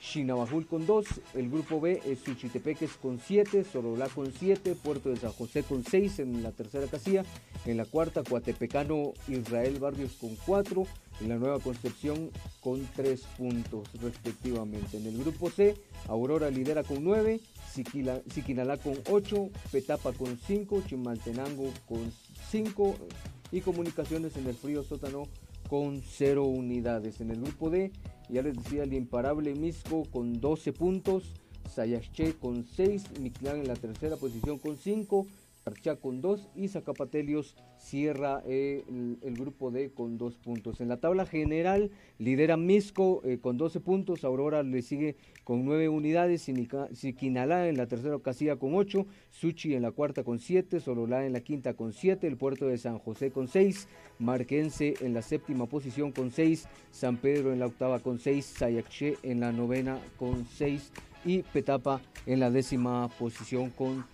Chinabajul 0.00 0.66
con 0.66 0.86
2, 0.86 1.06
el 1.34 1.50
grupo 1.50 1.80
B 1.80 2.00
es 2.06 2.20
Suchitepeques 2.20 2.92
con 2.92 3.18
7, 3.18 3.64
Sorolá 3.64 4.08
con 4.08 4.32
7, 4.32 4.76
Puerto 4.82 5.08
de 5.08 5.16
San 5.16 5.32
José 5.32 5.62
con 5.62 5.84
6 5.84 6.20
en 6.20 6.42
la 6.42 6.52
tercera 6.52 6.86
casilla, 6.86 7.24
en 7.64 7.76
la 7.76 7.84
cuarta 7.84 8.22
Coatepecano 8.22 9.14
Israel 9.28 9.78
Barrios 9.78 10.12
con 10.20 10.36
4, 10.46 10.86
en 11.20 11.28
la 11.28 11.36
Nueva 11.36 11.58
Concepción 11.60 12.30
con 12.60 12.86
3 12.94 13.20
puntos 13.36 13.88
respectivamente. 14.00 14.98
En 14.98 15.06
el 15.06 15.18
grupo 15.18 15.50
C, 15.50 15.74
Aurora 16.08 16.50
lidera 16.50 16.84
con 16.84 17.02
9, 17.02 17.40
Siquinalá 17.72 18.76
con 18.78 18.94
8, 19.10 19.50
Petapa 19.72 20.12
con 20.12 20.38
5, 20.38 20.82
Chimaltenango 20.86 21.70
con 21.88 22.12
5 22.50 22.96
y 23.52 23.60
Comunicaciones 23.60 24.36
en 24.36 24.46
el 24.46 24.54
frío 24.54 24.82
sótano 24.82 25.24
con 25.68 26.02
0 26.02 26.44
unidades. 26.44 27.20
En 27.20 27.30
el 27.30 27.40
grupo 27.40 27.70
D, 27.70 27.92
ya 28.28 28.42
les 28.42 28.56
decía, 28.56 28.84
el 28.84 28.92
imparable 28.92 29.54
Misco 29.54 30.04
con 30.10 30.40
12 30.40 30.72
puntos, 30.72 31.34
Sayaché 31.68 32.34
con 32.34 32.64
6, 32.64 33.20
Mictlán 33.20 33.60
en 33.60 33.68
la 33.68 33.74
tercera 33.74 34.16
posición 34.16 34.58
con 34.58 34.76
5, 34.76 35.26
Archa 35.68 35.96
con 35.96 36.20
2 36.20 36.48
y 36.54 36.68
Zacapatelios 36.68 37.56
cierra 37.76 38.40
eh, 38.46 38.84
el, 38.88 39.18
el, 39.20 39.34
grupo 39.34 39.72
D 39.72 39.90
con 39.90 40.16
2 40.16 40.36
puntos. 40.36 40.80
En 40.80 40.86
la 40.86 40.98
tabla 40.98 41.26
general 41.26 41.90
lidera 42.18 42.56
Misco 42.56 43.20
eh, 43.24 43.40
con 43.40 43.56
12 43.56 43.80
puntos, 43.80 44.22
Aurora 44.22 44.62
le 44.62 44.80
sigue 44.82 45.16
con 45.42 45.64
9 45.64 45.88
unidades, 45.88 46.48
Siquinalá 46.92 47.68
en 47.68 47.76
la 47.76 47.88
tercera 47.88 48.16
casilla 48.20 48.54
con 48.54 48.76
8, 48.76 49.06
Suchi 49.30 49.74
en 49.74 49.82
la 49.82 49.90
cuarta 49.90 50.22
con 50.22 50.38
7, 50.38 50.78
Sololá 50.78 51.26
en 51.26 51.32
la 51.32 51.40
quinta 51.40 51.74
con 51.74 51.92
7, 51.92 52.28
el 52.28 52.36
puerto 52.36 52.68
de 52.68 52.78
San 52.78 53.00
José 53.00 53.32
con 53.32 53.48
6, 53.48 53.88
Marquense 54.20 54.94
en 55.00 55.14
la 55.14 55.22
séptima 55.22 55.66
posición 55.66 56.12
con 56.12 56.30
6, 56.30 56.68
San 56.92 57.16
Pedro 57.16 57.52
en 57.52 57.58
la 57.58 57.66
octava 57.66 57.98
con 57.98 58.20
6, 58.20 58.44
Sayaché 58.44 59.16
en 59.24 59.40
la 59.40 59.50
novena 59.50 59.98
con 60.16 60.46
6 60.46 60.92
y 61.24 61.42
Petapa 61.42 62.00
en 62.24 62.38
la 62.38 62.52
décima 62.52 63.08
posición 63.18 63.70
con 63.70 64.04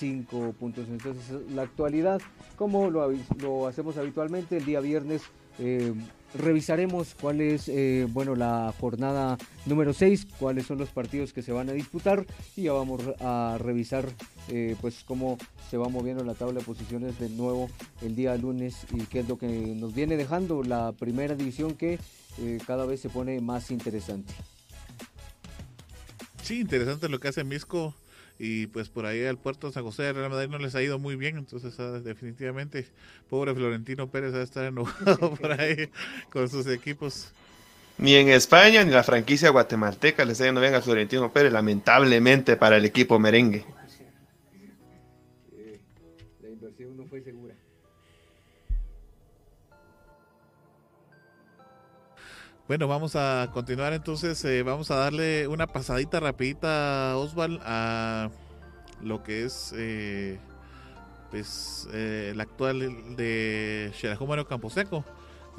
5 0.00 0.54
puntos. 0.58 0.86
Entonces, 0.88 1.24
la 1.54 1.62
actualidad, 1.62 2.20
como 2.56 2.90
lo, 2.90 3.66
hacemos 3.66 3.96
habitualmente, 3.98 4.56
el 4.56 4.64
día 4.64 4.80
viernes 4.80 5.22
eh, 5.58 5.92
revisaremos 6.34 7.14
cuál 7.20 7.40
es 7.40 7.68
eh, 7.68 8.06
bueno 8.08 8.34
la 8.34 8.72
jornada 8.80 9.36
número 9.66 9.92
6, 9.92 10.26
cuáles 10.38 10.66
son 10.66 10.78
los 10.78 10.88
partidos 10.88 11.32
que 11.32 11.42
se 11.42 11.52
van 11.52 11.68
a 11.68 11.72
disputar 11.72 12.24
y 12.56 12.62
ya 12.62 12.72
vamos 12.72 13.02
a 13.20 13.58
revisar 13.58 14.08
eh, 14.48 14.76
pues 14.80 15.04
cómo 15.04 15.36
se 15.70 15.76
va 15.76 15.88
moviendo 15.88 16.24
la 16.24 16.34
tabla 16.34 16.60
de 16.60 16.64
posiciones 16.64 17.18
de 17.18 17.28
nuevo 17.28 17.68
el 18.00 18.14
día 18.14 18.36
lunes 18.36 18.86
y 18.94 19.00
qué 19.06 19.20
es 19.20 19.28
lo 19.28 19.38
que 19.38 19.48
nos 19.48 19.94
viene 19.94 20.16
dejando 20.16 20.62
la 20.62 20.92
primera 20.92 21.34
división 21.34 21.74
que 21.74 21.98
cada 22.66 22.86
vez 22.86 23.00
se 23.00 23.10
pone 23.10 23.38
más 23.40 23.70
interesante. 23.70 24.32
Sí, 26.42 26.60
interesante 26.60 27.08
lo 27.10 27.20
que 27.20 27.28
hace 27.28 27.44
Misco 27.44 27.94
y 28.42 28.68
pues 28.68 28.88
por 28.88 29.04
ahí 29.04 29.22
al 29.26 29.36
puerto 29.36 29.66
de 29.66 29.74
San 29.74 29.84
José 29.84 30.04
de 30.04 30.14
Real 30.14 30.30
Madrid 30.30 30.48
no 30.48 30.56
les 30.56 30.74
ha 30.74 30.82
ido 30.82 30.98
muy 30.98 31.14
bien, 31.14 31.36
entonces 31.36 31.78
uh, 31.78 32.00
definitivamente 32.02 32.86
pobre 33.28 33.54
Florentino 33.54 34.10
Pérez 34.10 34.34
va 34.34 34.38
a 34.38 34.42
estar 34.42 34.64
enojado 34.64 35.34
por 35.40 35.52
ahí 35.52 35.90
con 36.30 36.48
sus 36.48 36.66
equipos. 36.66 37.32
Ni 37.98 38.14
en 38.14 38.30
España 38.30 38.82
ni 38.82 38.92
la 38.92 39.02
franquicia 39.02 39.50
guatemalteca 39.50 40.24
le 40.24 40.32
está 40.32 40.46
yendo 40.46 40.62
bien 40.62 40.74
a 40.74 40.80
Florentino 40.80 41.30
Pérez, 41.30 41.52
lamentablemente 41.52 42.56
para 42.56 42.78
el 42.78 42.86
equipo 42.86 43.18
merengue. 43.18 43.66
Bueno, 52.70 52.86
vamos 52.86 53.16
a 53.16 53.50
continuar 53.52 53.94
entonces, 53.94 54.44
eh, 54.44 54.62
vamos 54.62 54.92
a 54.92 54.94
darle 54.94 55.48
una 55.48 55.66
pasadita 55.66 56.20
rapidita, 56.20 57.16
Osval, 57.16 57.60
a 57.64 58.30
lo 59.02 59.24
que 59.24 59.42
es 59.44 59.74
eh, 59.76 60.38
pues 61.32 61.88
eh, 61.92 62.30
el 62.32 62.40
actual 62.40 63.16
de 63.16 63.90
Xerajú 63.96 64.24
Mario 64.24 64.46
Camposeco. 64.46 65.04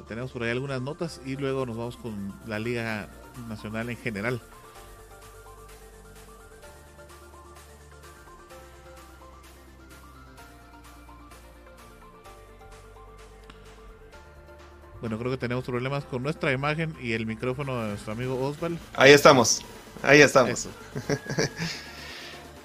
Tenemos 0.08 0.32
por 0.32 0.42
ahí 0.42 0.52
algunas 0.52 0.80
notas 0.80 1.20
y 1.26 1.36
luego 1.36 1.66
nos 1.66 1.76
vamos 1.76 1.98
con 1.98 2.32
la 2.46 2.58
Liga 2.58 3.10
Nacional 3.46 3.90
en 3.90 3.98
general. 3.98 4.40
Bueno, 15.02 15.18
creo 15.18 15.32
que 15.32 15.36
tenemos 15.36 15.64
problemas 15.64 16.04
con 16.04 16.22
nuestra 16.22 16.52
imagen 16.52 16.94
y 17.02 17.12
el 17.14 17.26
micrófono 17.26 17.82
de 17.82 17.88
nuestro 17.88 18.12
amigo 18.12 18.40
Osval. 18.40 18.78
Ahí 18.94 19.10
estamos, 19.10 19.62
ahí 20.02 20.22
estamos. 20.22 20.68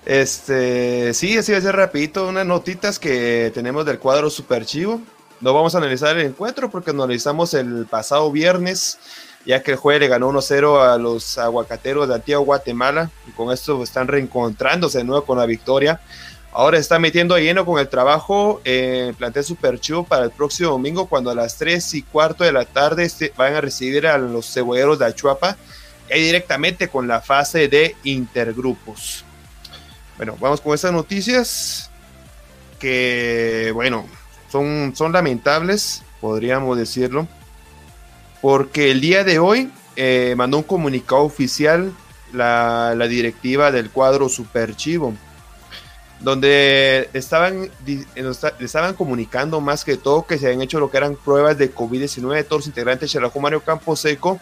Este, 0.06 1.14
sí, 1.14 1.38
así 1.38 1.52
va 1.52 1.58
a 1.58 1.62
ser 1.62 1.76
rapidito, 1.76 2.30
unas 2.30 2.46
notitas 2.46 2.98
que 2.98 3.52
tenemos 3.54 3.86
del 3.86 4.00
cuadro 4.00 4.30
Super 4.30 4.66
Chivo. 4.66 5.02
No 5.42 5.54
vamos 5.54 5.76
a 5.76 5.80
analizar 5.80 6.18
el 6.18 6.28
encuentro 6.28 6.72
porque 6.72 6.92
analizamos 6.92 7.54
el 7.54 7.86
pasado 7.88 8.32
viernes, 8.32 9.00
ya 9.46 9.62
que 9.62 9.72
el 9.72 9.78
jueves 9.78 10.00
le 10.00 10.08
ganó 10.08 10.32
1-0 10.32 10.82
a 10.82 10.98
los 10.98 11.38
aguacateros 11.38 12.08
de 12.08 12.16
Antigua 12.16 12.40
Guatemala 12.40 13.12
y 13.28 13.32
con 13.32 13.52
esto 13.52 13.84
están 13.84 14.08
reencontrándose 14.08 15.00
de 15.00 15.04
nuevo 15.04 15.26
con 15.26 15.40
la 15.40 15.46
victoria. 15.46 16.00
Ahora 16.58 16.80
está 16.80 16.98
metiendo 16.98 17.36
de 17.36 17.44
lleno 17.44 17.68
con 17.68 17.80
el 17.80 17.88
trabajo 17.88 18.62
en 18.64 19.14
plantel 19.14 19.44
Super 19.44 19.80
Chivo 19.80 20.04
para 20.04 20.26
el 20.26 20.32
próximo 20.32 20.72
domingo 20.72 21.06
cuando 21.06 21.30
a 21.30 21.36
las 21.36 21.56
3 21.60 21.94
y 21.94 22.02
cuarto 22.02 22.44
de 22.44 22.52
la 22.52 22.66
tarde 22.66 23.12
van 23.38 23.54
a 23.54 23.62
recibir 23.62 24.08
a 24.08 24.18
los 24.18 24.52
cebolleros 24.52 24.98
de 24.98 25.06
Achuapa 25.06 25.56
y 26.10 26.20
directamente 26.20 26.88
con 26.88 27.08
la 27.08 27.22
fase 27.22 27.68
de 27.68 27.96
intergrupos. 28.04 29.24
Bueno, 30.18 30.36
vamos 30.40 30.60
con 30.60 30.74
estas 30.74 30.92
noticias 30.92 31.92
que, 32.80 33.70
bueno, 33.76 34.08
son, 34.52 34.94
son 34.96 35.12
lamentables, 35.12 36.02
podríamos 36.20 36.76
decirlo, 36.76 37.28
porque 38.42 38.90
el 38.90 39.00
día 39.00 39.24
de 39.24 39.38
hoy 39.38 39.72
eh, 39.96 40.34
mandó 40.36 40.58
un 40.58 40.64
comunicado 40.64 41.22
oficial 41.22 41.94
la, 42.34 42.96
la, 42.98 43.08
directiva 43.08 43.72
del 43.72 43.92
cuadro 43.92 44.28
Super 44.28 44.76
Chivo, 44.76 45.14
donde 46.20 47.10
estaban, 47.14 47.70
estaban 48.60 48.96
comunicando 48.96 49.62
más 49.62 49.86
que 49.86 49.98
todo 49.98 50.26
que 50.26 50.38
se 50.38 50.48
habían 50.48 50.62
hecho 50.62 50.80
lo 50.80 50.90
que 50.90 50.98
eran 50.98 51.16
pruebas 51.16 51.58
de 51.58 51.74
COVID-19 51.74 52.36
de 52.36 52.44
todos 52.44 52.62
los 52.62 52.68
integrantes 52.68 53.14
de 53.14 53.40
Mario 53.40 53.62
Camposeco, 53.62 54.40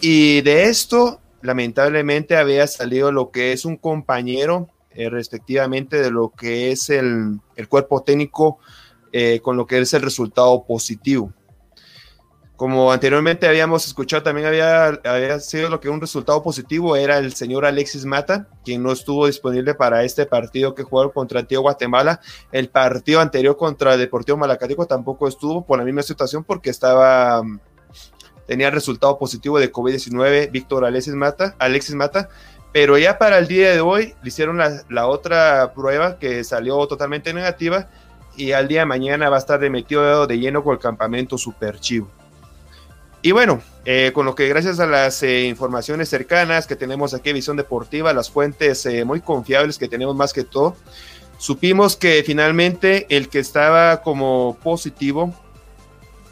y 0.00 0.42
de 0.42 0.64
esto, 0.64 1.20
lamentablemente, 1.42 2.36
había 2.36 2.66
salido 2.66 3.10
lo 3.10 3.30
que 3.30 3.52
es 3.52 3.64
un 3.64 3.76
compañero 3.76 4.68
eh, 4.90 5.10
respectivamente 5.10 6.00
de 6.00 6.10
lo 6.10 6.30
que 6.30 6.70
es 6.70 6.88
el, 6.90 7.40
el 7.56 7.68
cuerpo 7.68 8.02
técnico 8.02 8.58
eh, 9.12 9.40
con 9.42 9.56
lo 9.56 9.66
que 9.66 9.78
es 9.78 9.94
el 9.94 10.02
resultado 10.02 10.64
positivo. 10.64 11.32
Como 12.58 12.90
anteriormente 12.90 13.46
habíamos 13.46 13.86
escuchado, 13.86 14.24
también 14.24 14.48
había, 14.48 14.86
había 15.04 15.38
sido 15.38 15.70
lo 15.70 15.78
que 15.78 15.88
un 15.88 16.00
resultado 16.00 16.42
positivo 16.42 16.96
era 16.96 17.18
el 17.18 17.32
señor 17.34 17.64
Alexis 17.64 18.04
Mata, 18.04 18.48
quien 18.64 18.82
no 18.82 18.90
estuvo 18.90 19.28
disponible 19.28 19.74
para 19.74 20.02
este 20.02 20.26
partido 20.26 20.74
que 20.74 20.82
jugó 20.82 21.12
contra 21.12 21.38
Antiguo 21.38 21.62
Guatemala. 21.62 22.20
El 22.50 22.68
partido 22.68 23.20
anterior 23.20 23.56
contra 23.56 23.96
Deportivo 23.96 24.38
Malacateco 24.38 24.86
tampoco 24.86 25.28
estuvo 25.28 25.64
por 25.64 25.78
la 25.78 25.84
misma 25.84 26.02
situación 26.02 26.42
porque 26.42 26.70
estaba 26.70 27.44
tenía 28.48 28.70
resultado 28.70 29.16
positivo 29.20 29.60
de 29.60 29.70
COVID-19 29.70 30.50
Víctor 30.50 30.84
Alexis 30.84 31.14
Mata, 31.14 31.54
Alexis 31.60 31.94
Mata, 31.94 32.28
pero 32.72 32.98
ya 32.98 33.18
para 33.18 33.38
el 33.38 33.46
día 33.46 33.70
de 33.70 33.82
hoy 33.82 34.14
le 34.20 34.28
hicieron 34.30 34.58
la, 34.58 34.82
la, 34.88 35.06
otra 35.06 35.74
prueba 35.76 36.18
que 36.18 36.42
salió 36.42 36.84
totalmente 36.88 37.32
negativa 37.32 37.88
y 38.36 38.50
al 38.50 38.66
día 38.66 38.80
de 38.80 38.86
mañana 38.86 39.30
va 39.30 39.36
a 39.36 39.38
estar 39.38 39.60
metido 39.70 40.26
de 40.26 40.38
lleno 40.40 40.64
con 40.64 40.72
el 40.72 40.80
campamento 40.80 41.38
Super 41.38 41.78
Chivo. 41.78 42.17
Y 43.20 43.32
bueno, 43.32 43.60
eh, 43.84 44.12
con 44.14 44.26
lo 44.26 44.34
que 44.34 44.48
gracias 44.48 44.78
a 44.80 44.86
las 44.86 45.22
eh, 45.22 45.44
informaciones 45.44 46.08
cercanas 46.08 46.66
que 46.66 46.76
tenemos 46.76 47.14
aquí, 47.14 47.32
Visión 47.32 47.56
Deportiva, 47.56 48.12
las 48.12 48.30
fuentes 48.30 48.84
eh, 48.86 49.04
muy 49.04 49.20
confiables 49.20 49.78
que 49.78 49.88
tenemos 49.88 50.14
más 50.14 50.32
que 50.32 50.44
todo, 50.44 50.76
supimos 51.38 51.96
que 51.96 52.22
finalmente 52.22 53.06
el 53.08 53.28
que 53.28 53.38
estaba 53.40 54.02
como 54.02 54.56
positivo 54.62 55.34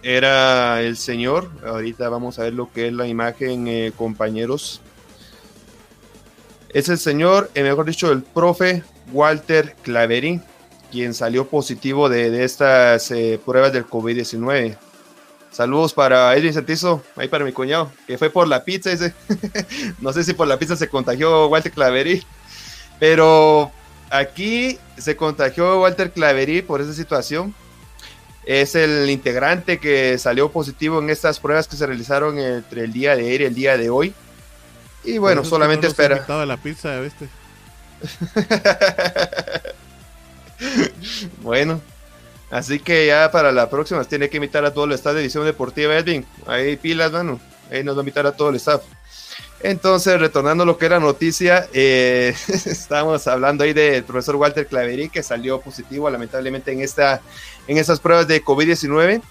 era 0.02 0.80
el 0.82 0.96
señor. 0.96 1.50
Ahorita 1.66 2.08
vamos 2.08 2.38
a 2.38 2.44
ver 2.44 2.52
lo 2.52 2.70
que 2.70 2.88
es 2.88 2.92
la 2.92 3.08
imagen, 3.08 3.66
eh, 3.66 3.92
compañeros 3.96 4.80
es 6.68 6.90
el 6.90 6.98
señor, 6.98 7.50
mejor 7.54 7.86
dicho, 7.86 8.12
el 8.12 8.22
profe 8.22 8.82
Walter 9.10 9.74
Claverín, 9.82 10.42
quien 10.92 11.14
salió 11.14 11.46
positivo 11.46 12.10
de, 12.10 12.44
estas 12.44 13.10
pruebas 13.46 13.72
del 13.72 13.86
COVID-19. 13.86 14.76
Saludos 15.56 15.94
para 15.94 16.36
Edwin 16.36 16.52
Santizo, 16.52 17.02
ahí 17.16 17.28
para 17.28 17.42
mi 17.42 17.50
cuñado, 17.50 17.90
que 18.06 18.18
fue 18.18 18.28
por 18.28 18.46
la 18.46 18.62
pizza 18.62 18.90
no 20.00 20.12
sé 20.12 20.22
si 20.22 20.34
por 20.34 20.46
la 20.46 20.58
pizza 20.58 20.76
se 20.76 20.90
contagió 20.90 21.46
Walter 21.46 21.72
Claverí, 21.72 22.22
pero 23.00 23.72
aquí 24.10 24.78
se 24.98 25.16
contagió 25.16 25.80
Walter 25.80 26.12
Claverí 26.12 26.60
por 26.60 26.82
esa 26.82 26.92
situación. 26.92 27.54
Es 28.44 28.74
el 28.74 29.08
integrante 29.08 29.78
que 29.78 30.18
salió 30.18 30.52
positivo 30.52 30.98
en 30.98 31.08
estas 31.08 31.40
pruebas 31.40 31.66
que 31.66 31.76
se 31.76 31.86
realizaron 31.86 32.38
entre 32.38 32.84
el 32.84 32.92
día 32.92 33.16
de 33.16 33.22
ayer 33.22 33.40
y 33.40 33.44
el 33.44 33.54
día 33.54 33.78
de 33.78 33.88
hoy. 33.88 34.12
Y 35.04 35.16
bueno, 35.16 35.42
solamente 35.42 35.86
espera. 35.86 36.22
la 36.44 36.58
pizza, 36.58 37.00
¿viste? 37.00 37.30
bueno, 41.40 41.80
así 42.58 42.80
que 42.80 43.06
ya 43.06 43.30
para 43.30 43.52
la 43.52 43.68
próxima 43.68 44.04
tiene 44.04 44.28
que 44.28 44.36
invitar 44.36 44.64
a 44.64 44.72
todo 44.72 44.84
el 44.84 44.92
staff 44.92 45.14
de 45.14 45.20
Edición 45.20 45.44
Deportiva 45.44 45.96
Edwin. 45.96 46.24
Ahí 46.46 46.76
pilas, 46.76 47.12
mano. 47.12 47.40
Ahí 47.70 47.82
nos 47.82 47.96
va 47.96 48.00
a 48.00 48.02
invitar 48.02 48.26
a 48.26 48.32
todo 48.32 48.50
el 48.50 48.56
staff. 48.56 48.82
Entonces, 49.60 50.20
retornando 50.20 50.62
a 50.62 50.66
lo 50.66 50.76
que 50.76 50.86
era 50.86 51.00
noticia, 51.00 51.68
eh, 51.72 52.34
estamos 52.48 53.26
hablando 53.26 53.64
ahí 53.64 53.72
del 53.72 54.04
profesor 54.04 54.36
Walter 54.36 54.66
Claverí, 54.66 55.08
que 55.08 55.22
salió 55.22 55.60
positivo 55.60 56.10
lamentablemente 56.10 56.72
en, 56.72 56.80
esta, 56.80 57.20
en 57.66 57.78
estas 57.78 58.00
pruebas 58.00 58.28
de 58.28 58.44
COVID-19. 58.44 59.22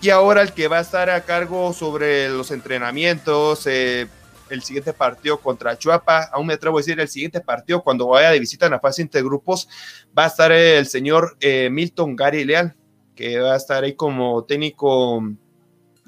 Y 0.00 0.10
ahora 0.10 0.42
el 0.42 0.52
que 0.52 0.68
va 0.68 0.78
a 0.78 0.80
estar 0.80 1.10
a 1.10 1.20
cargo 1.22 1.72
sobre 1.72 2.28
los 2.28 2.50
entrenamientos, 2.50 3.66
eh, 3.66 4.08
el 4.52 4.62
siguiente 4.62 4.92
partido 4.92 5.38
contra 5.38 5.78
Chuapa, 5.78 6.24
aún 6.32 6.46
me 6.46 6.54
atrevo 6.54 6.78
a 6.78 6.80
decir 6.80 7.00
el 7.00 7.08
siguiente 7.08 7.40
partido 7.40 7.82
cuando 7.82 8.08
vaya 8.08 8.30
de 8.30 8.38
visita 8.38 8.66
en 8.66 8.72
la 8.72 8.80
fase 8.80 9.02
intergrupos, 9.02 9.68
va 10.16 10.24
a 10.24 10.28
estar 10.28 10.52
el 10.52 10.86
señor 10.86 11.36
eh, 11.40 11.68
Milton 11.70 12.14
Gary 12.14 12.44
Leal, 12.44 12.76
que 13.14 13.38
va 13.38 13.54
a 13.54 13.56
estar 13.56 13.82
ahí 13.82 13.94
como 13.94 14.44
técnico 14.44 15.22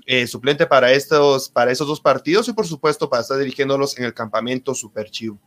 eh, 0.06 0.26
suplente 0.26 0.66
para 0.66 0.92
estos, 0.92 1.48
para 1.48 1.72
esos 1.72 1.88
dos 1.88 2.00
partidos 2.00 2.48
y 2.48 2.52
por 2.52 2.66
supuesto 2.66 3.08
para 3.08 3.22
estar 3.22 3.38
dirigiéndolos 3.38 3.98
en 3.98 4.04
el 4.04 4.12
campamento 4.12 4.74
Super 4.74 5.10
Chivo. 5.10 5.38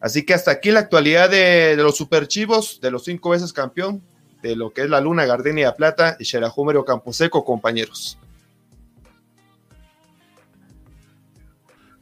Así 0.00 0.26
que 0.26 0.34
hasta 0.34 0.50
aquí 0.50 0.70
la 0.70 0.80
actualidad 0.80 1.30
de, 1.30 1.76
los 1.76 1.96
Super 1.96 2.28
Chivos, 2.28 2.80
de 2.82 2.90
los 2.90 3.04
cinco 3.04 3.30
veces 3.30 3.54
campeón, 3.54 4.02
de 4.42 4.54
lo 4.54 4.74
que 4.74 4.82
es 4.82 4.90
la 4.90 5.00
Luna, 5.00 5.24
Gardenia 5.24 5.74
Plata 5.74 6.18
y 6.20 6.26
Xerajúmero 6.26 6.84
Camposeco, 6.84 7.42
compañeros. 7.42 8.18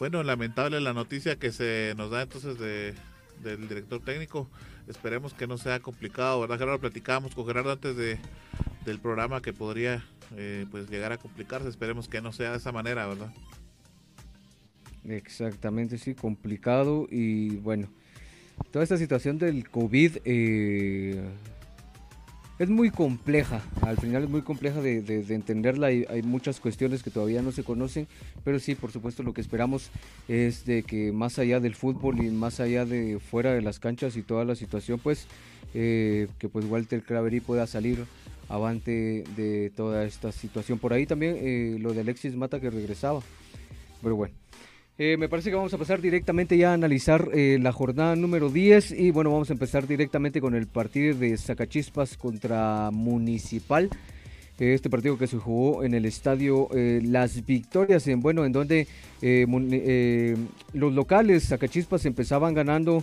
Bueno, 0.03 0.25
lamentable 0.25 0.81
la 0.81 0.93
noticia 0.93 1.37
que 1.37 1.53
se 1.53 1.95
nos 1.97 2.11
da 2.11 2.23
entonces 2.23 2.59
de, 2.59 2.93
del 3.41 3.69
director 3.69 4.03
técnico. 4.03 4.51
Esperemos 4.89 5.33
que 5.33 5.47
no 5.47 5.59
sea 5.59 5.79
complicado, 5.79 6.41
¿verdad, 6.41 6.59
Gerardo? 6.59 6.81
Platicábamos 6.81 7.37
con 7.37 7.47
Gerardo 7.47 7.71
antes 7.71 7.97
de, 7.97 8.19
del 8.85 8.99
programa 8.99 9.41
que 9.41 9.53
podría 9.53 10.05
eh, 10.37 10.67
pues 10.73 10.91
llegar 10.91 11.13
a 11.13 11.19
complicarse. 11.19 11.69
Esperemos 11.69 12.09
que 12.09 12.21
no 12.21 12.33
sea 12.33 12.51
de 12.51 12.57
esa 12.57 12.73
manera, 12.73 13.07
¿verdad? 13.07 13.33
Exactamente, 15.05 15.97
sí, 15.99 16.17
complicado 16.17 17.07
y 17.09 17.51
bueno, 17.59 17.89
toda 18.73 18.83
esta 18.83 18.97
situación 18.97 19.39
del 19.39 19.71
COVID 19.71 20.17
eh, 20.25 21.31
es 22.63 22.71
muy 22.71 22.91
compleja, 22.91 23.61
al 23.81 23.97
final 23.99 24.23
es 24.23 24.31
muy 24.31 24.43
compleja 24.43 24.81
de, 24.81 25.03
de, 25.03 25.25
de 25.25 25.35
entenderla, 25.35 25.89
hay, 25.89 26.07
hay, 26.09 26.23
muchas 26.23 26.61
cuestiones 26.61 27.03
que 27.03 27.11
todavía 27.11 27.43
no 27.43 27.51
se 27.51 27.65
conocen, 27.65 28.07
pero 28.45 28.61
sí, 28.61 28.77
por 28.77 28.93
supuesto, 28.93 29.25
lo 29.25 29.35
que 29.35 29.41
esperamos 29.41 29.91
es 30.29 30.65
de 30.65 30.85
que 30.85 31.11
más 31.11 31.41
allá 31.41 31.59
del 31.59 31.75
fútbol 31.75 32.25
y 32.25 32.31
más 32.31 32.61
allá 32.61 32.85
de 32.85 33.19
fuera 33.19 33.53
de 33.53 33.63
las 33.63 33.81
canchas 33.81 34.17
y 34.17 34.23
toda 34.23 34.45
la 34.45 34.55
situación, 34.55 35.01
pues, 35.03 35.27
eh, 35.75 36.29
que 36.39 36.49
pues 36.49 36.65
Walter 36.67 37.03
Cravery 37.03 37.41
pueda 37.41 37.67
salir 37.67 38.05
avante 38.49 39.25
de 39.37 39.73
toda 39.75 40.05
esta 40.05 40.31
situación. 40.31 40.79
Por 40.79 40.93
ahí 40.93 41.05
también 41.05 41.37
eh, 41.41 41.79
lo 41.81 41.95
de 41.95 42.03
Alexis 42.03 42.37
Mata 42.37 42.61
que 42.61 42.71
regresaba. 42.71 43.23
Pero 44.03 44.15
bueno. 44.15 44.42
Eh, 45.05 45.17
me 45.17 45.29
parece 45.29 45.51
que 45.51 45.57
vamos 45.57 45.75
a 45.75 45.79
pasar 45.79 46.01
directamente 46.01 46.57
ya 46.57 46.71
a 46.71 46.75
analizar 46.75 47.29
eh, 47.35 47.59
la 47.61 47.73
jornada 47.73 48.15
número 48.15 48.51
10 48.51 48.93
y 48.93 49.11
bueno, 49.11 49.33
vamos 49.33 49.51
a 49.51 49.53
empezar 49.53 49.89
directamente 49.89 50.41
con 50.41 50.55
el 50.55 50.69
partido 50.69 51.19
de 51.19 51.37
Zacachispas 51.37 52.17
contra 52.17 52.89
Municipal. 52.93 53.91
Eh, 54.61 54.75
este 54.75 54.89
partido 54.89 55.19
que 55.19 55.27
se 55.27 55.39
jugó 55.39 55.83
en 55.83 55.95
el 55.95 56.05
estadio 56.05 56.69
Las 56.73 57.45
Victorias, 57.45 58.07
en 58.07 58.21
bueno, 58.21 58.45
en 58.45 58.53
donde 58.53 58.87
los 60.73 60.93
locales 60.93 61.49
Zacachispas 61.49 62.07
empezaban 62.07 62.55
ganando 62.55 63.03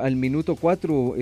al 0.00 0.16
minuto 0.16 0.56
4 0.56 1.14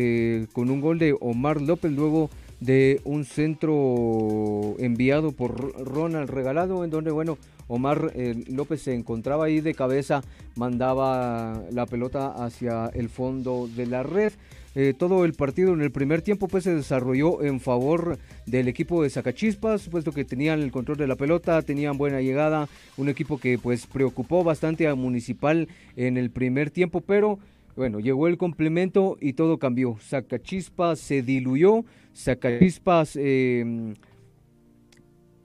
con 0.53 0.71
un 0.71 0.81
gol 0.81 1.01
de 1.01 1.17
Omar 1.21 1.61
López, 1.61 1.91
luego 1.91 2.31
de 2.61 3.01
un 3.03 3.25
centro 3.25 4.77
enviado 4.79 5.33
por 5.33 5.85
Ronald 5.85 6.31
Regalado, 6.31 6.85
en 6.85 6.91
donde, 6.91 7.11
bueno, 7.11 7.39
Omar 7.69 8.13
eh, 8.15 8.45
López 8.49 8.83
se 8.83 8.95
encontraba 8.95 9.47
ahí 9.47 9.61
de 9.61 9.75
cabeza, 9.75 10.23
mandaba 10.55 11.63
la 11.71 11.87
pelota 11.87 12.29
hacia 12.45 12.87
el 12.95 13.09
fondo 13.09 13.69
de 13.75 13.87
la 13.87 14.03
red. 14.03 14.33
Eh, 14.79 14.93
todo 14.93 15.25
el 15.25 15.33
partido 15.33 15.73
en 15.73 15.81
el 15.81 15.91
primer 15.91 16.21
tiempo 16.21 16.49
pues 16.49 16.65
se 16.65 16.75
desarrolló 16.75 17.43
en 17.43 17.61
favor 17.61 18.19
del 18.45 18.69
equipo 18.69 19.03
de 19.03 19.09
Zacachispas, 19.09 19.89
puesto 19.89 20.13
que 20.13 20.27
tenían 20.27 20.61
el 20.61 20.71
control 20.71 20.99
de 20.99 21.07
la 21.07 21.17
pelota, 21.17 21.63
tenían 21.63 21.97
buena 21.97 22.21
llegada, 22.21 22.69
un 22.99 23.09
equipo 23.09 23.39
que 23.39 23.59
pues 23.59 23.87
preocupó 23.87 24.45
bastante 24.45 24.87
a 24.87 24.95
Municipal 24.95 25.69
en 25.97 26.19
el 26.19 26.31
primer 26.31 26.71
tiempo, 26.71 27.01
pero 27.01 27.39
bueno, 27.75 28.01
llegó 28.01 28.29
el 28.29 28.37
complemento 28.37 29.17
y 29.19 29.33
todo 29.33 29.59
cambió. 29.59 29.97
Zacachispas 29.99 30.99
se 30.99 31.23
diluyó, 31.23 31.87
Zacachispas 32.15 33.17
eh, 33.17 33.95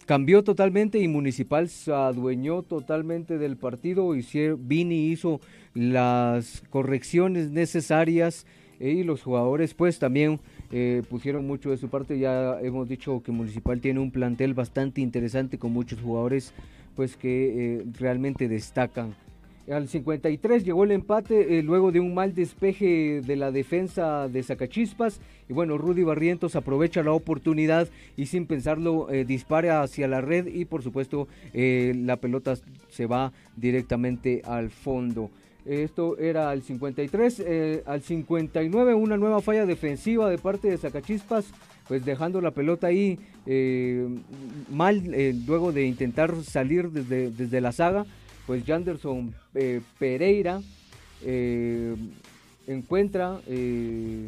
cambió 0.05 0.43
totalmente 0.43 0.99
y 0.99 1.07
Municipal 1.07 1.69
se 1.69 1.91
adueñó 1.91 2.63
totalmente 2.63 3.37
del 3.37 3.57
partido. 3.57 4.13
Vini 4.57 5.07
hizo 5.09 5.39
las 5.73 6.63
correcciones 6.69 7.51
necesarias 7.51 8.45
eh, 8.79 8.91
y 8.91 9.03
los 9.03 9.23
jugadores 9.23 9.73
pues 9.73 9.99
también 9.99 10.39
eh, 10.71 11.03
pusieron 11.09 11.45
mucho 11.47 11.71
de 11.71 11.77
su 11.77 11.89
parte. 11.89 12.19
Ya 12.19 12.59
hemos 12.61 12.87
dicho 12.87 13.21
que 13.23 13.31
Municipal 13.31 13.81
tiene 13.81 13.99
un 13.99 14.11
plantel 14.11 14.53
bastante 14.53 15.01
interesante 15.01 15.57
con 15.57 15.71
muchos 15.71 15.99
jugadores 16.01 16.53
pues 16.95 17.15
que 17.15 17.85
realmente 17.97 18.47
destacan 18.49 19.15
al 19.71 19.87
53 19.87 20.65
llegó 20.65 20.83
el 20.83 20.91
empate 20.91 21.57
eh, 21.57 21.63
luego 21.63 21.91
de 21.91 21.99
un 21.99 22.13
mal 22.13 22.33
despeje 22.33 23.21
de 23.21 23.35
la 23.35 23.51
defensa 23.51 24.27
de 24.27 24.43
Zacachispas. 24.43 25.21
Y 25.49 25.53
bueno, 25.53 25.77
Rudy 25.77 26.03
Barrientos 26.03 26.55
aprovecha 26.55 27.03
la 27.03 27.13
oportunidad 27.13 27.87
y 28.17 28.25
sin 28.25 28.45
pensarlo 28.45 29.09
eh, 29.09 29.25
dispara 29.25 29.81
hacia 29.81 30.07
la 30.07 30.21
red 30.21 30.47
y 30.47 30.65
por 30.65 30.83
supuesto 30.83 31.27
eh, 31.53 31.93
la 31.95 32.17
pelota 32.17 32.55
se 32.89 33.05
va 33.05 33.31
directamente 33.55 34.41
al 34.45 34.69
fondo. 34.69 35.29
Esto 35.65 36.17
era 36.17 36.49
al 36.49 36.63
53. 36.63 37.83
al 37.85 38.01
59 38.01 38.95
una 38.95 39.15
nueva 39.15 39.41
falla 39.41 39.67
defensiva 39.67 40.27
de 40.29 40.39
parte 40.39 40.69
de 40.69 40.77
Zacachispas 40.77 41.51
pues 41.87 42.03
dejando 42.03 42.41
la 42.41 42.49
pelota 42.49 42.87
ahí 42.87 43.19
mal 44.71 45.03
luego 45.45 45.71
de 45.71 45.85
intentar 45.85 46.35
salir 46.43 46.89
desde, 46.89 47.29
desde 47.29 47.61
la 47.61 47.71
saga 47.73 48.07
pues 48.51 48.65
Janderson 48.65 49.33
eh, 49.55 49.79
Pereira 49.97 50.59
eh, 51.23 51.95
encuentra, 52.67 53.39
eh, 53.47 54.27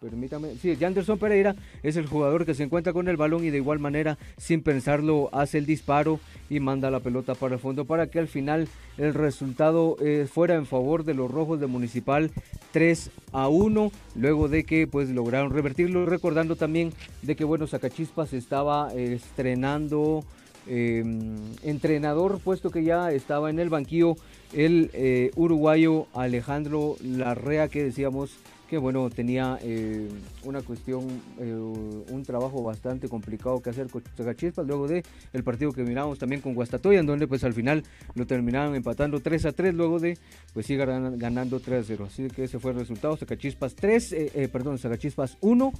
permítame, 0.00 0.56
sí, 0.60 0.74
Janderson 0.74 1.16
Pereira 1.16 1.54
es 1.84 1.94
el 1.94 2.06
jugador 2.06 2.44
que 2.44 2.54
se 2.54 2.64
encuentra 2.64 2.92
con 2.92 3.06
el 3.06 3.16
balón 3.16 3.44
y 3.44 3.50
de 3.50 3.58
igual 3.58 3.78
manera, 3.78 4.18
sin 4.38 4.60
pensarlo, 4.60 5.28
hace 5.30 5.58
el 5.58 5.66
disparo 5.66 6.18
y 6.50 6.58
manda 6.58 6.90
la 6.90 6.98
pelota 6.98 7.36
para 7.36 7.54
el 7.54 7.60
fondo 7.60 7.84
para 7.84 8.08
que 8.08 8.18
al 8.18 8.26
final 8.26 8.66
el 8.98 9.14
resultado 9.14 9.96
fuera 10.28 10.56
en 10.56 10.66
favor 10.66 11.04
de 11.04 11.14
los 11.14 11.30
rojos 11.30 11.60
de 11.60 11.68
Municipal 11.68 12.32
3 12.72 13.12
a 13.30 13.46
1, 13.46 13.92
luego 14.16 14.48
de 14.48 14.64
que 14.64 14.88
pues 14.88 15.10
lograron 15.10 15.52
revertirlo, 15.52 16.06
recordando 16.06 16.56
también 16.56 16.92
de 17.22 17.36
que 17.36 17.44
bueno, 17.44 17.68
Zacachispas 17.68 18.32
estaba 18.32 18.92
estrenando 18.94 20.24
Em, 20.68 21.36
entrenador, 21.62 22.40
puesto 22.40 22.70
que 22.70 22.82
ya 22.82 23.12
estaba 23.12 23.50
en 23.50 23.60
el 23.60 23.68
banquillo 23.68 24.16
el 24.52 24.90
eh, 24.94 25.30
uruguayo 25.36 26.06
Alejandro 26.14 26.96
Larrea, 27.02 27.68
que 27.68 27.84
decíamos 27.84 28.36
que 28.68 28.78
bueno, 28.78 29.08
tenía 29.10 29.60
eh, 29.62 30.08
una 30.42 30.60
cuestión, 30.60 31.06
eh, 31.38 31.54
un 31.54 32.24
trabajo 32.24 32.64
bastante 32.64 33.08
complicado 33.08 33.62
que 33.62 33.70
hacer 33.70 33.88
con 33.88 34.02
Zacachispas, 34.16 34.66
luego 34.66 34.88
de 34.88 35.04
el 35.32 35.44
partido 35.44 35.70
que 35.70 35.84
miramos 35.84 36.18
también 36.18 36.40
con 36.40 36.54
Guastatoya, 36.54 36.98
en 36.98 37.06
donde 37.06 37.28
pues 37.28 37.44
al 37.44 37.52
final 37.52 37.84
lo 38.16 38.26
terminaron 38.26 38.74
empatando 38.74 39.20
3 39.20 39.46
a 39.46 39.52
3, 39.52 39.72
luego 39.72 40.00
de 40.00 40.18
pues 40.52 40.66
sigue 40.66 40.84
ganando 40.84 41.60
3 41.60 41.80
a 41.80 41.84
0. 41.86 42.08
Así 42.08 42.26
que 42.26 42.44
ese 42.44 42.58
fue 42.58 42.72
el 42.72 42.78
resultado, 42.78 43.16
Zacachispas 43.16 43.76
3, 43.76 44.16
perdón, 44.50 44.78
Zacachispas 44.78 45.38
1 45.40 45.72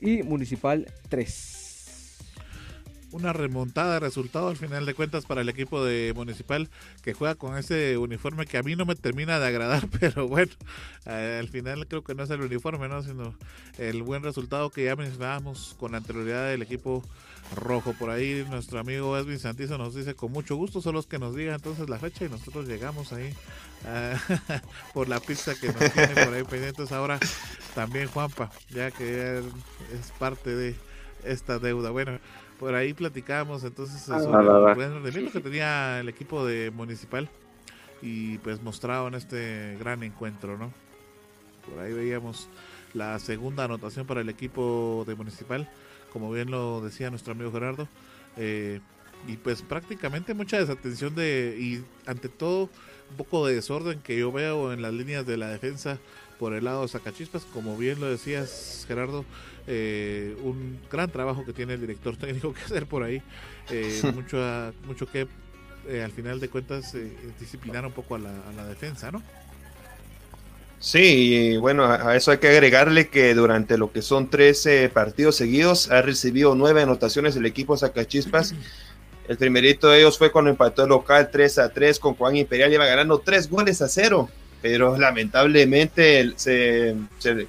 y 0.00 0.22
Municipal 0.22 0.86
3 1.08 1.69
una 3.12 3.32
remontada 3.32 3.94
de 3.94 4.00
resultado 4.00 4.48
al 4.48 4.56
final 4.56 4.86
de 4.86 4.94
cuentas 4.94 5.26
para 5.26 5.40
el 5.40 5.48
equipo 5.48 5.84
de 5.84 6.12
Municipal 6.14 6.68
que 7.02 7.14
juega 7.14 7.34
con 7.34 7.56
ese 7.56 7.96
uniforme 7.98 8.46
que 8.46 8.58
a 8.58 8.62
mí 8.62 8.76
no 8.76 8.86
me 8.86 8.94
termina 8.94 9.38
de 9.38 9.46
agradar, 9.46 9.88
pero 10.00 10.28
bueno, 10.28 10.52
al 11.04 11.48
final 11.48 11.86
creo 11.86 12.04
que 12.04 12.14
no 12.14 12.22
es 12.22 12.30
el 12.30 12.42
uniforme, 12.42 12.88
¿no? 12.88 13.02
sino 13.02 13.34
el 13.78 14.02
buen 14.02 14.22
resultado 14.22 14.70
que 14.70 14.84
ya 14.84 14.96
mencionábamos 14.96 15.76
con 15.78 15.94
anterioridad 15.94 16.48
del 16.48 16.62
equipo 16.62 17.02
rojo. 17.54 17.94
Por 17.94 18.10
ahí 18.10 18.44
nuestro 18.48 18.78
amigo 18.78 19.16
Edwin 19.16 19.38
Santizo 19.38 19.78
nos 19.78 19.94
dice 19.94 20.14
con 20.14 20.32
mucho 20.32 20.56
gusto, 20.56 20.80
solo 20.80 21.02
que 21.02 21.18
nos 21.18 21.34
diga 21.34 21.54
entonces 21.54 21.88
la 21.88 21.98
fecha 21.98 22.24
y 22.24 22.28
nosotros 22.28 22.68
llegamos 22.68 23.12
ahí 23.12 23.34
ah, 23.86 24.14
por 24.94 25.08
la 25.08 25.20
pista 25.20 25.54
que 25.54 25.68
nos 25.68 25.92
tiene 25.92 26.24
por 26.24 26.34
ahí 26.34 26.44
pendientes. 26.44 26.92
Ahora 26.92 27.18
también 27.74 28.08
Juanpa, 28.08 28.50
ya 28.70 28.90
que 28.90 29.38
es 29.38 30.12
parte 30.18 30.54
de 30.54 30.74
esta 31.24 31.58
deuda. 31.58 31.90
Bueno, 31.90 32.18
por 32.60 32.74
ahí 32.74 32.92
platicábamos 32.92 33.64
entonces 33.64 34.06
ah, 34.10 34.20
sobre 34.20 34.84
el 34.84 35.02
rendimiento 35.02 35.32
que 35.32 35.40
tenía 35.40 35.98
el 35.98 36.10
equipo 36.10 36.44
de 36.44 36.70
Municipal 36.70 37.30
y 38.02 38.36
pues 38.38 38.62
mostraban 38.62 39.14
este 39.14 39.78
gran 39.80 40.02
encuentro, 40.02 40.58
¿no? 40.58 40.70
Por 41.66 41.82
ahí 41.82 41.94
veíamos 41.94 42.48
la 42.92 43.18
segunda 43.18 43.64
anotación 43.64 44.06
para 44.06 44.20
el 44.20 44.28
equipo 44.28 45.04
de 45.06 45.14
Municipal, 45.14 45.70
como 46.12 46.30
bien 46.30 46.50
lo 46.50 46.82
decía 46.82 47.08
nuestro 47.08 47.32
amigo 47.32 47.50
Gerardo. 47.50 47.88
Eh, 48.36 48.80
y 49.26 49.36
pues 49.38 49.62
prácticamente 49.62 50.34
mucha 50.34 50.58
desatención 50.58 51.14
de 51.14 51.56
y 51.58 51.84
ante 52.06 52.28
todo 52.28 52.68
un 53.10 53.16
poco 53.16 53.46
de 53.46 53.54
desorden 53.54 54.00
que 54.00 54.18
yo 54.18 54.32
veo 54.32 54.72
en 54.72 54.82
las 54.82 54.92
líneas 54.92 55.26
de 55.26 55.38
la 55.38 55.48
defensa 55.48 55.98
por 56.38 56.54
el 56.54 56.64
lado 56.64 56.82
de 56.82 56.88
Zacachispas, 56.88 57.44
como 57.44 57.76
bien 57.76 58.00
lo 58.00 58.06
decías 58.06 58.84
Gerardo, 58.86 59.24
eh, 59.72 60.34
un 60.42 60.80
gran 60.90 61.08
trabajo 61.10 61.44
que 61.44 61.52
tiene 61.52 61.74
el 61.74 61.80
director 61.80 62.16
técnico 62.16 62.52
que 62.52 62.60
hacer 62.60 62.86
por 62.86 63.04
ahí, 63.04 63.22
eh, 63.70 64.00
mucho, 64.14 64.36
mucho 64.84 65.06
que 65.06 65.28
eh, 65.88 66.02
al 66.02 66.10
final 66.10 66.40
de 66.40 66.48
cuentas 66.48 66.92
disciplinar 67.38 67.86
un 67.86 67.92
poco 67.92 68.16
a 68.16 68.18
la, 68.18 68.66
defensa, 68.66 69.12
¿no? 69.12 69.22
Sí, 70.80 71.56
bueno, 71.58 71.84
a 71.84 72.16
eso 72.16 72.32
hay 72.32 72.38
que 72.38 72.48
agregarle 72.48 73.10
que 73.10 73.32
durante 73.32 73.78
lo 73.78 73.92
que 73.92 74.02
son 74.02 74.28
13 74.28 74.88
partidos 74.88 75.36
seguidos 75.36 75.88
ha 75.92 76.02
recibido 76.02 76.56
nueve 76.56 76.82
anotaciones 76.82 77.36
el 77.36 77.46
equipo 77.46 77.76
Zacachispas. 77.76 78.56
El 79.28 79.36
primerito 79.36 79.88
de 79.88 80.00
ellos 80.00 80.18
fue 80.18 80.32
cuando 80.32 80.50
empató 80.50 80.82
el 80.82 80.88
local 80.88 81.28
3 81.30 81.58
a 81.58 81.68
3 81.68 82.00
con 82.00 82.14
Juan 82.14 82.34
Imperial, 82.34 82.72
iba 82.72 82.84
ganando 82.84 83.20
tres 83.20 83.48
goles 83.48 83.80
a 83.80 83.86
cero, 83.86 84.28
pero 84.60 84.98
lamentablemente 84.98 86.32
se, 86.34 86.96
se, 87.20 87.46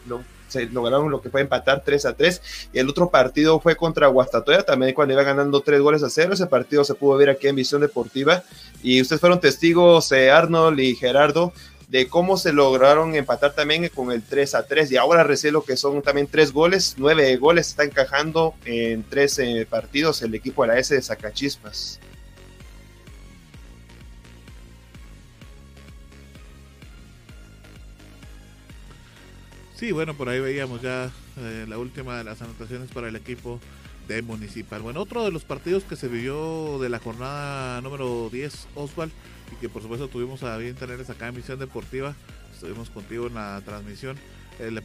se 0.52 0.66
lograron 0.66 1.10
lo 1.10 1.22
que 1.22 1.30
fue 1.30 1.42
empatar 1.42 1.82
3 1.84 2.06
a 2.06 2.14
3. 2.14 2.42
Y 2.74 2.80
el 2.80 2.90
otro 2.90 3.10
partido 3.10 3.60
fue 3.60 3.76
contra 3.76 4.08
Guastatoya, 4.08 4.64
también 4.64 4.94
cuando 4.94 5.14
iba 5.14 5.24
ganando 5.24 5.62
3 5.62 5.82
goles 5.82 6.04
a 6.04 6.10
0. 6.10 6.34
Ese 6.34 6.48
partido 6.48 6.84
se 6.84 6.94
pudo 6.94 7.18
ver 7.18 7.30
aquí 7.30 7.48
en 7.48 7.56
Visión 7.56 7.82
Deportiva. 7.82 8.44
Y 8.84 9.02
ustedes 9.02 9.22
fueron 9.22 9.40
testigos, 9.40 10.12
eh, 10.12 10.32
Arnold 10.32 10.80
y 10.80 10.96
Gerardo, 10.96 11.54
de 11.88 12.08
cómo 12.08 12.38
se 12.38 12.54
lograron 12.54 13.16
empatar 13.16 13.54
también 13.54 13.90
con 13.90 14.12
el 14.12 14.22
3 14.22 14.56
a 14.56 14.64
3. 14.64 14.92
Y 14.92 14.98
ahora 14.98 15.24
recién 15.24 15.54
lo 15.54 15.64
que 15.64 15.78
son 15.78 16.02
también 16.02 16.28
3 16.28 16.52
goles, 16.52 16.96
9 16.98 17.38
goles 17.38 17.70
está 17.70 17.84
encajando 17.84 18.54
en 18.66 19.04
13 19.04 19.66
partidos 19.66 20.22
el 20.22 20.36
equipo 20.36 20.64
de 20.64 20.70
la 20.70 20.80
S 20.80 20.94
de 20.94 21.02
Zacachispas. 21.02 22.00
Sí, 29.82 29.92
bueno, 29.92 30.14
por 30.14 30.30
ahí 30.30 30.40
veíamos 30.40 30.80
ya 30.84 31.12
eh, 31.38 31.66
la 31.68 31.80
última 31.80 32.16
de 32.16 32.24
las 32.24 32.40
anotaciones 32.44 32.92
para 32.92 33.08
el 33.08 33.16
equipo 33.16 33.60
de 34.08 34.22
Municipal. 34.22 34.84
Bueno, 34.84 35.02
otro 35.02 35.26
de 35.26 35.32
los 35.32 35.44
partidos 35.44 35.86
que 35.86 35.96
se 35.96 36.08
vivió 36.08 36.78
de 36.78 36.88
la 36.88 37.00
jornada 37.00 37.82
número 37.82 38.30
10, 38.32 38.68
Oswald, 38.76 39.12
y 39.52 39.56
que 39.56 39.70
por 39.70 39.82
supuesto 39.82 40.08
tuvimos 40.08 40.44
a 40.44 40.56
bien 40.58 40.76
tenerles 40.76 41.10
acá 41.10 41.30
en 41.30 41.36
Misión 41.36 41.58
Deportiva, 41.58 42.14
estuvimos 42.54 42.92
contigo 42.92 43.26
en 43.26 43.34
la 43.34 43.60
transmisión, 43.66 44.18
el, 44.60 44.84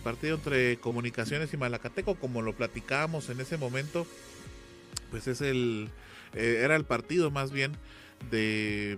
partido 0.00 0.36
entre 0.36 0.78
Comunicaciones 0.78 1.52
y 1.52 1.58
Malacateco, 1.58 2.14
como 2.14 2.40
lo 2.40 2.54
platicábamos 2.54 3.28
en 3.28 3.42
ese 3.42 3.58
momento, 3.58 4.06
pues 5.10 5.26
es 5.26 5.42
el, 5.42 5.90
eh, 6.32 6.62
era 6.64 6.74
el 6.74 6.86
partido 6.86 7.30
más 7.30 7.52
bien 7.52 7.72
de 8.30 8.96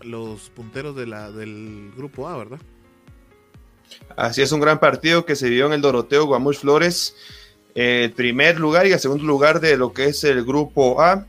los 0.00 0.50
punteros 0.50 0.96
de 0.96 1.06
la, 1.06 1.30
del 1.30 1.92
grupo 1.96 2.28
A, 2.28 2.36
¿verdad? 2.36 2.58
Así 4.16 4.42
es, 4.42 4.52
un 4.52 4.60
gran 4.60 4.80
partido 4.80 5.26
que 5.26 5.36
se 5.36 5.48
vio 5.50 5.66
en 5.66 5.74
el 5.74 5.82
Doroteo 5.82 6.26
Guamuch 6.26 6.58
Flores. 6.58 7.14
El 7.74 8.12
primer 8.12 8.58
lugar 8.58 8.86
y 8.86 8.92
el 8.92 8.98
segundo 8.98 9.24
lugar 9.24 9.60
de 9.60 9.76
lo 9.76 9.92
que 9.92 10.06
es 10.06 10.24
el 10.24 10.44
grupo 10.44 11.02
A. 11.02 11.26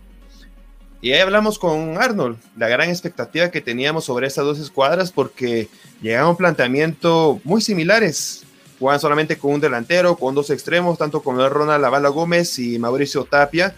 Y 1.02 1.12
ahí 1.12 1.20
hablamos 1.20 1.60
con 1.60 1.98
Arnold, 1.98 2.38
la 2.56 2.70
gran 2.70 2.90
expectativa 2.90 3.52
que 3.52 3.62
teníamos 3.62 4.06
sobre 4.06 4.28
estas 4.28 4.46
dos 4.46 4.58
escuadras 4.58 5.12
porque 5.12 5.68
llegaban 6.02 6.32
un 6.32 6.38
planteamiento 6.38 7.40
muy 7.44 7.62
similares. 7.62 8.44
Juegan 8.80 9.00
solamente 9.00 9.38
con 9.38 9.54
un 9.54 9.62
delantero, 9.62 10.16
con 10.16 10.36
dos 10.36 10.50
extremos, 10.50 10.98
tanto 10.98 11.22
como 11.22 11.48
Ronald 11.50 11.82
Lavala 11.82 12.10
Gómez 12.10 12.58
y 12.60 12.80
Mauricio 12.80 13.26
Tapia. 13.26 13.76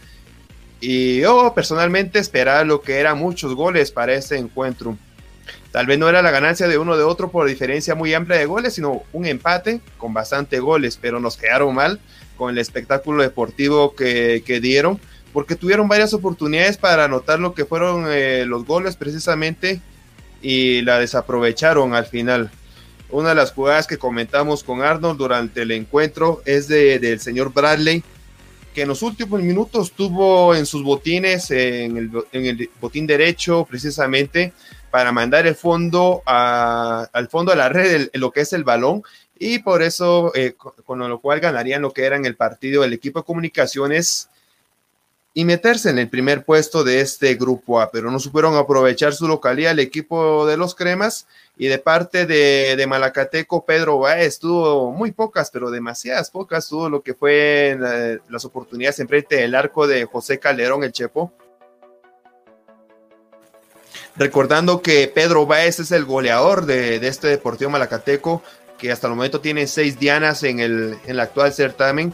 Y 0.81 1.19
yo 1.21 1.53
personalmente 1.53 2.19
esperaba 2.19 2.63
lo 2.63 2.81
que 2.81 2.99
eran 2.99 3.17
muchos 3.17 3.53
goles 3.55 3.91
para 3.91 4.13
este 4.13 4.37
encuentro. 4.37 4.97
Tal 5.71 5.85
vez 5.85 5.99
no 5.99 6.09
era 6.09 6.21
la 6.21 6.31
ganancia 6.31 6.67
de 6.67 6.79
uno 6.79 6.97
de 6.97 7.03
otro 7.03 7.29
por 7.29 7.47
diferencia 7.47 7.93
muy 7.93 8.13
amplia 8.13 8.39
de 8.39 8.45
goles, 8.45 8.73
sino 8.73 9.03
un 9.13 9.25
empate 9.27 9.81
con 9.97 10.13
bastante 10.13 10.59
goles, 10.59 10.97
pero 10.99 11.19
nos 11.19 11.37
quedaron 11.37 11.75
mal 11.75 11.99
con 12.37 12.49
el 12.49 12.57
espectáculo 12.57 13.21
deportivo 13.21 13.93
que, 13.93 14.59
dieron, 14.61 14.99
porque 15.31 15.55
tuvieron 15.55 15.87
varias 15.87 16.13
oportunidades 16.13 16.77
para 16.77 17.05
anotar 17.05 17.39
lo 17.39 17.53
que 17.53 17.65
fueron 17.65 18.05
eh, 18.07 18.45
los 18.47 18.65
goles 18.65 18.95
precisamente 18.95 19.79
y 20.41 20.81
la 20.81 20.99
desaprovecharon 20.99 21.93
al 21.93 22.05
final. 22.05 22.49
Una 23.11 23.29
de 23.29 23.35
las 23.35 23.51
jugadas 23.51 23.85
que 23.85 23.97
comentamos 23.97 24.63
con 24.63 24.81
Arnold 24.81 25.17
durante 25.17 25.63
el 25.63 25.71
encuentro 25.71 26.41
es 26.45 26.67
de, 26.67 26.97
del 26.97 27.19
señor 27.19 27.53
Bradley, 27.53 28.03
que 28.73 28.83
en 28.83 28.87
los 28.87 29.01
últimos 29.01 29.41
minutos 29.41 29.91
tuvo 29.91 30.55
en 30.55 30.65
sus 30.65 30.83
botines, 30.83 31.51
en 31.51 31.97
el 31.97 32.69
botín 32.79 33.05
derecho 33.05 33.67
precisamente, 33.69 34.53
para 34.91 35.11
mandar 35.11 35.47
el 35.47 35.55
fondo 35.55 36.21
al 36.25 37.27
fondo 37.29 37.51
de 37.51 37.57
la 37.57 37.69
red, 37.69 38.09
lo 38.13 38.31
que 38.31 38.41
es 38.41 38.53
el 38.53 38.63
balón, 38.63 39.03
y 39.37 39.59
por 39.59 39.81
eso, 39.81 40.33
eh, 40.35 40.53
con, 40.85 40.99
lo 40.99 41.19
cual 41.19 41.39
ganarían 41.39 41.81
lo 41.81 41.93
que 41.93 42.05
era 42.05 42.17
en 42.17 42.25
el 42.25 42.35
partido 42.35 42.83
el 42.83 42.93
equipo 42.93 43.19
de 43.19 43.25
comunicaciones 43.25 44.29
y 45.33 45.45
meterse 45.45 45.89
en 45.89 45.99
el 45.99 46.09
primer 46.09 46.43
puesto 46.43 46.83
de 46.83 46.99
este 46.99 47.35
grupo 47.35 47.79
A, 47.79 47.91
pero 47.91 48.11
no 48.11 48.19
supieron 48.19 48.57
aprovechar 48.57 49.13
su 49.13 49.27
localidad 49.27 49.71
el 49.71 49.79
equipo 49.79 50.45
de 50.45 50.57
los 50.57 50.75
Cremas 50.75 51.27
y 51.57 51.67
de 51.67 51.79
parte 51.79 52.25
de, 52.25 52.85
Malacateco, 52.87 53.63
Pedro 53.63 53.99
Baez 53.99 54.39
tuvo 54.39 54.91
muy 54.91 55.11
pocas, 55.11 55.51
pero 55.51 55.71
demasiadas 55.71 56.29
pocas, 56.29 56.67
tuvo 56.67 56.89
lo 56.89 57.01
que 57.01 57.13
fue 57.13 57.77
las 58.27 58.43
oportunidades 58.43 58.99
enfrente 58.99 59.37
del 59.37 59.55
arco 59.55 59.87
de 59.87 60.03
José 60.05 60.39
Calderón, 60.39 60.83
el 60.83 60.91
Chepo, 60.91 61.31
Recordando 64.15 64.81
que 64.81 65.07
Pedro 65.07 65.45
Báez 65.45 65.79
es 65.79 65.91
el 65.91 66.05
goleador 66.05 66.65
de, 66.65 66.95
este 67.07 67.27
Deportivo 67.27 67.69
Malacateco, 67.69 68.43
que 68.77 68.91
hasta 68.91 69.07
el 69.07 69.15
momento 69.15 69.41
tiene 69.41 69.67
seis 69.67 69.99
dianas 69.99 70.43
en 70.43 70.59
el, 70.59 70.97
en 71.05 71.19
actual 71.19 71.53
certamen. 71.53 72.13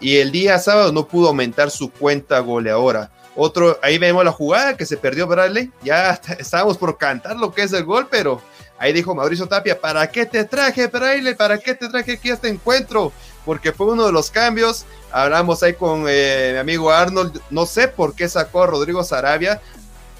Y 0.00 0.18
el 0.18 0.30
día 0.32 0.58
sábado 0.58 0.92
no 0.92 1.06
pudo 1.06 1.28
aumentar 1.28 1.70
su 1.70 1.90
cuenta 1.90 2.38
goleadora. 2.40 3.10
Otro, 3.34 3.78
ahí 3.82 3.98
vemos 3.98 4.24
la 4.24 4.32
jugada 4.32 4.76
que 4.76 4.86
se 4.86 4.96
perdió 4.96 5.26
Bradley. 5.26 5.70
Ya 5.82 6.20
estábamos 6.38 6.78
por 6.78 6.96
cantar 6.96 7.36
lo 7.36 7.52
que 7.52 7.62
es 7.62 7.72
el 7.72 7.84
gol, 7.84 8.08
pero 8.10 8.40
ahí 8.78 8.92
dijo 8.92 9.14
Mauricio 9.14 9.46
Tapia: 9.46 9.78
¿Para 9.78 10.10
qué 10.10 10.24
te 10.26 10.44
traje, 10.44 10.86
Bradley? 10.86 11.34
¿Para 11.34 11.58
qué 11.58 11.74
te 11.74 11.88
traje 11.88 12.12
aquí 12.12 12.30
este 12.30 12.48
encuentro? 12.48 13.12
Porque 13.44 13.72
fue 13.72 13.86
uno 13.86 14.06
de 14.06 14.12
los 14.12 14.30
cambios. 14.30 14.86
Hablamos 15.12 15.62
ahí 15.62 15.74
con 15.74 16.06
eh, 16.08 16.50
mi 16.54 16.58
amigo 16.58 16.90
Arnold. 16.90 17.40
No 17.50 17.66
sé 17.66 17.88
por 17.88 18.14
qué 18.14 18.28
sacó 18.28 18.62
a 18.62 18.66
Rodrigo 18.66 19.04
Sarabia. 19.04 19.60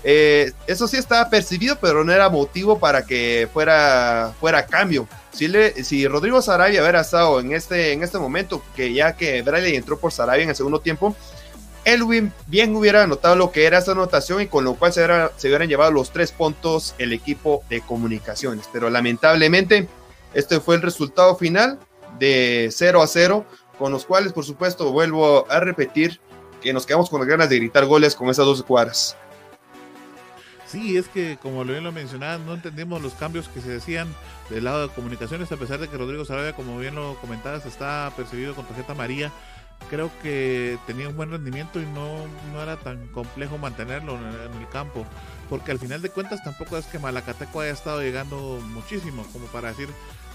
Eh, 0.08 0.52
eso 0.68 0.86
sí 0.86 0.96
estaba 0.96 1.28
percibido, 1.28 1.76
pero 1.80 2.04
no 2.04 2.12
era 2.12 2.30
motivo 2.30 2.78
para 2.78 3.04
que 3.04 3.48
fuera, 3.52 4.32
fuera 4.38 4.64
cambio. 4.64 5.08
Si, 5.32 5.48
le, 5.48 5.82
si 5.82 6.06
Rodrigo 6.06 6.40
Sarabia 6.40 6.80
hubiera 6.80 7.00
estado 7.00 7.40
en 7.40 7.52
este, 7.52 7.92
en 7.92 8.04
este 8.04 8.16
momento, 8.16 8.62
que 8.76 8.92
ya 8.92 9.16
que 9.16 9.42
Bradley 9.42 9.74
entró 9.74 9.98
por 9.98 10.12
Sarabia 10.12 10.44
en 10.44 10.50
el 10.50 10.54
segundo 10.54 10.78
tiempo, 10.78 11.16
Elwin 11.84 12.32
bien 12.46 12.76
hubiera 12.76 13.02
anotado 13.02 13.34
lo 13.34 13.50
que 13.50 13.64
era 13.64 13.78
esa 13.78 13.92
anotación 13.92 14.42
y 14.42 14.46
con 14.46 14.62
lo 14.62 14.76
cual 14.76 14.92
se, 14.92 15.04
se 15.38 15.48
hubieran 15.48 15.68
llevado 15.68 15.90
los 15.90 16.12
tres 16.12 16.30
puntos 16.30 16.94
el 16.98 17.12
equipo 17.12 17.64
de 17.68 17.80
comunicaciones. 17.80 18.68
Pero 18.72 18.88
lamentablemente, 18.90 19.88
este 20.34 20.60
fue 20.60 20.76
el 20.76 20.82
resultado 20.82 21.34
final 21.34 21.80
de 22.20 22.68
0 22.70 23.02
a 23.02 23.08
0, 23.08 23.44
con 23.76 23.90
los 23.90 24.06
cuales, 24.06 24.32
por 24.32 24.44
supuesto, 24.44 24.92
vuelvo 24.92 25.50
a 25.50 25.58
repetir 25.58 26.20
que 26.62 26.72
nos 26.72 26.86
quedamos 26.86 27.10
con 27.10 27.18
las 27.18 27.28
ganas 27.28 27.48
de 27.48 27.56
gritar 27.56 27.86
goles 27.86 28.14
con 28.14 28.28
esas 28.28 28.46
dos 28.46 28.62
cuadras. 28.62 29.16
Sí, 30.66 30.96
es 30.96 31.08
que 31.08 31.38
como 31.40 31.64
bien 31.64 31.84
lo 31.84 31.92
mencionaba, 31.92 32.38
no 32.38 32.54
entendimos 32.54 33.00
los 33.00 33.14
cambios 33.14 33.48
que 33.48 33.60
se 33.60 33.68
decían 33.68 34.08
del 34.50 34.64
lado 34.64 34.88
de 34.88 34.94
comunicaciones, 34.94 35.50
a 35.52 35.56
pesar 35.56 35.78
de 35.78 35.88
que 35.88 35.96
Rodrigo 35.96 36.24
Sarabia, 36.24 36.54
como 36.54 36.78
bien 36.78 36.96
lo 36.96 37.14
comentabas, 37.20 37.66
está 37.66 38.12
percibido 38.16 38.54
con 38.54 38.64
tarjeta 38.66 38.94
María. 38.94 39.32
Creo 39.90 40.10
que 40.22 40.78
tenía 40.86 41.08
un 41.08 41.16
buen 41.16 41.30
rendimiento 41.30 41.80
y 41.80 41.84
no, 41.86 42.26
no 42.52 42.62
era 42.62 42.76
tan 42.78 43.06
complejo 43.08 43.58
mantenerlo 43.58 44.16
en 44.16 44.60
el, 44.60 44.68
campo, 44.72 45.06
porque 45.48 45.70
al 45.70 45.78
final 45.78 46.02
de 46.02 46.08
cuentas 46.08 46.42
tampoco 46.42 46.76
es 46.78 46.86
que 46.86 46.98
Malacateco 46.98 47.60
haya 47.60 47.72
estado 47.72 48.00
llegando 48.00 48.58
muchísimo, 48.72 49.24
como 49.32 49.46
para 49.46 49.68
decir, 49.68 49.88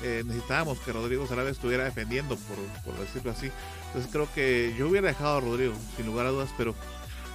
eh, 0.03 0.23
necesitábamos 0.25 0.79
que 0.79 0.93
Rodrigo 0.93 1.27
Sarabia 1.27 1.51
estuviera 1.51 1.83
defendiendo, 1.83 2.37
por, 2.37 2.57
por 2.85 2.99
decirlo 3.01 3.31
así. 3.31 3.51
Entonces 3.87 4.09
creo 4.11 4.27
que 4.33 4.73
yo 4.77 4.87
hubiera 4.87 5.07
dejado 5.07 5.37
a 5.37 5.41
Rodrigo, 5.41 5.73
sin 5.97 6.05
lugar 6.05 6.27
a 6.27 6.29
dudas, 6.29 6.49
pero 6.57 6.73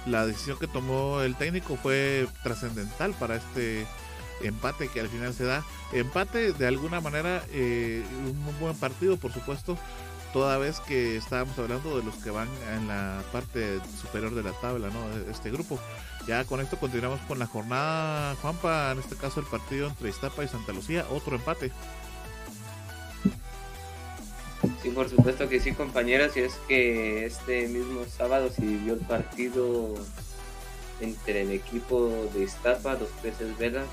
la 0.09 0.25
decisión 0.25 0.57
que 0.57 0.67
tomó 0.67 1.21
el 1.21 1.35
técnico 1.35 1.75
fue 1.75 2.27
trascendental 2.43 3.13
para 3.13 3.35
este 3.35 3.85
empate 4.41 4.87
que 4.87 4.99
al 4.99 5.09
final 5.09 5.33
se 5.33 5.43
da. 5.43 5.63
Empate 5.93 6.53
de 6.53 6.67
alguna 6.67 7.01
manera, 7.01 7.43
eh, 7.51 8.03
un 8.25 8.59
buen 8.59 8.75
partido, 8.75 9.17
por 9.17 9.31
supuesto, 9.31 9.77
toda 10.33 10.57
vez 10.57 10.79
que 10.81 11.17
estábamos 11.17 11.57
hablando 11.57 11.97
de 11.97 12.03
los 12.03 12.15
que 12.15 12.29
van 12.29 12.49
en 12.75 12.87
la 12.87 13.23
parte 13.31 13.79
superior 13.99 14.35
de 14.35 14.43
la 14.43 14.51
tabla, 14.51 14.89
¿no? 14.89 15.31
Este 15.31 15.49
grupo. 15.51 15.79
Ya 16.27 16.43
con 16.43 16.59
esto 16.59 16.77
continuamos 16.77 17.21
con 17.21 17.39
la 17.39 17.47
jornada, 17.47 18.35
Juanpa, 18.41 18.91
en 18.91 18.99
este 18.99 19.15
caso 19.15 19.39
el 19.39 19.45
partido 19.45 19.87
entre 19.87 20.09
Iztapa 20.09 20.43
y 20.43 20.47
Santa 20.47 20.73
Lucía, 20.73 21.05
otro 21.09 21.35
empate. 21.35 21.71
Sí, 24.81 24.89
por 24.89 25.09
supuesto 25.09 25.47
que 25.47 25.59
sí, 25.59 25.73
compañeros. 25.73 26.35
Y 26.35 26.41
es 26.41 26.55
que 26.67 27.25
este 27.25 27.67
mismo 27.67 28.05
sábado 28.05 28.49
se 28.49 28.61
vivió 28.61 28.93
el 28.93 28.99
partido 29.01 29.93
entre 30.99 31.41
el 31.41 31.51
equipo 31.51 32.09
de 32.33 32.43
Iztapa, 32.43 32.93
los 32.93 33.09
peces 33.21 33.57
Vela, 33.57 33.83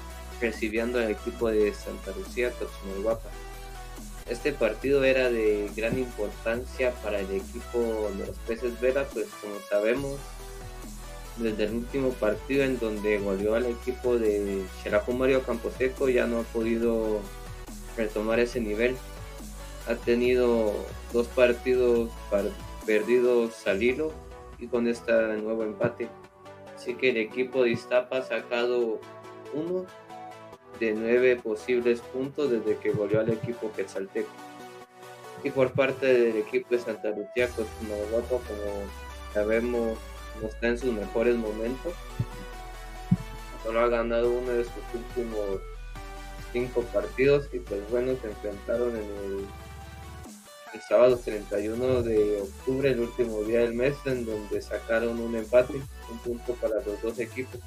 recibiendo 0.41 0.99
al 0.99 1.11
equipo 1.11 1.51
de 1.51 1.73
Santa 1.75 2.13
Lucía, 2.17 2.51
Guapa. 3.03 3.29
Este 4.29 4.53
partido 4.53 5.05
era 5.05 5.31
de 5.31 5.71
gran 5.77 5.99
importancia 5.99 6.93
para 7.03 7.21
el 7.21 7.31
equipo 7.31 8.11
de 8.19 8.27
los 8.27 8.37
peces 8.47 8.81
Vela, 8.81 9.05
pues 9.13 9.27
como 9.43 9.57
sabemos, 9.69 10.19
desde 11.37 11.65
el 11.65 11.75
último 11.75 12.11
partido 12.11 12.65
en 12.65 12.79
donde 12.79 13.19
volvió 13.19 13.55
al 13.55 13.67
equipo 13.67 14.17
de 14.17 14.65
Xeraco 14.83 15.13
Mario 15.13 15.43
Camposeco 15.43 16.09
ya 16.09 16.27
no 16.27 16.41
ha 16.41 16.43
podido 16.45 17.21
retomar 17.97 18.41
ese 18.41 18.61
nivel 18.61 18.97
ha 19.87 19.95
tenido 19.95 20.73
dos 21.13 21.27
partidos 21.29 22.11
perdidos 22.87 23.67
al 23.67 23.83
hilo 23.83 24.13
y 24.59 24.67
con 24.67 24.89
este 24.89 25.13
nuevo 25.13 25.63
empate. 25.63 26.09
Así 26.75 26.95
que 26.95 27.11
el 27.11 27.19
equipo 27.19 27.63
de 27.63 27.71
Iztapa 27.71 28.19
ha 28.19 28.23
sacado 28.23 29.01
uno 29.53 29.87
de 30.81 30.93
nueve 30.93 31.37
posibles 31.37 32.01
puntos 32.01 32.51
desde 32.51 32.77
que 32.79 32.91
volvió 32.91 33.21
al 33.21 33.31
equipo 33.31 33.71
Quetzalteco. 33.73 34.31
Y 35.43 35.51
por 35.51 35.73
parte 35.73 36.07
del 36.07 36.37
equipo 36.39 36.69
de 36.71 36.81
Santa 36.81 37.11
Lucía, 37.11 37.49
Cosmodoto, 37.49 38.41
como 38.49 38.89
sabemos, 39.33 39.99
no 40.41 40.49
está 40.49 40.69
en 40.69 40.79
sus 40.79 40.93
mejores 40.93 41.37
momentos. 41.37 41.93
Solo 43.63 43.81
ha 43.81 43.89
ganado 43.89 44.31
uno 44.31 44.53
de 44.53 44.65
sus 44.65 44.73
últimos 44.95 45.61
cinco 46.53 46.83
partidos 46.93 47.49
y 47.53 47.59
pues 47.59 47.81
bueno, 47.91 48.15
se 48.21 48.29
enfrentaron 48.29 48.91
en 48.91 49.03
el 49.03 49.47
el 50.75 50.81
sábado 50.83 51.17
31 51.17 52.03
de 52.03 52.43
octubre, 52.43 52.91
el 52.91 53.01
último 53.01 53.43
día 53.43 53.61
del 53.61 53.75
mes, 53.75 53.95
en 54.07 54.27
donde 54.27 54.61
sacaron 54.61 55.21
un 55.21 55.37
empate, 55.37 55.75
un 56.11 56.19
punto 56.19 56.55
para 56.55 56.77
los 56.77 57.01
dos 57.01 57.19
equipos. 57.21 57.61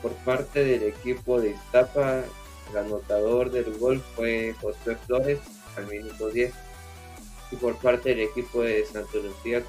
Por 0.00 0.12
parte 0.24 0.64
del 0.64 0.84
equipo 0.84 1.40
de 1.40 1.50
Iztapa, 1.50 2.24
el 2.70 2.76
anotador 2.76 3.50
del 3.50 3.76
gol 3.78 4.02
fue 4.16 4.54
José 4.60 4.96
Flores 5.06 5.38
al 5.76 5.86
minuto 5.86 6.30
10. 6.30 6.52
Y 7.50 7.56
por 7.56 7.76
parte 7.76 8.10
del 8.10 8.20
equipo 8.20 8.62
de 8.62 8.84
Santa 8.86 9.18
Lucía, 9.18 9.62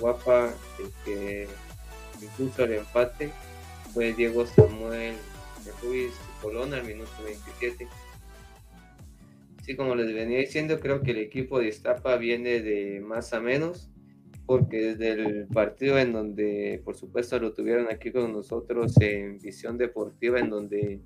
Guapa, 0.00 0.54
el 0.78 0.92
que 1.04 1.48
impuso 2.22 2.64
el 2.64 2.74
empate 2.74 3.32
fue 3.92 4.12
Diego 4.12 4.46
Samuel 4.46 5.16
Ruiz 5.82 6.12
Colón 6.40 6.72
al 6.72 6.84
minuto 6.84 7.10
27 7.24 7.88
Sí, 9.66 9.74
como 9.74 9.96
les 9.96 10.14
venía 10.14 10.38
diciendo, 10.38 10.78
creo 10.78 11.02
que 11.02 11.10
el 11.10 11.18
equipo 11.18 11.58
de 11.58 11.66
Iztapa 11.66 12.16
viene 12.18 12.60
de 12.60 13.00
más 13.00 13.32
a 13.32 13.40
menos 13.40 13.90
porque 14.46 14.94
desde 14.94 15.10
el 15.10 15.48
partido 15.48 15.98
en 15.98 16.12
donde, 16.12 16.80
por 16.84 16.94
supuesto, 16.94 17.36
lo 17.40 17.52
tuvieron 17.52 17.88
aquí 17.90 18.12
con 18.12 18.32
nosotros 18.32 18.94
en 19.00 19.40
visión 19.40 19.76
deportiva, 19.76 20.38
en 20.38 20.50
donde 20.50 21.00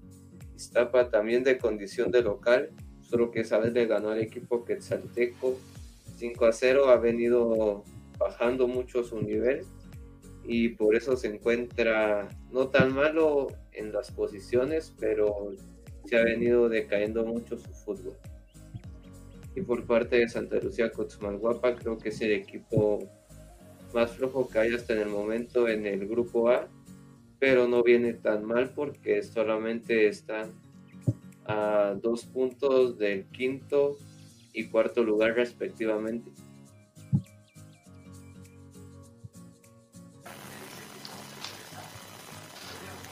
Iztapa 0.57 1.09
también 1.09 1.43
de 1.43 1.57
condición 1.57 2.11
de 2.11 2.21
local, 2.21 2.69
solo 3.01 3.31
que 3.31 3.41
esa 3.41 3.57
vez 3.57 3.73
le 3.73 3.87
ganó 3.87 4.11
al 4.11 4.21
equipo 4.21 4.63
Quetzalteco 4.67 5.57
5 6.19 6.45
a 6.45 6.53
0, 6.53 6.91
ha 6.91 6.99
venido 6.99 7.83
bajando 8.19 8.69
mucho 8.69 9.03
su 9.05 9.23
nivel 9.23 9.65
y 10.45 10.69
por 10.69 10.97
eso 10.97 11.17
se 11.17 11.29
encuentra 11.29 12.29
no 12.53 12.69
tan 12.69 12.95
malo 12.95 13.47
en 13.73 13.91
las 13.91 14.11
posiciones, 14.11 14.95
pero 15.01 15.55
se 16.05 16.19
ha 16.19 16.25
venido 16.25 16.69
decayendo 16.69 17.25
mucho 17.25 17.57
su 17.57 17.73
fútbol. 17.73 18.19
Y 19.55 19.63
por 19.63 19.85
parte 19.85 20.17
de 20.17 20.29
Santa 20.29 20.57
Lucía 20.57 20.91
Cochumalguapa, 20.93 21.75
creo 21.75 21.99
que 21.99 22.11
es 22.11 22.21
el 22.21 22.33
equipo 22.33 23.09
más 23.93 24.13
flojo 24.13 24.49
que 24.49 24.59
hay 24.59 24.75
hasta 24.75 24.93
en 24.93 25.01
el 25.01 25.09
momento 25.09 25.69
en 25.69 25.87
el 25.87 26.07
grupo 26.07 26.51
A, 26.51 26.69
pero 27.39 27.67
no 27.67 27.83
viene 27.83 28.13
tan 28.13 28.45
mal 28.45 28.71
porque 28.75 29.23
solamente 29.23 30.07
están 30.07 30.51
a 31.47 31.97
dos 32.01 32.25
puntos 32.25 32.99
del 32.99 33.25
quinto 33.27 33.97
y 34.53 34.67
cuarto 34.67 35.03
lugar 35.03 35.35
respectivamente. 35.35 36.31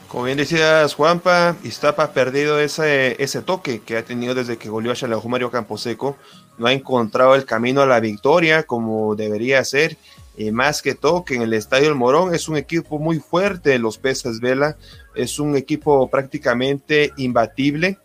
Como 0.09 0.25
bien 0.25 0.39
decías, 0.39 0.95
Juanpa, 0.95 1.55
Iztapa 1.63 2.05
ha 2.05 2.13
perdido 2.13 2.59
ese, 2.59 3.23
ese 3.23 3.43
toque 3.43 3.81
que 3.81 3.99
ha 3.99 4.03
tenido 4.03 4.35
desde 4.35 4.57
que 4.57 4.71
goleó 4.71 4.91
a 4.91 4.95
Xalajú 4.95 5.29
Mario 5.29 5.51
Camposeco. 5.51 6.17
No 6.57 6.67
ha 6.67 6.73
encontrado 6.73 7.35
el 7.35 7.45
camino 7.45 7.83
a 7.83 7.87
la 7.87 8.01
victoria 8.01 8.63
como 8.63 9.15
debería 9.17 9.63
ser. 9.65 9.99
Y 10.35 10.51
más 10.51 10.81
que 10.81 10.95
todo, 10.95 11.27
que 11.27 11.35
en 11.35 11.43
el 11.43 11.53
Estadio 11.53 11.89
El 11.89 11.95
Morón 11.95 12.35
es 12.35 12.49
un 12.49 12.57
equipo 12.57 12.99
muy 12.99 13.19
fuerte, 13.19 13.79
los 13.79 13.99
Pesas 13.99 14.41
Vela. 14.41 14.79
Es 15.15 15.39
un 15.39 15.57
equipo 15.57 16.09
prácticamente 16.09 17.13
imbatible. 17.19 17.99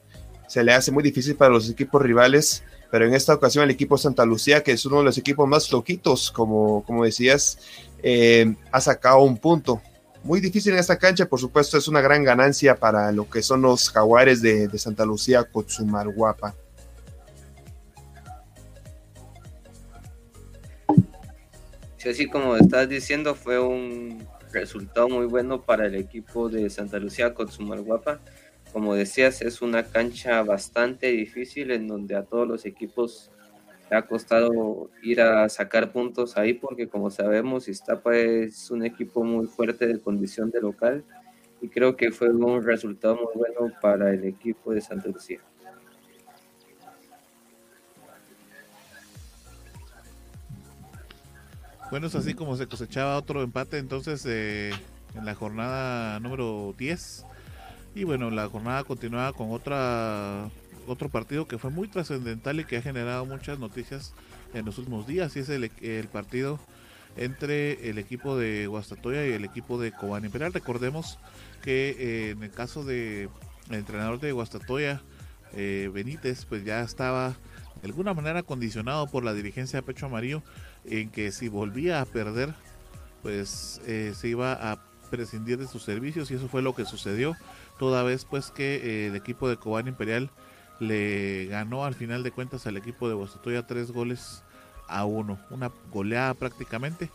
Se 0.49 0.61
le 0.61 0.73
hace 0.73 0.91
muy 0.91 1.03
difícil 1.03 1.35
para 1.37 1.51
los 1.51 1.69
equipos 1.69 2.01
rivales. 2.01 2.63
Pero 2.91 3.07
en 3.07 3.13
esta 3.13 3.33
ocasión, 3.33 3.63
el 3.63 3.71
equipo 3.71 3.97
Santa 3.97 4.25
Lucía, 4.25 4.61
que 4.61 4.73
es 4.73 4.85
uno 4.85 4.97
de 4.97 5.05
los 5.05 5.17
equipos 5.17 5.47
más 5.47 5.71
loquitos, 5.71 6.31
como, 6.31 6.83
decías, 7.05 7.59
eh, 8.03 8.55
ha 8.73 8.81
sacado 8.81 9.19
un 9.19 9.37
punto 9.37 9.81
muy 10.23 10.39
difícil 10.39 10.73
en 10.73 10.79
esta 10.79 10.97
cancha, 10.97 11.25
por 11.25 11.39
supuesto, 11.39 11.77
es 11.77 11.87
una 11.87 11.99
gran 12.01 12.23
ganancia 12.23 12.75
para 12.75 13.11
lo 13.11 13.29
que 13.29 13.41
son 13.41 13.61
los 13.61 13.89
jaguares 13.89 14.41
de, 14.41 14.69
Santa 14.77 15.05
Lucía, 15.05 15.47
Guapa. 16.15 16.55
Sí, 21.97 22.09
así 22.09 22.27
como 22.27 22.55
estás 22.55 22.87
diciendo, 22.87 23.35
fue 23.35 23.59
un 23.59 24.25
resultado 24.51 25.09
muy 25.09 25.25
bueno 25.25 25.61
para 25.61 25.87
el 25.87 25.95
equipo 25.95 26.49
de 26.49 26.69
Santa 26.69 26.99
Lucía, 26.99 27.33
Guapa. 27.33 28.19
Como 28.71 28.95
decías, 28.95 29.41
es 29.41 29.61
una 29.61 29.83
cancha 29.83 30.41
bastante 30.41 31.07
difícil 31.07 31.71
en 31.71 31.87
donde 31.87 32.15
a 32.15 32.23
todos 32.23 32.47
los 32.47 32.65
equipos 32.65 33.29
ha 33.93 34.05
costado 34.07 34.89
ir 35.01 35.21
a 35.21 35.47
sacar 35.49 35.91
puntos 35.91 36.37
ahí 36.37 36.53
porque 36.53 36.87
como 36.87 37.09
sabemos 37.11 37.67
Iztapa 37.67 38.15
es 38.15 38.71
un 38.71 38.85
equipo 38.85 39.23
muy 39.23 39.47
fuerte 39.47 39.87
de 39.87 39.99
condición 39.99 40.49
de 40.51 40.61
local 40.61 41.03
y 41.61 41.69
creo 41.69 41.95
que 41.95 42.11
fue 42.11 42.29
un 42.29 42.63
resultado 42.63 43.15
muy 43.15 43.33
bueno 43.35 43.73
para 43.81 44.11
el 44.11 44.25
equipo 44.25 44.73
de 44.73 44.81
Santa 44.81 45.07
Lucía. 45.07 45.39
Bueno, 51.89 52.07
es 52.07 52.15
así 52.15 52.33
como 52.33 52.57
se 52.57 52.67
cosechaba 52.67 53.17
otro 53.17 53.43
empate 53.43 53.77
entonces 53.77 54.25
eh, 54.25 54.71
en 55.15 55.25
la 55.25 55.35
jornada 55.35 56.19
número 56.19 56.73
10. 56.77 57.25
Y 57.95 58.03
bueno, 58.03 58.31
la 58.31 58.49
jornada 58.49 58.83
continuaba 58.83 59.31
con 59.33 59.51
otra 59.51 60.49
otro 60.87 61.09
partido 61.09 61.47
que 61.47 61.57
fue 61.57 61.69
muy 61.69 61.87
trascendental 61.87 62.59
y 62.59 62.65
que 62.65 62.77
ha 62.77 62.81
generado 62.81 63.25
muchas 63.25 63.59
noticias 63.59 64.13
en 64.53 64.65
los 64.65 64.77
últimos 64.77 65.07
días 65.07 65.35
y 65.35 65.39
es 65.39 65.49
el, 65.49 66.07
partido 66.11 66.59
entre 67.17 67.89
el 67.89 67.97
equipo 67.97 68.37
de 68.37 68.67
Guastatoya 68.67 69.25
y 69.27 69.31
el 69.31 69.45
equipo 69.45 69.79
de 69.79 69.91
Cobán 69.91 70.25
Imperial. 70.25 70.53
Recordemos 70.53 71.19
que 71.61 71.95
eh, 71.97 72.29
en 72.31 72.43
el 72.43 72.51
caso 72.51 72.83
de 72.83 73.29
el 73.69 73.75
entrenador 73.75 74.19
de 74.19 74.31
Guastatoya, 74.31 75.01
eh, 75.53 75.89
Benítez, 75.93 76.45
pues 76.45 76.65
ya 76.65 76.81
estaba 76.81 77.29
de 77.81 77.87
alguna 77.87 78.13
manera 78.13 78.43
condicionado 78.43 79.07
por 79.07 79.23
la 79.23 79.33
dirigencia 79.33 79.79
de 79.79 79.83
Pecho 79.83 80.07
Amarillo 80.07 80.41
en 80.85 81.09
que 81.09 81.31
si 81.31 81.47
volvía 81.47 82.01
a 82.01 82.05
perder, 82.05 82.53
pues 83.21 83.81
eh, 83.85 84.13
se 84.15 84.27
iba 84.27 84.53
a 84.53 84.83
prescindir 85.09 85.59
de 85.59 85.67
sus 85.67 85.83
servicios 85.83 86.31
y 86.31 86.35
eso 86.35 86.47
fue 86.47 86.61
lo 86.61 86.73
que 86.73 86.85
sucedió 86.85 87.35
toda 87.77 88.03
vez 88.03 88.25
pues 88.25 88.51
que 88.51 89.07
el 89.07 89.15
equipo 89.15 89.47
de 89.47 89.57
Cobán 89.57 89.87
Imperial 89.87 90.31
le 90.83 91.47
ganó 91.47 91.85
al 91.85 91.95
final 91.95 92.23
de 92.23 92.31
cuentas 92.31 92.67
al 92.67 92.77
equipo 92.77 93.07
de 93.07 93.15
Guastatoya 93.15 93.65
tres 93.65 93.91
goles 93.91 94.43
a 94.87 95.05
uno, 95.05 95.39
una 95.49 95.71
goleada 95.91 96.33
prácticamente. 96.33 97.09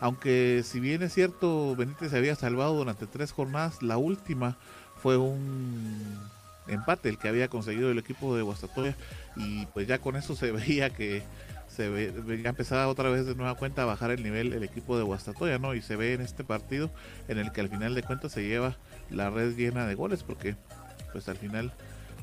Aunque 0.00 0.62
si 0.64 0.80
bien 0.80 1.02
es 1.02 1.14
cierto, 1.14 1.74
Benítez 1.76 2.10
se 2.10 2.18
había 2.18 2.34
salvado 2.34 2.74
durante 2.74 3.06
tres 3.06 3.32
jornadas, 3.32 3.82
la 3.82 3.96
última 3.96 4.56
fue 5.02 5.16
un 5.16 6.18
empate 6.66 7.08
el 7.08 7.18
que 7.18 7.28
había 7.28 7.48
conseguido 7.48 7.90
el 7.90 7.98
equipo 7.98 8.34
de 8.36 8.42
Guastatoya 8.42 8.96
y 9.36 9.66
pues 9.66 9.86
ya 9.86 9.98
con 9.98 10.16
eso 10.16 10.34
se 10.34 10.52
veía 10.52 10.90
que 10.90 11.22
se 11.68 11.88
ve, 11.88 12.12
ya 12.42 12.50
empezaba 12.50 12.86
otra 12.86 13.08
vez 13.10 13.26
de 13.26 13.34
nueva 13.34 13.56
cuenta 13.56 13.82
a 13.82 13.84
bajar 13.84 14.10
el 14.12 14.22
nivel 14.22 14.52
el 14.52 14.62
equipo 14.62 14.96
de 14.96 15.02
Guastatoya, 15.02 15.58
¿no? 15.58 15.74
Y 15.74 15.82
se 15.82 15.96
ve 15.96 16.14
en 16.14 16.20
este 16.20 16.44
partido 16.44 16.90
en 17.28 17.38
el 17.38 17.50
que 17.52 17.60
al 17.60 17.68
final 17.68 17.94
de 17.94 18.02
cuentas 18.02 18.32
se 18.32 18.46
lleva 18.46 18.76
la 19.10 19.30
red 19.30 19.56
llena 19.56 19.86
de 19.86 19.94
goles 19.94 20.22
porque 20.22 20.56
pues 21.12 21.28
al 21.28 21.36
final 21.36 21.72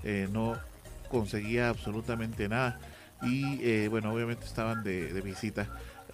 eh, 0.04 0.28
no 0.32 0.58
conseguía 1.12 1.70
absolutamente 1.70 2.48
nada. 2.48 2.80
Y 3.22 3.60
eh, 3.62 3.88
bueno, 3.90 4.12
obviamente 4.14 4.46
estaban 4.46 4.84
de, 4.84 5.22
visita. 5.22 5.68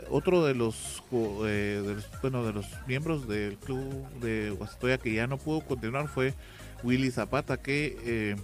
Otro 0.09 0.43
de 0.45 0.53
los, 0.53 1.03
eh, 1.45 1.81
de 1.85 1.95
los, 1.95 2.05
bueno, 2.21 2.43
de 2.43 2.53
los 2.53 2.65
miembros 2.85 3.27
del 3.27 3.57
club 3.57 4.09
de 4.19 4.51
Guastatoya 4.51 4.97
que 4.97 5.13
ya 5.13 5.27
no 5.27 5.37
pudo 5.37 5.61
continuar 5.61 6.07
fue 6.07 6.33
Willy 6.83 7.11
Zapata, 7.11 7.57
que 7.57 7.97
eh, 8.03 8.35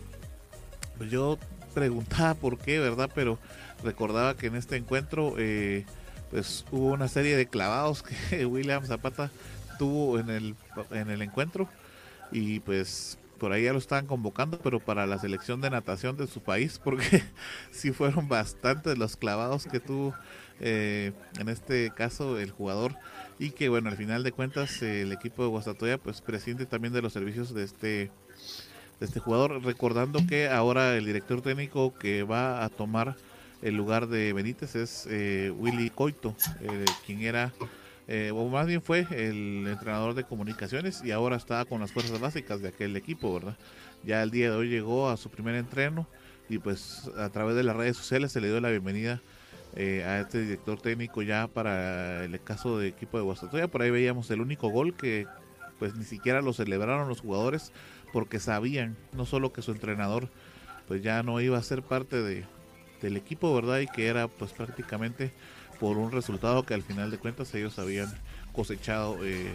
pues 0.97 1.11
yo 1.11 1.37
preguntaba 1.73 2.35
por 2.35 2.57
qué, 2.57 2.79
¿verdad? 2.79 3.09
Pero 3.13 3.37
recordaba 3.83 4.35
que 4.37 4.47
en 4.47 4.55
este 4.55 4.77
encuentro 4.77 5.35
pues 6.31 6.65
hubo 6.71 6.87
una 6.87 7.07
serie 7.07 7.35
de 7.35 7.47
clavados 7.47 8.03
que 8.03 8.45
William 8.45 8.85
Zapata 8.85 9.29
tuvo 9.77 10.17
en 10.19 10.29
el, 10.29 10.55
en 10.91 11.09
el 11.09 11.21
encuentro 11.21 11.67
y 12.31 12.59
pues 12.61 13.17
por 13.39 13.51
ahí 13.51 13.63
ya 13.63 13.73
lo 13.73 13.79
estaban 13.79 14.05
convocando, 14.05 14.59
pero 14.59 14.79
para 14.79 15.05
la 15.05 15.19
selección 15.19 15.61
de 15.61 15.69
natación 15.69 16.17
de 16.17 16.27
su 16.27 16.41
país, 16.41 16.79
porque 16.83 17.23
sí 17.71 17.91
fueron 17.91 18.27
bastantes 18.27 18.97
los 18.97 19.17
clavados 19.17 19.65
que 19.65 19.79
tuvo 19.79 20.13
eh, 20.59 21.11
en 21.39 21.49
este 21.49 21.91
caso 21.91 22.39
el 22.39 22.51
jugador. 22.51 22.95
Y 23.39 23.51
que 23.51 23.69
bueno, 23.69 23.89
al 23.89 23.97
final 23.97 24.23
de 24.23 24.31
cuentas 24.31 24.81
el 24.81 25.11
equipo 25.11 25.43
de 25.43 25.49
Guastatoya 25.49 25.97
pues 25.97 26.21
prescinde 26.21 26.65
también 26.65 26.93
de 26.93 27.01
los 27.01 27.13
servicios 27.13 27.53
de 27.53 27.63
este 27.63 28.11
de 28.99 29.05
este 29.05 29.19
jugador, 29.19 29.63
recordando 29.63 30.25
que 30.27 30.47
ahora 30.47 30.95
el 30.95 31.05
director 31.05 31.41
técnico 31.41 31.93
que 31.97 32.23
va 32.23 32.63
a 32.63 32.69
tomar 32.69 33.15
el 33.61 33.75
lugar 33.75 34.07
de 34.07 34.33
Benítez 34.33 34.75
es 34.75 35.07
eh, 35.09 35.51
Willy 35.57 35.89
Coito, 35.89 36.35
eh, 36.61 36.85
quien 37.05 37.21
era 37.21 37.51
eh, 38.07 38.31
o 38.33 38.47
más 38.49 38.67
bien 38.67 38.81
fue 38.81 39.07
el 39.11 39.65
entrenador 39.67 40.13
de 40.13 40.23
comunicaciones 40.25 41.03
y 41.03 41.11
ahora 41.11 41.37
está 41.37 41.63
con 41.65 41.79
las 41.79 41.91
fuerzas 41.91 42.19
básicas 42.19 42.61
de 42.61 42.69
aquel 42.69 42.95
equipo, 42.97 43.33
¿verdad? 43.33 43.57
Ya 44.03 44.21
el 44.21 44.31
día 44.31 44.51
de 44.51 44.57
hoy 44.57 44.69
llegó 44.69 45.09
a 45.09 45.17
su 45.17 45.29
primer 45.29 45.55
entreno 45.55 46.07
y 46.49 46.57
pues 46.57 47.09
a 47.17 47.29
través 47.29 47.55
de 47.55 47.63
las 47.63 47.75
redes 47.75 47.95
sociales 47.95 48.31
se 48.31 48.41
le 48.41 48.49
dio 48.49 48.59
la 48.59 48.69
bienvenida 48.69 49.21
eh, 49.75 50.03
a 50.03 50.19
este 50.19 50.41
director 50.41 50.79
técnico 50.81 51.21
ya 51.21 51.47
para 51.47 52.25
el 52.25 52.41
caso 52.43 52.77
de 52.77 52.89
equipo 52.89 53.17
de 53.17 53.23
Guastatoya. 53.23 53.67
Por 53.69 53.81
ahí 53.81 53.89
veíamos 53.89 54.29
el 54.31 54.41
único 54.41 54.69
gol 54.69 54.95
que 54.95 55.25
pues 55.79 55.95
ni 55.95 56.03
siquiera 56.03 56.41
lo 56.41 56.53
celebraron 56.53 57.07
los 57.07 57.21
jugadores 57.21 57.71
porque 58.11 58.39
sabían 58.39 58.97
no 59.13 59.25
solo 59.25 59.53
que 59.53 59.61
su 59.61 59.71
entrenador 59.71 60.29
pues 60.87 61.01
ya 61.01 61.23
no 61.23 61.39
iba 61.39 61.57
a 61.57 61.63
ser 61.63 61.81
parte 61.81 62.21
de, 62.21 62.45
del 63.01 63.17
equipo, 63.17 63.55
¿verdad? 63.55 63.79
Y 63.79 63.87
que 63.87 64.07
era 64.07 64.27
pues 64.27 64.51
prácticamente 64.51 65.31
por 65.83 65.97
un 65.97 66.13
resultado 66.13 66.63
que 66.63 66.73
al 66.73 66.81
final 66.81 67.11
de 67.11 67.17
cuentas 67.17 67.53
ellos 67.53 67.77
habían 67.77 68.07
cosechado 68.53 69.17
eh, 69.21 69.51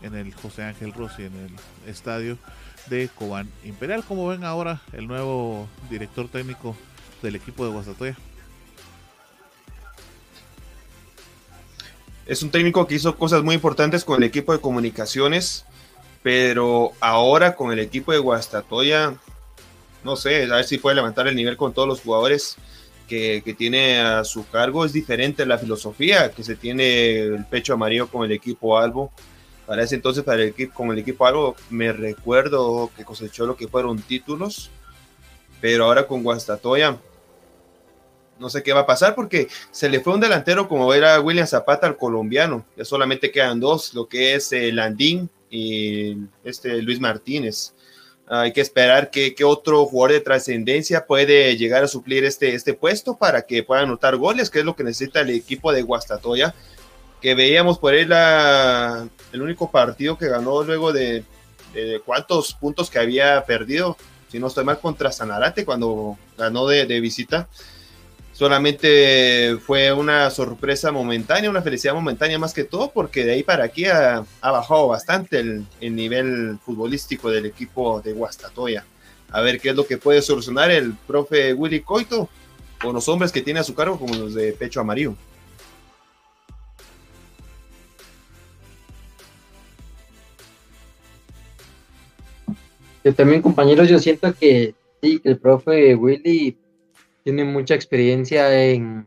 en 0.00 0.14
el 0.14 0.32
José 0.32 0.62
Ángel 0.62 0.94
Rossi, 0.94 1.24
en 1.24 1.34
el 1.36 1.90
estadio 1.90 2.38
de 2.86 3.10
Cobán 3.14 3.50
Imperial. 3.64 4.02
Como 4.02 4.26
ven 4.28 4.44
ahora 4.44 4.80
el 4.94 5.06
nuevo 5.06 5.68
director 5.90 6.26
técnico 6.26 6.74
del 7.20 7.36
equipo 7.36 7.66
de 7.66 7.72
Guastatoya? 7.72 8.16
Es 12.24 12.42
un 12.42 12.50
técnico 12.50 12.86
que 12.86 12.94
hizo 12.94 13.14
cosas 13.16 13.42
muy 13.42 13.54
importantes 13.54 14.06
con 14.06 14.22
el 14.22 14.26
equipo 14.26 14.54
de 14.54 14.62
comunicaciones, 14.62 15.66
pero 16.22 16.92
ahora 16.98 17.56
con 17.56 17.72
el 17.72 17.78
equipo 17.78 18.12
de 18.12 18.20
Guastatoya, 18.20 19.16
no 20.02 20.16
sé, 20.16 20.44
a 20.44 20.56
ver 20.56 20.64
si 20.64 20.78
puede 20.78 20.96
levantar 20.96 21.28
el 21.28 21.36
nivel 21.36 21.58
con 21.58 21.74
todos 21.74 21.86
los 21.86 22.00
jugadores 22.00 22.56
que, 23.08 23.42
que, 23.44 23.54
tiene 23.54 23.98
a 23.98 24.22
su 24.22 24.46
cargo 24.48 24.84
es 24.84 24.92
diferente 24.92 25.42
a 25.42 25.46
la 25.46 25.58
filosofía 25.58 26.30
que 26.30 26.44
se 26.44 26.54
tiene 26.54 27.18
el 27.18 27.44
pecho 27.46 27.74
amarillo 27.74 28.08
con 28.08 28.24
el 28.24 28.32
equipo 28.32 28.78
Albo. 28.78 29.10
Para 29.66 29.82
ese 29.82 29.96
entonces, 29.96 30.22
para 30.22 30.42
el 30.42 30.50
equipo, 30.50 30.74
con 30.74 30.92
el 30.92 30.98
equipo 30.98 31.26
Albo, 31.26 31.56
me 31.70 31.92
recuerdo 31.92 32.90
que 32.96 33.04
cosechó 33.04 33.46
lo 33.46 33.56
que 33.56 33.68
fueron 33.68 34.00
títulos, 34.00 34.70
pero 35.60 35.86
ahora 35.86 36.06
con 36.06 36.22
Guastatoya 36.22 36.98
no 38.38 38.48
sé 38.50 38.62
qué 38.62 38.72
va 38.72 38.80
a 38.80 38.86
pasar 38.86 39.14
porque 39.14 39.48
se 39.70 39.88
le 39.88 40.00
fue 40.00 40.14
un 40.14 40.20
delantero 40.20 40.68
como 40.68 40.92
era 40.94 41.20
William 41.20 41.46
Zapata 41.46 41.86
al 41.86 41.96
colombiano. 41.96 42.64
Ya 42.76 42.84
solamente 42.84 43.30
quedan 43.30 43.60
dos, 43.60 43.94
lo 43.94 44.08
que 44.08 44.34
es 44.34 44.52
el 44.52 44.76
Landín 44.76 45.28
y 45.50 46.16
este 46.44 46.80
Luis 46.82 47.00
Martínez. 47.00 47.74
Hay 48.30 48.52
que 48.52 48.60
esperar 48.60 49.10
que, 49.10 49.34
otro 49.44 49.86
jugador 49.86 50.12
de 50.12 50.20
trascendencia 50.20 51.06
puede 51.06 51.56
llegar 51.56 51.84
a 51.84 51.88
suplir 51.88 52.24
este, 52.24 52.54
este 52.54 52.74
puesto 52.74 53.16
para 53.16 53.42
que 53.42 53.62
pueda 53.62 53.82
anotar 53.82 54.16
goles, 54.16 54.50
que 54.50 54.60
es 54.60 54.64
lo 54.64 54.76
que 54.76 54.84
necesita 54.84 55.20
el 55.20 55.30
equipo 55.30 55.72
de 55.72 55.82
Guastatoya. 55.82 56.54
Que 57.20 57.34
veíamos 57.34 57.78
por 57.78 57.94
ahí 57.94 58.06
el 59.32 59.42
único 59.42 59.70
partido 59.70 60.16
que 60.16 60.28
ganó 60.28 60.62
luego 60.62 60.92
de, 60.92 61.24
de, 61.74 62.00
cuántos 62.04 62.54
puntos 62.54 62.90
que 62.90 62.98
había 62.98 63.44
perdido, 63.44 63.96
si 64.30 64.38
no 64.38 64.46
estoy 64.46 64.64
mal, 64.64 64.78
contra 64.78 65.10
Sanarate 65.10 65.64
cuando 65.64 66.16
ganó 66.36 66.66
de, 66.66 66.86
de 66.86 67.00
visita 67.00 67.48
solamente 68.38 69.56
fue 69.66 69.92
una 69.92 70.30
sorpresa 70.30 70.92
momentánea, 70.92 71.50
una 71.50 71.60
felicidad 71.60 71.92
momentánea 71.92 72.38
más 72.38 72.54
que 72.54 72.62
todo, 72.62 72.92
porque 72.92 73.24
de 73.24 73.32
ahí 73.32 73.42
para 73.42 73.64
aquí 73.64 73.86
ha, 73.86 74.24
bajado 74.40 74.86
bastante 74.86 75.40
el, 75.40 75.66
nivel 75.80 76.56
futbolístico 76.64 77.32
del 77.32 77.46
equipo 77.46 78.00
de 78.00 78.12
Guastatoya. 78.12 78.84
A 79.30 79.40
ver 79.40 79.60
qué 79.60 79.70
es 79.70 79.74
lo 79.74 79.84
que 79.84 79.98
puede 79.98 80.22
solucionar 80.22 80.70
el 80.70 80.94
profe 80.94 81.52
Willy 81.52 81.80
Coito 81.80 82.28
con 82.80 82.94
los 82.94 83.08
hombres 83.08 83.32
que 83.32 83.42
tiene 83.42 83.58
a 83.58 83.64
su 83.64 83.74
cargo, 83.74 83.98
como 83.98 84.14
los 84.14 84.34
de 84.34 84.52
pecho 84.52 84.80
amarillo. 84.80 85.16
Yo 93.02 93.12
también, 93.14 93.42
compañeros, 93.42 93.88
yo 93.88 93.98
siento 93.98 94.32
que 94.32 94.76
sí, 95.02 95.18
que 95.18 95.30
el 95.30 95.38
profe 95.38 95.96
Willy 95.96 96.56
tiene 97.28 97.44
mucha 97.44 97.74
experiencia 97.74 98.64
en, 98.64 99.06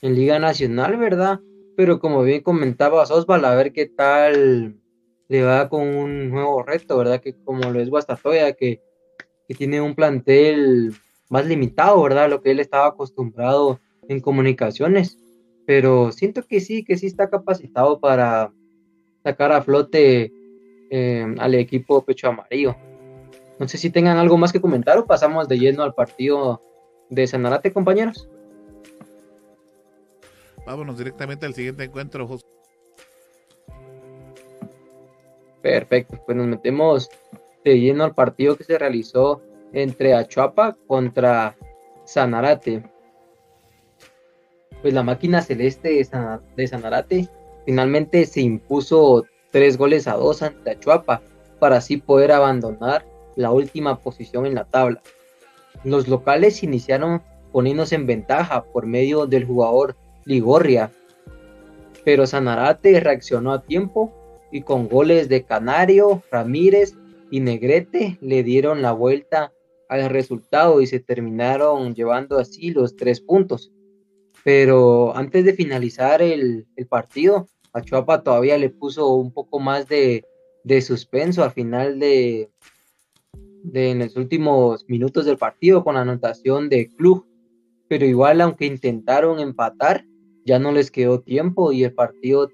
Liga 0.00 0.38
Nacional, 0.38 0.96
¿verdad? 0.96 1.40
Pero 1.76 2.00
como 2.00 2.22
bien 2.22 2.40
comentaba 2.40 3.02
Osval, 3.02 3.44
a 3.44 3.54
ver 3.54 3.74
qué 3.74 3.84
tal 3.84 4.76
le 5.28 5.42
va 5.42 5.68
con 5.68 5.82
un 5.82 6.30
nuevo 6.30 6.62
reto, 6.62 6.96
¿verdad? 6.96 7.20
Que 7.20 7.34
como 7.44 7.70
lo 7.70 7.80
es 7.80 7.90
Guastatoya, 7.90 8.54
que, 8.54 8.80
que 9.46 9.54
tiene 9.54 9.82
un 9.82 9.94
plantel 9.94 10.94
más 11.28 11.44
limitado, 11.44 12.02
¿verdad? 12.02 12.30
Lo 12.30 12.40
que 12.40 12.50
él 12.50 12.60
estaba 12.60 12.86
acostumbrado 12.86 13.78
en 14.08 14.20
comunicaciones. 14.20 15.18
Pero 15.66 16.12
siento 16.12 16.46
que 16.46 16.60
sí, 16.60 16.82
que 16.82 16.96
sí 16.96 17.08
está 17.08 17.28
capacitado 17.28 18.00
para 18.00 18.54
sacar 19.22 19.52
a 19.52 19.60
flote 19.60 20.32
eh, 20.90 21.34
al 21.38 21.54
equipo 21.56 22.02
Pecho 22.06 22.28
Amarillo. 22.28 22.74
No 23.58 23.68
sé 23.68 23.76
si 23.76 23.90
tengan 23.90 24.16
algo 24.16 24.38
más 24.38 24.50
que 24.50 24.62
comentar 24.62 24.96
o 24.96 25.04
pasamos 25.04 25.46
de 25.46 25.58
lleno 25.58 25.82
al 25.82 25.92
partido 25.92 26.62
de 27.10 27.26
Sanarate, 27.26 27.72
compañeros. 27.72 28.28
Vámonos 30.66 30.96
directamente 30.96 31.46
al 31.46 31.54
siguiente 31.54 31.84
encuentro, 31.84 32.26
José. 32.26 32.44
Perfecto, 35.62 36.20
pues 36.24 36.36
nos 36.36 36.46
metemos 36.46 37.08
de 37.64 37.80
lleno 37.80 38.04
al 38.04 38.14
partido 38.14 38.56
que 38.56 38.64
se 38.64 38.78
realizó 38.78 39.42
entre 39.72 40.14
Achuapa 40.14 40.76
contra 40.86 41.56
Sanarate. 42.04 42.82
Pues 44.82 44.92
la 44.92 45.02
máquina 45.02 45.40
celeste 45.40 46.06
de 46.56 46.66
Sanarate 46.66 47.28
finalmente 47.64 48.26
se 48.26 48.42
impuso 48.42 49.24
tres 49.50 49.78
goles 49.78 50.06
a 50.06 50.14
dos 50.14 50.42
ante 50.42 50.70
Achuapa 50.70 51.22
para 51.58 51.76
así 51.76 51.96
poder 51.96 52.32
abandonar 52.32 53.06
la 53.36 53.50
última 53.50 53.98
posición 53.98 54.46
en 54.46 54.54
la 54.54 54.64
tabla. 54.64 55.02
Los 55.84 56.08
locales 56.08 56.62
iniciaron 56.62 57.22
poniéndose 57.52 57.94
en 57.94 58.06
ventaja 58.06 58.64
por 58.64 58.86
medio 58.86 59.26
del 59.26 59.44
jugador 59.44 59.96
Ligorria, 60.24 60.90
pero 62.04 62.26
Sanarate 62.26 62.98
reaccionó 63.00 63.52
a 63.52 63.62
tiempo 63.62 64.12
y 64.50 64.62
con 64.62 64.88
goles 64.88 65.28
de 65.28 65.44
Canario, 65.44 66.22
Ramírez 66.30 66.94
y 67.30 67.40
Negrete 67.40 68.18
le 68.20 68.42
dieron 68.42 68.82
la 68.82 68.92
vuelta 68.92 69.52
al 69.88 70.08
resultado 70.10 70.80
y 70.80 70.86
se 70.86 71.00
terminaron 71.00 71.94
llevando 71.94 72.38
así 72.38 72.70
los 72.70 72.96
tres 72.96 73.20
puntos. 73.20 73.72
Pero 74.42 75.16
antes 75.16 75.44
de 75.44 75.54
finalizar 75.54 76.22
el, 76.22 76.66
partido, 76.88 77.48
a 77.72 77.80
Chuapa 77.80 78.22
todavía 78.22 78.58
le 78.58 78.70
puso 78.70 79.14
un 79.14 79.32
poco 79.32 79.58
más 79.58 79.88
de, 79.88 80.24
de 80.64 80.80
suspenso 80.82 81.42
al 81.42 81.52
final 81.52 81.98
de, 81.98 82.50
en 83.72 83.98
los 84.00 84.16
últimos 84.16 84.84
minutos 84.88 85.24
del 85.24 85.38
partido 85.38 85.84
con 85.84 85.96
anotación 85.96 86.68
de 86.68 86.88
Club, 86.88 87.26
pero 87.88 88.04
igual 88.04 88.40
aunque 88.40 88.66
intentaron 88.66 89.40
empatar, 89.40 90.04
ya 90.44 90.58
no 90.58 90.72
les 90.72 90.90
quedó 90.90 91.20
tiempo 91.20 91.72
y 91.72 91.84
el 91.84 91.94
partido 91.94 92.50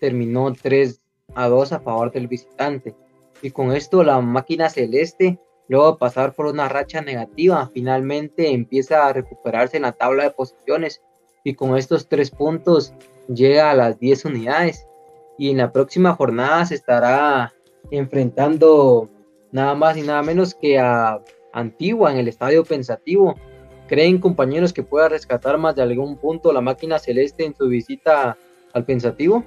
terminó 0.00 0.52
3 0.52 1.00
a 1.34 1.48
2 1.48 1.72
a 1.72 1.80
favor 1.80 2.12
del 2.12 2.28
visitante. 2.28 2.94
Y 3.42 3.50
con 3.50 3.72
esto 3.72 4.02
la 4.02 4.20
máquina 4.20 4.70
celeste, 4.70 5.38
luego 5.68 5.92
de 5.92 5.98
pasar 5.98 6.34
por 6.34 6.46
una 6.46 6.68
racha 6.68 7.02
negativa, 7.02 7.70
finalmente 7.72 8.52
empieza 8.52 9.06
a 9.06 9.12
recuperarse 9.12 9.76
en 9.76 9.82
la 9.82 9.92
tabla 9.92 10.24
de 10.24 10.30
posiciones 10.30 11.02
y 11.44 11.54
con 11.54 11.76
estos 11.76 12.08
tres 12.08 12.30
puntos 12.30 12.94
llega 13.28 13.70
a 13.70 13.74
las 13.74 13.98
10 13.98 14.24
unidades. 14.24 14.86
Y 15.38 15.50
en 15.50 15.58
la 15.58 15.70
próxima 15.70 16.14
jornada 16.14 16.64
se 16.64 16.76
estará 16.76 17.52
enfrentando 17.90 19.10
nada 19.56 19.74
más 19.74 19.96
y 19.96 20.02
nada 20.02 20.22
menos 20.22 20.54
que 20.54 20.78
a 20.78 21.18
Antigua 21.50 22.12
en 22.12 22.18
el 22.18 22.28
Estadio 22.28 22.62
Pensativo. 22.62 23.34
¿Creen 23.88 24.18
compañeros 24.18 24.74
que 24.74 24.82
pueda 24.82 25.08
rescatar 25.08 25.56
más 25.56 25.74
de 25.74 25.82
algún 25.82 26.18
punto 26.18 26.52
la 26.52 26.60
máquina 26.60 26.98
celeste 26.98 27.46
en 27.46 27.54
su 27.54 27.66
visita 27.66 28.36
al 28.74 28.84
Pensativo? 28.84 29.44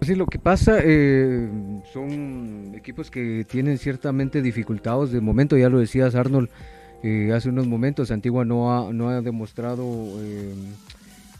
Sí, 0.00 0.14
lo 0.14 0.26
que 0.26 0.38
pasa 0.38 0.78
eh, 0.82 1.46
son 1.92 2.72
equipos 2.74 3.10
que 3.10 3.44
tienen 3.46 3.76
ciertamente 3.76 4.40
dificultades 4.40 5.12
de 5.12 5.20
momento, 5.20 5.58
ya 5.58 5.68
lo 5.68 5.78
decías 5.78 6.14
Arnold 6.14 6.48
eh, 7.02 7.32
hace 7.34 7.50
unos 7.50 7.66
momentos, 7.66 8.10
Antigua 8.10 8.46
no 8.46 8.72
ha, 8.72 8.92
no 8.92 9.10
ha 9.10 9.20
demostrado 9.20 9.84
eh, 10.22 10.54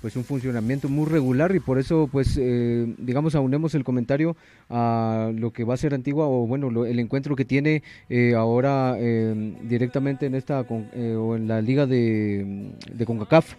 pues 0.04 0.16
un 0.16 0.24
funcionamiento 0.24 0.90
muy 0.90 1.06
regular 1.06 1.56
y 1.56 1.60
por 1.60 1.78
eso 1.78 2.10
pues 2.12 2.38
eh, 2.38 2.94
digamos 2.98 3.34
aunemos 3.34 3.74
el 3.74 3.84
comentario 3.84 4.36
a 4.68 5.32
lo 5.34 5.50
que 5.50 5.64
va 5.64 5.72
a 5.72 5.78
ser 5.78 5.94
Antigua 5.94 6.26
o 6.26 6.46
bueno 6.46 6.84
el 6.84 6.98
encuentro 6.98 7.34
que 7.34 7.46
tiene 7.46 7.82
eh, 8.10 8.34
ahora 8.34 8.96
eh, 8.98 9.54
directamente 9.62 10.26
en 10.26 10.34
esta 10.34 10.60
o 10.60 11.36
en 11.36 11.48
la 11.48 11.62
liga 11.62 11.86
de, 11.86 12.74
de 12.92 13.06
Concacaf 13.06 13.54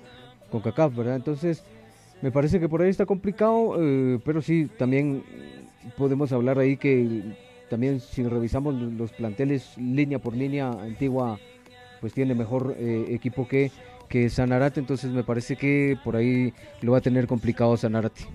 Concacaf 0.51 0.95
verdad 0.95 1.15
entonces 1.15 1.63
me 2.21 2.29
parece 2.31 2.59
que 2.59 2.69
por 2.69 2.83
ahí 2.83 2.91
está 2.91 3.07
complicado 3.07 3.73
pero 4.23 4.39
sí 4.43 4.69
también 4.77 5.23
podemos 5.97 6.31
hablar 6.31 6.59
ahí 6.59 6.77
que 6.77 7.23
también 7.71 7.99
si 7.99 8.21
revisamos 8.21 8.75
los 8.75 9.11
planteles 9.13 9.75
línea 9.79 10.19
por 10.19 10.35
línea 10.35 10.69
Antigua 10.69 11.39
pues 12.01 12.13
tiene 12.13 12.35
mejor 12.35 12.75
equipo 12.77 13.47
que 13.47 13.71
que 14.07 14.29
Sanarate, 14.29 14.79
entonces 14.79 15.11
me 15.11 15.23
parece 15.23 15.55
que 15.55 15.97
por 16.03 16.15
ahí 16.15 16.53
lo 16.81 16.93
va 16.93 16.99
a 16.99 17.01
tener 17.01 17.27
complicado 17.27 17.75
Sanarate. 17.77 18.25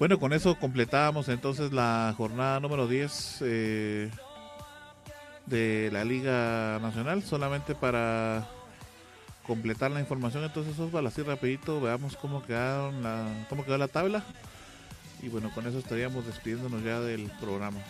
Bueno, 0.00 0.18
con 0.18 0.32
eso 0.32 0.58
completábamos 0.58 1.28
entonces 1.28 1.72
la 1.72 2.14
jornada 2.16 2.58
número 2.58 2.88
10 2.88 3.42
eh, 3.42 4.10
de 5.44 5.90
la 5.92 6.04
Liga 6.04 6.78
Nacional, 6.80 7.22
solamente 7.22 7.74
para 7.74 8.48
completar 9.50 9.90
la 9.90 9.98
información, 9.98 10.44
entonces 10.44 10.78
Osval, 10.78 11.08
así 11.08 11.22
rapidito, 11.22 11.80
veamos 11.80 12.16
cómo 12.16 12.40
quedaron 12.40 13.02
la, 13.02 13.26
cómo 13.48 13.64
quedó 13.64 13.78
la 13.78 13.88
tabla. 13.88 14.22
Y 15.24 15.28
bueno, 15.28 15.50
con 15.52 15.66
eso 15.66 15.80
estaríamos 15.80 16.24
despidiéndonos 16.24 16.84
ya 16.84 17.00
del 17.00 17.28
programa. 17.40 17.80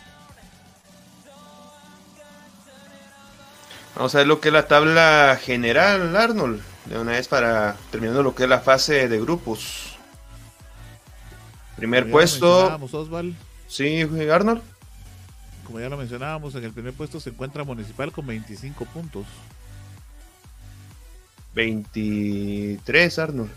Vamos 3.94 4.14
a 4.14 4.18
ver 4.18 4.26
lo 4.26 4.40
que 4.40 4.48
es 4.48 4.54
la 4.54 4.68
tabla 4.68 5.38
general, 5.38 6.16
Arnold. 6.16 6.62
De 6.86 6.98
una 6.98 7.12
vez 7.12 7.28
para 7.28 7.76
terminando 7.90 8.22
lo 8.22 8.34
que 8.34 8.44
es 8.44 8.48
la 8.48 8.60
fase 8.60 9.06
de 9.06 9.20
grupos. 9.20 9.98
Primer 11.76 12.10
puesto. 12.10 12.80
Sí, 13.68 14.00
Arnold. 14.00 14.62
como 15.64 15.78
ya 15.78 15.90
lo 15.90 15.98
mencionábamos, 15.98 16.54
en 16.54 16.64
el 16.64 16.72
primer 16.72 16.94
puesto 16.94 17.20
se 17.20 17.28
encuentra 17.28 17.64
Municipal 17.64 18.12
con 18.12 18.26
25 18.26 18.86
puntos. 18.86 19.26
23, 21.55 23.18
Arnold. 23.18 23.51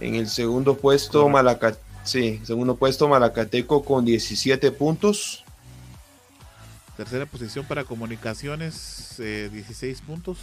En 0.00 0.14
el 0.14 0.28
segundo 0.28 0.76
puesto, 0.76 1.28
Malacateco. 1.28 1.82
Sí, 2.04 2.40
segundo 2.44 2.76
puesto, 2.76 3.08
Malacateco 3.08 3.84
con 3.84 4.04
17 4.04 4.72
puntos. 4.72 5.44
Tercera 6.96 7.26
posición 7.26 7.66
para 7.66 7.84
Comunicaciones, 7.84 9.14
16 9.18 10.00
puntos. 10.00 10.38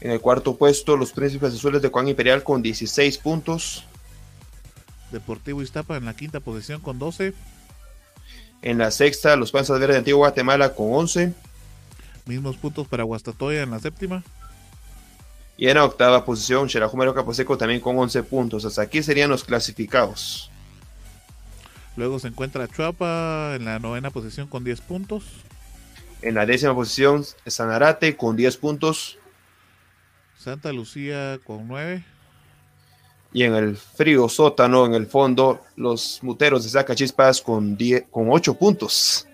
En 0.00 0.10
el 0.12 0.20
cuarto 0.20 0.56
puesto, 0.56 0.96
los 0.96 1.12
Príncipes 1.12 1.54
Azules 1.54 1.82
de 1.82 1.88
Juan 1.88 2.08
Imperial 2.08 2.42
con 2.42 2.62
16 2.62 3.18
puntos. 3.18 3.84
Deportivo 5.12 5.62
Iztapa 5.62 5.96
en 5.96 6.06
la 6.06 6.16
quinta 6.16 6.40
posición 6.40 6.80
con 6.80 6.98
12. 6.98 7.34
En 8.62 8.78
la 8.78 8.90
sexta, 8.90 9.36
los 9.36 9.52
Panzas 9.52 9.78
Verdes 9.78 9.94
de 9.94 9.98
Antigua 9.98 10.28
Guatemala 10.28 10.74
con 10.74 10.92
11. 10.92 11.34
Mismos 12.26 12.56
puntos 12.56 12.88
para 12.88 13.04
Guastatoya 13.04 13.62
en 13.62 13.70
la 13.70 13.78
séptima. 13.78 14.22
Y 15.56 15.68
en 15.68 15.76
la 15.76 15.84
octava 15.84 16.24
posición, 16.24 16.68
Xerajumero 16.68 17.14
Caposeco 17.14 17.56
también 17.56 17.80
con 17.80 17.98
11 17.98 18.22
puntos. 18.24 18.64
Hasta 18.64 18.82
aquí 18.82 19.02
serían 19.02 19.30
los 19.30 19.44
clasificados. 19.44 20.50
Luego 21.96 22.18
se 22.18 22.28
encuentra 22.28 22.66
Chuapa 22.66 23.52
en 23.54 23.64
la 23.64 23.78
novena 23.78 24.10
posición 24.10 24.48
con 24.48 24.64
10 24.64 24.80
puntos. 24.80 25.24
En 26.22 26.34
la 26.34 26.46
décima 26.46 26.74
posición, 26.74 27.24
Sanarate 27.46 28.16
con 28.16 28.36
10 28.36 28.56
puntos. 28.56 29.18
Santa 30.36 30.72
Lucía 30.72 31.38
con 31.44 31.68
9. 31.68 32.04
Y 33.32 33.44
en 33.44 33.54
el 33.54 33.76
frío 33.76 34.28
sótano, 34.28 34.86
en 34.86 34.94
el 34.94 35.06
fondo, 35.06 35.60
los 35.76 36.20
muteros 36.22 36.64
de 36.64 36.70
Zacachispas 36.70 37.40
con, 37.40 37.76
10, 37.76 38.06
con 38.10 38.28
8 38.30 38.54
puntos. 38.54 39.26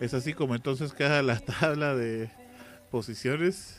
Es 0.00 0.14
así 0.14 0.32
como 0.34 0.54
entonces 0.54 0.92
queda 0.92 1.22
la 1.22 1.38
tabla 1.60 1.94
de 1.94 2.30
posiciones. 2.90 3.76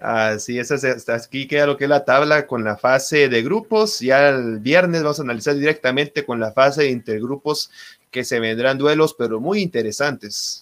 Así 0.00 0.58
es, 0.58 0.72
hasta 0.72 1.14
aquí 1.14 1.46
queda 1.46 1.66
lo 1.66 1.76
que 1.76 1.84
es 1.84 1.90
la 1.90 2.04
tabla 2.04 2.48
con 2.48 2.64
la 2.64 2.76
fase 2.76 3.28
de 3.28 3.42
grupos. 3.42 4.00
Ya 4.00 4.30
el 4.30 4.58
viernes 4.58 5.02
vamos 5.02 5.20
a 5.20 5.22
analizar 5.22 5.54
directamente 5.54 6.24
con 6.24 6.40
la 6.40 6.50
fase 6.50 6.82
de 6.82 6.90
intergrupos 6.90 7.70
que 8.10 8.24
se 8.24 8.40
vendrán 8.40 8.78
duelos, 8.78 9.14
pero 9.16 9.38
muy 9.38 9.60
interesantes. 9.60 10.61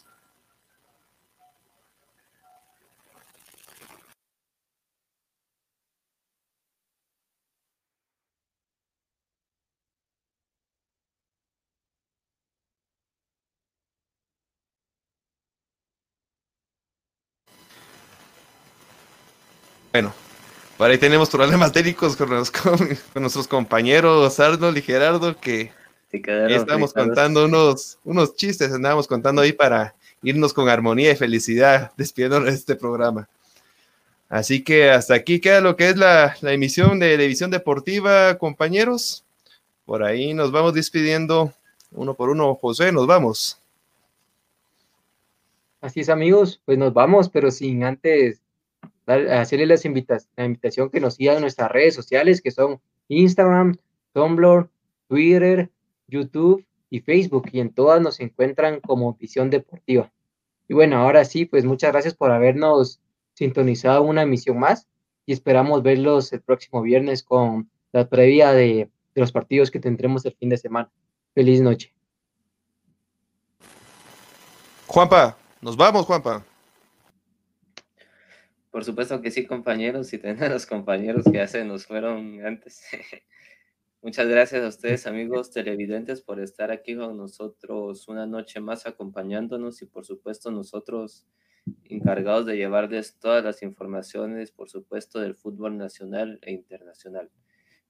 Bueno, 19.93 20.15
por 20.79 20.91
ahí 20.91 20.99
tenemos 20.99 21.31
problemas 21.31 21.73
técnicos 21.73 22.17
con, 22.17 22.31
los, 22.31 22.51
con, 22.51 22.79
con 23.13 23.23
nuestros 23.23 23.49
compañeros 23.49 24.39
Arnold 24.39 24.79
y 24.79 24.83
Gerardo 24.83 25.39
que 25.39 25.73
estamos 26.13 26.93
contando 26.93 27.45
unos, 27.45 27.99
unos 28.05 28.35
chistes, 28.35 28.73
andábamos 28.73 29.07
contando 29.07 29.43
ahí 29.43 29.53
para 29.53 29.95
irnos 30.23 30.53
con 30.53 30.69
armonía 30.69 31.13
y 31.13 31.17
felicidad 31.17 31.93
despidiendo 31.97 32.47
este 32.47 32.77
programa. 32.77 33.29
Así 34.29 34.63
que 34.63 34.91
hasta 34.91 35.15
aquí 35.15 35.41
queda 35.41 35.61
lo 35.61 35.77
que 35.77 35.89
es 35.89 35.97
la, 35.97 36.37
la 36.41 36.53
emisión 36.53 37.01
de 37.01 37.17
División 37.17 37.51
Deportiva, 37.51 38.39
compañeros. 38.39 39.25
Por 39.85 40.05
ahí 40.05 40.35
nos 40.35 40.53
vamos 40.53 40.73
despidiendo 40.73 41.53
uno 41.91 42.15
por 42.15 42.31
uno. 42.31 42.55
José, 42.55 42.93
nos 42.93 43.09
vamos. 43.09 43.59
Así 45.81 46.01
es, 46.01 46.09
amigos, 46.09 46.61
pues 46.65 46.79
nos 46.79 46.95
vamos, 46.95 47.29
pero 47.29 47.51
sin 47.51 47.83
antes 47.83 48.41
hacerle 49.11 49.67
las 49.67 49.85
la 49.85 50.45
invitación 50.45 50.91
que 50.91 51.01
nos 51.01 51.15
sigan 51.15 51.41
nuestras 51.41 51.71
redes 51.71 51.95
sociales, 51.95 52.41
que 52.41 52.51
son 52.51 52.81
Instagram, 53.09 53.77
Tumblr, 54.13 54.69
Twitter, 55.09 55.71
YouTube 56.07 56.65
y 56.91 57.01
Facebook, 57.01 57.49
y 57.53 57.61
en 57.61 57.73
todas 57.73 58.01
nos 58.01 58.21
encuentran 58.21 58.81
como 58.81 59.15
Visión 59.15 59.51
Deportiva. 59.51 60.13
Y 60.69 60.75
bueno, 60.75 60.99
ahora 60.99 61.25
sí, 61.25 61.47
pues 61.47 61.65
muchas 61.65 61.93
gracias 61.93 62.15
por 62.15 62.31
habernos 62.31 63.01
sintonizado 63.35 64.03
una 64.03 64.23
emisión 64.23 64.59
más 64.59 64.87
y 65.27 65.33
esperamos 65.33 65.83
verlos 65.83 66.33
el 66.33 66.43
próximo 66.43 66.83
viernes 66.83 67.23
con 67.23 67.71
la 67.93 68.09
previa 68.09 68.53
de, 68.53 68.91
de 69.15 69.21
los 69.21 69.33
partidos 69.33 69.71
que 69.71 69.81
tendremos 69.81 70.25
el 70.25 70.35
fin 70.35 70.49
de 70.49 70.59
semana. 70.59 70.91
Feliz 71.35 71.61
noche. 71.61 71.93
Juanpa, 74.87 75.37
nos 75.61 75.77
vamos, 75.77 76.07
Juanpa. 76.07 76.45
Por 78.71 78.85
supuesto 78.85 79.21
que 79.21 79.33
sí, 79.33 79.47
compañeros, 79.47 80.13
y 80.13 80.19
tener 80.19 80.51
los 80.51 80.65
compañeros 80.65 81.25
que 81.25 81.39
ya 81.39 81.47
se 81.49 81.65
nos 81.65 81.87
fueron 81.87 82.45
antes. 82.47 82.83
Muchas 84.03 84.29
gracias 84.29 84.63
a 84.65 84.69
ustedes, 84.69 85.07
amigos 85.09 85.51
televidentes, 85.51 86.23
por 86.23 86.41
estar 86.41 86.71
aquí 86.71 86.97
con 86.97 87.17
nosotros 87.17 88.07
una 88.09 88.27
noche 88.27 88.61
más 88.61 88.87
acompañándonos 88.87 89.83
y 89.83 89.87
por 89.87 90.07
supuesto 90.07 90.51
nosotros 90.51 91.27
encargados 91.85 92.47
de 92.47 92.57
llevarles 92.57 93.19
todas 93.19 93.45
las 93.45 93.63
informaciones, 93.63 94.53
por 94.53 94.71
supuesto, 94.71 95.21
del 95.21 95.35
fútbol 95.35 95.77
nacional 95.77 96.39
e 96.43 96.53
internacional. 96.53 97.31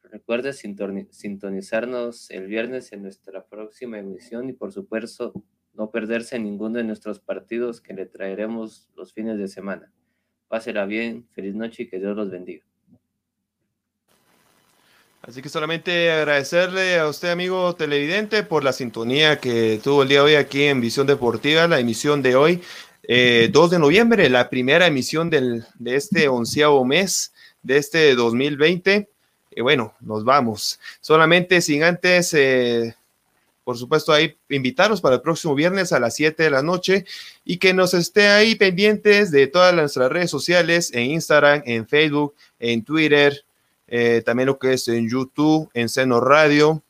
Recuerde 0.02 0.52
sintonizarnos 0.55 2.31
el 2.31 2.47
viernes 2.47 2.93
en 2.93 3.02
nuestra 3.02 3.47
próxima 3.47 3.98
emisión 3.98 4.48
y 4.48 4.55
por 4.55 4.73
supuesto 4.73 5.32
no 5.74 5.90
perderse 5.90 6.39
ninguno 6.39 6.78
de 6.78 6.85
nuestros 6.85 7.20
partidos 7.20 7.81
que 7.81 7.94
le 7.94 8.07
traeremos 8.07 8.89
los 8.97 9.12
fines 9.12 9.39
de 9.39 9.47
semana. 9.47 9.93
Pásela 10.51 10.85
bien, 10.85 11.28
feliz 11.32 11.55
noche 11.55 11.85
y 11.85 11.89
que 11.89 12.01
Dios 12.01 12.16
los 12.16 12.28
bendiga. 12.28 12.64
Así 15.22 15.43
que 15.43 15.48
solamente 15.48 16.10
agradecerle 16.10 16.98
a 16.98 17.06
usted, 17.06 17.31
amigo 17.31 17.72
televidente, 17.77 18.43
por 18.43 18.64
la 18.64 18.72
sintonía 18.72 19.39
que 19.39 19.81
tuvo 19.81 20.02
el 20.02 20.09
día 20.09 20.18
de 20.18 20.24
hoy 20.24 20.35
aquí 20.35 20.64
en 20.64 20.81
Visión 20.81 21.06
Deportiva, 21.06 21.68
la 21.68 21.78
emisión 21.78 22.20
de 22.20 22.35
hoy, 22.35 22.62
eh, 23.05 23.48
2 23.52 23.70
de 23.70 23.78
noviembre, 23.78 24.28
la 24.28 24.51
primera 24.51 24.89
emisión 24.89 25.31
del, 25.31 25.64
de 25.78 25.94
este 25.94 26.27
onceavo 26.27 26.85
mes 26.85 27.32
de 27.62 27.77
este 27.77 28.16
2020. 28.16 29.09
Y 29.52 29.60
bueno, 29.60 29.94
nos 30.01 30.24
vamos. 30.24 30.81
Solamente 31.01 31.60
sin 31.60 31.85
antes 31.85 32.35
eh, 32.35 32.97
por 33.70 33.78
supuesto, 33.78 34.12
ahí 34.12 34.36
invitarlos 34.48 35.01
para 35.01 35.14
el 35.14 35.20
próximo 35.20 35.55
viernes 35.55 35.92
a 35.92 36.01
las 36.01 36.16
7 36.16 36.42
de 36.42 36.51
la 36.51 36.60
noche 36.60 37.05
y 37.44 37.59
que 37.59 37.72
nos 37.72 37.94
esté 37.94 38.26
ahí 38.26 38.56
pendientes 38.56 39.30
de 39.30 39.47
todas 39.47 39.72
nuestras 39.72 40.10
redes 40.10 40.28
sociales, 40.28 40.90
en 40.92 41.12
Instagram, 41.12 41.62
en 41.66 41.86
Facebook, 41.86 42.34
en 42.59 42.82
Twitter, 42.82 43.44
eh, 43.86 44.24
también 44.26 44.48
lo 44.48 44.59
que 44.59 44.72
es 44.72 44.88
en 44.88 45.09
YouTube, 45.09 45.70
en 45.72 45.88
Seno 45.88 46.18
Radio 46.20 46.82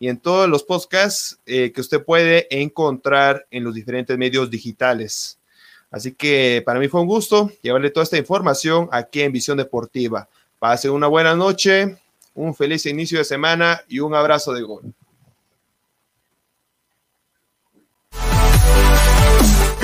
y 0.00 0.08
en 0.08 0.18
todos 0.18 0.48
los 0.48 0.64
podcasts 0.64 1.38
eh, 1.46 1.70
que 1.70 1.80
usted 1.80 2.02
puede 2.02 2.48
encontrar 2.50 3.46
en 3.52 3.62
los 3.62 3.72
diferentes 3.72 4.18
medios 4.18 4.50
digitales. 4.50 5.38
Así 5.92 6.10
que 6.10 6.60
para 6.66 6.80
mí 6.80 6.88
fue 6.88 7.02
un 7.02 7.06
gusto 7.06 7.52
llevarle 7.62 7.90
toda 7.90 8.02
esta 8.02 8.18
información 8.18 8.88
aquí 8.90 9.22
en 9.22 9.30
Visión 9.30 9.58
Deportiva. 9.58 10.28
Pase 10.58 10.90
una 10.90 11.06
buena 11.06 11.36
noche, 11.36 11.98
un 12.34 12.52
feliz 12.52 12.84
inicio 12.86 13.18
de 13.18 13.24
semana 13.24 13.80
y 13.86 14.00
un 14.00 14.12
abrazo 14.12 14.52
de 14.52 14.62
gol. 14.62 14.92